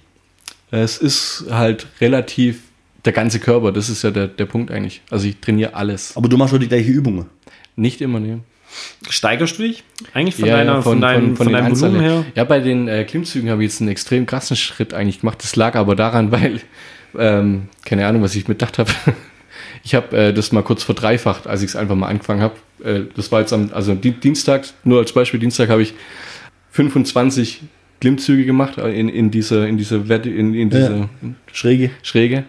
Es 0.73 0.99
ist 0.99 1.45
halt 1.51 1.87
relativ 2.01 2.63
der 3.07 3.12
ganze 3.12 3.39
Körper, 3.41 3.73
das 3.73 3.89
ist 3.89 4.03
ja 4.03 4.11
der, 4.11 4.27
der 4.27 4.47
Punkt 4.47 4.70
eigentlich. 4.70 5.01
Also 5.11 5.27
ich 5.28 5.39
trainiere 5.39 5.74
alles. 5.74 6.16
Aber 6.16 6.28
du 6.28 6.37
machst 6.37 6.53
auch 6.53 6.59
die 6.59 6.69
gleiche 6.69 6.91
Übungen. 6.91 7.27
Nicht 7.77 8.01
immer, 8.01 8.20
ne. 8.20 8.41
Steigerst 9.09 9.59
du 9.59 9.62
dich 9.62 9.85
eigentlich 10.12 10.35
von, 10.35 10.47
Ja, 10.47 10.57
deiner, 10.57 10.73
ja, 10.74 10.83
von, 10.83 11.01
deinem, 11.01 11.37
von, 11.37 11.47
den 11.47 11.53
deinem 11.55 11.81
Volumen 11.81 12.01
her? 12.01 12.24
Ja, 12.35 12.45
bei 12.45 12.59
den 12.59 12.89
äh, 12.89 13.05
Klimmzügen 13.05 13.49
habe 13.49 13.65
ich 13.65 13.70
jetzt 13.70 13.81
einen 13.81 13.91
extrem 13.91 14.27
krassen 14.27 14.57
Schritt 14.57 14.93
eigentlich 14.93 15.20
gemacht. 15.20 15.43
Das 15.43 15.57
lag 15.57 15.77
aber 15.77 15.95
daran, 15.95 16.31
weil, 16.33 16.61
ähm, 17.16 17.69
keine 17.85 18.07
Ahnung, 18.07 18.23
was 18.23 18.35
ich 18.35 18.49
mitgedacht 18.49 18.78
habe. 18.78 18.91
Ich 19.85 19.95
habe 19.95 20.16
äh, 20.16 20.33
das 20.35 20.51
mal 20.51 20.62
kurz 20.62 20.83
verdreifacht, 20.83 21.47
als 21.47 21.62
ich 21.62 21.69
es 21.69 21.77
einfach 21.77 21.95
mal 21.95 22.09
angefangen 22.09 22.41
habe. 22.41 22.57
Äh, 22.83 23.03
das 23.15 23.31
war 23.31 23.41
jetzt 23.41 23.53
am, 23.53 23.70
also 23.73 23.95
Di 23.95 24.11
Dienstag, 24.11 24.65
nur 24.83 24.99
als 24.99 25.12
Beispiel, 25.12 25.39
Dienstag 25.39 25.69
habe 25.69 25.81
ich 25.81 25.95
25 26.73 27.62
Klimmzüge 28.01 28.45
gemacht 28.45 28.78
äh, 28.78 28.91
in, 28.91 29.09
in 29.09 29.31
diese, 29.31 29.66
in 29.66 29.77
diese 29.78 30.09
Wette, 30.09 30.28
in, 30.28 30.55
in 30.55 30.70
diese 30.70 30.93
Ja. 30.93 31.09
Schräge. 31.53 31.91
Schräge. 32.03 32.45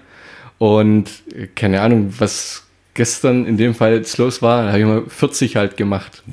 Und 0.58 1.10
äh, 1.34 1.48
keine 1.48 1.82
Ahnung, 1.82 2.14
was 2.18 2.64
gestern 2.94 3.46
in 3.46 3.58
dem 3.58 3.76
Fall 3.76 3.94
jetzt 3.94 4.18
los 4.18 4.42
war, 4.42 4.64
da 4.64 4.70
habe 4.70 4.80
ich 4.80 4.86
mal 4.86 5.04
40 5.08 5.56
halt 5.56 5.78
gemacht. 5.78 6.24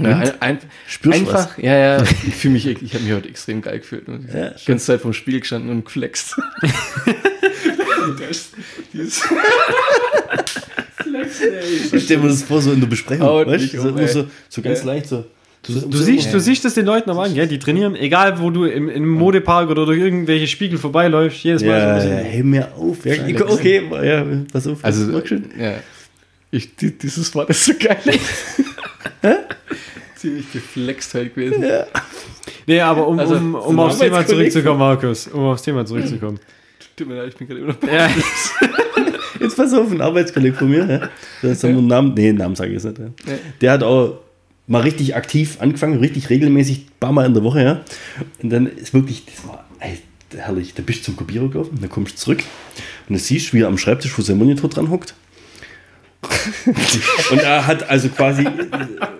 Ja, 0.00 0.16
ein, 0.18 0.32
ein, 0.40 0.58
Spürst 0.86 1.20
du 1.20 1.20
einfach, 1.28 1.58
ja, 1.58 1.76
ja, 1.76 2.02
ich 2.02 2.34
fühle 2.34 2.54
mich, 2.54 2.66
ich 2.66 2.94
habe 2.94 3.04
mich 3.04 3.12
heute 3.12 3.28
extrem 3.28 3.60
geil 3.60 3.80
gefühlt. 3.80 4.08
Und 4.08 4.26
Ja, 4.32 4.50
die 4.50 4.64
ganze 4.64 4.86
Zeit 4.86 5.00
vom 5.02 5.12
Spiel 5.12 5.40
gestanden 5.40 5.70
und 5.70 5.84
geflext. 5.84 6.36
das, 8.18 8.50
dieses 8.92 9.18
Flexen, 10.96 11.52
ey. 11.52 11.96
Ich 11.96 12.04
stelle 12.04 12.20
mir 12.22 12.28
das 12.28 12.42
vor, 12.42 12.62
so 12.62 12.72
in 12.72 12.80
der 12.80 12.86
Besprechung. 12.86 13.26
Weißt? 13.46 13.72
So, 13.72 13.88
um, 13.88 13.98
ey. 13.98 14.08
so, 14.08 14.26
so 14.48 14.62
ganz 14.62 14.80
Ja. 14.80 14.86
leicht 14.86 15.08
so. 15.08 15.26
Du, 15.64 15.74
du, 15.80 15.96
siehst, 15.96 16.34
du 16.34 16.40
siehst 16.40 16.64
das 16.64 16.74
den 16.74 16.86
Leuten 16.86 17.08
aber 17.10 17.22
an, 17.22 17.34
gell? 17.34 17.46
Die 17.46 17.58
trainieren, 17.60 17.94
egal 17.94 18.40
wo 18.40 18.50
du 18.50 18.64
im, 18.64 18.88
im 18.88 19.08
Modepark 19.08 19.70
oder 19.70 19.86
durch 19.86 19.98
irgendwelche 20.00 20.48
Spiegel 20.48 20.76
vorbeiläufst, 20.76 21.44
jedes 21.44 21.62
Mal 21.62 21.80
so 21.80 21.86
ein 21.86 21.88
Ja, 21.88 21.94
bisschen. 21.94 22.10
ja, 22.10 22.16
hey, 22.18 22.42
mir 22.42 22.68
auf. 22.76 23.04
Ja, 23.06 23.14
Scheiße. 23.14 23.48
okay, 23.48 23.82
ja, 24.02 24.26
pass 24.52 24.66
auf. 24.66 24.78
Also, 24.84 25.12
mach 25.12 25.24
schön. 25.24 25.44
ja. 25.58 25.74
Ich, 26.50 26.74
die, 26.76 26.90
dieses 26.98 27.32
Wort 27.34 27.48
ist 27.50 27.64
so 27.64 27.72
geil. 27.78 27.96
Ziemlich 30.16 30.52
geflext 30.52 31.14
halt 31.14 31.34
gewesen. 31.34 31.64
Nee, 32.66 32.80
aber 32.80 33.06
um, 33.06 33.18
Also, 33.18 33.36
um, 33.36 33.52
so 33.52 33.58
um 33.60 33.80
aufs 33.80 33.98
Thema 33.98 34.26
zurückzukommen, 34.26 34.78
Markus. 34.78 35.28
Um 35.28 35.44
aufs 35.44 35.62
Thema 35.62 35.86
zurückzukommen. 35.86 36.38
Tut 36.96 37.08
mir 37.08 37.16
leid, 37.22 37.28
ich 37.28 37.36
bin 37.36 37.48
gerade 37.48 37.60
immer 37.60 37.72
noch 37.72 37.82
ja, 37.90 38.08
Jetzt 39.40 39.56
pass 39.56 39.72
auf, 39.72 39.90
ein 39.90 40.00
Arbeitskollege 40.00 40.54
von 40.56 40.68
mir, 40.68 40.86
ja, 40.88 41.08
das 41.40 41.52
ist 41.52 41.64
einen 41.64 41.86
Namen, 41.86 42.12
nee, 42.14 42.32
Namen 42.32 42.54
sage 42.54 42.72
ich 42.74 42.82
jetzt 42.84 42.98
nicht. 42.98 43.12
Ja. 43.26 43.32
Der 43.60 43.72
hat 43.72 43.82
auch 43.82 44.18
mal 44.66 44.82
richtig 44.82 45.16
aktiv 45.16 45.58
angefangen, 45.60 45.98
richtig 45.98 46.30
regelmäßig, 46.30 46.78
ein 46.78 46.98
paar 47.00 47.12
Mal 47.12 47.26
in 47.26 47.34
der 47.34 47.44
Woche, 47.44 47.62
ja. 47.62 47.84
Und 48.42 48.50
dann 48.50 48.66
ist 48.66 48.94
wirklich, 48.94 49.24
das 49.26 49.46
war 49.46 49.64
ey, 49.80 49.98
herrlich. 50.36 50.74
Da 50.74 50.82
bist 50.82 51.00
du 51.00 51.04
zum 51.06 51.16
Kopierer 51.16 51.48
gelaufen, 51.48 51.78
dann 51.80 51.90
kommst 51.90 52.14
du 52.14 52.18
zurück 52.18 52.42
und 53.08 53.14
du 53.14 53.18
siehst, 53.18 53.52
wie 53.52 53.60
er 53.60 53.68
am 53.68 53.78
Schreibtisch, 53.78 54.16
wo 54.16 54.22
sein 54.22 54.38
Monitor 54.38 54.70
dran 54.70 54.90
hockt. 54.90 55.14
und 57.32 57.40
er 57.40 57.66
hat 57.66 57.90
also 57.90 58.08
quasi 58.08 58.46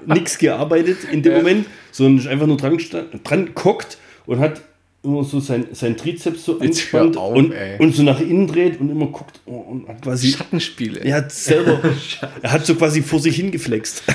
nichts 0.06 0.38
gearbeitet 0.38 0.98
in 1.10 1.22
dem 1.22 1.34
Moment, 1.34 1.66
sondern 1.90 2.18
ist 2.18 2.28
einfach 2.28 2.46
nur 2.46 2.56
dran, 2.56 2.78
dran 3.24 3.50
gehockt 3.54 3.98
und 4.24 4.38
hat 4.38 4.62
immer 5.02 5.24
so 5.24 5.40
sein, 5.40 5.66
sein 5.72 5.96
Trizeps 5.96 6.44
so 6.44 6.60
angespannt 6.60 7.16
auf, 7.16 7.36
und, 7.36 7.50
ey. 7.50 7.76
und 7.78 7.96
so 7.96 8.04
nach 8.04 8.20
innen 8.20 8.46
dreht 8.46 8.80
und 8.80 8.88
immer 8.88 9.06
guckt 9.06 9.40
oh, 9.46 9.56
und 9.56 9.88
hat 9.88 10.00
quasi 10.00 10.30
Schattenspiele. 10.30 11.00
er 11.00 11.16
hat 11.16 11.32
selber, 11.32 11.80
er 12.42 12.52
hat 12.52 12.64
so 12.64 12.76
quasi 12.76 13.02
vor 13.02 13.18
sich 13.18 13.34
hingeflext. 13.34 14.04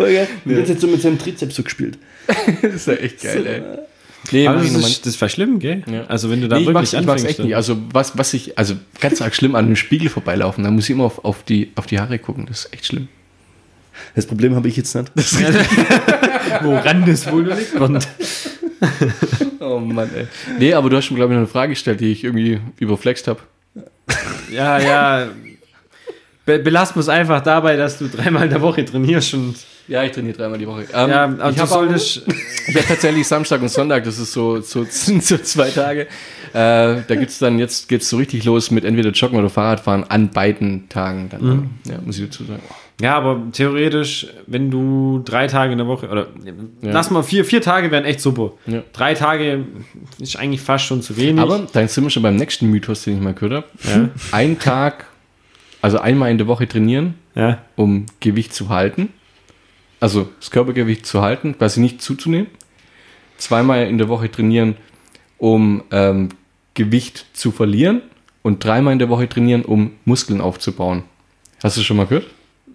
Voll 0.00 0.12
geil. 0.14 0.28
Und 0.44 0.56
jetzt 0.56 0.70
hat 0.70 0.80
so 0.80 0.86
mit 0.86 1.02
seinem 1.02 1.18
Trizeps 1.18 1.54
so 1.56 1.62
gespielt. 1.62 1.98
Das 2.62 2.74
ist 2.74 2.86
ja 2.86 2.94
echt 2.94 3.22
geil, 3.22 3.46
ey. 3.46 3.62
Nee, 4.32 4.46
aber 4.46 4.58
mach 4.58 4.64
das 4.66 4.82
ich 4.82 4.86
ist, 4.92 5.06
das 5.06 5.20
war 5.20 5.28
schlimm, 5.30 5.58
gell? 5.58 5.82
Ja. 5.90 6.04
Also 6.06 6.30
wenn 6.30 6.40
du 6.42 6.48
da 6.48 6.56
Nee, 6.56 6.62
ich 6.62 6.68
wirklich 6.68 6.92
ich 6.92 7.06
mach's 7.06 7.24
echt 7.24 7.38
dann- 7.38 7.46
nicht. 7.46 7.56
Also 7.56 7.78
was, 7.92 8.18
was 8.18 8.34
ich, 8.34 8.56
also 8.58 8.74
ganz 9.00 9.22
arg 9.22 9.34
schlimm 9.34 9.54
an 9.54 9.64
einem 9.64 9.76
Spiegel 9.76 10.10
vorbeilaufen, 10.10 10.62
da 10.62 10.70
muss 10.70 10.84
ich 10.84 10.90
immer 10.90 11.04
auf, 11.04 11.24
auf, 11.24 11.42
die, 11.42 11.72
auf 11.74 11.86
die 11.86 11.98
Haare 11.98 12.18
gucken. 12.18 12.44
Das 12.46 12.66
ist 12.66 12.72
echt 12.74 12.86
schlimm. 12.86 13.08
Das 14.14 14.26
Problem 14.26 14.54
habe 14.54 14.68
ich 14.68 14.76
jetzt 14.76 14.94
nicht. 14.94 15.10
Woran 16.62 17.04
das 17.06 17.30
wohl 17.30 17.46
liegt. 17.48 17.74
Und 17.74 18.06
Oh 19.60 19.78
Mann, 19.78 20.10
ey. 20.14 20.26
Nee, 20.58 20.74
aber 20.74 20.88
du 20.90 20.96
hast 20.96 21.10
mir, 21.10 21.16
glaube 21.16 21.32
ich, 21.32 21.36
noch 21.36 21.42
eine 21.42 21.46
Frage 21.48 21.70
gestellt, 21.72 22.00
die 22.00 22.12
ich 22.12 22.24
irgendwie 22.24 22.60
überflext 22.78 23.26
habe. 23.28 23.40
ja, 24.50 24.78
ja. 24.78 25.28
Be 26.46 26.58
belassen 26.58 26.96
wir 26.96 27.00
es 27.00 27.08
einfach 27.08 27.42
dabei, 27.42 27.76
dass 27.76 27.98
du 27.98 28.08
dreimal 28.08 28.44
in 28.44 28.50
der 28.50 28.62
Woche 28.62 28.84
trainierst 28.84 29.34
und 29.34 29.54
Ja, 29.90 30.04
ich 30.04 30.12
trainiere 30.12 30.36
dreimal 30.36 30.56
die 30.56 30.68
Woche. 30.68 30.82
Ähm, 30.94 31.10
ja, 31.10 31.24
aber 31.24 31.50
ich 31.50 31.56
du 31.56 31.62
habe 31.62 31.70
solltest. 31.70 32.22
Ich 32.68 32.76
habe 32.76 32.86
tatsächlich 32.86 33.26
Samstag 33.26 33.60
und 33.62 33.68
Sonntag, 33.68 34.04
das 34.04 34.20
ist 34.20 34.32
so, 34.32 34.60
so, 34.60 34.84
so 34.88 35.38
zwei 35.38 35.70
Tage. 35.70 36.02
Äh, 36.02 36.06
da 36.52 37.16
gibt's 37.18 37.40
dann, 37.40 37.58
jetzt 37.58 37.88
geht's 37.88 38.08
so 38.08 38.16
richtig 38.16 38.44
los 38.44 38.70
mit 38.70 38.84
entweder 38.84 39.10
Joggen 39.10 39.36
oder 39.36 39.50
Fahrradfahren 39.50 40.04
an 40.04 40.30
beiden 40.30 40.88
Tagen. 40.88 41.28
Dann, 41.30 41.70
Ja, 41.84 41.98
muss 42.04 42.18
ich 42.20 42.26
dazu 42.26 42.44
sagen. 42.44 42.62
Ja, 43.00 43.16
aber 43.16 43.42
theoretisch, 43.50 44.28
wenn 44.46 44.70
du 44.70 45.22
drei 45.24 45.48
Tage 45.48 45.72
in 45.72 45.78
der 45.78 45.88
Woche, 45.88 46.08
oder 46.08 46.28
lass 46.82 47.10
mal 47.10 47.24
vier, 47.24 47.44
vier 47.44 47.60
Tage 47.60 47.90
wären 47.90 48.04
echt 48.04 48.20
super. 48.20 48.52
Ja. 48.66 48.84
Drei 48.92 49.14
Tage 49.14 49.64
ist 50.20 50.36
eigentlich 50.36 50.60
fast 50.60 50.84
schon 50.84 51.02
zu 51.02 51.16
wenig. 51.16 51.42
Aber 51.42 51.66
dann 51.72 51.88
sind 51.88 52.04
wir 52.04 52.10
schon 52.10 52.22
beim 52.22 52.36
nächsten 52.36 52.70
Mythos, 52.70 53.02
den 53.02 53.16
ich 53.16 53.20
mal 53.20 53.34
gehört 53.34 53.64
habe. 53.84 54.10
Ein 54.30 54.60
Tag, 54.60 55.06
also 55.82 55.98
einmal 55.98 56.30
in 56.30 56.38
der 56.38 56.46
Woche 56.46 56.68
trainieren, 56.68 57.14
ja. 57.34 57.58
um 57.74 58.06
Gewicht 58.20 58.54
zu 58.54 58.68
halten. 58.68 59.08
Also 60.00 60.28
das 60.40 60.50
Körpergewicht 60.50 61.06
zu 61.06 61.20
halten, 61.22 61.56
quasi 61.58 61.80
nicht 61.80 62.00
zuzunehmen. 62.02 62.46
Zweimal 63.38 63.86
in 63.86 63.98
der 63.98 64.08
Woche 64.08 64.30
trainieren, 64.30 64.76
um 65.38 65.82
ähm, 65.90 66.30
Gewicht 66.74 67.26
zu 67.32 67.50
verlieren. 67.52 68.02
Und 68.42 68.64
dreimal 68.64 68.94
in 68.94 68.98
der 68.98 69.10
Woche 69.10 69.28
trainieren, 69.28 69.62
um 69.62 69.92
Muskeln 70.06 70.40
aufzubauen. 70.40 71.02
Hast 71.62 71.76
du 71.76 71.82
schon 71.82 71.98
mal 71.98 72.06
gehört? 72.06 72.26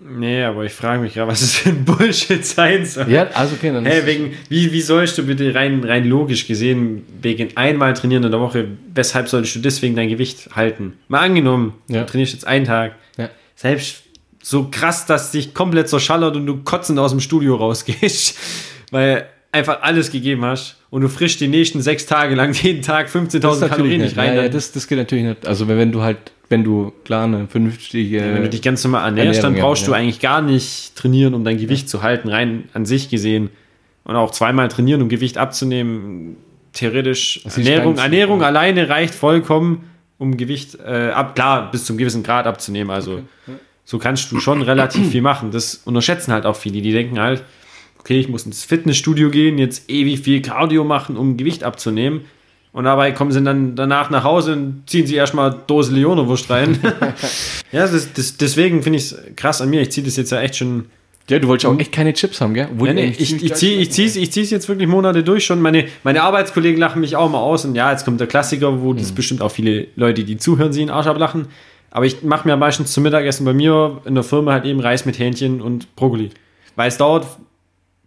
Nee, 0.07 0.43
aber 0.43 0.64
ich 0.65 0.72
frage 0.73 1.02
mich 1.02 1.15
gerade, 1.15 1.31
was 1.31 1.39
das 1.41 1.53
für 1.56 1.69
ein 1.69 1.84
Bullshit 1.84 2.45
sein 2.45 2.85
soll. 2.85 3.10
Ja, 3.10 3.23
also 3.34 3.56
okay, 3.56 3.72
dann 3.73 3.84
ist- 3.88 4.06
wegen, 4.06 4.34
wie, 4.49 4.72
wie 4.72 4.81
sollst 4.81 5.18
du 5.18 5.23
bitte 5.23 5.56
rein, 5.56 5.84
rein 5.84 6.06
logisch 6.07 6.45
gesehen, 6.45 7.03
wegen 7.19 7.57
einmal 7.57 7.95
trainieren 7.95 8.23
in 8.23 8.30
der 8.30 8.39
Woche, 8.39 8.68
weshalb 8.93 9.27
solltest 9.27 9.56
du 9.56 9.60
deswegen 9.61 9.95
dein 9.95 10.10
Gewicht 10.10 10.49
halten? 10.56 10.93
Mal 11.07 11.22
angenommen, 11.22 11.73
Ja. 11.88 12.02
du 12.02 12.06
trainierst 12.11 12.34
jetzt 12.34 12.45
einen 12.45 12.65
Tag, 12.65 12.93
Ja. 13.18 13.30
selbst 13.56 14.03
so 14.48 14.68
krass, 14.70 15.08
dass 15.08 15.32
dich 15.32 15.56
komplett 15.56 15.90
zerschallert 15.90 16.36
und 16.36 16.46
du 16.46 16.58
kotzend 16.58 17.00
aus 17.00 17.10
dem 17.10 17.20
Studio 17.20 17.56
rausgehst, 17.56 18.38
weil 18.92 19.26
einfach 19.52 19.82
alles 19.82 20.12
gegeben 20.12 20.46
hast 20.46 20.76
und 20.92 21.02
du 21.02 21.10
frischst 21.10 21.42
die 21.42 21.48
nächsten 21.48 21.82
sechs 21.82 22.06
Tage 22.06 22.36
lang 22.36 22.54
jeden 22.62 22.84
Tag 22.84 23.08
15.000 23.08 23.70
Kalorien 23.70 24.02
nicht 24.02 24.16
rein. 24.16 24.28
Ja, 24.28 24.36
ja, 24.36 24.42
dann- 24.44 24.52
das, 24.52 24.72
das 24.72 24.88
geht 24.88 25.00
natürlich 25.00 25.26
nicht. 25.26 25.48
Also 25.48 25.68
wenn, 25.68 25.92
du 25.92 26.04
halt, 26.04 26.32
wenn 26.50 26.64
du 26.64 26.94
klar 27.06 27.24
eine 27.24 27.48
vernünftige. 27.48 28.22
Wenn 28.22 28.44
du 28.44 28.50
dich 28.50 28.62
ganz 28.62 28.84
normal 28.84 29.06
ernährst, 29.06 29.40
dann 29.40 29.54
Ernährung, 29.54 29.58
ja, 29.58 29.64
brauchst 29.64 29.88
du 29.88 29.92
ja. 29.94 29.98
eigentlich 29.98 30.20
gar 30.20 30.44
nicht 30.44 30.96
trainieren, 30.96 31.34
um 31.34 31.44
dein 31.44 31.58
Gewicht 31.58 31.90
zu 31.90 32.04
halten, 32.04 32.30
rein 32.30 32.70
an 32.74 32.86
sich 32.86 33.10
gesehen. 33.10 33.50
Und 34.04 34.16
auch 34.16 34.30
zweimal 34.30 34.68
trainieren, 34.68 35.02
um 35.02 35.10
Gewicht 35.10 35.40
abzunehmen. 35.40 36.36
Theoretisch, 36.74 37.42
Das 37.44 37.58
Ernährung, 37.58 37.98
Ernährung 37.98 38.44
alleine 38.44 38.90
reicht 38.90 39.16
vollkommen, 39.16 39.90
um 40.20 40.38
Gewicht 40.38 40.78
äh, 40.86 41.10
ab, 41.10 41.34
klar, 41.34 41.72
bis 41.72 41.86
zum 41.86 41.98
gewissen 41.98 42.22
Grad 42.22 42.46
abzunehmen. 42.46 42.92
Also 42.92 43.22
so 43.86 43.99
kannst 43.99 44.32
du 44.32 44.40
schon 44.40 44.64
relativ 44.64 45.12
viel 45.12 45.22
machen. 45.22 45.52
Das 45.52 45.82
unterschätzen 45.86 46.34
halt 46.34 46.45
auch 46.45 46.56
viele. 46.56 46.82
Die 46.82 46.91
denken 46.91 47.20
halt, 47.20 47.44
okay, 47.99 48.20
ich 48.20 48.28
muss 48.28 48.45
ins 48.45 48.64
Fitnessstudio 48.64 49.30
gehen, 49.30 49.57
jetzt 49.57 49.90
ewig 49.90 50.20
viel 50.20 50.41
Cardio 50.41 50.84
machen, 50.84 51.16
um 51.16 51.38
Gewicht 51.38 51.64
abzunehmen. 51.64 52.22
Und 52.72 52.84
dabei 52.84 53.14
kommen 53.14 53.32
sie 53.32 53.41
dann 53.41 53.76
danach 53.76 54.10
nach 54.10 54.24
Hause 54.24 54.53
und 54.53 54.84
ziehen 54.86 55.07
sie 55.07 55.16
erstmal 55.16 55.56
Dose 55.66 55.94
Leonewurst 55.94 56.49
rein. 56.49 56.78
ja, 57.72 57.88
das, 57.88 58.12
das, 58.12 58.36
deswegen 58.36 58.84
finde 58.84 58.98
ich 58.98 59.12
es 59.12 59.18
krass 59.38 59.62
an 59.62 59.70
mir. 59.70 59.82
Ich 59.82 59.91
ziehe 59.91 60.03
das 60.03 60.18
jetzt 60.18 60.32
ja 60.32 60.41
echt 60.41 60.57
schon. 60.57 60.88
ja, 61.30 61.40
du 61.40 61.48
wolltest 61.48 61.68
auch 61.68 61.80
echt 61.80 61.94
keine 61.94 62.14
Chips 62.14 62.41
haben, 62.41 62.53
gell? 62.53 62.68
Die 62.74 62.94
nee, 62.94 63.16
ich 63.18 63.41
ich 63.41 63.53
ziehe 63.53 63.80
ich 63.80 63.91
zieh's, 63.91 64.18
ich 64.18 64.32
zieh's 64.32 64.52
jetzt 64.52 64.68
wirklich 64.68 64.90
Monate 64.90 65.24
durch 65.24 65.45
schon. 65.45 65.62
Meine, 65.62 65.86
meine 66.03 66.22
Arbeitskollegen 66.22 66.78
lachen 66.78 66.99
mich 66.99 67.16
auch 67.16 67.30
mal 67.30 67.40
aus. 67.40 67.64
Und 67.64 67.76
ja, 67.76 67.91
jetzt 67.91 68.03
kommt 68.03 68.20
der 68.20 68.28
Klassiker, 68.28 68.82
wo 68.82 68.94
das 68.94 69.14
bestimmt 69.14 69.41
auch 69.41 69.52
viele 69.52 69.88
Leute, 69.95 70.26
die 70.26 70.36
zuhören, 70.38 70.74
sie 70.74 70.82
in 70.82 70.88
den 70.88 70.94
Arsch 70.94 71.07
ablachen. 71.07 71.48
Aber 71.96 72.06
ich 72.06 72.24
mache 72.24 72.46
mir 72.46 72.58
meistens 72.58 72.92
zum 72.92 73.04
Mittagessen 73.04 73.46
bei 73.46 73.54
mir 73.54 74.02
in 74.04 74.16
der 74.16 74.26
Firma 74.26 74.52
halt 74.52 74.66
eben 74.66 74.82
Reis 74.82 75.06
mit 75.06 75.18
Hähnchen 75.18 75.62
und 75.62 75.96
Brokkoli. 75.96 76.30
Weil 76.76 76.90
es 76.90 76.98
dauert 76.98 77.26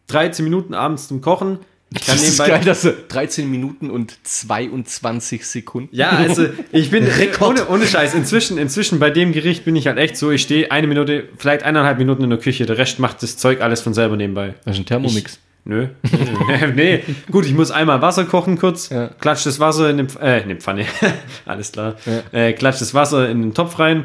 13 0.08 0.44
Minuten 0.44 0.74
abends 0.74 1.08
zum 1.08 1.22
Kochen. 1.22 1.60
Ich 1.94 2.04
kann 2.04 2.16
Das 2.16 2.28
ist 2.28 2.36
geil, 2.36 2.60
dass 2.66 2.82
du 2.82 2.92
13 2.92 3.50
Minuten 3.50 3.90
und 3.90 4.14
22 4.24 5.46
Sekunden. 5.46 5.88
Ja, 5.96 6.10
also 6.10 6.48
ich 6.70 6.90
bin 6.90 7.08
ohne, 7.40 7.66
ohne 7.68 7.86
Scheiß. 7.86 8.12
Inzwischen, 8.12 8.58
inzwischen 8.58 8.98
bei 8.98 9.08
dem 9.08 9.32
Gericht 9.32 9.64
bin 9.64 9.74
ich 9.74 9.86
halt 9.86 9.96
echt 9.96 10.18
so, 10.18 10.30
ich 10.30 10.42
stehe 10.42 10.70
eine 10.70 10.86
Minute, 10.86 11.26
vielleicht 11.38 11.62
eineinhalb 11.62 11.96
Minuten 11.96 12.22
in 12.24 12.28
der 12.28 12.38
Küche, 12.38 12.66
der 12.66 12.76
Rest 12.76 12.98
macht 12.98 13.22
das 13.22 13.38
Zeug 13.38 13.62
alles 13.62 13.80
von 13.80 13.94
selber 13.94 14.18
nebenbei. 14.18 14.52
Das 14.66 14.76
ist 14.76 14.82
ein 14.82 14.84
Thermomix. 14.84 15.38
Nö. 15.70 15.86
nee, 16.74 17.04
gut, 17.30 17.44
ich 17.44 17.52
muss 17.54 17.70
einmal 17.70 18.00
Wasser 18.02 18.24
kochen 18.24 18.58
kurz, 18.58 18.88
Ja. 18.88 19.08
klatsch 19.20 19.44
das 19.44 19.60
Wasser 19.60 19.90
in 19.90 20.08
Pf 20.08 20.16
äh, 20.20 20.38
in 20.38 20.44
eine 20.44 20.56
Pfanne, 20.56 20.86
alles 21.46 21.72
klar, 21.72 21.96
äh, 22.32 22.54
klatsch 22.54 22.80
das 22.80 22.94
Wasser 22.94 23.28
in 23.28 23.42
den 23.42 23.54
Topf 23.54 23.78
rein, 23.78 24.04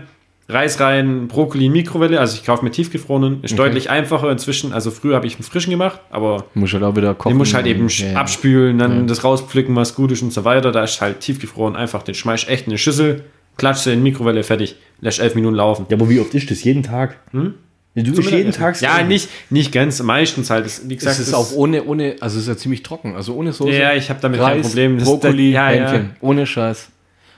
Reis 0.49 0.81
rein, 0.81 1.29
Brokkoli 1.29 1.67
in 1.67 1.71
Mikrowelle, 1.71 2.19
also 2.19 2.35
ich 2.35 2.45
kaufe 2.45 2.65
mir 2.65 2.71
tiefgefrorenen, 2.71 3.43
ist 3.43 3.57
deutlich 3.57 3.89
einfacher 3.89 4.29
inzwischen, 4.29 4.73
also 4.73 4.91
früher 4.91 5.15
habe 5.15 5.25
ich 5.25 5.35
einen 5.35 5.43
frischen 5.43 5.71
gemacht, 5.71 6.01
aber 6.11 6.43
Muss 6.53 6.73
halt 6.73 6.83
auch 6.83 6.97
wieder 6.97 7.13
kochen. 7.15 7.31
den 7.33 7.37
musst 7.37 7.53
halt 7.53 7.65
eben 7.65 7.87
ja, 7.87 8.07
ja. 8.07 8.17
abspülen, 8.19 8.77
dann 8.77 8.99
Ja. 8.99 9.05
das 9.05 9.23
rauspflücken, 9.23 9.73
was 9.77 9.95
gut 9.95 10.11
ist 10.11 10.21
und 10.21 10.33
so 10.33 10.43
weiter. 10.43 10.73
Da 10.73 10.83
ist 10.83 10.99
halt 10.99 11.21
tiefgefroren 11.21 11.77
einfach, 11.77 12.03
den 12.03 12.13
schmeißt 12.13 12.49
echt 12.49 12.65
in 12.67 12.73
eine 12.73 12.77
Schüssel, 12.77 13.23
klatschst 13.55 13.85
du 13.85 13.91
in 13.91 13.99
die 14.03 14.11
Mikrowelle, 14.11 14.43
fertig. 14.43 14.75
Lässt 14.99 15.21
elf 15.21 15.33
Minuten 15.35 15.55
laufen. 15.55 15.85
Ja, 15.89 15.95
aber 15.95 16.09
wie 16.09 16.19
oft 16.19 16.33
ist 16.35 16.51
das? 16.51 16.61
Jeden 16.65 16.83
Tag? 16.83 17.15
Hm? 17.31 17.53
Ja, 17.95 18.01
du 18.03 18.11
isst 18.13 18.31
jeden 18.31 18.51
Tag 18.51 18.81
Ja, 18.81 19.03
nicht, 19.03 19.29
nicht 19.51 19.71
ganz, 19.71 20.01
meistens 20.01 20.49
halt. 20.49 20.65
Das, 20.65 20.89
wie 20.89 20.95
gesagt, 20.95 21.19
Das 21.19 21.27
ist 21.27 21.33
auch 21.33 21.51
ohne, 21.53 21.83
ohne, 21.83 22.15
also 22.21 22.37
es 22.37 22.43
ist 22.43 22.47
ja 22.47 22.57
ziemlich 22.57 22.81
trocken, 22.81 23.15
also 23.15 23.35
ohne 23.35 23.53
Soße. 23.53 23.71
Ja, 23.71 23.93
ich 23.93 24.09
habe 24.09 24.19
damit 24.19 24.39
kein 24.39 24.57
Reis, 24.57 24.67
Problem. 24.67 24.97
Das- 24.97 25.07
Brokkoli, 25.07 25.51
das- 25.51 25.55
ja, 25.55 25.71
ja. 25.71 25.91
Hähnchen, 25.91 26.15
ohne 26.21 26.47
Scheiß. 26.47 26.89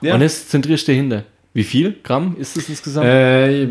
Ja. 0.01 0.13
Und 0.15 0.21
jetzt 0.21 0.49
zentrierst 0.49 0.87
du 0.87 0.91
dahinter. 0.93 1.23
Wie 1.53 1.63
viel 1.63 1.95
Gramm 2.03 2.35
ist 2.39 2.55
das 2.57 2.67
insgesamt? 2.69 3.05
Äh, 3.07 3.67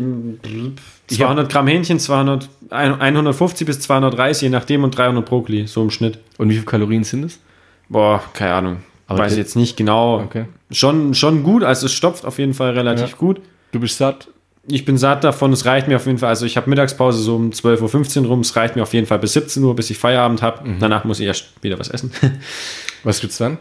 200 1.07 1.51
Gramm 1.51 1.67
Hähnchen, 1.67 1.99
200, 1.99 2.49
150 2.71 3.65
bis 3.67 3.79
230, 3.79 4.43
je 4.43 4.49
nachdem, 4.49 4.83
und 4.83 4.97
300 4.97 5.25
Brokkoli, 5.25 5.67
so 5.67 5.81
im 5.83 5.91
Schnitt. 5.91 6.19
Und 6.37 6.49
wie 6.49 6.53
viele 6.53 6.65
Kalorien 6.65 7.03
sind 7.03 7.25
es? 7.25 7.39
Boah, 7.89 8.23
keine 8.33 8.53
Ahnung. 8.53 8.77
Aber 9.07 9.19
Weiß 9.19 9.33
ich 9.33 9.37
jetzt 9.37 9.55
nicht 9.55 9.77
genau. 9.77 10.19
Okay. 10.21 10.45
Schon, 10.71 11.13
schon 11.13 11.43
gut, 11.43 11.63
also 11.63 11.85
es 11.85 11.93
stopft 11.93 12.25
auf 12.25 12.39
jeden 12.39 12.55
Fall 12.55 12.71
relativ 12.71 13.11
Ja. 13.11 13.15
gut. 13.17 13.39
Du 13.71 13.79
bist 13.79 13.97
satt. 13.99 14.27
Ich 14.67 14.83
bin 14.83 14.97
satt 14.97 15.23
davon, 15.23 15.53
es 15.53 15.65
reicht 15.65 15.87
mir 15.87 15.97
auf 15.97 16.05
jeden 16.05 16.17
Fall. 16.17 16.29
Also 16.29 16.45
ich 16.45 16.57
habe 16.57 16.69
Mittagspause 16.69 17.19
so 17.19 17.35
um 17.35 17.51
12.15 17.51 18.21
Uhr 18.21 18.27
rum, 18.27 18.39
es 18.39 18.55
reicht 18.55 18.75
mir 18.75 18.81
auf 18.81 18.93
jeden 18.93 19.05
Fall 19.05 19.19
bis 19.19 19.33
17 19.33 19.63
Uhr, 19.63 19.75
bis 19.75 19.89
ich 19.89 19.97
Feierabend 19.97 20.41
habe. 20.41 20.67
Mhm. 20.67 20.79
Danach 20.79 21.03
muss 21.03 21.19
ich 21.19 21.27
erst 21.27 21.51
wieder 21.61 21.77
was 21.79 21.89
essen. 21.89 22.11
Was 23.03 23.19
gibt's 23.19 23.37
dann? 23.37 23.59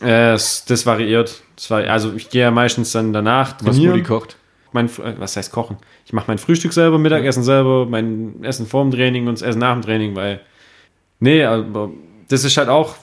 äh, 0.00 0.32
das 0.32 0.84
variiert. 0.84 1.42
Das 1.56 1.70
war, 1.70 1.82
also 1.84 2.12
ich 2.14 2.28
gehe 2.28 2.42
ja 2.42 2.50
meistens 2.50 2.92
dann 2.92 3.14
danach 3.14 3.56
Was. 3.62 3.78
Mutti 3.78 4.02
kocht? 4.02 4.36
mein, 4.72 4.86
äh, 4.86 5.14
was 5.18 5.36
heißt 5.36 5.52
kochen? 5.52 5.78
Ich 6.04 6.12
mache 6.12 6.26
mein 6.28 6.38
Frühstück 6.38 6.72
selber, 6.72 6.98
Mittagessen 6.98 7.42
selber, 7.42 7.86
mein 7.86 8.42
Essen 8.42 8.66
vor 8.66 8.82
dem 8.82 8.90
Training 8.90 9.26
und 9.26 9.34
das 9.34 9.42
Essen 9.42 9.60
nach 9.60 9.72
dem 9.72 9.82
Training, 9.82 10.14
weil, 10.16 10.40
nee, 11.20 11.44
aber 11.44 11.90
das 12.28 12.44
ist 12.44 12.56
halt 12.56 12.68
auch 12.68 12.96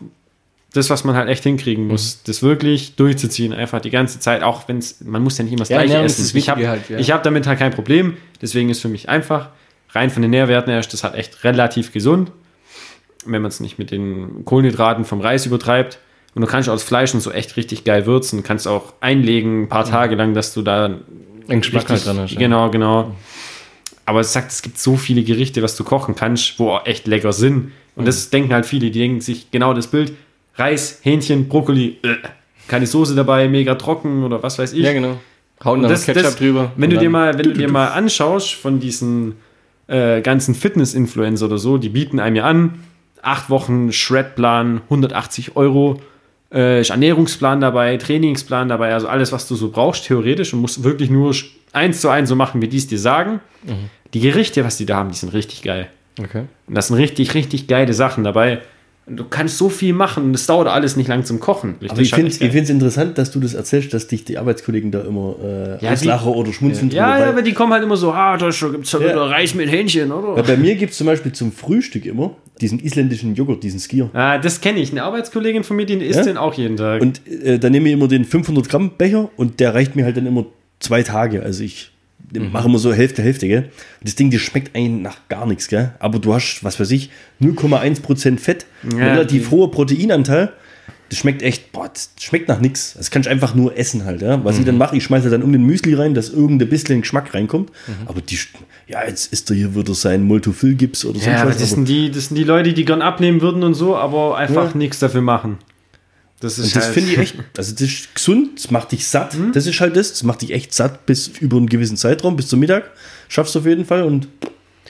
das, 0.74 0.90
was 0.90 1.04
man 1.04 1.16
halt 1.16 1.28
echt 1.28 1.44
hinkriegen 1.44 1.88
muss, 1.88 2.24
das 2.24 2.42
wirklich 2.42 2.96
durchzuziehen, 2.96 3.54
einfach 3.54 3.82
die 3.82 3.90
ganze 3.90 4.20
Zeit, 4.20 4.42
auch 4.42 4.68
wenn 4.68 4.78
es, 4.78 5.02
man 5.02 5.22
muss 5.22 5.38
ja 5.38 5.44
nicht 5.44 5.54
immer 5.54 5.62
das 5.62 5.70
Ja, 5.70 5.84
Gleiche 5.84 6.04
ist 6.06 6.14
essen. 6.14 6.24
das 6.24 6.36
ich 6.36 6.50
habe 6.50 6.68
halt, 6.68 6.90
ja. 6.90 6.98
ich 6.98 7.12
hab 7.12 7.24
damit 7.24 7.46
halt 7.46 7.60
kein 7.60 7.72
Problem, 7.72 8.16
deswegen 8.42 8.70
ist 8.70 8.80
für 8.80 8.88
mich 8.88 9.10
einfach, 9.10 9.50
rein 9.90 10.10
von 10.10 10.22
den 10.22 10.32
Nährwerten 10.32 10.72
her 10.72 10.80
ist 10.80 10.94
das 10.94 11.04
halt 11.04 11.16
echt 11.16 11.44
relativ 11.44 11.92
gesund, 11.92 12.32
wenn 13.26 13.42
man 13.42 13.50
es 13.50 13.60
nicht 13.60 13.80
mit 13.80 13.92
den 13.92 14.46
Kohlenhydraten 14.46 15.06
vom 15.06 15.22
Reis 15.22 15.46
übertreibt. 15.46 16.00
Und 16.34 16.42
du 16.42 16.48
kannst 16.48 16.70
aus 16.70 16.82
Fleisch 16.82 17.14
und 17.14 17.20
so 17.20 17.30
echt 17.32 17.58
richtig 17.58 17.84
geil 17.84 18.06
würzen, 18.06 18.42
kannst 18.42 18.66
auch 18.66 18.94
einlegen, 19.02 19.64
ein 19.64 19.70
paar 19.70 19.84
Tage 19.84 20.16
lang, 20.16 20.34
dass 20.34 20.54
du 20.54 20.62
da 20.62 20.86
Ein 21.48 21.60
Geschmack 21.60 21.90
halt 21.90 22.06
dran 22.06 22.20
hast. 22.20 22.38
Genau, 22.38 22.70
genau. 22.72 23.14
Aber 24.06 24.22
es 24.22 24.32
sagt, 24.32 24.52
es 24.52 24.62
gibt 24.62 24.78
so 24.80 24.96
viele 24.96 25.24
Gerichte, 25.24 25.62
was 25.62 25.76
du 25.76 25.84
kochen 25.84 26.16
kannst, 26.16 26.58
wo 26.58 26.70
auch 26.70 26.86
echt 26.86 27.06
lecker 27.06 27.34
sind. 27.34 27.56
Mhm. 27.56 27.72
Und 27.96 28.08
das 28.08 28.30
denken 28.30 28.54
halt 28.54 28.66
viele, 28.66 28.92
die 28.92 29.00
denken 29.00 29.20
sich 29.20 29.52
genau 29.52 29.74
das 29.74 29.88
Bild. 29.88 30.14
Reis, 30.62 31.00
Hähnchen, 31.04 31.48
Brokkoli, 31.48 31.98
äh, 32.04 32.16
keine 32.68 32.88
Soße 32.88 33.16
dabei, 33.16 33.48
mega 33.48 33.76
trocken 33.76 34.24
oder 34.24 34.42
was 34.44 34.60
weiß 34.60 34.74
ich. 34.74 34.84
Ja, 34.84 34.94
genau. 34.94 35.18
Hauen 35.64 35.82
dann 35.82 35.92
das- 35.92 36.06
Ketchup 36.06 36.24
das- 36.24 36.36
drüber. 36.38 36.72
Wenn 36.76 36.90
du 36.90 36.98
dir 36.98 37.10
mal, 37.10 37.38
wenn 37.38 37.44
du 37.46 37.54
dir 37.54 37.70
mal 37.70 37.88
anschaust 37.88 38.54
von 38.54 38.80
diesen 38.80 39.36
äh, 39.88 40.22
ganzen 40.22 40.56
Fitness-Influencer 40.56 41.48
oder 41.48 41.58
so, 41.58 41.78
die 41.78 41.90
bieten 41.90 42.20
einem 42.20 42.38
ja 42.38 42.46
an, 42.46 42.80
acht 43.22 43.50
Wochen 43.50 43.92
Shred-Plan, 43.92 44.82
180 44.90 45.58
Euro, 45.58 46.00
äh, 46.54 46.88
Ernährungsplan 46.88 47.60
dabei, 47.60 47.98
Trainingsplan 47.98 48.70
dabei, 48.70 48.94
also 48.94 49.08
alles, 49.10 49.32
was 49.34 49.48
du 49.50 49.56
so 49.56 49.70
brauchst, 49.70 50.06
theoretisch 50.06 50.54
und 50.54 50.62
musst 50.62 50.84
wirklich 50.84 51.10
nur 51.10 51.36
eins 51.74 52.00
zu 52.00 52.08
eins 52.10 52.30
so 52.30 52.36
machen, 52.38 52.62
wie 52.62 52.68
die 52.70 52.78
es 52.78 52.88
dir 52.88 53.00
sagen. 53.00 53.42
Mhm. 53.64 53.90
Die 54.14 54.22
Gerichte, 54.22 54.64
was 54.64 54.78
die 54.78 54.86
da 54.86 54.96
haben, 54.98 55.10
die 55.10 55.18
sind 55.18 55.34
richtig 55.34 55.62
geil. 55.62 55.88
Okay. 56.20 56.44
Und 56.68 56.76
das 56.76 56.88
sind 56.88 56.96
richtig, 56.98 57.34
richtig 57.34 57.68
geile 57.68 57.94
Sachen 57.94 58.24
dabei. 58.24 58.62
Du 59.08 59.26
kannst 59.26 59.58
so 59.58 59.68
viel 59.68 59.94
machen 59.94 60.24
und 60.26 60.36
es 60.36 60.46
dauert 60.46 60.68
alles 60.68 60.96
nicht 60.96 61.08
lang 61.08 61.26
zum 61.26 61.40
Kochen. 61.40 61.76
Aber 61.90 62.00
ich 62.02 62.14
finde 62.14 62.30
es 62.30 62.70
interessant, 62.70 63.18
dass 63.18 63.32
du 63.32 63.40
das 63.40 63.56
erzählst, 63.56 63.94
dass 63.94 64.08
dich 64.08 64.26
die 64.26 64.38
Arbeitskollegen 64.38 64.92
da 64.92 65.02
immer 65.02 65.36
äh, 65.44 65.84
Ja, 65.84 65.92
auslachen 65.94 66.32
oder 66.34 66.54
schmunzeln. 66.54 66.92
ja, 66.92 67.16
ja, 67.18 67.22
weil- 67.24 67.30
aber 67.30 67.42
die 67.42 67.54
kommen 67.54 67.74
halt 67.74 67.84
immer 67.84 67.98
so, 67.98 68.12
ah, 68.12 68.38
da 68.38 68.50
gibt 68.50 68.86
es 68.86 68.92
ja 68.92 69.00
wieder 69.00 69.30
Reis 69.30 69.56
mit 69.56 69.70
Hähnchen, 69.72 70.12
oder? 70.12 70.36
Weil 70.36 70.44
bei 70.44 70.58
mir 70.58 70.76
gibt 70.76 70.92
es 70.92 70.98
zum 71.00 71.08
Beispiel 71.08 71.32
zum 71.32 71.52
Frühstück 71.52 72.06
immer 72.06 72.36
diesen 72.62 72.80
isländischen 72.80 73.34
Joghurt, 73.34 73.64
diesen 73.64 73.80
Skier. 73.80 74.10
Ah, 74.14 74.38
das 74.38 74.62
kenne 74.62 74.80
ich. 74.80 74.92
Eine 74.92 75.04
Arbeitskollegin 75.04 75.64
von 75.64 75.78
mir, 75.78 75.88
die 75.88 75.96
isst 75.96 76.20
Ja? 76.20 76.26
den 76.26 76.38
auch 76.38 76.54
jeden 76.54 76.78
Tag. 76.78 77.02
Und 77.02 77.22
äh, 77.28 77.58
dann 77.58 77.72
nehme 77.72 77.88
ich 77.90 77.94
immer 77.96 78.08
den 78.08 78.24
500 78.24 78.70
Gramm 78.70 78.92
Becher 78.98 79.30
und 79.36 79.60
der 79.60 79.74
reicht 79.74 79.96
mir 79.96 80.06
halt 80.06 80.16
dann 80.16 80.28
immer 80.28 80.46
zwei 80.80 81.02
Tage. 81.02 81.42
Also 81.42 81.64
ich 81.64 81.91
mache 82.40 82.68
immer 82.68 82.80
so 82.80 82.94
Hälfte, 82.94 83.22
Hälfte, 83.22 83.48
gell? 83.48 83.70
Das 84.04 84.16
Ding, 84.16 84.32
das 84.32 84.42
schmeckt 84.42 84.76
eigentlich 84.76 85.02
nach 85.04 85.18
gar 85.30 85.46
nichts, 85.46 85.68
gell? 85.68 85.92
Aber 86.00 86.20
du 86.20 86.34
hast, 86.34 86.64
was 86.64 86.80
weiß 86.80 86.92
ich, 86.92 87.10
0,1% 87.42 88.40
Fett, 88.40 88.66
Ja, 88.98 89.14
relativ 89.14 89.52
hoher 89.52 89.72
Proteinanteil. 89.72 90.52
Das 91.10 91.20
schmeckt 91.20 91.42
echt, 91.42 91.74
boah, 91.74 91.90
das 91.94 92.12
schmeckt 92.22 92.48
nach 92.48 92.62
nichts. 92.62 92.94
Das 92.98 93.12
kannst 93.12 93.28
du 93.28 93.32
einfach 93.32 93.54
nur 93.54 93.78
essen 93.78 94.06
halt, 94.06 94.22
ja. 94.22 94.42
Was 94.46 94.58
ich 94.60 94.64
dann 94.66 94.78
mache, 94.78 94.96
ich 94.96 95.04
schmeiße 95.04 95.30
dann 95.30 95.42
irgendein 95.42 95.66
Müsli 95.66 95.94
rein, 95.94 96.14
dass 96.14 96.30
irgendein 96.30 96.70
bisschen 96.70 97.02
Geschmack 97.02 97.34
reinkommt. 97.34 97.70
Aber 98.06 98.22
die, 98.22 98.40
ja, 98.88 99.06
jetzt 99.06 99.34
isst 99.34 99.50
er 99.50 99.58
hier 99.58 99.76
wieder 99.76 99.94
sein 99.94 100.24
Multifill-Gips 100.24 101.04
oder 101.04 101.20
so. 101.20 101.30
ja, 101.30 101.42
aber 101.42 101.52
das 101.52 101.70
sind, 101.72 101.90
die, 101.90 102.12
das 102.12 102.28
sind 102.28 102.38
die 102.38 102.46
Leute, 102.46 102.72
die 102.72 102.86
gern 102.86 103.02
abnehmen 103.02 103.42
würden 103.42 103.64
und 103.64 103.74
so, 103.74 103.98
aber 103.98 104.38
einfach 104.38 104.72
Ja. 104.72 104.78
nichts 104.78 105.00
dafür 105.00 105.22
machen. 105.22 105.58
Das 106.42 106.58
ist 106.60 106.66
Und 106.66 106.76
das 106.76 106.86
halt- 106.86 106.94
finde 106.94 107.12
ich 107.12 107.18
echt, 107.18 107.36
also 107.58 107.72
das 107.72 107.82
ist 107.82 108.14
gesund, 108.16 108.50
das 108.58 108.72
macht 108.72 108.92
dich 108.92 109.08
satt. 109.08 109.36
Mhm. 109.36 109.52
Das 109.54 109.66
ist 109.68 109.80
halt 109.80 109.96
das, 109.96 110.12
das 110.12 110.24
macht 110.24 110.42
dich 110.42 110.52
echt 110.52 110.74
satt 110.74 111.06
bis 111.06 111.28
über 111.28 111.58
einen 111.58 111.68
gewissen 111.68 111.96
Zeitraum, 111.98 112.36
bis 112.36 112.48
zum 112.48 112.60
Mittag. 112.60 112.92
Schaffst 113.30 113.56
du 113.56 113.60
auf 113.60 113.66
jeden 113.66 113.86
Fall 113.86 114.04
und 114.04 114.28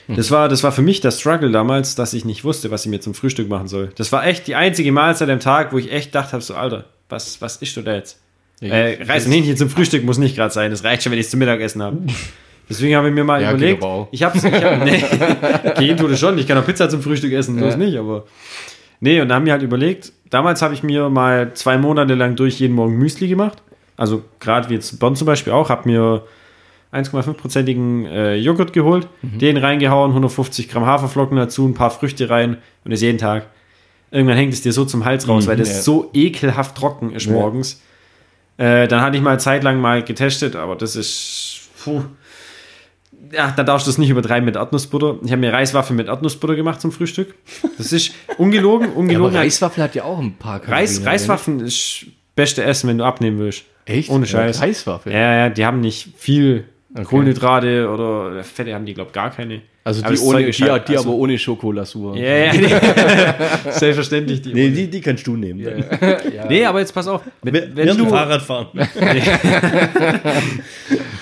Das 0.08 0.32
war, 0.32 0.50
das 0.50 0.64
war 0.64 0.72
für 0.72 0.82
mich 0.82 1.00
der 1.00 1.12
Struggle 1.12 1.52
damals, 1.52 1.96
dass 1.96 2.14
ich 2.14 2.26
nicht 2.26 2.44
wusste, 2.44 2.72
was 2.72 2.84
ich 2.86 2.90
mir 2.92 3.00
zum 3.00 3.14
Frühstück 3.14 3.48
machen 3.48 3.68
soll. 3.68 3.92
Das 3.96 4.12
war 4.12 4.26
echt 4.26 4.48
die 4.48 4.56
einzige 4.56 4.92
Mahlzeit 4.92 5.30
am 5.30 5.40
Tag, 5.40 5.72
wo 5.72 5.78
ich 5.78 5.92
echt 5.92 6.14
dachte, 6.16 6.42
so, 6.42 6.56
Alter, 6.56 6.86
was, 7.10 7.40
was 7.42 7.58
isst 7.58 7.78
du 7.78 7.82
da 7.82 7.94
jetzt? 7.96 8.18
Äh, 8.62 9.04
Reis 9.04 9.26
und 9.26 9.32
Hähnchen 9.32 9.56
zum 9.58 9.70
Frühstück 9.70 10.04
muss 10.04 10.18
nicht 10.18 10.36
gerade 10.36 10.54
sein. 10.54 10.70
Das 10.72 10.84
reicht 10.84 11.04
schon, 11.04 11.12
wenn 11.12 11.20
ich 11.20 11.26
es 11.26 11.32
zum 11.32 11.40
Mittagessen 11.40 11.82
habe. 11.82 11.98
Deswegen 12.70 12.96
habe 12.96 13.10
ich 13.10 13.14
mir 13.14 13.24
mal 13.24 13.42
Ja, 13.42 13.52
überlegt. 13.52 13.80
geht 13.80 13.84
aber 13.84 13.92
auch. 13.94 14.08
Ich 14.12 14.22
ich 14.22 14.24
hab, 14.24 14.36
nee, 14.86 15.04
gehen 15.78 15.98
tut 15.98 16.12
es 16.12 16.20
schon. 16.20 16.38
Ich 16.38 16.48
kann 16.48 16.58
auch 16.58 16.66
Pizza 16.66 16.90
zum 16.90 17.02
Frühstück 17.02 17.32
essen, 17.34 17.60
Ja. 17.60 17.68
ist 17.70 17.78
nicht, 17.78 17.98
aber. 17.98 18.26
Nee, 19.02 19.20
und 19.20 19.28
da 19.28 19.36
haben 19.36 19.46
wir 19.46 19.52
halt 19.52 19.64
überlegt, 19.64 20.14
damals 20.30 20.62
habe 20.62 20.74
ich 20.74 20.84
mir 20.84 21.10
mal 21.10 21.54
zwei 21.54 21.78
Monate 21.78 22.14
lang 22.14 22.36
durch 22.36 22.60
jeden 22.60 22.76
Morgen 22.76 22.98
Müsli 22.98 23.28
gemacht. 23.28 23.62
Also 23.98 24.24
gerade 24.40 24.70
wie 24.70 24.76
jetzt 24.76 25.00
Bonn 25.00 25.16
zum 25.16 25.28
Beispiel 25.28 25.52
auch, 25.52 25.70
habe 25.70 25.90
mir 25.90 26.24
1,5-prozentigen 26.94 28.06
äh, 28.06 28.36
Joghurt 28.36 28.74
geholt, 28.74 29.08
den 29.22 29.58
reingehauen, 29.58 30.12
150 30.12 30.70
Gramm 30.70 30.86
Haferflocken 30.86 31.38
dazu, 31.38 31.68
ein 31.68 31.74
paar 31.74 31.92
Früchte 31.92 32.30
rein 32.30 32.58
und 32.84 32.92
das 32.92 33.02
jeden 33.02 33.18
Tag. 33.18 33.48
Irgendwann 34.12 34.38
hängt 34.38 34.54
es 34.54 34.62
dir 34.62 34.74
so 34.74 34.86
zum 34.86 35.06
Hals 35.06 35.28
raus, 35.28 35.48
weil 35.48 35.56
das 35.56 35.70
ja. 35.70 35.82
so 35.82 36.10
ekelhaft 36.14 36.76
trocken 36.76 37.14
ist 37.14 37.26
Ja. 37.28 37.34
morgens. 37.34 37.82
Äh, 38.58 38.88
dann 38.88 39.02
hatte 39.02 39.16
ich 39.18 39.24
mal 39.24 39.40
Zeit 39.40 39.64
lang 39.64 39.80
mal 39.80 40.04
getestet, 40.04 40.56
aber 40.56 40.76
das 40.76 40.96
ist. 40.96 41.70
Puh. 41.84 42.04
Ja, 43.34 43.52
da 43.56 43.64
darfst 43.64 43.88
du 43.88 43.92
es 43.92 43.98
nicht 43.98 44.10
übertreiben 44.10 44.46
mit 44.46 44.56
Erdnussbutter. 44.56 45.18
Ich 45.24 45.32
habe 45.32 45.40
mir 45.42 45.54
Reiswaffeln 45.54 45.98
mit 45.98 46.08
Erdnussbutter 46.08 46.56
gemacht 46.56 46.82
zum 46.82 46.92
Frühstück. 46.92 47.36
Das 47.78 47.92
ist 47.94 48.12
ungelogen, 48.38 48.88
Ja, 48.92 48.96
ungelogen. 48.96 49.36
aber 49.36 49.40
Reiswaffel 49.44 49.84
hat 49.84 49.96
ja 49.96 50.04
auch 50.04 50.20
ein 50.20 50.34
paar 50.38 50.58
Reis, 50.68 50.96
Kalorien, 50.96 51.08
Reiswaffeln 51.08 51.60
ist 51.62 52.06
beste 52.36 52.64
Essen, 52.64 52.90
wenn 52.90 52.98
du 52.98 53.04
abnehmen 53.04 53.40
willst. 53.40 53.64
Echt? 53.86 54.10
Ohne 54.10 54.26
Scheiß. 54.26 54.60
Ja, 54.60 54.66
Reiswaffel. 54.66 55.12
Ja, 55.14 55.34
ja, 55.36 55.50
die 55.50 55.66
haben 55.66 55.80
nicht 55.82 56.10
viel 56.18 56.66
Kohlenhydrate 57.06 57.90
oder 57.90 58.44
Fette 58.44 58.74
haben 58.74 58.86
die, 58.86 58.94
glaube 58.94 59.10
ich, 59.10 59.14
gar 59.14 59.32
keine. 59.32 59.62
Also 59.84 60.04
Aber 60.06 60.14
die, 60.14 60.20
ohne, 60.20 60.52
die, 60.52 60.64
halt- 60.64 60.88
die 60.90 60.98
also- 60.98 61.10
aber 61.10 61.18
ohne 61.18 61.40
Schokolasur. 61.40 62.16
Ja, 62.16 62.24
ja, 62.46 62.54
nee. 62.54 62.68
Selbstverständlich. 63.72 64.42
Die 64.42 64.54
nee, 64.54 64.70
die, 64.70 64.88
die 64.90 65.02
kannst 65.02 65.26
du 65.26 65.36
nehmen. 65.36 65.60
nee, 66.50 66.66
aber 66.66 66.80
jetzt 66.80 66.94
pass 66.94 67.08
auf. 67.08 67.22
Wenn, 67.42 67.54
wenn, 67.54 67.76
Während 67.76 68.00
du, 68.00 68.08
Fahrrad 68.10 68.42
fahren. 68.44 68.68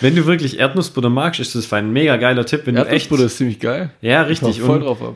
wenn 0.01 0.15
du 0.15 0.25
wirklich 0.25 0.59
Erdnussbutter 0.59 1.09
magst, 1.09 1.39
ist 1.39 1.55
das 1.55 1.71
ein 1.73 1.91
mega 1.93 2.17
geiler 2.17 2.45
Tipp. 2.45 2.61
Wenn 2.65 2.75
du 2.75 2.81
echt, 2.81 2.89
Erdnussbutter 2.91 3.25
ist 3.25 3.37
ziemlich 3.37 3.59
geil. 3.59 3.91
ja, 4.01 4.23
Ich 4.23 4.29
richtig. 4.41 4.59
voll 4.61 4.77
Und 4.79 4.83
drauf 4.85 5.01
ab. 5.01 5.15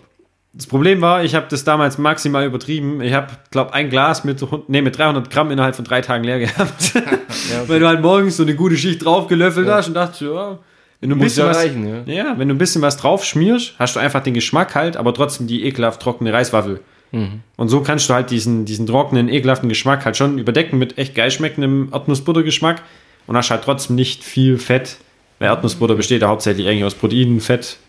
Das 0.56 0.68
Problem 0.68 1.02
war, 1.02 1.24
ich 1.24 1.34
habe 1.34 1.48
das 1.50 1.64
damals 1.64 1.98
maximal 1.98 2.46
übertrieben. 2.46 3.02
Ich 3.02 3.14
habe, 3.14 3.28
glaube 3.50 3.74
ein 3.74 3.90
Glas 3.90 4.24
mit, 4.24 4.46
nee, 4.68 4.84
mit 4.84 4.98
300 4.98 5.30
Gramm 5.32 5.50
innerhalb 5.50 5.76
von 5.76 5.84
drei 5.84 6.02
Tagen 6.02 6.24
leer 6.24 6.40
gehabt. 6.40 6.94
Weil 7.68 7.80
du 7.80 7.88
halt 7.88 8.02
morgens 8.02 8.38
so 8.38 8.44
eine 8.44 8.56
gute 8.56 8.78
Schicht 8.78 9.04
drauf 9.04 9.28
gelöffelt 9.28 9.68
hast 9.68 9.88
und 9.88 9.96
dachtest, 9.96 10.22
ja, 10.22 10.60
wenn 11.02 11.10
du 11.10 11.16
ein 11.16 11.20
bisschen 11.20 11.46
ja 11.46 11.50
was, 11.50 11.66
ja. 11.66 12.14
Ja, 12.14 12.40
wenn 12.40 12.48
du 12.48 12.54
ein 12.54 12.60
bisschen 12.60 12.82
was 12.82 12.98
drauf 12.98 13.26
schmierst, 13.26 13.74
hast 13.80 13.96
du 13.96 14.00
einfach 14.00 14.22
den 14.22 14.36
Geschmack 14.36 14.76
halt, 14.76 14.96
aber 14.96 15.14
trotzdem 15.14 15.48
die 15.48 15.66
ekelhaft 15.66 16.02
trockene 16.02 16.32
Reiswaffel. 16.32 16.82
Mhm. 17.12 17.42
Und 17.58 17.70
so 17.70 17.82
kannst 17.82 18.08
du 18.10 18.14
halt 18.14 18.30
diesen, 18.30 18.66
diesen 18.66 18.86
trockenen, 18.86 19.30
ekelhaften 19.30 19.70
Geschmack 19.70 20.06
halt 20.06 20.16
schon 20.16 20.38
überdecken 20.38 20.78
mit 20.78 20.98
echt 20.98 21.16
geil 21.16 21.32
schmeckendem 21.32 21.90
Erdnussbuttergeschmack 21.92 22.84
und 23.28 23.36
hast 23.36 23.50
halt 23.50 23.64
trotzdem 23.64 23.96
nicht 23.96 24.24
viel 24.24 24.58
Fett. 24.58 24.98
Weil 25.40 25.50
Erdnussbutter 25.50 25.96
besteht 25.96 26.22
ja 26.22 26.28
hauptsächlich 26.28 26.68
eigentlich 26.68 26.86
aus 26.86 26.96
Proteinen, 26.96 27.42
Fett. 27.42 27.80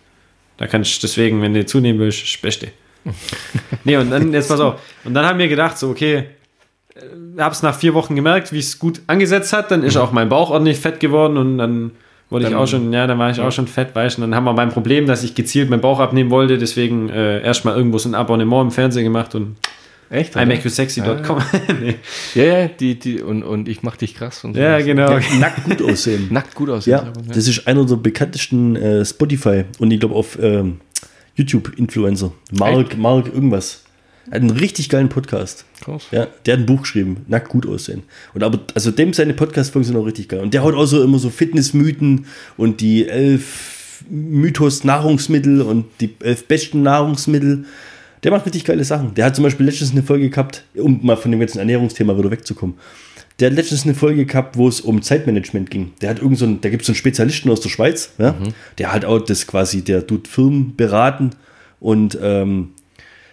Da 0.56 0.66
kannst 0.66 0.96
du 0.96 1.06
deswegen, 1.06 1.42
wenn 1.42 1.54
du 1.54 1.66
zunehmen 1.66 2.00
willst, 2.00 2.40
Beste. 2.42 2.68
nee, 3.84 3.96
und 3.96 4.10
dann, 4.10 4.32
jetzt 4.32 4.48
pass 4.48 4.60
auf. 4.60 4.80
Und 5.04 5.14
dann 5.14 5.26
haben 5.26 5.38
wir 5.38 5.48
gedacht, 5.48 5.76
so, 5.78 5.90
okay, 5.90 6.24
äh, 6.94 7.00
hab's 7.38 7.62
nach 7.62 7.74
vier 7.76 7.94
Wochen 7.94 8.14
gemerkt, 8.16 8.52
wie 8.52 8.58
es 8.60 8.78
gut 8.78 9.00
angesetzt 9.06 9.52
hat. 9.52 9.70
Dann 9.70 9.82
ist 9.82 9.96
auch 9.96 10.12
mein 10.12 10.28
Bauch 10.28 10.50
ordentlich 10.50 10.78
fett 10.78 11.00
geworden 11.00 11.36
und 11.36 11.58
dann 11.58 11.90
wurde 12.30 12.44
ich 12.44 12.50
Dann- 12.50 12.58
auch 12.58 12.66
schon, 12.66 12.92
ja, 12.92 13.06
dann 13.06 13.18
war 13.18 13.30
ich 13.30 13.40
auch 13.40 13.52
schon 13.52 13.66
fett, 13.66 13.94
weißt 13.94 14.18
du. 14.18 14.22
Und 14.22 14.30
dann 14.30 14.36
haben 14.36 14.44
wir 14.44 14.52
mein 14.54 14.70
Problem, 14.70 15.06
dass 15.06 15.22
ich 15.22 15.34
gezielt 15.34 15.68
meinen 15.70 15.80
Bauch 15.82 16.00
abnehmen 16.00 16.30
wollte, 16.30 16.56
deswegen 16.56 17.10
äh, 17.10 17.42
erstmal 17.42 17.76
irgendwo 17.76 17.98
so 17.98 18.08
ein 18.08 18.14
Abonnement 18.14 18.62
im 18.62 18.70
Fernsehen 18.70 19.04
gemacht 19.04 19.34
und 19.34 19.56
Echt? 20.14 20.36
imakeyousexy.com. 20.36 21.42
nee. 21.80 21.96
Ja, 22.34 22.44
ja, 22.44 22.68
die, 22.68 22.98
die, 22.98 23.20
und, 23.20 23.42
und 23.42 23.68
ich 23.68 23.82
mach 23.82 23.96
dich 23.96 24.14
krass 24.14 24.44
und 24.44 24.54
so. 24.54 24.60
Ja, 24.60 24.80
genau. 24.80 25.18
Nackt 25.40 25.64
gut 25.64 25.82
aussehen. 25.82 26.28
Nackt 26.30 26.54
gut 26.54 26.70
aus. 26.70 26.86
Ja, 26.86 27.12
das 27.26 27.48
ist 27.48 27.66
einer 27.66 27.84
der 27.84 27.96
bekanntesten 27.96 28.76
äh, 28.76 29.04
Spotify 29.04 29.64
und 29.78 29.90
ich 29.90 29.98
glaube 29.98 30.14
auf 30.14 30.38
ähm, 30.40 30.80
YouTube-Influencer. 31.34 32.32
Mark, 32.52 32.96
Mark 32.96 33.26
irgendwas. 33.26 33.82
Er 34.26 34.36
hat 34.36 34.42
einen 34.42 34.50
richtig 34.50 34.88
geilen 34.88 35.08
Podcast. 35.08 35.64
Krass. 35.82 36.04
Ja, 36.12 36.28
der 36.46 36.54
hat 36.54 36.60
ein 36.60 36.66
Buch 36.66 36.82
geschrieben, 36.82 37.24
nackt 37.26 37.48
gut 37.48 37.66
aussehen. 37.66 38.04
Und 38.34 38.44
aber, 38.44 38.60
also 38.74 38.92
dem 38.92 39.12
seine 39.12 39.34
Podcast-Folgen 39.34 39.84
sind 39.84 39.96
auch 39.96 40.06
richtig 40.06 40.28
geil. 40.28 40.40
Und 40.40 40.54
der 40.54 40.62
haut 40.62 40.74
auch 40.74 40.86
so 40.86 41.02
immer 41.02 41.18
so 41.18 41.28
Fitnessmythen 41.28 42.26
und 42.56 42.80
die 42.80 43.08
elf 43.08 44.04
Mythos 44.08 44.84
Nahrungsmittel 44.84 45.60
und 45.60 45.86
die 46.00 46.14
elf 46.20 46.46
besten 46.46 46.82
Nahrungsmittel. 46.82 47.64
Der 48.24 48.30
macht 48.30 48.46
richtig 48.46 48.64
geile 48.64 48.84
Sachen. 48.84 49.14
Der 49.14 49.26
hat 49.26 49.36
zum 49.36 49.44
Beispiel 49.44 49.66
letztens 49.66 49.92
eine 49.92 50.02
Folge 50.02 50.30
gehabt, 50.30 50.64
um 50.74 51.00
mal 51.02 51.16
von 51.16 51.30
dem 51.30 51.40
ganzen 51.40 51.58
Ernährungsthema 51.58 52.16
wieder 52.16 52.30
wegzukommen. 52.30 52.76
Der 53.38 53.50
hat 53.50 53.56
letztens 53.56 53.84
eine 53.84 53.94
Folge 53.94 54.24
gehabt, 54.24 54.56
wo 54.56 54.66
es 54.66 54.80
um 54.80 55.02
Zeitmanagement 55.02 55.70
ging. 55.70 55.92
Der 56.00 56.10
hat 56.10 56.20
irgend 56.20 56.38
so 56.38 56.46
einen, 56.46 56.60
da 56.60 56.70
gibt 56.70 56.82
es 56.82 56.86
so 56.86 56.92
einen 56.92 56.96
Spezialisten 56.96 57.50
aus 57.50 57.60
der 57.60 57.68
Schweiz, 57.68 58.12
ja? 58.18 58.34
der 58.78 58.92
halt 58.92 59.04
auch 59.04 59.18
das 59.20 59.46
quasi, 59.46 59.82
der 59.82 60.06
tut 60.06 60.28
Firmen 60.28 60.74
beraten 60.76 61.30
und 61.80 62.16
ähm, 62.22 62.70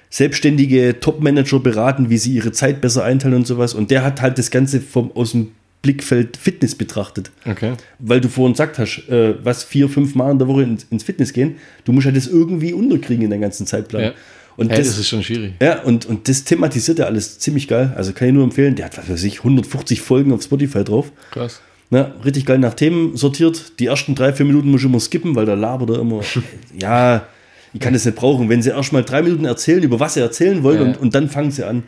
selbstständige 0.09 0.99
Top-Manager 0.99 1.59
beraten, 1.59 2.09
wie 2.09 2.17
sie 2.17 2.33
ihre 2.33 2.51
Zeit 2.51 2.81
besser 2.81 3.03
einteilen 3.03 3.35
und 3.35 3.47
sowas. 3.47 3.73
Und 3.73 3.91
der 3.91 4.03
hat 4.03 4.21
halt 4.21 4.37
das 4.37 4.51
Ganze 4.51 4.81
vom, 4.81 5.11
aus 5.15 5.31
dem 5.31 5.51
Blickfeld 5.83 6.35
Fitness 6.35 6.75
betrachtet. 6.75 7.31
Okay. 7.45 7.73
Weil 7.97 8.21
du 8.21 8.27
vorhin 8.27 8.53
gesagt 8.53 8.77
hast, 8.77 9.07
äh, 9.09 9.35
was 9.43 9.63
vier, 9.63 9.87
fünf 9.87 10.15
Mal 10.15 10.31
in 10.31 10.39
der 10.39 10.47
Woche 10.47 10.63
ins, 10.63 10.85
ins 10.89 11.03
Fitness 11.03 11.31
gehen, 11.31 11.55
du 11.85 11.91
musst 11.91 12.05
halt 12.05 12.17
das 12.17 12.27
irgendwie 12.27 12.73
unterkriegen 12.73 13.23
in 13.23 13.31
deinem 13.31 13.41
ganzen 13.41 13.65
Zeitplan. 13.65 14.03
Ja. 14.03 14.13
Und 14.61 14.69
Hey, 14.69 14.77
das, 14.77 14.87
das 14.89 14.99
ist 14.99 15.07
schon 15.09 15.23
schwierig. 15.23 15.53
ja, 15.61 15.81
und, 15.81 16.05
und 16.05 16.27
das 16.29 16.43
thematisiert 16.43 16.99
er 16.99 17.07
alles 17.07 17.39
ziemlich 17.39 17.67
geil. 17.67 17.93
Also 17.95 18.13
kann 18.13 18.27
ich 18.27 18.33
nur 18.33 18.43
empfehlen. 18.43 18.75
Der 18.75 18.85
hat, 18.85 18.97
was 18.97 19.09
weiß 19.09 19.23
ich, 19.23 19.39
150 19.39 20.01
Folgen 20.01 20.31
auf 20.33 20.43
Spotify 20.43 20.83
drauf. 20.83 21.11
Krass. 21.31 21.61
Ja, 21.89 22.13
richtig 22.23 22.45
geil 22.45 22.59
nach 22.59 22.73
Themen 22.75 23.17
sortiert. 23.17 23.79
Die 23.79 23.87
ersten 23.87 24.13
drei, 24.15 24.31
vier 24.33 24.45
Minuten 24.45 24.69
muss 24.71 24.81
ich 24.81 24.85
immer 24.85 24.99
skippen, 24.99 25.35
weil 25.35 25.45
da 25.45 25.55
labert 25.55 25.89
er 25.89 25.99
immer. 25.99 26.21
ja, 26.79 27.25
ich 27.73 27.79
kann 27.79 27.93
das 27.93 28.05
nicht 28.05 28.15
brauchen. 28.15 28.49
Wenn 28.49 28.61
sie 28.61 28.69
erst 28.69 28.93
mal 28.93 29.03
drei 29.03 29.21
Minuten 29.23 29.45
erzählen, 29.45 29.81
über 29.83 29.99
was 29.99 30.13
sie 30.13 30.19
erzählen 30.21 30.61
wollen, 30.63 30.77
Ja. 30.79 30.83
und, 30.87 30.97
und 31.01 31.15
dann 31.15 31.27
fangen 31.29 31.51
sie 31.51 31.65
an. 31.65 31.83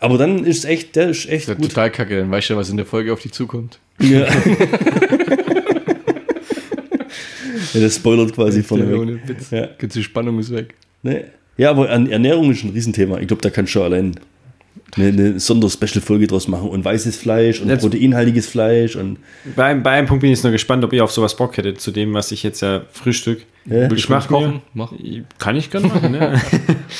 Aber 0.00 0.16
dann 0.18 0.44
ist 0.44 0.64
echt, 0.64 0.96
der 0.96 1.08
ist 1.10 1.26
echt 1.28 1.48
Das 1.48 1.54
ist 1.56 1.60
gut. 1.60 1.70
total 1.70 1.90
kacke, 1.90 2.18
dann 2.18 2.30
weißt 2.30 2.50
du, 2.50 2.56
was 2.56 2.68
in 2.70 2.76
der 2.76 2.86
Folge 2.86 3.12
auf 3.12 3.20
dich 3.20 3.32
zukommt. 3.32 3.78
Ja. 4.00 4.26
ja, 7.74 7.80
das 7.80 7.96
spoilert 7.96 8.32
quasi 8.34 8.62
vorne 8.62 8.84
Ja, 8.84 9.06
weg. 9.06 9.20
Witz. 9.26 9.50
Ja. 9.50 9.68
Ganze 9.78 10.02
Spannung 10.02 10.38
ist 10.38 10.50
weg. 10.52 10.74
Nee. 11.02 11.24
Ja, 11.56 11.70
aber 11.70 11.88
Ern- 11.88 12.08
Ernährung 12.10 12.50
ist 12.50 12.64
ein 12.64 12.70
Riesenthema. 12.70 13.18
Ich 13.18 13.26
glaube, 13.28 13.42
da 13.42 13.50
kannst 13.50 13.70
du 13.70 13.78
schon 13.78 13.82
allein 13.82 14.14
eine, 14.96 15.08
eine 15.08 15.40
Sonder-Special-Folge 15.40 16.26
draus 16.26 16.46
machen. 16.48 16.68
Und 16.68 16.84
weißes 16.84 17.16
Fleisch 17.16 17.60
und 17.60 17.68
Jetzt- 17.68 17.82
proteinhaltiges 17.82 18.46
Fleisch 18.46 18.96
und 18.96 19.18
Bei, 19.56 19.64
einem- 19.66 19.82
bei 19.82 19.90
einem 19.92 20.06
Punkt 20.06 20.20
bin 20.22 20.30
ich 20.30 20.38
jetzt 20.38 20.44
nur 20.44 20.52
gespannt, 20.52 20.84
ob 20.84 20.92
ihr 20.92 21.02
auf 21.04 21.10
sowas 21.12 21.36
Bock 21.36 21.56
hättet, 21.56 21.80
zu 21.80 21.90
dem, 21.90 22.14
was 22.14 22.30
ich 22.32 22.42
jetzt 22.42 22.60
ja 22.60 22.82
frühstück. 22.90 23.44
Ja. 23.66 23.90
ich 23.90 24.08
mach 24.08 24.28
kochen? 24.28 24.52
mir, 24.54 24.60
Mach. 24.74 24.92
Kann 25.38 25.56
ich 25.56 25.70
gerne 25.70 25.86
machen, 25.88 26.12
ne? 26.12 26.40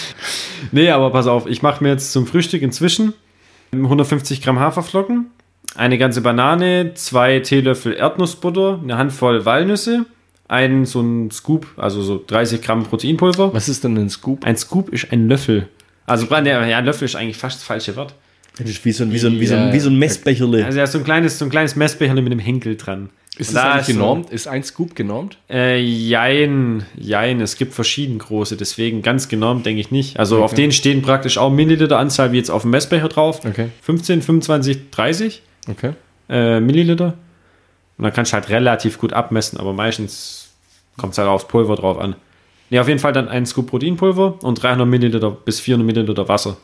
nee, 0.73 0.89
aber 0.91 1.11
pass 1.11 1.27
auf, 1.27 1.47
ich 1.47 1.63
mache 1.63 1.83
mir 1.85 1.91
jetzt 1.91 2.13
zum 2.13 2.27
Frühstück 2.27 2.63
inzwischen 2.63 3.13
150 3.73 4.41
Gramm 4.41 4.59
Haferflocken, 4.61 5.27
eine 5.77 5.99
ganze 5.99 6.21
Banane, 6.21 6.93
zwei 6.95 7.41
Teelöffel 7.41 7.93
Erdnussbutter, 7.95 8.81
eine 8.83 8.97
Handvoll 8.97 9.45
Walnüsse, 9.45 10.07
einen 10.49 10.85
so 10.87 11.01
ein 11.01 11.31
Scoop, 11.31 11.67
also 11.77 12.03
so 12.03 12.23
30 12.27 12.61
Gramm 12.63 12.85
Proteinpulver. 12.85 13.53
Was 13.55 13.69
ist 13.69 13.85
denn 13.85 13.97
ein 13.97 14.11
Scoop? 14.11 14.45
Ein 14.45 14.57
Scoop 14.57 14.89
ist 14.91 15.11
ein 15.13 15.29
Löffel. 15.29 15.69
Also, 16.07 16.27
ja, 16.27 16.61
ein 16.61 16.85
Löffel 16.85 17.07
ist 17.07 17.17
eigentlich 17.17 17.37
fast 17.39 17.57
das 17.59 17.65
falsche 17.65 17.97
Wort. 17.97 18.15
das 18.59 18.69
ist 18.71 18.85
wie 18.85 18.93
so 18.93 19.05
ein, 19.05 19.11
wie 19.13 19.19
so 19.19 19.27
ein, 19.29 19.41
wie 19.41 19.47
so 19.47 19.55
ein, 19.57 19.69
Ja. 19.69 19.73
wie 19.73 19.81
so 19.81 19.91
ein 19.91 19.99
Messbecherle. 19.99 20.65
Also, 20.65 20.79
ja, 20.79 20.87
so 20.87 20.99
ein 20.99 21.05
kleines, 21.05 21.39
so 21.39 21.45
ein 21.47 21.51
kleines 21.51 21.75
Messbecher 21.77 22.15
mit 22.15 22.27
einem 22.27 22.39
Henkel 22.39 22.77
dran. 22.77 23.09
Ist 23.37 23.49
Und 23.49 23.55
das 23.57 23.65
da 23.65 23.73
eigentlich 23.73 23.87
so- 23.87 23.93
genormt? 23.95 24.31
Ist 24.31 24.47
ein 24.47 24.63
Scoop 24.63 24.95
genormt? 24.95 25.39
Äh, 25.51 25.81
jein, 25.81 26.85
jein, 26.97 27.41
es 27.41 27.57
gibt 27.57 27.75
verschieden 27.75 28.19
große, 28.19 28.57
deswegen 28.57 29.03
ganz 29.03 29.27
genormt 29.29 29.67
denke 29.67 29.81
ich 29.81 29.91
nicht. 29.91 30.21
Also 30.21 30.45
auf 30.45 30.55
denen 30.55 30.71
stehen 30.71 31.03
praktisch 31.03 31.37
auch 31.39 31.51
Milliliter 31.51 31.99
Anzahl 31.99 32.31
wie 32.31 32.37
jetzt 32.37 32.51
auf 32.51 32.63
dem 32.63 32.71
Messbecher 32.71 33.09
drauf. 33.09 33.41
Okay. 33.45 33.71
15, 33.83 34.23
25, 34.23 34.91
30 34.93 35.43
Okay. 35.69 35.95
äh, 36.29 36.61
Milliliter. 36.61 37.15
Und 37.99 38.05
dann 38.05 38.13
kannst 38.13 38.33
du 38.33 38.35
halt 38.35 38.49
relativ 38.49 38.99
gut 38.99 39.13
abmessen, 39.13 39.59
aber 39.59 39.73
meistens 39.73 40.51
kommt 40.97 41.13
es 41.13 41.19
halt 41.19 41.29
aufs 41.29 41.47
Pulver 41.47 41.77
drauf 41.77 41.99
an. 41.99 42.17
Ne, 42.71 42.81
auf 42.81 42.89
jeden 42.89 43.01
Fall 43.01 43.13
dann 43.13 43.29
ein 43.29 43.47
Scoop 43.47 43.69
Proteinpulver 43.69 44.43
und 44.43 44.63
300 44.63 44.87
Milliliter 44.87 45.31
bis 45.31 45.61
400 45.61 45.87
Milliliter 45.87 46.29
Wasser. 46.29 46.57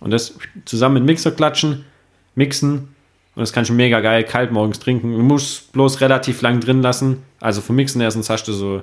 Und 0.00 0.10
das 0.10 0.38
zusammen 0.64 0.94
mit 0.94 1.04
Mixer 1.04 1.30
klatschen, 1.30 1.84
mixen. 2.34 2.94
Und 3.34 3.40
das 3.42 3.52
kannst 3.52 3.70
du 3.70 3.74
mega 3.74 4.00
geil 4.00 4.24
kalt 4.24 4.50
morgens 4.50 4.78
trinken. 4.78 5.12
Du 5.12 5.22
musst 5.22 5.72
bloß 5.72 6.00
relativ 6.00 6.42
lang 6.42 6.60
drin 6.60 6.82
lassen. 6.82 7.22
Also 7.40 7.60
vom 7.60 7.76
Mixen 7.76 8.00
erstens 8.00 8.30
hast 8.30 8.44
du 8.48 8.52
so 8.52 8.82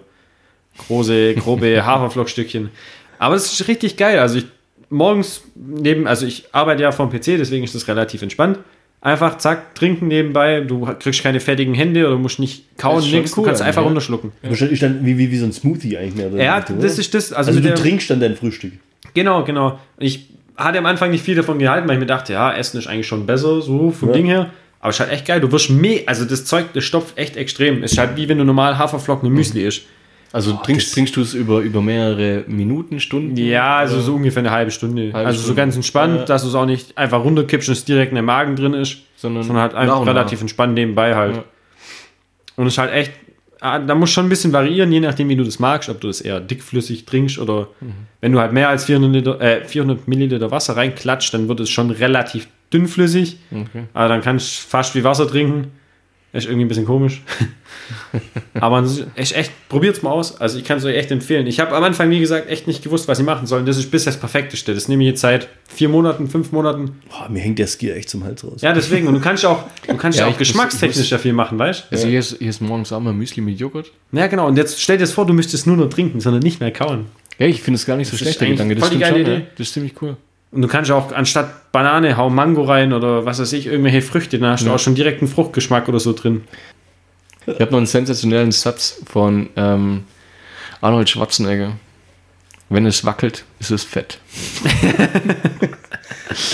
große, 0.87 1.35
grobe 1.35 1.85
Haferflockstückchen. 1.85 2.69
Aber 3.19 3.35
es 3.35 3.51
ist 3.51 3.67
richtig 3.67 3.97
geil. 3.97 4.19
Also 4.19 4.39
ich 4.39 4.45
morgens 4.89 5.43
neben, 5.55 6.07
also 6.07 6.25
ich 6.25 6.45
arbeite 6.53 6.83
ja 6.83 6.91
vom 6.91 7.09
PC, 7.09 7.37
deswegen 7.37 7.63
ist 7.63 7.75
das 7.75 7.87
relativ 7.87 8.21
entspannt. 8.21 8.59
Einfach 9.05 9.37
zack, 9.37 9.75
trinken 9.75 10.07
nebenbei. 10.07 10.61
Du 10.61 10.83
kriegst 10.99 11.21
keine 11.21 11.39
fertigen 11.39 11.75
Hände 11.75 12.07
oder 12.07 12.17
musst 12.17 12.39
nicht 12.39 12.75
kauen, 12.75 13.03
schon 13.03 13.11
nichts. 13.19 13.33
Du 13.35 13.41
cool 13.41 13.45
kannst 13.45 13.61
einfach 13.61 13.83
ja. 13.83 13.85
runterschlucken. 13.87 14.31
Wahrscheinlich 14.41 14.79
dann 14.79 15.05
wie, 15.05 15.15
wie, 15.19 15.29
wie 15.29 15.37
so 15.37 15.45
ein 15.45 15.51
Smoothie 15.53 15.95
eigentlich 15.95 16.15
mehr. 16.15 16.33
oder? 16.33 16.43
Ja, 16.43 16.57
Oder? 16.57 16.81
das 16.81 16.97
ist 16.97 17.13
das. 17.13 17.31
Also, 17.31 17.49
also 17.51 17.59
du 17.61 17.67
der- 17.67 17.75
trinkst 17.75 18.09
dann 18.09 18.19
dein 18.19 18.35
Frühstück. 18.35 18.73
Genau, 19.13 19.43
genau. 19.43 19.77
Ich 19.99 20.25
hatte 20.57 20.79
am 20.79 20.87
Anfang 20.87 21.11
nicht 21.11 21.23
viel 21.23 21.35
davon 21.35 21.59
gehalten, 21.59 21.87
weil 21.87 21.97
ich 21.97 21.99
mir 21.99 22.07
dachte, 22.07 22.33
ja, 22.33 22.51
Essen 22.51 22.79
ist 22.79 22.87
eigentlich 22.87 23.05
schon 23.05 23.27
besser, 23.27 23.61
so 23.61 23.91
vom 23.91 24.09
Ja. 24.09 24.15
Ding 24.15 24.25
her. 24.25 24.49
Aber 24.79 24.89
es 24.89 24.95
ist 24.95 25.01
halt 25.01 25.11
echt 25.11 25.27
geil. 25.27 25.39
Du 25.39 25.51
wirst 25.51 25.69
me 25.69 26.01
also 26.07 26.25
das 26.25 26.45
Zeug, 26.45 26.73
das 26.73 26.83
stopft 26.83 27.15
echt 27.19 27.37
extrem. 27.37 27.83
Es 27.83 27.91
ist 27.91 27.99
halt 27.99 28.15
wie 28.17 28.27
wenn 28.27 28.39
du 28.39 28.43
normal 28.43 28.79
Haferflocken 28.79 29.27
im 29.27 29.35
Müsli 29.35 29.67
isst. 29.67 29.83
Also 30.35 30.51
trinkst, 30.63 30.93
trinkst 30.93 31.15
du 31.15 31.21
es 31.21 31.33
über, 31.33 31.61
über 31.61 31.81
mehrere 31.81 32.43
Minuten, 32.47 32.99
Stunden? 32.99 33.37
Ja, 33.37 33.77
also 33.77 34.01
so 34.01 34.15
ungefähr 34.15 34.41
eine 34.41 34.51
halbe 34.51 34.69
Stunde. 34.71 35.13
Halbe 35.13 35.27
also 35.27 35.37
so 35.39 35.43
Stunde. 35.45 35.61
ganz 35.61 35.75
entspannt, 35.77 36.27
dass 36.29 36.41
du 36.43 36.49
es 36.49 36.55
auch 36.55 36.65
nicht 36.65 36.97
einfach 36.97 37.23
runterkippst 37.23 37.69
und 37.69 37.73
es 37.73 37.85
direkt 37.85 38.11
in 38.11 38.17
den 38.17 38.25
Magen 38.25 38.55
drin 38.57 38.73
ist, 38.73 38.97
Sondern 39.15 39.43
sondern 39.43 39.61
halt 39.63 39.73
einfach 39.75 39.99
und 39.99 40.05
nach. 40.05 40.13
relativ 40.13 40.41
entspannt 40.41 40.73
nebenbei 40.73 41.15
halt. 41.15 41.37
Ja. 41.37 41.43
Und 42.57 42.67
es 42.67 42.73
ist 42.73 42.77
halt 42.79 42.91
echt, 42.93 43.13
ah, 43.61 43.79
da 43.79 43.95
muss 43.95 44.11
schon 44.11 44.25
ein 44.25 44.29
bisschen 44.29 44.51
variieren, 44.51 44.91
je 44.91 44.99
nachdem, 44.99 45.29
wie 45.29 45.37
du 45.37 45.45
das 45.45 45.59
magst, 45.59 45.87
ob 45.87 46.01
du 46.01 46.07
das 46.07 46.19
eher 46.19 46.41
dickflüssig 46.41 47.05
trinkst 47.05 47.39
oder 47.39 47.69
Mhm. 47.79 47.93
wenn 48.19 48.31
du 48.33 48.39
halt 48.39 48.51
mehr 48.51 48.67
als 48.67 48.83
400, 48.83 49.13
Liter, 49.13 49.39
äh, 49.41 49.63
400 49.63 50.05
Milliliter 50.07 50.51
Wasser 50.51 50.75
reinklatscht, 50.75 51.33
dann 51.33 51.47
wird 51.47 51.61
es 51.61 51.69
schon 51.69 51.91
relativ 51.91 52.47
dünnflüssig. 52.73 53.37
Okay. 53.51 53.83
Aber 53.93 54.09
dann 54.09 54.19
kannst 54.21 54.47
du 54.65 54.67
fast 54.69 54.95
wie 54.95 55.03
Wasser 55.05 55.27
trinken. 55.29 55.71
Ist 56.35 56.47
irgendwie 56.47 56.65
ein 56.65 56.67
bisschen 56.67 56.85
komisch. 56.85 57.21
Aber 58.59 58.85
echt, 59.15 59.35
echt 59.35 59.51
probiert's 59.69 60.01
mal 60.01 60.11
aus. 60.11 60.39
Also 60.41 60.57
ich 60.57 60.65
kann 60.65 60.79
es 60.79 60.85
euch 60.85 60.95
echt 60.97 61.09
empfehlen. 61.11 61.47
Ich 61.47 61.61
habe 61.61 61.73
am 61.73 61.81
Anfang, 61.81 62.09
wie 62.09 62.19
gesagt, 62.19 62.49
echt 62.49 62.67
nicht 62.67 62.83
gewusst, 62.83 63.07
was 63.07 63.19
ich 63.19 63.25
machen 63.25 63.47
soll. 63.47 63.61
Und 63.61 63.65
das 63.67 63.77
ist 63.77 63.89
bisher 63.89 64.11
das 64.11 64.19
Perfekteste. 64.19 64.73
Das 64.73 64.89
nehme 64.89 65.03
ich 65.03 65.11
jetzt 65.11 65.21
seit 65.21 65.47
vier 65.67 65.87
Monaten, 65.87 66.27
fünf 66.27 66.51
Monaten. 66.51 66.99
Boah, 67.09 67.29
mir 67.29 67.39
hängt 67.39 67.57
der 67.57 67.67
Skier 67.67 67.95
echt 67.95 68.09
zum 68.09 68.25
Hals 68.25 68.43
raus. 68.43 68.61
Ja, 68.61 68.73
deswegen. 68.73 69.07
Und 69.07 69.13
du 69.13 69.21
kannst 69.21 69.43
ja 69.43 69.49
auch, 69.49 69.63
du 69.87 69.95
kannst 69.95 70.19
ja, 70.19 70.27
auch 70.27 70.37
geschmackstechnisch 70.37 71.13
viel 71.15 71.31
machen, 71.33 71.57
weißt 71.57 71.85
du? 71.89 71.95
Also 71.95 72.07
hier 72.09 72.19
ist, 72.19 72.37
hier 72.37 72.49
ist 72.49 72.61
morgens 72.61 72.91
auch 72.91 72.99
mal 72.99 73.13
Müsli 73.13 73.41
mit 73.41 73.57
Joghurt. 73.57 73.93
Ja, 74.11 74.27
genau. 74.27 74.47
Und 74.47 74.57
jetzt 74.57 74.81
stell 74.81 74.97
dir 74.97 75.03
das 75.03 75.13
vor, 75.13 75.25
du 75.25 75.33
müsstest 75.33 75.67
nur 75.67 75.77
noch 75.77 75.89
trinken, 75.89 76.19
sondern 76.19 76.43
nicht 76.43 76.59
mehr 76.59 76.71
kauen. 76.71 77.05
Ja, 77.39 77.47
ich 77.47 77.61
finde 77.61 77.77
es 77.77 77.85
gar 77.85 77.95
nicht 77.95 78.07
so 78.07 78.11
Das 78.11 78.19
schlecht, 78.19 78.35
ist 78.35 78.41
der 78.41 78.49
Gedanke. 78.49 78.75
Das 78.75 78.83
voll 78.87 78.97
die 78.97 79.03
stimmt 79.03 79.15
geile 79.15 79.25
schon, 79.25 79.33
Idee. 79.33 79.43
ja. 79.43 79.51
Das 79.57 79.67
ist 79.67 79.73
ziemlich 79.73 79.93
cool. 80.01 80.17
Und 80.51 80.61
du 80.61 80.67
kannst 80.67 80.89
ja 80.89 80.95
auch 80.95 81.11
anstatt 81.11 81.71
Banane 81.71 82.17
hau 82.17 82.29
Mango 82.29 82.63
rein 82.63 82.93
oder 82.93 83.25
was 83.25 83.39
weiß 83.39 83.51
ich, 83.53 83.67
irgendwelche 83.67 84.01
Früchte. 84.01 84.39
Dann 84.39 84.51
hast 84.51 84.63
du 84.63 84.67
Ja. 84.67 84.75
auch 84.75 84.79
schon 84.79 84.95
direkt 84.95 85.21
einen 85.21 85.29
Fruchtgeschmack 85.29 85.89
oder 85.89 85.99
so 85.99 86.13
drin. 86.13 86.43
Ich 87.47 87.59
habe 87.59 87.71
noch 87.71 87.77
einen 87.77 87.85
sensationellen 87.85 88.51
Satz 88.51 89.01
von 89.05 89.49
ähm, 89.55 90.03
Arnold 90.81 91.09
Schwarzenegger. 91.09 91.73
Wenn 92.69 92.85
es 92.87 93.05
wackelt, 93.05 93.45
ist 93.59 93.69
es 93.71 93.83
fett. 93.83 94.19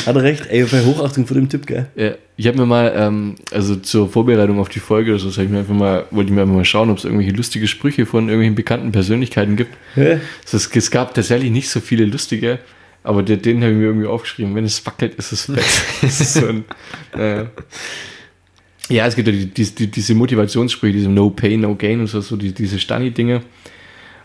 Hat 0.05 0.15
er 0.15 0.23
recht? 0.23 0.47
Ey, 0.49 0.63
bei 0.65 0.83
Hochachtung 0.83 1.25
vor 1.25 1.35
dem 1.35 1.47
Typ, 1.49 1.65
gell? 1.65 1.87
Ja, 1.95 2.11
ich 2.35 2.47
habe 2.47 2.57
mir 2.57 2.65
mal, 2.65 2.91
ähm, 2.95 3.35
also 3.51 3.75
zur 3.77 4.09
Vorbereitung 4.09 4.59
auf 4.59 4.69
die 4.69 4.79
Folge, 4.79 5.11
oder 5.11 5.19
so, 5.19 5.29
ich 5.41 5.49
mir 5.49 5.59
einfach 5.59 5.73
mal, 5.73 6.05
wollte 6.11 6.29
ich 6.29 6.35
mir 6.35 6.41
einfach 6.41 6.55
mal 6.55 6.65
schauen, 6.65 6.89
ob 6.89 6.97
es 6.97 7.05
irgendwelche 7.05 7.31
lustige 7.31 7.67
Sprüche 7.67 8.05
von 8.05 8.25
irgendwelchen 8.25 8.55
bekannten 8.55 8.91
Persönlichkeiten 8.91 9.55
gibt. 9.55 9.73
Ja. 9.95 10.19
Also 10.43 10.57
es, 10.57 10.69
es 10.75 10.91
gab 10.91 11.13
tatsächlich 11.13 11.51
nicht 11.51 11.69
so 11.69 11.79
viele 11.79 12.05
lustige, 12.05 12.59
aber 13.03 13.23
den, 13.23 13.41
den 13.41 13.61
habe 13.61 13.71
ich 13.71 13.77
mir 13.77 13.85
irgendwie 13.85 14.07
aufgeschrieben. 14.07 14.53
Wenn 14.55 14.65
es 14.65 14.85
wackelt, 14.85 15.15
ist 15.15 15.31
es 15.31 15.45
fett. 15.45 16.63
äh, 17.17 17.45
ja, 18.89 19.07
es 19.07 19.15
gibt 19.15 19.27
ja 19.27 19.33
die, 19.33 19.47
die, 19.47 19.65
die, 19.65 19.87
diese 19.87 20.13
Motivationssprüche, 20.13 20.93
diese 20.93 21.09
No 21.09 21.29
Pain, 21.29 21.61
No 21.61 21.75
Gain 21.75 22.01
und 22.01 22.07
so, 22.07 22.21
so 22.21 22.35
die, 22.35 22.53
diese 22.53 22.77
Stani-Dinge. 22.77 23.41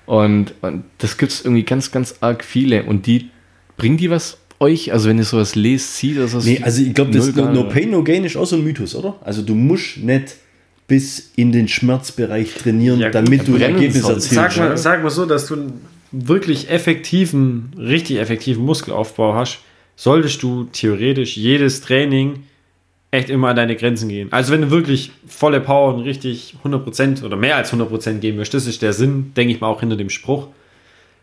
Und, 0.05 0.55
und 0.61 0.85
das 0.98 1.16
gibt 1.16 1.32
es 1.32 1.44
irgendwie 1.44 1.65
ganz, 1.65 1.90
ganz 1.90 2.16
arg 2.20 2.44
viele. 2.44 2.85
Und 2.85 3.07
die, 3.07 3.31
bringen 3.77 3.97
die 3.97 4.11
was 4.11 4.39
euch? 4.61 4.93
Also 4.93 5.09
wenn 5.09 5.19
ihr 5.19 5.24
sowas 5.24 5.55
lest, 5.55 5.97
sieht, 5.97 6.19
dass 6.19 6.32
das 6.32 6.44
Nee, 6.44 6.61
also 6.62 6.82
ich 6.82 6.94
glaube, 6.94 7.12
das 7.12 7.35
no, 7.35 7.53
no. 7.53 7.69
Pain, 7.69 7.90
No 7.90 8.03
Gain 8.03 8.24
ist 8.24 8.36
auch 8.36 8.47
so 8.47 8.57
ein 8.57 8.65
Mythos, 8.65 8.94
oder? 8.94 9.16
Also 9.24 9.43
du 9.43 9.55
musst 9.55 9.98
nicht 9.98 10.36
bis 10.89 11.32
in 11.36 11.53
den 11.53 11.69
Schmerzbereich 11.69 12.55
trainieren, 12.55 13.01
Ja, 13.01 13.11
damit 13.11 13.47
du 13.48 13.53
ein 13.53 13.59
brennen 13.59 13.74
Ergebnis 13.74 14.05
erzielst. 14.05 14.31
Sag 14.31 14.57
mal, 14.57 14.77
sag 14.77 15.03
mal 15.03 15.11
so, 15.11 15.27
dass 15.27 15.47
du 15.47 15.73
wirklich 16.24 16.70
effektiven, 16.70 17.70
richtig 17.78 18.18
effektiven 18.18 18.64
Muskelaufbau 18.64 19.34
hast, 19.34 19.60
solltest 19.97 20.43
du 20.43 20.64
theoretisch 20.72 21.36
jedes 21.36 21.80
Training 21.80 22.44
echt 23.10 23.30
immer 23.30 23.48
an 23.48 23.56
deine 23.56 23.76
Grenzen 23.76 24.09
gehen. 24.09 24.32
Also 24.32 24.52
wenn 24.52 24.62
du 24.62 24.70
wirklich 24.70 25.12
volle 25.26 25.60
Power 25.60 25.94
und 25.94 26.02
richtig 26.02 26.56
100% 26.64 27.24
oder 27.24 27.36
mehr 27.36 27.56
als 27.56 27.72
100% 27.72 28.18
geben 28.18 28.36
möchtest, 28.38 28.66
das 28.66 28.74
ist 28.74 28.82
der 28.82 28.93
Sinn, 28.93 29.32
denke 29.36 29.55
ich 29.55 29.60
mal, 29.60 29.68
auch 29.68 29.80
hinter 29.80 29.97
dem 29.97 30.10
Spruch. 30.10 30.48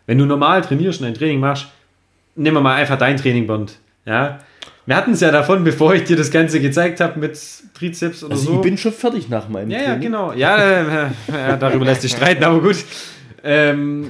Wenn 0.05 0.17
du 0.17 0.25
normal 0.25 0.61
trainierst 0.61 1.01
und 1.01 1.07
ein 1.07 1.13
Training 1.13 1.39
machst, 1.39 1.67
nimm 2.35 2.53
mal 2.55 2.75
einfach 2.75 2.97
dein 2.97 3.17
Training, 3.17 3.47
Bond. 3.47 3.77
Ja? 4.05 4.39
Wir 4.85 4.95
hatten 4.95 5.11
es 5.13 5.21
ja 5.21 5.31
davon, 5.31 5.63
bevor 5.63 5.93
ich 5.93 6.03
dir 6.03 6.17
das 6.17 6.29
Ganze 6.31 6.59
gezeigt 6.59 6.99
habe 6.99 7.19
mit 7.19 7.39
Trizeps 7.73 8.23
oder 8.23 8.33
Also 8.33 8.45
so. 8.47 8.55
ich 8.55 8.61
bin 8.61 8.77
schon 8.77 8.91
fertig 8.91 9.29
nach 9.29 9.47
meinem 9.47 9.69
Ja, 9.71 9.77
ja, 9.77 9.83
Training. 9.85 10.01
genau. 10.01 10.33
Ja, 10.33 10.57
äh, 10.57 11.07
ja 11.31 11.55
darüber 11.57 11.85
lässt 11.85 12.01
sich 12.01 12.11
streiten, 12.11 12.43
aber 12.43 12.59
gut. 12.61 12.75
Ähm, 13.45 14.09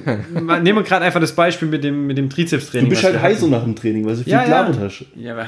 nehmen 0.62 0.78
wir 0.78 0.82
gerade 0.84 1.04
einfach 1.04 1.20
das 1.20 1.32
Beispiel 1.34 1.66
mit 1.68 1.82
dem, 1.82 2.06
mit 2.06 2.16
dem 2.18 2.30
Trizeps-Training. 2.30 2.86
Du 2.86 2.90
bist 2.90 3.02
halt 3.04 3.20
hatten. 3.20 3.50
nach 3.50 3.64
dem 3.64 3.74
Training, 3.74 4.04
weil 4.06 4.14
du 4.16 4.22
viel 4.22 4.32
Ja, 4.32 4.40
ja. 4.40 4.44
gelabert 4.62 4.78
hast. 4.80 5.04
Ja, 5.16 5.32
aber 5.32 5.46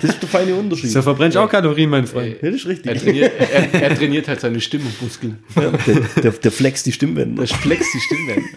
Das 0.00 0.04
ist 0.10 0.22
der 0.22 0.28
feine 0.28 0.54
Unterschied. 0.54 0.90
so 0.90 1.02
verbrennst 1.02 1.36
du 1.36 1.40
auch 1.40 1.48
Kalorien, 1.48 1.90
mein 1.90 2.06
Freund. 2.06 2.36
Ja, 2.42 2.50
das 2.50 2.60
ist 2.60 2.66
richtig. 2.66 2.92
Er 2.92 3.00
trainiert, 3.00 3.32
er, 3.38 3.82
er 3.82 3.94
trainiert 3.96 4.28
halt 4.28 4.40
seine 4.40 4.60
Stimmmuskeln. 4.60 5.38
Ja, 5.56 5.70
der, 5.86 6.22
der, 6.22 6.32
der 6.32 6.52
flex 6.52 6.82
die 6.82 6.92
Stimmbänder. 6.92 7.42
Das 7.42 7.52
flext 7.52 7.92
die 7.94 8.00
Stimmbänder. 8.00 8.48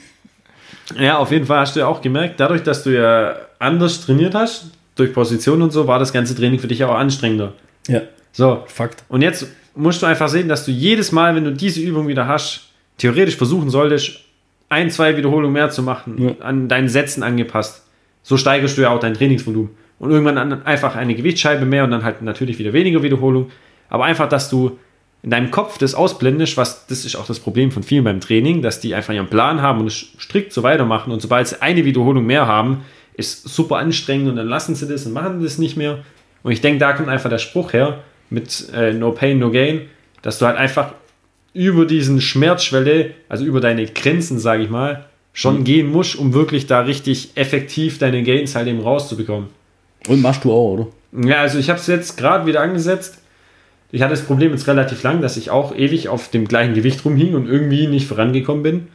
Ja, 0.99 1.17
auf 1.17 1.31
jeden 1.31 1.45
Fall 1.45 1.59
hast 1.59 1.75
du 1.75 1.81
ja 1.81 1.87
auch 1.87 2.01
gemerkt, 2.01 2.39
dadurch, 2.39 2.63
dass 2.63 2.83
du 2.83 2.91
ja 2.91 3.35
anders 3.59 4.05
trainiert 4.05 4.35
hast, 4.35 4.71
durch 4.95 5.13
Position 5.13 5.61
und 5.61 5.71
so, 5.71 5.87
war 5.87 5.99
das 5.99 6.13
ganze 6.13 6.35
Training 6.35 6.59
für 6.59 6.67
dich 6.67 6.83
auch 6.83 6.95
anstrengender. 6.95 7.53
Ja, 7.87 8.01
So, 8.31 8.63
Fakt. 8.67 9.03
und 9.09 9.21
jetzt 9.21 9.47
musst 9.75 10.01
du 10.01 10.05
einfach 10.05 10.29
sehen, 10.29 10.47
dass 10.47 10.65
du 10.65 10.71
jedes 10.71 11.11
Mal, 11.11 11.35
wenn 11.35 11.43
du 11.43 11.51
diese 11.53 11.81
Übung 11.81 12.07
wieder 12.07 12.27
hast, 12.27 12.66
theoretisch 12.97 13.37
versuchen 13.37 13.69
solltest, 13.69 14.21
ein, 14.69 14.89
zwei 14.91 15.15
Wiederholungen 15.17 15.53
mehr 15.53 15.69
zu 15.69 15.81
machen, 15.83 16.15
Ja. 16.21 16.31
an 16.45 16.67
deinen 16.67 16.89
Sätzen 16.89 17.23
angepasst. 17.23 17.83
So 18.23 18.35
steigerst 18.37 18.77
du 18.77 18.81
ja 18.81 18.89
auch 18.89 18.99
dein 18.99 19.13
Trainingsvolumen. 19.13 19.69
Und 19.99 20.11
irgendwann 20.11 20.37
an, 20.37 20.63
einfach 20.63 20.95
eine 20.95 21.15
Gewichtsscheibe 21.15 21.65
mehr 21.65 21.83
und 21.83 21.91
dann 21.91 22.03
halt 22.03 22.21
natürlich 22.21 22.59
wieder 22.59 22.73
weniger 22.73 23.01
Wiederholung. 23.01 23.49
Aber 23.89 24.05
einfach, 24.05 24.27
dass 24.29 24.49
du 24.49 24.77
in 25.23 25.31
deinem 25.31 25.49
Kopf 25.49 25.77
das 25.77 25.95
ausblendest, 25.95 26.57
was 26.57 26.85
das 26.87 27.05
ist 27.05 27.15
auch 27.15 27.25
das 27.25 27.39
Problem 27.39 27.71
von 27.71 27.81
vielen 27.81 28.03
beim 28.03 28.19
Training, 28.19 28.61
dass 28.61 28.79
die 28.79 28.93
einfach 28.93 29.13
ihren 29.13 29.27
Plan 29.27 29.61
haben 29.61 29.79
und 29.81 29.87
es 29.87 30.05
strikt 30.19 30.53
so 30.53 30.61
weitermachen 30.61 31.11
und 31.11 31.21
sobald 31.21 31.47
sie 31.47 31.61
eine 31.61 31.85
Wiederholung 31.85 32.25
mehr 32.25 32.45
haben, 32.45 32.81
ist 33.15 33.47
super 33.49 33.77
anstrengend 33.77 34.29
und 34.29 34.35
dann 34.35 34.47
lassen 34.47 34.75
sie 34.75 34.87
das 34.87 35.05
und 35.07 35.13
machen 35.13 35.41
das 35.41 35.57
nicht 35.57 35.75
mehr. 35.75 35.99
Und 36.43 36.51
ich 36.51 36.61
denke, 36.61 36.77
da 36.79 36.93
kommt 36.93 37.09
einfach 37.09 37.31
der 37.31 37.39
Spruch 37.39 37.73
her 37.73 38.03
mit 38.29 38.69
äh, 38.75 38.93
No 38.93 39.11
Pain, 39.11 39.39
No 39.39 39.49
Gain, 39.49 39.81
dass 40.21 40.37
du 40.37 40.45
halt 40.45 40.57
einfach 40.57 40.93
über 41.57 41.85
diesen 41.85 42.21
Schmerzschwelle, 42.21 43.11
also 43.27 43.43
über 43.43 43.59
deine 43.59 43.85
Grenzen, 43.87 44.39
sage 44.39 44.63
ich 44.63 44.69
mal, 44.69 45.05
schon 45.33 45.63
gehen 45.63 45.91
musst, 45.91 46.15
um 46.15 46.33
wirklich 46.33 46.67
da 46.67 46.81
richtig 46.81 47.31
effektiv 47.35 47.97
deine 47.97 48.23
Gains 48.23 48.55
halt 48.55 48.67
eben 48.67 48.79
rauszubekommen. 48.79 49.49
Und 50.07 50.21
machst 50.21 50.43
du 50.43 50.51
auch, 50.51 50.73
oder? 50.73 50.87
Ja, 51.11 51.41
also 51.41 51.57
ich 51.57 51.69
habe 51.69 51.79
es 51.79 51.87
jetzt 51.87 52.17
gerade 52.17 52.45
wieder 52.45 52.61
angesetzt. 52.61 53.19
Ich 53.91 54.01
hatte 54.01 54.11
das 54.11 54.23
Problem 54.23 54.51
jetzt 54.51 54.67
relativ 54.67 55.01
lang, 55.03 55.21
dass 55.21 55.37
ich 55.37 55.49
auch 55.49 55.75
ewig 55.75 56.09
auf 56.09 56.29
dem 56.29 56.47
gleichen 56.47 56.73
Gewicht 56.73 57.03
rumhing 57.05 57.35
und 57.35 57.47
irgendwie 57.47 57.87
nicht 57.87 58.07
vorangekommen 58.07 58.63
bin. 58.63 58.87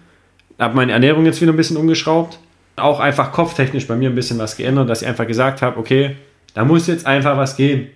Habe 0.59 0.77
meine 0.77 0.93
Ernährung 0.93 1.27
jetzt 1.27 1.41
wieder 1.41 1.53
ein 1.53 1.57
bisschen 1.57 1.77
umgeschraubt. 1.77 2.39
Auch 2.77 3.01
einfach 3.01 3.33
kopftechnisch 3.33 3.87
bei 3.87 3.97
mir 3.97 4.11
ein 4.11 4.15
bisschen 4.15 4.39
was 4.39 4.57
geändert, 4.57 4.89
dass 4.89 5.03
ich 5.03 5.09
einfach 5.09 5.27
gesagt 5.27 5.63
habe, 5.63 5.79
okay, 5.79 6.17
da 6.55 6.65
muss 6.65 6.87
jetzt 6.87 7.07
einfach 7.07 7.37
was 7.37 7.57
gehen. 7.57 7.89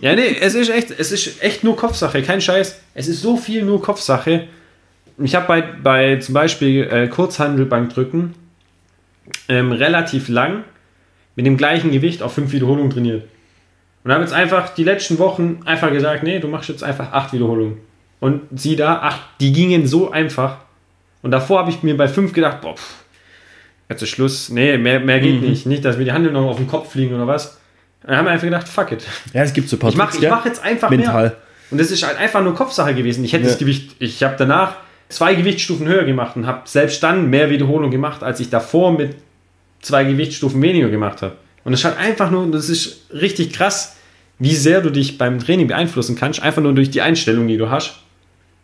Ja, 0.00 0.14
nee, 0.14 0.36
es 0.40 0.54
ist 0.54 0.70
echt, 0.70 0.90
es 0.90 1.12
ist 1.12 1.42
echt 1.42 1.64
nur 1.64 1.76
Kopfsache, 1.76 2.22
kein 2.22 2.40
Scheiß. 2.40 2.80
Es 2.94 3.08
ist 3.08 3.20
so 3.20 3.36
viel 3.36 3.64
nur 3.64 3.82
Kopfsache. 3.82 4.48
Ich 5.18 5.34
habe 5.34 5.46
bei, 5.46 5.60
bei 5.60 6.16
zum 6.16 6.34
Beispiel 6.34 6.84
äh, 6.84 7.08
Kurzhandelbankdrücken 7.08 8.34
ähm, 9.48 9.72
relativ 9.72 10.28
lang 10.28 10.64
mit 11.36 11.46
dem 11.46 11.56
gleichen 11.56 11.90
Gewicht 11.90 12.22
auf 12.22 12.34
fünf 12.34 12.52
Wiederholungen 12.52 12.90
trainiert. 12.90 13.24
Und 14.02 14.12
habe 14.12 14.22
jetzt 14.22 14.34
einfach 14.34 14.74
die 14.74 14.84
letzten 14.84 15.18
Wochen 15.18 15.60
einfach 15.64 15.90
gesagt, 15.90 16.22
nee, 16.22 16.38
du 16.38 16.48
machst 16.48 16.68
jetzt 16.68 16.84
einfach 16.84 17.12
acht 17.12 17.32
Wiederholungen. 17.32 17.78
Und 18.20 18.42
sieh 18.54 18.76
da, 18.76 18.98
acht, 18.98 19.20
die 19.40 19.52
gingen 19.52 19.86
so 19.86 20.10
einfach. 20.10 20.58
Und 21.22 21.30
davor 21.30 21.60
habe 21.60 21.70
ich 21.70 21.82
mir 21.82 21.96
bei 21.96 22.08
fünf 22.08 22.32
gedacht, 22.32 22.60
boah, 22.60 22.76
pff, 22.76 23.04
jetzt 23.88 24.02
ist 24.02 24.10
Schluss, 24.10 24.50
nee, 24.50 24.76
mehr, 24.78 25.00
mehr 25.00 25.20
geht 25.20 25.40
nicht. 25.40 25.66
Nicht, 25.66 25.84
dass 25.84 25.96
mir 25.96 26.04
die 26.04 26.12
Handeln 26.12 26.34
noch 26.34 26.48
auf 26.48 26.56
den 26.56 26.66
Kopf 26.66 26.92
fliegen 26.92 27.14
oder 27.14 27.26
was. 27.26 27.58
Dann 28.06 28.16
haben 28.16 28.24
wir 28.26 28.32
einfach 28.32 28.44
gedacht, 28.44 28.68
fuck 28.68 28.92
it. 28.92 29.04
Ja, 29.32 29.42
es 29.42 29.52
gibt 29.52 29.68
so 29.68 29.76
ein 29.76 29.78
paar 29.80 29.90
Ich 29.90 29.96
mache 29.96 30.18
gell? 30.18 30.30
mach 30.30 30.44
jetzt 30.44 30.62
einfach 30.62 30.90
Mental. 30.90 31.22
mehr. 31.22 31.36
Und 31.70 31.78
das 31.80 31.90
ist 31.90 32.02
halt 32.06 32.18
einfach 32.18 32.42
nur 32.42 32.54
Kopfsache 32.54 32.94
gewesen. 32.94 33.24
Ich 33.24 33.32
hätte 33.32 33.44
Ja. 33.44 33.50
das 33.50 33.58
Gewicht, 33.58 33.96
ich 33.98 34.22
habe 34.22 34.34
danach 34.38 34.76
zwei 35.08 35.34
Gewichtsstufen 35.34 35.86
höher 35.88 36.04
gemacht 36.04 36.36
und 36.36 36.46
habe 36.46 36.62
selbst 36.68 37.02
dann 37.02 37.30
mehr 37.30 37.50
Wiederholung 37.50 37.90
gemacht, 37.90 38.22
als 38.22 38.40
ich 38.40 38.50
davor 38.50 38.92
mit 38.92 39.16
zwei 39.80 40.04
Gewichtsstufen 40.04 40.60
weniger 40.62 40.88
gemacht 40.88 41.22
habe. 41.22 41.36
Und 41.64 41.72
das 41.72 41.80
ist 41.80 41.84
halt 41.84 41.98
einfach 41.98 42.30
nur, 42.30 42.50
das 42.50 42.68
ist 42.68 43.06
richtig 43.12 43.52
krass, 43.52 43.96
wie 44.38 44.54
sehr 44.54 44.80
du 44.82 44.90
dich 44.90 45.16
beim 45.16 45.38
Training 45.38 45.66
beeinflussen 45.68 46.16
kannst, 46.16 46.42
einfach 46.42 46.62
nur 46.62 46.74
durch 46.74 46.90
die 46.90 47.00
Einstellung, 47.00 47.46
die 47.48 47.56
du 47.56 47.70
hast. 47.70 48.00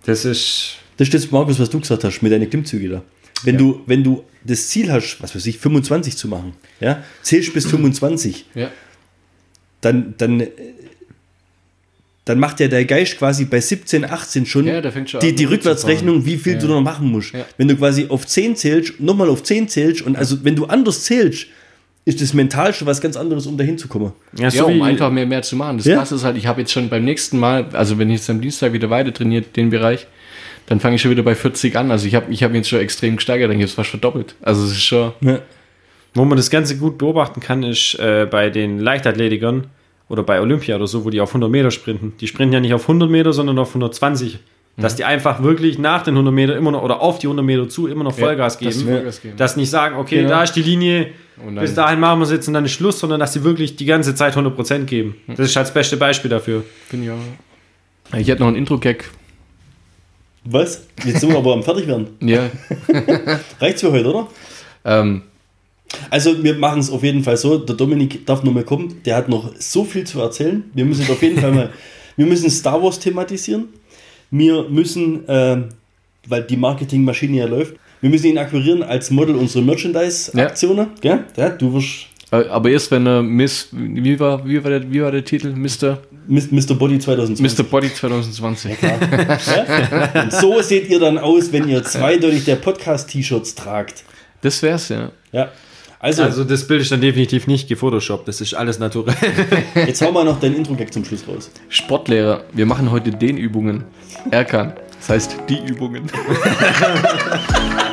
Das 0.05 0.25
ist, 0.25 0.77
Das 0.99 1.09
ist 1.09 1.15
das, 1.15 1.31
Markus, 1.31 1.59
was 1.59 1.71
du 1.71 1.81
gesagt 1.81 2.05
hast, 2.05 2.21
mit 2.21 2.31
deinen 2.33 2.49
Klimmzüge 2.51 2.89
da. 2.91 3.03
Wenn, 3.43 3.57
du, 3.57 3.81
wenn 3.87 4.05
du 4.05 4.25
das 4.45 4.69
Ziel 4.69 4.93
hast, 4.93 5.17
was 5.23 5.35
weiß 5.35 5.47
ich, 5.47 5.59
25 5.59 6.17
zu 6.17 6.29
machen, 6.29 6.53
ja, 6.81 7.03
zählst 7.23 7.55
bis 7.55 7.65
25, 7.67 8.45
Ja. 8.55 8.69
Dann, 9.81 10.15
dann, 10.19 10.40
äh, 10.40 10.48
dann 12.24 12.39
macht 12.39 12.61
ja 12.61 12.69
der 12.69 12.85
Geist 12.85 13.19
quasi 13.19 13.44
bei 13.47 13.61
17, 13.61 14.05
18 14.05 14.47
schon 14.47 14.66
Ja, 14.66 14.82
schon 15.07 15.20
die, 15.20 15.35
die. 15.35 15.44
Rückwärtsrechnung, 15.47 16.24
wie 16.27 16.36
viel 16.36 16.55
Ja. 16.55 16.59
du 16.61 16.66
noch 16.69 16.81
machen 16.82 17.09
musst. 17.11 17.32
Ja. 17.35 17.44
Wenn 17.57 17.69
du 17.69 17.77
quasi 17.77 18.07
auf 18.09 18.27
10 18.27 18.57
zählst, 18.57 19.01
nochmal 19.01 19.28
auf 19.28 19.43
10 19.43 19.69
zählst 19.69 20.02
und 20.02 20.16
also 20.16 20.44
wenn 20.44 20.55
du 20.55 20.66
anders 20.66 21.05
zählst, 21.05 21.47
ist 22.05 22.20
das 22.20 22.32
mental 22.32 22.73
schon 22.73 22.86
was 22.86 23.01
ganz 23.01 23.16
anderes, 23.16 23.47
um 23.47 23.57
dahin 23.59 23.78
zu 23.78 23.89
kommen. 23.89 24.12
ja, 24.36 24.44
Ja, 24.44 24.51
so 24.51 24.66
um 24.66 24.81
einfach 24.82 25.11
mehr, 25.11 25.27
mehr 25.27 25.43
zu 25.43 25.57
machen. 25.57 25.78
Das 25.78 25.86
Ja. 25.86 25.97
Krasse 25.97 26.15
ist 26.15 26.24
halt, 26.24 26.36
ich 26.36 26.47
habe 26.47 26.61
jetzt 26.61 26.73
schon 26.73 26.89
beim 26.89 27.05
nächsten 27.05 27.39
Mal, 27.39 27.66
also 27.73 27.98
wenn 27.98 28.09
ich 28.11 28.19
jetzt 28.20 28.31
am 28.31 28.40
Dienstag 28.40 28.73
wieder 28.73 28.90
weiter 28.90 29.12
trainiert, 29.12 29.57
den 29.57 29.70
Bereich, 29.70 30.07
dann 30.66 30.78
fange 30.81 30.97
ich 30.97 31.02
schon 31.02 31.11
wieder 31.11 31.23
bei 31.23 31.35
40 31.35 31.74
an. 31.77 31.90
Also 31.90 32.07
ich 32.07 32.15
habe 32.15 32.32
ich 32.32 32.43
hab 32.43 32.52
ihn 32.52 32.57
jetzt 32.57 32.69
schon 32.69 32.81
extrem 32.81 33.16
gesteigert, 33.16 33.51
dann 33.51 33.59
gibt 33.59 33.69
es 33.70 33.74
fast 33.74 33.90
verdoppelt. 33.90 34.35
Also 34.40 34.65
es 34.65 34.73
ist 34.73 34.82
schon, 34.85 35.12
Ja. 35.20 35.40
Wo 36.15 36.24
man 36.24 36.37
das 36.37 36.51
Ganze 36.51 36.77
gut 36.77 36.99
beobachten 36.99 37.41
kann, 37.41 37.62
ist 37.62 37.95
äh, 37.99 38.27
bei 38.31 38.51
den 38.51 38.78
Leichtathletikern 38.81 39.66
oder 40.09 40.23
bei 40.24 40.41
Olympia 40.41 40.77
oder 40.77 40.87
so, 40.89 41.05
wo 41.05 41.11
die 41.11 41.20
auf 41.20 41.31
100 41.31 41.51
Meter 41.51 41.70
sprinten. 41.70 42.15
Die 42.20 42.27
sprinten 42.27 42.53
ja 42.53 42.61
nicht 42.61 42.74
auf 42.74 42.82
100 42.82 43.09
Meter, 43.09 43.32
sondern 43.32 43.59
auf 43.59 43.69
120. 43.69 44.39
Dass 44.77 44.97
die 44.97 45.05
einfach 45.05 45.43
wirklich 45.43 45.78
nach 45.78 46.03
den 46.05 46.15
100 46.15 46.32
Meter 46.32 46.57
immer 46.57 46.70
noch 46.70 46.82
oder 46.82 47.01
auf 47.03 47.19
die 47.19 47.27
100 47.27 47.45
Meter 47.45 47.69
zu 47.69 47.87
immer 47.87 48.03
noch 48.03 48.15
Vollgas 48.15 48.57
dass 48.59 48.74
sie 48.77 48.85
geben. 48.85 48.95
Vollgas 48.97 49.20
geben. 49.20 49.37
Dass 49.37 49.57
nicht 49.57 49.69
sagen, 49.69 49.97
okay, 49.97 50.19
Genau. 50.19 50.31
da 50.31 50.43
ist 50.43 50.53
die 50.55 50.62
Linie, 50.62 51.09
bis 51.59 51.74
dahin 51.74 52.01
machen 52.01 52.20
wir 52.20 52.24
es 52.24 52.31
jetzt 52.31 52.49
und 52.49 52.55
dann 52.55 52.65
ist 52.65 52.73
Schluss, 52.73 52.99
sondern 52.99 53.20
dass 53.20 53.35
sie 53.35 53.45
wirklich 53.45 53.77
die 53.77 53.85
ganze 53.85 54.15
Zeit 54.15 54.37
100% 54.37 54.85
geben. 54.85 55.16
Das 55.27 55.41
ist 55.41 55.57
halt 55.57 55.66
das 55.66 55.74
beste 55.74 55.97
Beispiel 55.99 56.31
dafür. 56.31 56.65
bin 56.91 57.05
ja. 57.05 57.15
Ich 58.16 58.27
hätte 58.28 58.41
noch 58.41 58.49
einen 58.49 58.57
Intro-Gag. 58.57 59.11
Was? 60.45 60.87
Jetzt 61.05 61.20
sind 61.20 61.31
wir 61.31 61.39
aber 61.39 61.53
am 61.53 61.62
Fertigwerden. 61.62 62.09
Ja. 62.20 62.49
Reicht's 63.61 63.82
für 63.82 63.93
heute, 63.93 64.09
oder? 64.09 64.28
ähm, 64.87 65.23
Also 66.11 66.43
wir 66.43 66.55
machen 66.55 66.81
es 66.81 66.91
auf 66.91 67.03
jeden 67.03 67.23
Fall 67.23 67.37
so, 67.37 67.59
der 67.59 67.77
Dominik 67.77 68.27
darf 68.27 68.43
noch 68.43 68.53
mal 68.53 68.65
kommen, 68.65 69.01
der 69.05 69.17
hat 69.17 69.29
noch 69.29 69.53
so 69.59 69.85
viel 69.85 70.05
zu 70.05 70.21
erzählen. 70.21 70.65
Wir 70.75 70.85
müssen 70.85 71.11
auf 71.11 71.23
jeden 71.23 71.39
Fall 71.39 71.53
mal, 71.53 71.71
wir 72.17 72.27
müssen 72.27 72.51
Star 72.51 72.83
Wars 72.83 72.99
thematisieren. 72.99 73.69
Wir 74.31 74.69
müssen, 74.69 75.25
ähm, 75.27 75.65
weil 76.29 76.43
die 76.45 76.57
Marketingmaschine 76.57 77.39
ja 77.39 77.47
läuft, 77.47 77.75
wir 78.01 78.09
müssen 78.09 78.27
ihn 78.27 78.39
akquirieren 78.39 78.83
als 78.83 79.11
Model 79.11 79.35
unserer 79.35 79.62
Merchandise-Aktionen. 79.62 80.89
Ja. 81.03 81.25
Ja, 81.37 81.51
du 81.51 81.75
wirst 81.75 82.07
äh, 82.33 82.47
aber 82.49 82.71
erst 82.71 82.91
wenn 82.91 83.07
er 83.07 83.23
Miss, 83.23 83.69
wie 83.73 84.19
war, 84.21 84.47
wie 84.47 84.62
war, 84.62 84.71
der, 84.71 84.93
wie 84.93 85.03
war 85.03 85.11
der 85.11 85.25
Titel? 85.25 85.53
Mr. 85.53 85.99
Mr. 86.29 86.75
Body 86.75 86.99
2020. 86.99 87.59
Mr. 87.59 87.65
Body 87.65 87.93
2020. 87.93 88.77
Ja? 88.81 90.23
Und 90.23 90.33
so 90.33 90.62
seht 90.62 90.89
ihr 90.89 91.01
dann 91.01 91.19
aus, 91.19 91.53
wenn 91.53 91.69
ihr 91.69 91.83
zweideutig 91.83 92.45
der 92.45 92.57
Podcast-T-Shirts 92.57 93.57
tragt. 93.57 94.05
Das 94.43 94.62
wär's, 94.62 94.91
ja. 94.91 95.11
Ja. 95.33 95.51
Also, 96.01 96.23
Also 96.23 96.45
das 96.45 96.67
Bild 96.67 96.81
ist 96.81 96.91
dann 96.91 97.03
definitiv 97.03 97.47
nicht 97.47 97.69
gefotoshoppt, 97.69 98.27
das 98.27 98.41
ist 98.41 98.55
alles 98.55 98.79
naturell. 98.79 99.15
jetzt 99.75 100.01
hau 100.01 100.11
mal 100.11 100.25
noch 100.25 100.41
dein 100.41 100.55
Intro-Gag 100.55 100.93
zum 100.93 101.05
Schluss 101.05 101.29
raus. 101.29 101.51
Sportlehrer, 101.69 102.45
wir 102.53 102.65
machen 102.65 102.91
heute 102.91 103.11
den 103.11 103.37
Übungen. 103.37 103.85
Erkan. 104.31 104.73
Das 104.99 105.11
heißt 105.11 105.37
die 105.49 105.59
Übungen. 105.67 106.11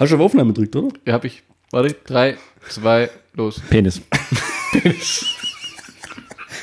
Hast 0.00 0.12
du 0.12 0.16
auf 0.16 0.22
Aufnahme 0.22 0.54
gedrückt, 0.54 0.74
oder? 0.76 0.88
Ja, 1.04 1.12
hab 1.12 1.26
ich. 1.26 1.42
Warte, 1.72 1.94
drei, 2.06 2.38
zwei, 2.70 3.10
los. 3.34 3.60
Penis. 3.68 4.00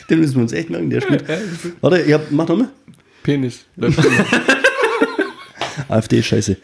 Den 0.10 0.20
müssen 0.20 0.36
wir 0.38 0.42
uns 0.42 0.54
echt 0.54 0.72
merken, 0.72 0.90
der 0.90 1.04
ist 1.04 1.08
gut. 1.08 1.24
Warte, 1.82 2.02
ihr 2.02 2.16
habt, 2.16 2.32
mach 2.32 2.48
nochmal. 2.48 2.70
Penis. 3.22 3.66
Läuft. 3.76 4.00
AfD 5.88 6.18
ist 6.18 6.26
scheiße. 6.26 6.58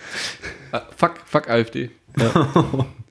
Ah, 0.72 0.82
fuck, 0.98 1.20
fuck 1.28 1.48
AfD. 1.48 1.92